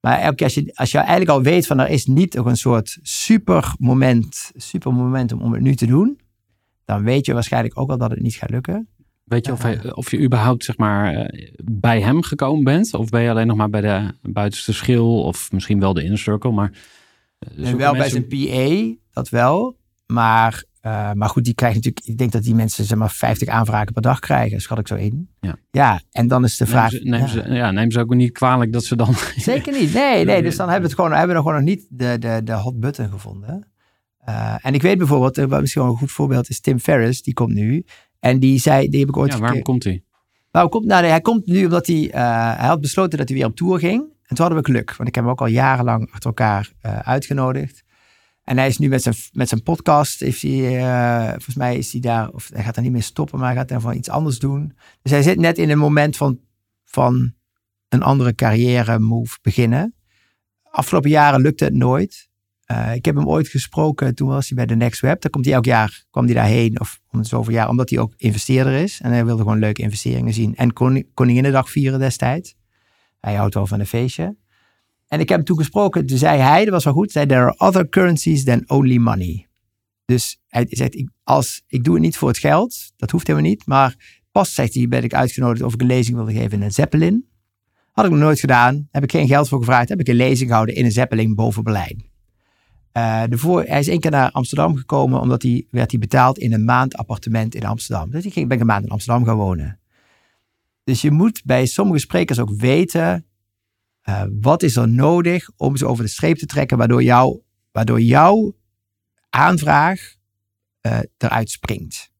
Maar 0.00 0.18
elke 0.18 0.34
keer 0.34 0.46
als 0.46 0.54
je, 0.54 0.70
als 0.74 0.90
je 0.90 0.98
eigenlijk 0.98 1.30
al 1.30 1.42
weet 1.42 1.66
van 1.66 1.78
er 1.80 1.88
is 1.88 2.06
niet 2.06 2.34
nog 2.34 2.46
een 2.46 2.56
soort 2.56 2.98
super 3.02 3.74
moment, 3.78 4.50
super 4.54 4.92
momentum 4.94 5.40
om 5.40 5.52
het 5.52 5.62
nu 5.62 5.74
te 5.74 5.86
doen. 5.86 6.18
Dan 6.84 7.02
weet 7.02 7.26
je 7.26 7.32
waarschijnlijk 7.32 7.78
ook 7.78 7.90
al 7.90 7.98
dat 7.98 8.10
het 8.10 8.20
niet 8.20 8.34
gaat 8.34 8.50
lukken. 8.50 8.88
weet 9.24 9.46
je 9.46 9.52
of, 9.52 9.62
hij- 9.62 9.94
of 9.94 10.10
je 10.10 10.20
überhaupt 10.20 10.64
zeg 10.64 10.76
maar 10.76 11.14
eh, 11.14 11.48
bij 11.64 12.00
hem 12.00 12.22
gekomen 12.22 12.64
bent? 12.64 12.94
Of 12.94 13.08
ben 13.08 13.22
je 13.22 13.30
alleen 13.30 13.46
nog 13.46 13.56
maar 13.56 13.70
bij 13.70 13.80
de 13.80 14.14
buitenste 14.22 14.72
schil? 14.72 15.22
Of 15.22 15.52
misschien 15.52 15.80
wel 15.80 15.92
de 15.94 16.02
inner 16.02 16.18
circle, 16.18 16.50
maar... 16.52 16.72
eh, 17.38 17.72
wel 17.74 17.92
bij 17.92 18.08
zijn 18.08 18.26
PA, 18.26 18.98
dat 19.12 19.28
wel. 19.28 19.76
Maar, 20.06 20.64
eh, 20.80 21.12
maar 21.12 21.28
goed, 21.28 21.44
die 21.44 21.54
krijgt 21.54 21.74
natuurlijk, 21.76 22.06
ik 22.06 22.18
denk 22.18 22.32
dat 22.32 22.42
die 22.42 22.54
mensen 22.54 22.84
zeg 22.84 22.98
maar 22.98 23.10
50 23.10 23.48
aanvragen 23.48 23.92
per 23.92 24.02
dag 24.02 24.18
krijgen, 24.18 24.60
schat 24.60 24.78
ik 24.78 24.86
zo 24.86 24.94
in. 24.94 25.28
Ja. 25.40 25.56
ja 25.70 26.00
en 26.10 26.28
dan 26.28 26.44
is 26.44 26.56
de 26.56 26.64
Neem 26.64 26.72
vraag. 26.72 26.90
ze, 26.90 27.00
neem, 27.02 27.20
ja. 27.20 27.26
ze, 27.26 27.42
ja, 27.48 27.70
neem 27.70 27.90
ze 27.90 28.00
ook 28.00 28.14
niet 28.14 28.32
kwalijk 28.32 28.72
dat 28.72 28.84
ze 28.84 28.96
dan... 28.96 29.14
Zeker 29.36 29.72
niet. 29.72 29.94
Nee, 29.94 30.24
nee. 30.24 30.42
Dus 30.42 30.56
dan 30.56 30.68
hebben 30.68 30.90
we 30.90 30.94
het 30.94 31.04
gewoon, 31.04 31.18
hebben 31.18 31.28
we 31.28 31.34
nog 31.34 31.42
gewoon 31.42 31.64
nog 31.64 31.68
niet 31.68 31.86
de, 31.90 32.16
de, 32.18 32.40
de 32.44 32.52
hot 32.52 32.80
button 32.80 33.10
gevonden. 33.10 33.68
Eh, 34.18 34.54
en 34.62 34.74
ik 34.74 34.82
weet 34.82 34.98
bijvoorbeeld, 34.98 35.36
wat 35.36 35.60
misschien 35.60 35.82
wel 35.82 35.90
een 35.90 35.98
goed 35.98 36.10
voorbeeld 36.10 36.48
is 36.48 36.60
Tim 36.60 36.78
Ferriss, 36.78 37.22
die 37.22 37.34
komt 37.34 37.54
nu. 37.54 37.84
En 38.18 38.38
die 38.38 38.58
zei, 38.58 38.88
die 38.88 39.00
heb 39.00 39.08
ik 39.08 39.16
ooit 39.16 39.32
ja, 39.32 39.38
waarom 39.38 39.62
komt 39.62 39.84
hij? 39.84 40.02
Nou, 40.52 40.68
komt, 40.68 40.84
nou 40.86 41.02
nee, 41.02 41.10
hij 41.10 41.20
komt 41.20 41.46
nu 41.46 41.64
omdat 41.64 41.86
hij, 41.86 42.08
hij 42.56 42.66
had 42.66 42.80
besloten 42.80 43.18
dat 43.18 43.28
hij 43.28 43.36
weer 43.36 43.46
op 43.46 43.56
tour 43.56 43.78
ging. 43.78 44.00
En 44.00 44.36
toen 44.36 44.46
hadden 44.46 44.58
we 44.58 44.64
geluk, 44.64 44.96
want 44.96 45.08
ik 45.08 45.14
heb 45.14 45.24
hem 45.24 45.32
ook 45.32 45.40
al 45.40 45.46
jarenlang 45.46 46.10
achter 46.12 46.26
elkaar 46.28 46.72
uitgenodigd. 47.02 47.84
En 48.50 48.58
hij 48.58 48.66
is 48.66 48.78
nu 48.78 48.88
met 48.88 49.02
zijn, 49.02 49.14
met 49.32 49.48
zijn 49.48 49.62
podcast, 49.62 50.20
heeft 50.20 50.42
hij, 50.42 50.78
eh, 50.78 51.28
volgens 51.28 51.54
mij 51.54 51.76
is 51.76 51.92
hij 51.92 52.00
daar, 52.00 52.28
of 52.28 52.50
hij 52.52 52.62
gaat 52.62 52.76
er 52.76 52.82
niet 52.82 52.92
meer 52.92 53.02
stoppen, 53.02 53.38
maar 53.38 53.48
hij 53.48 53.56
gaat 53.56 53.68
daarvan 53.68 53.96
iets 53.96 54.08
anders 54.08 54.38
doen. 54.38 54.76
Dus 55.02 55.12
hij 55.12 55.22
zit 55.22 55.38
net 55.38 55.58
in 55.58 55.70
een 55.70 55.78
moment 55.78 56.16
van, 56.16 56.40
van 56.84 57.34
een 57.88 58.02
andere 58.02 58.34
carrière 58.34 58.98
move 58.98 59.38
beginnen. 59.42 59.94
Afgelopen 60.62 61.10
jaren 61.10 61.40
lukte 61.40 61.64
het 61.64 61.74
nooit. 61.74 62.28
Eh, 62.64 62.94
ik 62.94 63.04
heb 63.04 63.14
hem 63.14 63.28
ooit 63.28 63.48
gesproken, 63.48 64.14
toen 64.14 64.28
was 64.28 64.48
hij 64.48 64.56
bij 64.56 64.66
de 64.66 64.76
Next 64.76 65.00
Web. 65.00 65.20
Daar 65.20 65.30
komt 65.30 65.44
hij 65.44 65.54
elk 65.54 65.64
jaar, 65.64 66.04
kwam 66.10 66.24
hij 66.24 66.34
daarheen, 66.34 66.80
of 66.80 67.00
om 67.10 67.24
zoveel 67.24 67.54
jaar, 67.54 67.68
omdat 67.68 67.90
hij 67.90 67.98
ook 67.98 68.14
investeerder 68.16 68.72
is. 68.72 69.00
En 69.00 69.10
hij 69.10 69.24
wilde 69.24 69.42
gewoon 69.42 69.58
leuke 69.58 69.82
investeringen 69.82 70.32
zien. 70.34 70.56
En 70.56 70.72
Koning- 70.72 71.06
Koninginnedag 71.14 71.70
vieren 71.70 71.98
destijds. 71.98 72.54
Hij 73.20 73.34
houdt 73.34 73.54
wel 73.54 73.66
van 73.66 73.80
een 73.80 73.86
feestje. 73.86 74.36
En 75.10 75.20
ik 75.20 75.28
heb 75.28 75.38
hem 75.38 75.46
toen 75.46 75.56
gesproken, 75.56 76.06
toen 76.06 76.18
zei 76.18 76.40
hij, 76.40 76.64
dat 76.64 76.72
was 76.72 76.84
wel 76.84 76.92
goed, 76.92 77.12
there 77.12 77.34
are 77.34 77.54
other 77.58 77.88
currencies 77.88 78.44
than 78.44 78.62
only 78.66 78.96
money. 78.96 79.46
Dus 80.04 80.40
hij 80.46 80.66
zegt, 80.68 80.94
ik, 80.94 81.08
als, 81.22 81.62
ik 81.66 81.84
doe 81.84 81.94
het 81.94 82.02
niet 82.02 82.16
voor 82.16 82.28
het 82.28 82.38
geld, 82.38 82.92
dat 82.96 83.10
hoeft 83.10 83.26
helemaal 83.26 83.48
niet, 83.48 83.66
maar 83.66 84.20
pas, 84.32 84.54
zegt 84.54 84.74
hij, 84.74 84.88
ben 84.88 85.02
ik 85.02 85.14
uitgenodigd 85.14 85.62
of 85.62 85.74
ik 85.74 85.80
een 85.80 85.86
lezing 85.86 86.16
wilde 86.16 86.32
geven 86.32 86.50
in 86.50 86.62
een 86.62 86.72
Zeppelin. 86.72 87.28
Had 87.92 88.04
ik 88.04 88.10
nog 88.10 88.20
nooit 88.20 88.40
gedaan, 88.40 88.88
heb 88.90 89.02
ik 89.02 89.10
geen 89.10 89.26
geld 89.26 89.48
voor 89.48 89.58
gevraagd, 89.58 89.88
heb 89.88 90.00
ik 90.00 90.08
een 90.08 90.14
lezing 90.14 90.48
gehouden 90.48 90.74
in 90.74 90.84
een 90.84 90.92
Zeppelin 90.92 91.34
boven 91.34 91.64
Berlijn. 91.64 92.04
Voor, 93.30 93.62
hij 93.62 93.78
is 93.78 93.88
één 93.88 94.00
keer 94.00 94.10
naar 94.10 94.30
Amsterdam 94.30 94.76
gekomen, 94.76 95.20
omdat 95.20 95.42
hij 95.42 95.66
werd 95.70 95.90
hij 95.90 96.00
betaald 96.00 96.38
in 96.38 96.52
een 96.52 96.64
maand 96.64 96.96
appartement 96.96 97.54
in 97.54 97.64
Amsterdam. 97.64 98.10
Dus 98.10 98.24
ik 98.24 98.34
ben 98.34 98.50
ik 98.50 98.60
een 98.60 98.66
maand 98.66 98.84
in 98.84 98.90
Amsterdam 98.90 99.24
gaan 99.24 99.36
wonen. 99.36 99.80
Dus 100.84 101.00
je 101.00 101.10
moet 101.10 101.42
bij 101.44 101.66
sommige 101.66 101.98
sprekers 101.98 102.38
ook 102.38 102.50
weten, 102.50 103.24
eh, 104.02 104.22
wat 104.40 104.62
is 104.62 104.76
er 104.76 104.88
nodig 104.88 105.50
om 105.56 105.76
ze 105.76 105.86
over 105.86 106.04
de 106.04 106.10
streep 106.10 106.36
te 106.36 106.46
trekken, 106.46 106.78
waardoor, 106.78 107.42
waardoor 107.72 108.00
jouw 108.00 108.54
aanvraag 109.30 110.14
eh, 110.80 110.98
eruit 111.18 111.50
springt. 111.50 112.10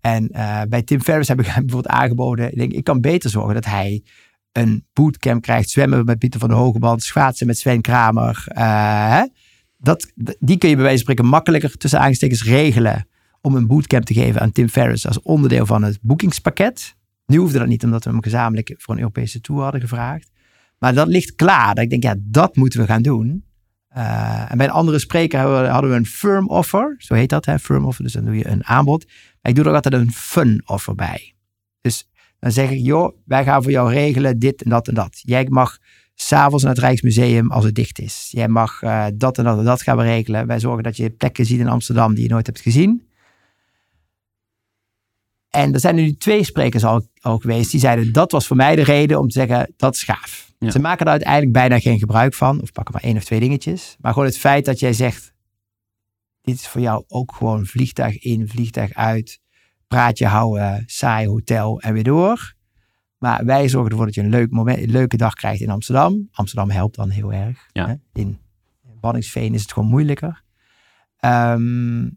En 0.00 0.28
eh, 0.28 0.62
bij 0.68 0.82
Tim 0.82 1.00
Ferriss 1.00 1.28
heb 1.28 1.40
ik 1.40 1.46
hem 1.46 1.66
bijvoorbeeld 1.66 1.94
aangeboden, 1.94 2.52
ik, 2.52 2.58
denk, 2.58 2.72
ik 2.72 2.84
kan 2.84 3.00
beter 3.00 3.30
zorgen 3.30 3.54
dat 3.54 3.64
hij 3.64 4.02
een 4.52 4.86
bootcamp 4.92 5.42
krijgt, 5.42 5.70
zwemmen 5.70 6.04
met 6.04 6.18
Pieter 6.18 6.40
van 6.40 6.48
der 6.48 6.58
Hogeband, 6.58 7.02
schaatsen 7.02 7.46
met 7.46 7.58
Sven 7.58 7.80
Kramer. 7.80 8.44
dat, 9.78 10.12
die 10.38 10.58
kun 10.58 10.68
je 10.68 10.74
bij 10.74 10.84
wijze 10.84 11.04
van 11.04 11.12
spreken 11.12 11.26
makkelijker 11.26 11.76
tussen 11.76 12.00
aanstekens 12.00 12.44
regelen 12.44 13.08
om 13.40 13.54
een 13.54 13.66
bootcamp 13.66 14.04
te 14.04 14.14
geven 14.14 14.40
aan 14.40 14.52
Tim 14.52 14.68
Ferriss 14.68 15.06
als 15.06 15.22
onderdeel 15.22 15.66
van 15.66 15.82
het 15.82 15.98
boekingspakket. 16.00 16.96
Nu 17.26 17.36
hoefde 17.36 17.58
dat 17.58 17.68
niet, 17.68 17.84
omdat 17.84 18.04
we 18.04 18.10
hem 18.10 18.22
gezamenlijk 18.22 18.74
voor 18.78 18.94
een 18.94 19.00
Europese 19.00 19.40
tour 19.40 19.62
hadden 19.62 19.80
gevraagd. 19.80 20.30
Maar 20.80 20.94
dat 20.94 21.08
ligt 21.08 21.34
klaar. 21.34 21.74
Dat 21.74 21.84
ik 21.84 21.90
denk, 21.90 22.02
ja, 22.02 22.14
dat 22.18 22.56
moeten 22.56 22.80
we 22.80 22.86
gaan 22.86 23.02
doen. 23.02 23.44
Eh, 23.88 24.50
en 24.50 24.56
bij 24.56 24.66
een 24.66 24.72
andere 24.72 24.98
spreker 24.98 25.40
hadden 25.40 25.62
we, 25.62 25.68
hadden 25.68 25.90
we 25.90 25.96
een 25.96 26.06
firm 26.06 26.48
offer. 26.48 26.94
Zo 26.98 27.14
heet 27.14 27.28
dat, 27.28 27.44
hè? 27.44 27.58
firm 27.58 27.84
offer. 27.84 28.04
Dus 28.04 28.12
dan 28.12 28.24
doe 28.24 28.36
je 28.36 28.46
een 28.46 28.64
aanbod. 28.64 29.06
Maar 29.06 29.52
ik 29.52 29.54
doe 29.54 29.64
er 29.64 29.74
altijd 29.74 29.94
een 29.94 30.12
fun 30.12 30.62
offer 30.64 30.94
bij. 30.94 31.34
Dus 31.80 32.08
dan 32.38 32.52
zeg 32.52 32.70
ik, 32.70 32.78
joh, 32.78 33.16
wij 33.24 33.44
gaan 33.44 33.62
voor 33.62 33.72
jou 33.72 33.92
regelen 33.92 34.38
dit 34.38 34.62
en 34.62 34.70
dat 34.70 34.88
en 34.88 34.94
dat. 34.94 35.20
Jij 35.22 35.46
mag 35.48 35.78
s'avonds 36.14 36.64
naar 36.64 36.72
het 36.72 36.82
Rijksmuseum 36.82 37.50
als 37.50 37.64
het 37.64 37.74
dicht 37.74 37.98
is. 37.98 38.28
Jij 38.30 38.48
mag 38.48 38.82
eh, 38.82 39.06
dat 39.14 39.38
en 39.38 39.44
dat 39.44 39.58
en 39.58 39.64
dat 39.64 39.82
gaan 39.82 39.96
we 39.96 40.02
regelen. 40.02 40.46
Wij 40.46 40.60
zorgen 40.60 40.82
dat 40.82 40.96
je 40.96 41.10
plekken 41.10 41.46
ziet 41.46 41.60
in 41.60 41.68
Amsterdam 41.68 42.14
die 42.14 42.22
je 42.22 42.30
nooit 42.30 42.46
hebt 42.46 42.60
gezien. 42.60 43.08
En 45.48 45.72
er 45.72 45.80
zijn 45.80 45.94
nu 45.94 46.16
twee 46.16 46.44
sprekers 46.44 46.84
al, 46.84 47.06
al 47.20 47.38
geweest 47.38 47.70
die 47.70 47.80
zeiden 47.80 48.12
dat 48.12 48.32
was 48.32 48.46
voor 48.46 48.56
mij 48.56 48.76
de 48.76 48.82
reden 48.82 49.18
om 49.18 49.26
te 49.26 49.32
zeggen 49.32 49.72
dat 49.76 49.94
is 49.94 50.02
gaaf. 50.02 50.49
Ja. 50.60 50.70
Ze 50.70 50.78
maken 50.78 51.04
er 51.04 51.10
uiteindelijk 51.10 51.52
bijna 51.52 51.78
geen 51.78 51.98
gebruik 51.98 52.34
van 52.34 52.60
of 52.60 52.72
pakken 52.72 52.94
maar 52.94 53.02
één 53.02 53.16
of 53.16 53.24
twee 53.24 53.40
dingetjes. 53.40 53.96
Maar 54.00 54.12
gewoon 54.12 54.28
het 54.28 54.38
feit 54.38 54.64
dat 54.64 54.78
jij 54.78 54.92
zegt 54.92 55.34
dit 56.42 56.54
is 56.54 56.68
voor 56.68 56.80
jou 56.80 57.04
ook 57.08 57.34
gewoon 57.34 57.66
vliegtuig 57.66 58.18
in, 58.18 58.48
vliegtuig 58.48 58.92
uit, 58.94 59.40
praatje 59.88 60.26
houden, 60.26 60.82
saai 60.86 61.26
hotel 61.26 61.80
en 61.80 61.92
weer 61.92 62.04
door. 62.04 62.54
Maar 63.18 63.44
wij 63.44 63.68
zorgen 63.68 63.90
ervoor 63.90 64.06
dat 64.06 64.14
je 64.14 64.20
een 64.20 64.28
leuk 64.28 64.50
moment, 64.50 64.78
een 64.78 64.90
leuke 64.90 65.16
dag 65.16 65.34
krijgt 65.34 65.60
in 65.60 65.70
Amsterdam. 65.70 66.28
Amsterdam 66.32 66.70
helpt 66.70 66.96
dan 66.96 67.10
heel 67.10 67.32
erg. 67.32 67.68
Ja. 67.72 67.86
Hè? 67.86 67.94
In 68.12 68.38
Wanningsveen 69.00 69.54
is 69.54 69.62
het 69.62 69.72
gewoon 69.72 69.88
moeilijker. 69.88 70.42
Ehm, 71.16 72.08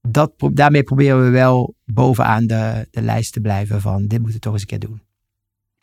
dat, 0.00 0.32
daarmee 0.52 0.82
proberen 0.82 1.24
we 1.24 1.30
wel 1.30 1.74
bovenaan 1.84 2.46
de, 2.46 2.88
de 2.90 3.02
lijst 3.02 3.32
te 3.32 3.40
blijven 3.40 3.80
van 3.80 4.06
dit 4.06 4.18
moeten 4.18 4.34
we 4.34 4.38
toch 4.38 4.52
eens 4.52 4.62
een 4.62 4.68
keer 4.68 4.78
doen. 4.78 5.02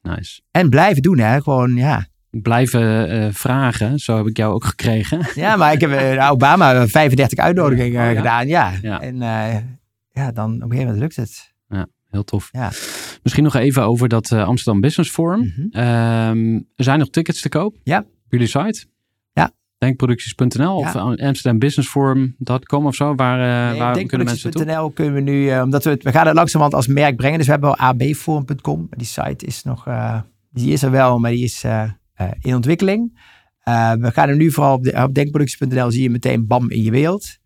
Nice. 0.02 0.42
En 0.52 0.70
blijven 0.70 1.02
doen 1.02 1.18
hè, 1.18 1.42
gewoon 1.42 1.76
ja. 1.76 2.08
Blijven 2.32 3.10
eh, 3.10 3.28
vragen, 3.32 4.00
zo 4.00 4.18
heb 4.18 4.26
ik 4.28 4.38
jou 4.38 4.54
ook 4.54 4.66
gekregen. 4.66 5.28
Ja, 5.36 5.56
maar 5.56 5.74
ik 5.74 5.82
heb 5.82 5.92
eh, 5.92 6.16
naar 6.18 6.32
Obama 6.32 6.88
35 6.88 7.40
uitnodigingen 7.40 8.02
Oh, 8.02 8.12
ja? 8.12 8.18
gedaan, 8.18 8.48
ja. 8.48 8.74
Ja. 8.82 9.02
En 9.02 9.22
eh, 9.22 9.58
ja, 10.12 10.32
dan 10.32 10.56
op 10.56 10.62
een 10.62 10.70
gegeven 10.70 10.84
moment 10.86 11.00
lukt 11.00 11.16
het. 11.16 11.54
Heel 12.10 12.24
tof. 12.24 12.50
Ja. 12.52 12.72
Misschien 13.24 13.44
nog 13.44 13.56
even 13.56 13.84
over 13.84 14.08
dat 14.08 14.32
eh, 14.32 14.44
Amsterdam 14.44 14.82
Business 14.82 15.12
Forum. 15.12 15.40
Mhm. 15.40 15.68
Ehm, 15.72 16.54
er 16.76 16.84
zijn 16.84 17.00
nog 17.00 17.10
tickets 17.10 17.42
te 17.42 17.50
koop. 17.50 17.76
Ja. 17.84 18.00
Op 18.00 18.32
jullie 18.32 18.48
site. 18.48 18.86
Ja. 19.80 19.88
Denkproducties.nl 19.88 20.76
of 20.76 20.96
amsterdambusinessforum.com 20.96 22.86
of 22.86 22.96
zo. 22.96 23.16
Waar, 23.16 23.40
eh, 23.40 23.70
Nee, 23.70 23.80
waar 23.80 23.94
kunnen 24.06 24.26
mensen 24.26 24.52
toe? 24.52 24.66
Denkproducties.nl 24.66 24.90
kunnen 24.90 25.14
we 25.14 25.22
nu, 25.22 25.50
eh, 25.50 25.62
omdat 25.62 25.84
we 25.84 25.90
het, 25.90 26.04
we 26.04 26.12
gaan 26.12 26.28
het 26.28 26.36
langzamerhand 26.36 26.76
als 26.76 26.88
merk 26.88 27.16
brengen. 27.16 27.38
Dus 27.38 27.46
we 27.46 27.52
hebben 27.52 27.70
wel 27.70 27.88
abforum.com. 27.88 28.88
Die 28.90 29.08
site 29.08 29.46
is 29.46 29.64
nog, 29.64 29.88
eh, 29.88 30.22
die 30.50 30.72
is 30.72 30.82
er 30.82 30.92
wel, 30.92 31.20
maar 31.20 31.32
die 31.32 31.44
is 31.44 31.66
in 32.40 32.56
ontwikkeling. 32.56 33.20
We 34.00 34.10
gaan 34.14 34.30
hem 34.30 34.38
nu 34.38 34.52
vooral 34.52 34.74
op, 34.74 34.84
de, 34.84 35.04
op 35.04 35.14
denkproducties.nl 35.14 35.92
zie 35.92 36.02
je 36.02 36.10
meteen 36.10 36.48
bam 36.48 36.72
in 36.72 36.84
je 36.84 36.92
wereld. 36.92 37.38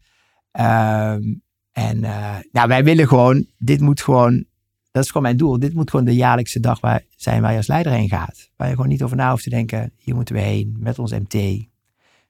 Ehm, 0.52 1.22
en 1.72 2.00
nou, 2.52 2.68
wij 2.68 2.84
willen 2.84 3.08
gewoon, 3.08 3.46
dit 3.58 3.82
moet 3.82 4.02
gewoon, 4.02 4.46
dat 4.92 5.04
is 5.04 5.08
gewoon 5.08 5.24
mijn 5.24 5.38
doel. 5.38 5.60
Dit 5.60 5.74
moet 5.74 5.90
gewoon 5.90 6.06
de 6.06 6.16
jaarlijkse 6.16 6.60
dag 6.60 6.80
waar, 6.80 7.04
zijn 7.16 7.42
waar 7.42 7.52
je 7.52 7.58
als 7.58 7.68
leider 7.68 7.92
heen 7.92 8.10
gaat. 8.10 8.50
Waar 8.56 8.68
je 8.68 8.76
gewoon 8.76 8.90
niet 8.90 9.04
over 9.04 9.18
na 9.18 9.30
hoeft 9.30 9.44
te 9.44 9.50
denken, 9.50 9.94
hier 9.98 10.16
moeten 10.16 10.36
we 10.36 10.42
heen 10.42 10.76
met 10.80 11.00
ons 11.00 11.12
MT. 11.12 11.72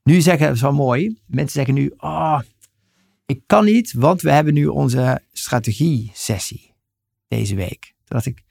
Nu 0.03 0.21
zeggen, 0.21 0.47
dat 0.47 0.55
is 0.55 0.61
wel 0.61 0.73
mooi, 0.73 1.19
mensen 1.27 1.51
zeggen 1.51 1.73
nu, 1.73 1.93
oh, 1.97 2.39
ik 3.25 3.41
kan 3.45 3.65
niet, 3.65 3.93
want 3.93 4.21
we 4.21 4.31
hebben 4.31 4.53
nu 4.53 4.67
onze 4.67 5.21
strategie-sessie 5.31 6.73
deze 7.27 7.55
week. 7.55 7.93
Dacht 8.05 8.25
ik, 8.25 8.43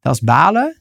dat 0.00 0.14
is 0.14 0.20
balen. 0.20 0.80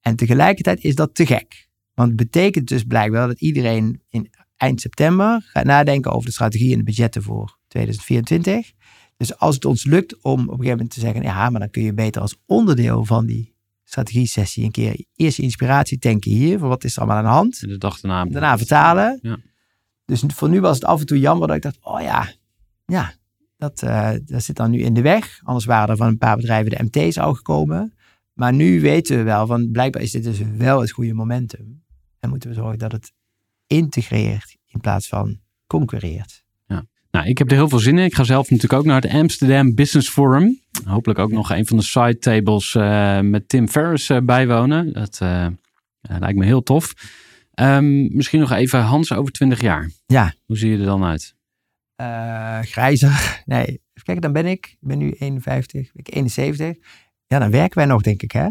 En 0.00 0.16
tegelijkertijd 0.16 0.84
is 0.84 0.94
dat 0.94 1.14
te 1.14 1.26
gek. 1.26 1.68
Want 1.94 2.08
het 2.08 2.16
betekent 2.16 2.68
dus 2.68 2.84
blijkbaar 2.84 3.28
dat 3.28 3.40
iedereen 3.40 4.02
in 4.08 4.30
eind 4.56 4.80
september 4.80 5.42
gaat 5.42 5.64
nadenken 5.64 6.12
over 6.12 6.26
de 6.26 6.32
strategie 6.32 6.72
en 6.72 6.78
de 6.78 6.84
budgetten 6.84 7.22
voor 7.22 7.58
2024. 7.68 8.72
Dus 9.16 9.38
als 9.38 9.54
het 9.54 9.64
ons 9.64 9.84
lukt 9.84 10.22
om 10.22 10.32
op 10.32 10.38
een 10.38 10.46
gegeven 10.46 10.70
moment 10.70 10.90
te 10.90 11.00
zeggen, 11.00 11.22
ja, 11.22 11.50
maar 11.50 11.60
dan 11.60 11.70
kun 11.70 11.82
je 11.82 11.94
beter 11.94 12.22
als 12.22 12.36
onderdeel 12.46 13.04
van 13.04 13.26
die 13.26 13.51
strategie-sessie 13.92 14.64
een 14.64 14.70
keer 14.70 15.04
eerst 15.16 15.38
inspiratie 15.38 15.98
tanken 15.98 16.30
hier, 16.30 16.58
voor 16.58 16.68
wat 16.68 16.84
is 16.84 16.96
er 16.96 17.02
allemaal 17.02 17.16
aan 17.16 17.24
de 17.24 17.30
hand. 17.30 17.62
En 17.62 17.68
de 17.68 17.78
dag 17.78 18.00
daarna. 18.00 18.24
Daarna 18.24 18.58
vertalen. 18.58 19.18
Ja. 19.22 19.38
Dus 20.04 20.24
voor 20.26 20.48
nu 20.48 20.60
was 20.60 20.74
het 20.74 20.84
af 20.84 21.00
en 21.00 21.06
toe 21.06 21.18
jammer 21.18 21.46
dat 21.46 21.56
ik 21.56 21.62
dacht, 21.62 21.78
oh 21.80 22.00
ja, 22.00 22.32
ja, 22.86 23.12
dat, 23.56 23.82
eh, 23.82 24.10
dat 24.24 24.42
zit 24.42 24.56
dan 24.56 24.70
nu 24.70 24.78
in 24.78 24.94
de 24.94 25.02
weg. 25.02 25.40
Anders 25.42 25.64
waren 25.64 25.88
er 25.88 25.96
van 25.96 26.06
een 26.06 26.18
paar 26.18 26.36
bedrijven 26.36 26.70
de 26.70 26.82
MT's 26.82 27.18
al 27.18 27.34
gekomen. 27.34 27.94
Maar 28.32 28.52
nu 28.52 28.80
weten 28.80 29.16
we 29.16 29.22
wel, 29.22 29.46
van 29.46 29.70
blijkbaar 29.70 30.02
is 30.02 30.10
dit 30.10 30.24
dus 30.24 30.38
wel 30.56 30.80
het 30.80 30.90
goede 30.90 31.14
momentum. 31.14 31.82
En 32.18 32.28
moeten 32.28 32.48
we 32.48 32.54
zorgen 32.54 32.78
dat 32.78 32.92
het 32.92 33.12
integreert 33.66 34.56
in 34.66 34.80
plaats 34.80 35.08
van 35.08 35.40
concurreert. 35.66 36.41
Nou, 37.12 37.26
ik 37.26 37.38
heb 37.38 37.50
er 37.50 37.56
heel 37.56 37.68
veel 37.68 37.78
zin 37.78 37.98
in. 37.98 38.04
Ik 38.04 38.14
ga 38.14 38.24
zelf 38.24 38.50
natuurlijk 38.50 38.80
ook 38.80 38.86
naar 38.86 39.00
het 39.00 39.10
Amsterdam 39.10 39.74
Business 39.74 40.08
Forum. 40.08 40.60
Hopelijk 40.84 41.18
ook 41.18 41.32
nog 41.32 41.50
een 41.50 41.66
van 41.66 41.76
de 41.76 41.82
side 41.82 42.18
tables 42.18 42.74
eh, 42.74 43.20
met 43.20 43.48
Tim 43.48 43.68
Ferriss 43.68 44.08
eh, 44.08 44.20
bijwonen. 44.22 44.92
Dat 44.92 45.18
eh, 45.20 45.46
lijkt 46.00 46.38
me 46.38 46.44
heel 46.44 46.62
tof. 46.62 46.92
Ehm, 47.54 48.16
misschien 48.16 48.40
nog 48.40 48.50
even 48.50 48.80
Hans 48.80 49.12
over 49.12 49.32
20 49.32 49.60
jaar. 49.60 49.90
Ja. 50.06 50.34
Hoe 50.46 50.56
zie 50.56 50.70
je 50.70 50.78
er 50.78 50.84
dan 50.84 51.04
uit? 51.04 51.34
Grijzer. 52.62 53.42
Nee, 53.44 53.66
even 53.66 54.02
kijken, 54.02 54.22
dan 54.22 54.32
ben 54.32 54.46
ik, 54.46 54.66
ik 54.66 54.88
ben 54.88 54.98
nu 54.98 55.10
51, 55.10 55.92
ben 55.92 56.04
ik 56.04 56.14
71. 56.14 56.76
Ja, 57.26 57.38
dan 57.38 57.50
werken 57.50 57.78
wij 57.78 57.86
nog, 57.86 58.02
denk 58.02 58.22
ik, 58.22 58.32
hè? 58.32 58.48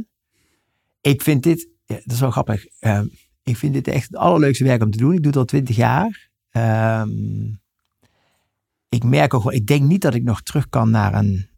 Ik 1.01 1.21
vind 1.21 1.43
dit, 1.43 1.67
ja, 1.85 1.95
dat 1.95 2.13
is 2.13 2.19
wel 2.19 2.31
grappig. 2.31 2.65
Ehm, 2.79 3.05
ik 3.43 3.57
vind 3.57 3.73
dit 3.73 3.87
echt 3.87 4.07
het 4.07 4.15
allerleukste 4.15 4.63
werk 4.63 4.83
om 4.83 4.91
te 4.91 4.97
doen. 4.97 5.13
Ik 5.13 5.17
doe 5.17 5.31
het 5.31 5.37
al 5.37 5.45
20 5.45 5.75
jaar. 5.75 6.29
Ehm, 6.49 7.09
ik 8.95 9.03
merk 9.03 9.33
ook 9.33 9.43
wel, 9.43 9.53
ik 9.53 9.67
denk 9.67 9.81
niet 9.81 10.01
dat 10.01 10.13
ik 10.13 10.23
nog 10.23 10.41
terug 10.41 10.69
kan 10.69 10.89
naar 10.89 11.13
een, 11.13 11.49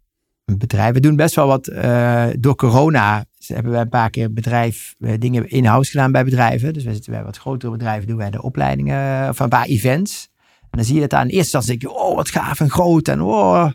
een 0.46 0.58
bedrijf. 0.58 0.94
We 0.94 1.00
doen 1.00 1.16
best 1.16 1.36
wel 1.36 1.48
wat 1.48 1.68
eh, 1.68 2.28
door 2.40 2.56
corona. 2.56 3.26
Hebben 3.46 3.72
we 3.72 3.78
een 3.78 3.90
paar 3.90 4.10
keer 4.10 4.34
bedrijf, 4.34 4.96
eh, 5.00 5.14
dingen 5.20 5.50
in-house 5.50 5.92
gedaan 5.92 6.12
bij 6.12 6.24
bedrijven. 6.24 6.74
Dus 6.74 6.84
we 6.84 6.94
zitten 6.94 7.14
bij 7.14 7.24
wat 7.24 7.38
grotere 7.38 7.72
bedrijven, 7.72 8.08
doen 8.08 8.18
wij 8.18 8.30
de 8.30 8.42
opleidingen 8.42 9.30
of 9.30 9.40
een 9.40 9.50
paar 9.50 9.66
events. 9.66 10.30
En 10.62 10.70
dan 10.80 10.84
zie 10.84 10.96
je 10.96 11.02
dat 11.02 11.14
aan 11.14 11.22
eerste 11.22 11.38
instantie 11.38 11.70
denk 11.70 11.82
je, 11.82 12.00
oh 12.00 12.16
wat 12.16 12.30
gaaf 12.30 12.60
en 12.60 12.70
groot 12.70 13.08
en 13.08 13.22
oh. 13.22 13.72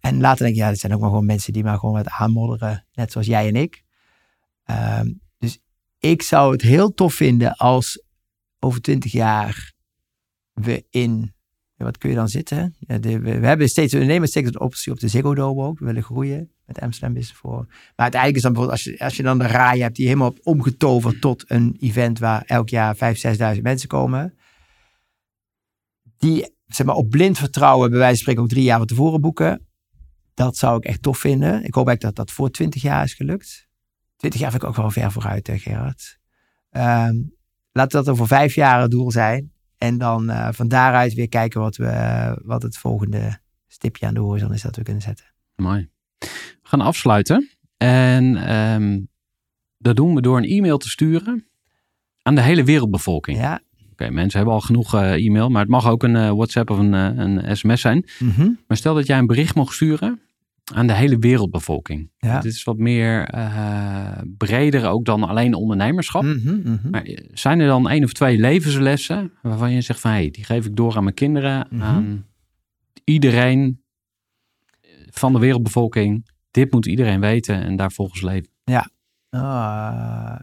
En 0.00 0.20
later 0.20 0.44
denk 0.44 0.56
je, 0.56 0.62
ja, 0.62 0.68
dit 0.68 0.78
zijn 0.78 0.94
ook 0.94 1.00
maar 1.00 1.08
gewoon 1.08 1.26
mensen 1.26 1.52
die 1.52 1.64
maar 1.64 1.78
gewoon 1.78 1.94
wat 1.94 2.08
aanmodderen, 2.08 2.86
net 2.92 3.12
zoals 3.12 3.26
jij 3.26 3.48
en 3.48 3.56
ik. 3.56 3.82
Ehm, 4.64 5.12
dus 5.38 5.58
ik 5.98 6.22
zou 6.22 6.52
het 6.52 6.62
heel 6.62 6.94
tof 6.94 7.14
vinden 7.14 7.56
als 7.56 8.02
over 8.58 8.80
twintig 8.80 9.12
jaar 9.12 9.72
we 10.52 10.86
in, 10.90 11.34
ja, 11.76 11.84
wat 11.84 11.98
kun 11.98 12.10
je 12.10 12.16
dan 12.16 12.28
zitten? 12.28 12.74
We, 12.78 13.46
hebben 13.46 13.68
steeds, 13.68 13.92
we 13.92 14.04
nemen 14.04 14.28
steeds 14.28 14.50
de 14.50 14.58
optie 14.58 14.92
op 14.92 15.00
de 15.00 15.08
Ziggo 15.08 15.34
Dome 15.34 15.62
ook. 15.62 15.78
We 15.78 15.84
willen 15.84 16.02
groeien 16.02 16.50
met 16.66 16.80
Amsterdam 16.80 17.14
Business 17.14 17.40
Forum. 17.40 17.66
Maar 17.66 17.94
uiteindelijk 17.96 18.36
is 18.36 18.42
dan 18.42 18.52
bijvoorbeeld, 18.52 18.84
als 18.84 18.94
je, 18.94 19.04
als 19.04 19.16
je 19.16 19.22
dan 19.22 19.38
de 19.38 19.46
RAI 19.46 19.80
hebt 19.80 19.96
die 19.96 20.06
helemaal 20.06 20.34
omgetoverd 20.42 21.20
tot 21.20 21.44
een 21.46 21.76
event 21.80 22.18
waar 22.18 22.42
elk 22.46 22.68
jaar 22.68 22.96
5.000, 22.96 23.00
6.000 23.56 23.62
mensen 23.62 23.88
komen 23.88 24.34
die 26.18 26.54
zeg 26.66 26.86
maar, 26.86 26.94
op 26.94 27.10
blind 27.10 27.38
vertrouwen 27.38 27.90
bij 27.90 27.98
wijze 27.98 28.14
van 28.14 28.22
spreken 28.22 28.42
ook 28.42 28.48
drie 28.48 28.62
jaar 28.62 28.78
van 28.78 28.86
tevoren 28.86 29.20
boeken. 29.20 29.66
Dat 30.34 30.56
zou 30.56 30.76
ik 30.76 30.84
echt 30.84 31.02
tof 31.02 31.18
vinden. 31.18 31.64
Ik 31.64 31.74
hoop 31.74 31.86
eigenlijk 31.86 32.00
dat 32.00 32.26
dat 32.26 32.30
voor 32.30 32.50
twintig 32.50 32.82
jaar 32.82 33.04
is 33.04 33.14
gelukt. 33.14 33.68
Twintig 34.16 34.40
jaar 34.40 34.50
vind 34.50 34.62
ik 34.62 34.68
ook 34.68 34.76
wel 34.76 34.90
ver 34.90 35.12
vooruit, 35.12 35.50
Gerard. 35.52 36.18
Ehm 36.70 37.16
laat 37.72 37.90
dat 37.90 38.08
over 38.08 38.26
vijf 38.26 38.54
jaar 38.54 38.80
het 38.80 38.90
doel 38.90 39.10
zijn. 39.10 39.52
En 39.78 39.98
dan 39.98 40.30
eh, 40.30 40.48
van 40.52 40.68
daaruit 40.68 41.14
weer 41.14 41.28
kijken 41.28 41.60
wat, 41.60 41.76
we, 41.76 42.40
wat 42.44 42.62
het 42.62 42.78
volgende 42.78 43.38
stipje 43.66 44.06
aan 44.06 44.14
de 44.14 44.20
horizon 44.20 44.52
is 44.52 44.62
dat 44.62 44.76
we 44.76 44.82
kunnen 44.82 45.02
zetten. 45.02 45.26
Mooi. 45.56 45.88
We 46.18 46.28
gaan 46.62 46.80
afsluiten. 46.80 47.50
En 47.76 48.36
ehm, 48.36 49.00
dat 49.78 49.96
doen 49.96 50.14
we 50.14 50.20
door 50.20 50.36
een 50.36 50.48
e-mail 50.48 50.78
te 50.78 50.88
sturen 50.88 51.46
aan 52.22 52.34
de 52.34 52.42
hele 52.42 52.64
wereldbevolking. 52.64 53.38
Ja. 53.38 53.60
Oké, 53.92 54.10
mensen 54.10 54.38
hebben 54.38 54.54
al 54.56 54.60
genoeg 54.60 54.94
eh, 54.94 55.26
e-mail, 55.26 55.48
maar 55.48 55.60
het 55.60 55.70
mag 55.70 55.88
ook 55.88 56.02
een 56.02 56.16
eh, 56.16 56.30
WhatsApp 56.30 56.70
of 56.70 56.78
een, 56.78 56.92
een 56.92 57.56
sms 57.56 57.80
zijn. 57.80 58.04
Mhm. 58.18 58.50
Maar 58.66 58.76
stel 58.76 58.94
dat 58.94 59.06
jij 59.06 59.18
een 59.18 59.26
bericht 59.26 59.54
mocht 59.54 59.74
sturen 59.74 60.20
aan 60.74 60.86
de 60.86 60.94
hele 60.94 61.18
wereldbevolking. 61.18 62.10
Ja. 62.16 62.40
Dit 62.40 62.52
is 62.52 62.64
wat 62.64 62.78
meer 62.78 63.24
eh, 63.28 64.18
breder 64.36 64.88
ook 64.88 65.04
dan 65.04 65.24
alleen 65.24 65.54
ondernemerschap. 65.54 66.22
Mhm, 66.22 66.60
mhm. 66.60 66.90
Maar 66.90 67.02
eh, 67.02 67.28
zijn 67.32 67.60
er 67.60 67.66
dan 67.66 67.88
één 67.88 68.04
of 68.04 68.12
twee 68.12 68.38
levenslessen 68.38 69.32
waarvan 69.42 69.72
je 69.72 69.80
zegt 69.80 70.00
van 70.00 70.10
hé, 70.10 70.28
die 70.28 70.44
geef 70.44 70.66
ik 70.66 70.76
door 70.76 70.96
aan 70.96 71.02
mijn 71.02 71.14
kinderen, 71.14 71.66
Mhm. 71.70 71.82
aan 71.82 72.26
iedereen 73.04 73.82
van 75.10 75.32
de 75.32 75.38
wereldbevolking. 75.38 76.30
Dit 76.50 76.72
moet 76.72 76.86
iedereen 76.86 77.20
weten 77.20 77.62
en 77.62 77.76
daar 77.76 77.92
volgens 77.92 78.22
leven. 78.22 78.48
Ah, 79.30 80.38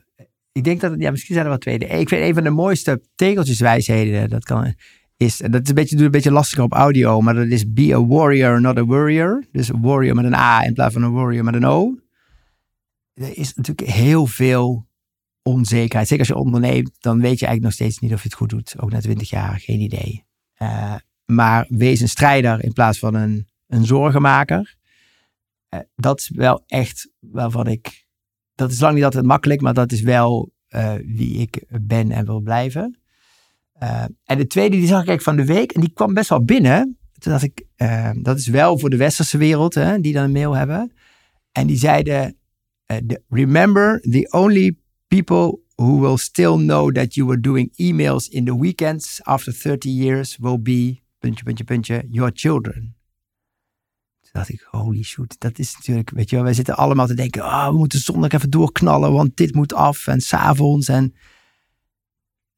ik 0.51 0.63
denk 0.63 0.81
dat, 0.81 0.93
ja, 0.97 1.11
misschien 1.11 1.33
zijn 1.33 1.45
er 1.45 1.51
wel 1.51 1.59
twee. 1.59 1.77
Ik 1.77 2.09
vind 2.09 2.21
een 2.21 2.33
van 2.33 2.43
de 2.43 2.49
mooiste 2.49 3.01
tegeltjeswijsheden, 3.15 4.29
dat 4.29 4.43
kan, 4.43 4.75
is, 5.23 5.37
dat 5.37 5.61
is 5.61 5.69
een 5.69 5.75
beetje, 5.75 5.97
een 5.97 6.11
beetje 6.11 6.31
lastiger 6.31 6.63
op 6.63 6.73
audio, 6.73 7.21
maar 7.21 7.33
dat 7.33 7.47
is 7.47 7.73
be 7.73 7.93
a 7.93 8.05
warrior, 8.05 8.61
not 8.61 8.77
a 8.77 8.83
worrier. 8.83 9.47
Dus 9.51 9.69
warrior 9.81 10.15
met 10.15 10.25
een 10.25 10.33
A 10.33 10.63
in 10.65 10.73
plaats 10.73 10.93
van 10.93 11.03
een 11.03 11.11
warrior 11.11 11.43
met 11.43 11.53
een 11.53 11.65
O. 11.65 11.97
Er 13.13 13.37
is 13.37 13.53
natuurlijk 13.53 13.89
heel 13.89 14.25
veel 14.25 14.87
onzekerheid. 15.41 16.07
Zeker 16.07 16.25
als 16.25 16.37
je 16.37 16.43
onderneemt, 16.43 16.91
dan 16.99 17.21
weet 17.21 17.39
je 17.39 17.45
eigenlijk 17.45 17.61
nog 17.61 17.73
steeds 17.73 17.99
niet 17.99 18.13
of 18.13 18.21
je 18.21 18.27
het 18.27 18.37
goed 18.37 18.49
doet. 18.49 18.75
Ook 18.79 18.91
na 18.91 18.99
twintig 18.99 19.29
jaar, 19.29 19.59
geen 19.59 19.79
idee. 19.79 20.25
Eh, 20.53 20.95
maar 21.25 21.65
wees 21.69 21.99
een 21.99 22.09
strijder 22.09 22.63
in 22.63 22.73
plaats 22.73 22.99
van 22.99 23.13
een, 23.13 23.47
een 23.67 23.85
zorgenmaker. 23.85 24.75
Eh, 25.69 25.79
dat 25.95 26.19
is 26.19 26.29
wel 26.29 26.63
echt 26.67 27.09
waarvan 27.19 27.67
ik 27.67 28.03
dat 28.55 28.71
is 28.71 28.79
lang 28.79 28.95
niet 28.95 29.03
altijd 29.03 29.25
makkelijk, 29.25 29.61
maar 29.61 29.73
dat 29.73 29.91
is 29.91 30.01
wel 30.01 30.51
eh, 30.67 30.93
wie 31.05 31.37
ik 31.37 31.63
ben 31.81 32.11
en 32.11 32.25
wil 32.25 32.39
blijven. 32.39 32.97
Eh, 33.83 34.03
en 34.23 34.37
de 34.37 34.47
tweede, 34.47 34.77
die 34.77 34.87
zag 34.87 35.05
ik 35.05 35.21
van 35.21 35.35
de 35.35 35.45
week 35.45 35.71
en 35.71 35.81
die 35.81 35.93
kwam 35.93 36.13
best 36.13 36.29
wel 36.29 36.43
binnen. 36.43 36.97
Toen 37.17 37.31
dacht 37.31 37.43
ik, 37.43 37.65
eh, 37.75 38.11
dat 38.21 38.37
is 38.37 38.47
wel 38.47 38.79
voor 38.79 38.89
de 38.89 38.97
westerse 38.97 39.37
wereld, 39.37 39.73
hè, 39.73 39.99
die 39.99 40.13
dan 40.13 40.23
een 40.23 40.31
mail 40.31 40.53
hebben. 40.53 40.91
En 41.51 41.67
die 41.67 41.77
zeiden, 41.77 42.35
eh, 42.85 42.97
remember, 43.29 43.99
the 44.01 44.27
only 44.31 44.77
people 45.07 45.59
who 45.75 45.99
will 45.99 46.17
still 46.17 46.55
know 46.55 46.91
that 46.91 47.13
you 47.13 47.27
were 47.27 47.39
doing 47.39 47.73
emails 47.75 48.27
in 48.27 48.45
the 48.45 48.59
weekends 48.59 49.23
after 49.23 49.53
30 49.53 49.89
years 49.89 50.37
will 50.37 50.61
be, 50.61 51.01
puntje, 51.19 51.43
puntje, 51.43 51.63
puntje, 51.63 52.03
your 52.09 52.31
children. 52.33 52.95
Toen 54.21 54.31
dacht 54.31 54.49
ik, 54.49 54.67
holy 54.71 55.03
shoot, 55.03 55.35
dat 55.39 55.59
is 55.59 55.73
natuurlijk, 55.73 56.09
weet 56.09 56.29
je 56.29 56.35
wel, 56.35 56.45
wij 56.45 56.53
zitten 56.53 56.75
allemaal 56.75 57.07
te 57.07 57.13
denken, 57.13 57.43
ah, 57.43 57.71
we 57.71 57.77
moeten 57.77 57.99
zondag 57.99 58.31
even 58.31 58.49
doorknallen, 58.49 59.11
want 59.11 59.37
dit 59.37 59.55
moet 59.55 59.73
af 59.73 60.07
en 60.07 60.21
s'avonds 60.21 60.87
en... 60.87 61.13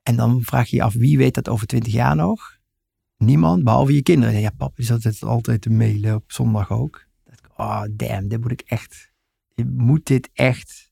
En 0.06 0.16
dan 0.16 0.42
vraag 0.42 0.68
je 0.70 0.76
je 0.76 0.84
af, 0.84 0.94
wie 0.94 1.18
weet 1.18 1.34
dat 1.34 1.50
over 1.50 1.68
twintig 1.68 1.94
jaar 1.94 2.16
nog? 2.16 2.58
Niemand, 3.18 3.64
behalve 3.64 3.94
je 3.94 4.02
kinderen. 4.02 4.40
Ja, 4.40 4.52
pap 4.58 4.80
is 4.80 4.92
altijd, 4.92 5.24
altijd 5.24 5.62
te 5.62 5.70
mailen 5.70 6.16
op 6.16 6.32
zondag 6.32 6.72
ook. 6.72 7.06
Oh, 7.58 7.84
damn, 7.92 8.28
dit 8.28 8.42
moet 8.42 8.52
ik 8.52 8.62
echt, 8.66 9.12
je 9.54 9.66
moet 9.66 10.06
dit 10.06 10.30
echt 10.34 10.92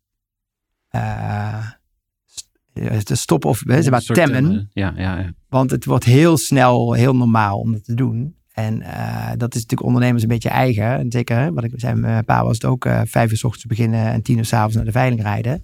te 3.04 3.16
stoppen 3.16 3.50
of 3.50 3.64
zeg 3.66 3.90
maar, 3.90 4.02
temmen. 4.02 4.70
ja, 4.74 4.94
ja, 4.96 5.20
ja. 5.20 5.34
Want 5.50 5.72
het 5.72 5.86
wordt 5.86 6.06
heel 6.06 6.38
snel 6.38 6.94
heel 6.94 7.16
normaal 7.16 7.60
om 7.60 7.72
dat 7.72 7.86
te 7.86 7.94
doen. 7.94 8.36
En 8.54 8.82
eh, 8.82 9.32
dat 9.38 9.56
is 9.56 9.62
natuurlijk 9.62 9.84
ondernemers 9.84 10.24
een 10.24 10.30
beetje 10.30 10.50
eigen. 10.50 10.98
En 10.98 11.12
zeker, 11.12 11.38
hè, 11.38 11.54
wat 11.54 11.64
ik 11.64 11.72
zei, 11.76 11.96
mijn 11.96 12.26
pa 12.26 12.44
was 12.44 12.54
het 12.54 12.66
ook 12.66 12.88
vijf 13.04 13.32
uur 13.32 13.38
s 13.38 13.44
ochtends 13.44 13.66
beginnen 13.66 14.06
en 14.06 14.22
tien 14.22 14.38
uur 14.38 14.46
s 14.46 14.54
avonds 14.54 14.76
naar 14.76 14.86
de 14.86 14.92
veiling 14.92 15.22
rijden. 15.22 15.64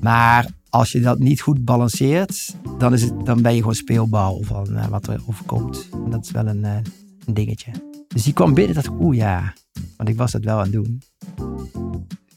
Maar 0.00 0.48
als 0.74 0.92
je 0.92 1.00
dat 1.00 1.18
niet 1.18 1.40
goed 1.40 1.64
balanceert, 1.64 2.54
dan, 2.78 2.92
is 2.92 3.02
het, 3.02 3.26
dan 3.26 3.42
ben 3.42 3.52
je 3.52 3.58
gewoon 3.58 3.74
speelbal 3.74 4.42
van 4.42 4.76
eh, 4.76 4.86
wat 4.86 5.06
er 5.06 5.22
overkomt. 5.26 5.88
En 6.04 6.10
dat 6.10 6.24
is 6.24 6.30
wel 6.30 6.46
een, 6.46 6.64
eh, 6.64 6.76
een 7.24 7.34
dingetje. 7.34 7.70
Dus 8.08 8.22
die 8.22 8.32
kwam 8.32 8.54
binnen, 8.54 8.74
dat 8.74 8.88
oeh 9.00 9.16
ja, 9.16 9.52
want 9.96 10.08
ik 10.08 10.16
was 10.16 10.32
dat 10.32 10.44
wel 10.44 10.56
aan 10.56 10.62
het 10.62 10.72
doen. 10.72 11.02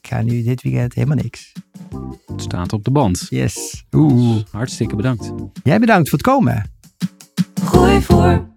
Ik 0.02 0.08
ga 0.08 0.22
nu 0.22 0.44
dit 0.44 0.62
weekend 0.62 0.94
helemaal 0.94 1.16
niks. 1.16 1.54
Het 2.26 2.42
staat 2.42 2.74
op 2.74 2.84
de 2.84 2.92
band. 2.92 3.26
Yes. 3.30 3.86
Oeh. 3.92 4.44
Hartstikke 4.52 4.96
bedankt. 4.96 5.32
Jij 5.64 5.80
bedankt 5.80 6.10
voor 6.10 6.18
het 6.18 6.28
komen. 6.28 6.72
Gooi 7.64 8.02
voor. 8.02 8.57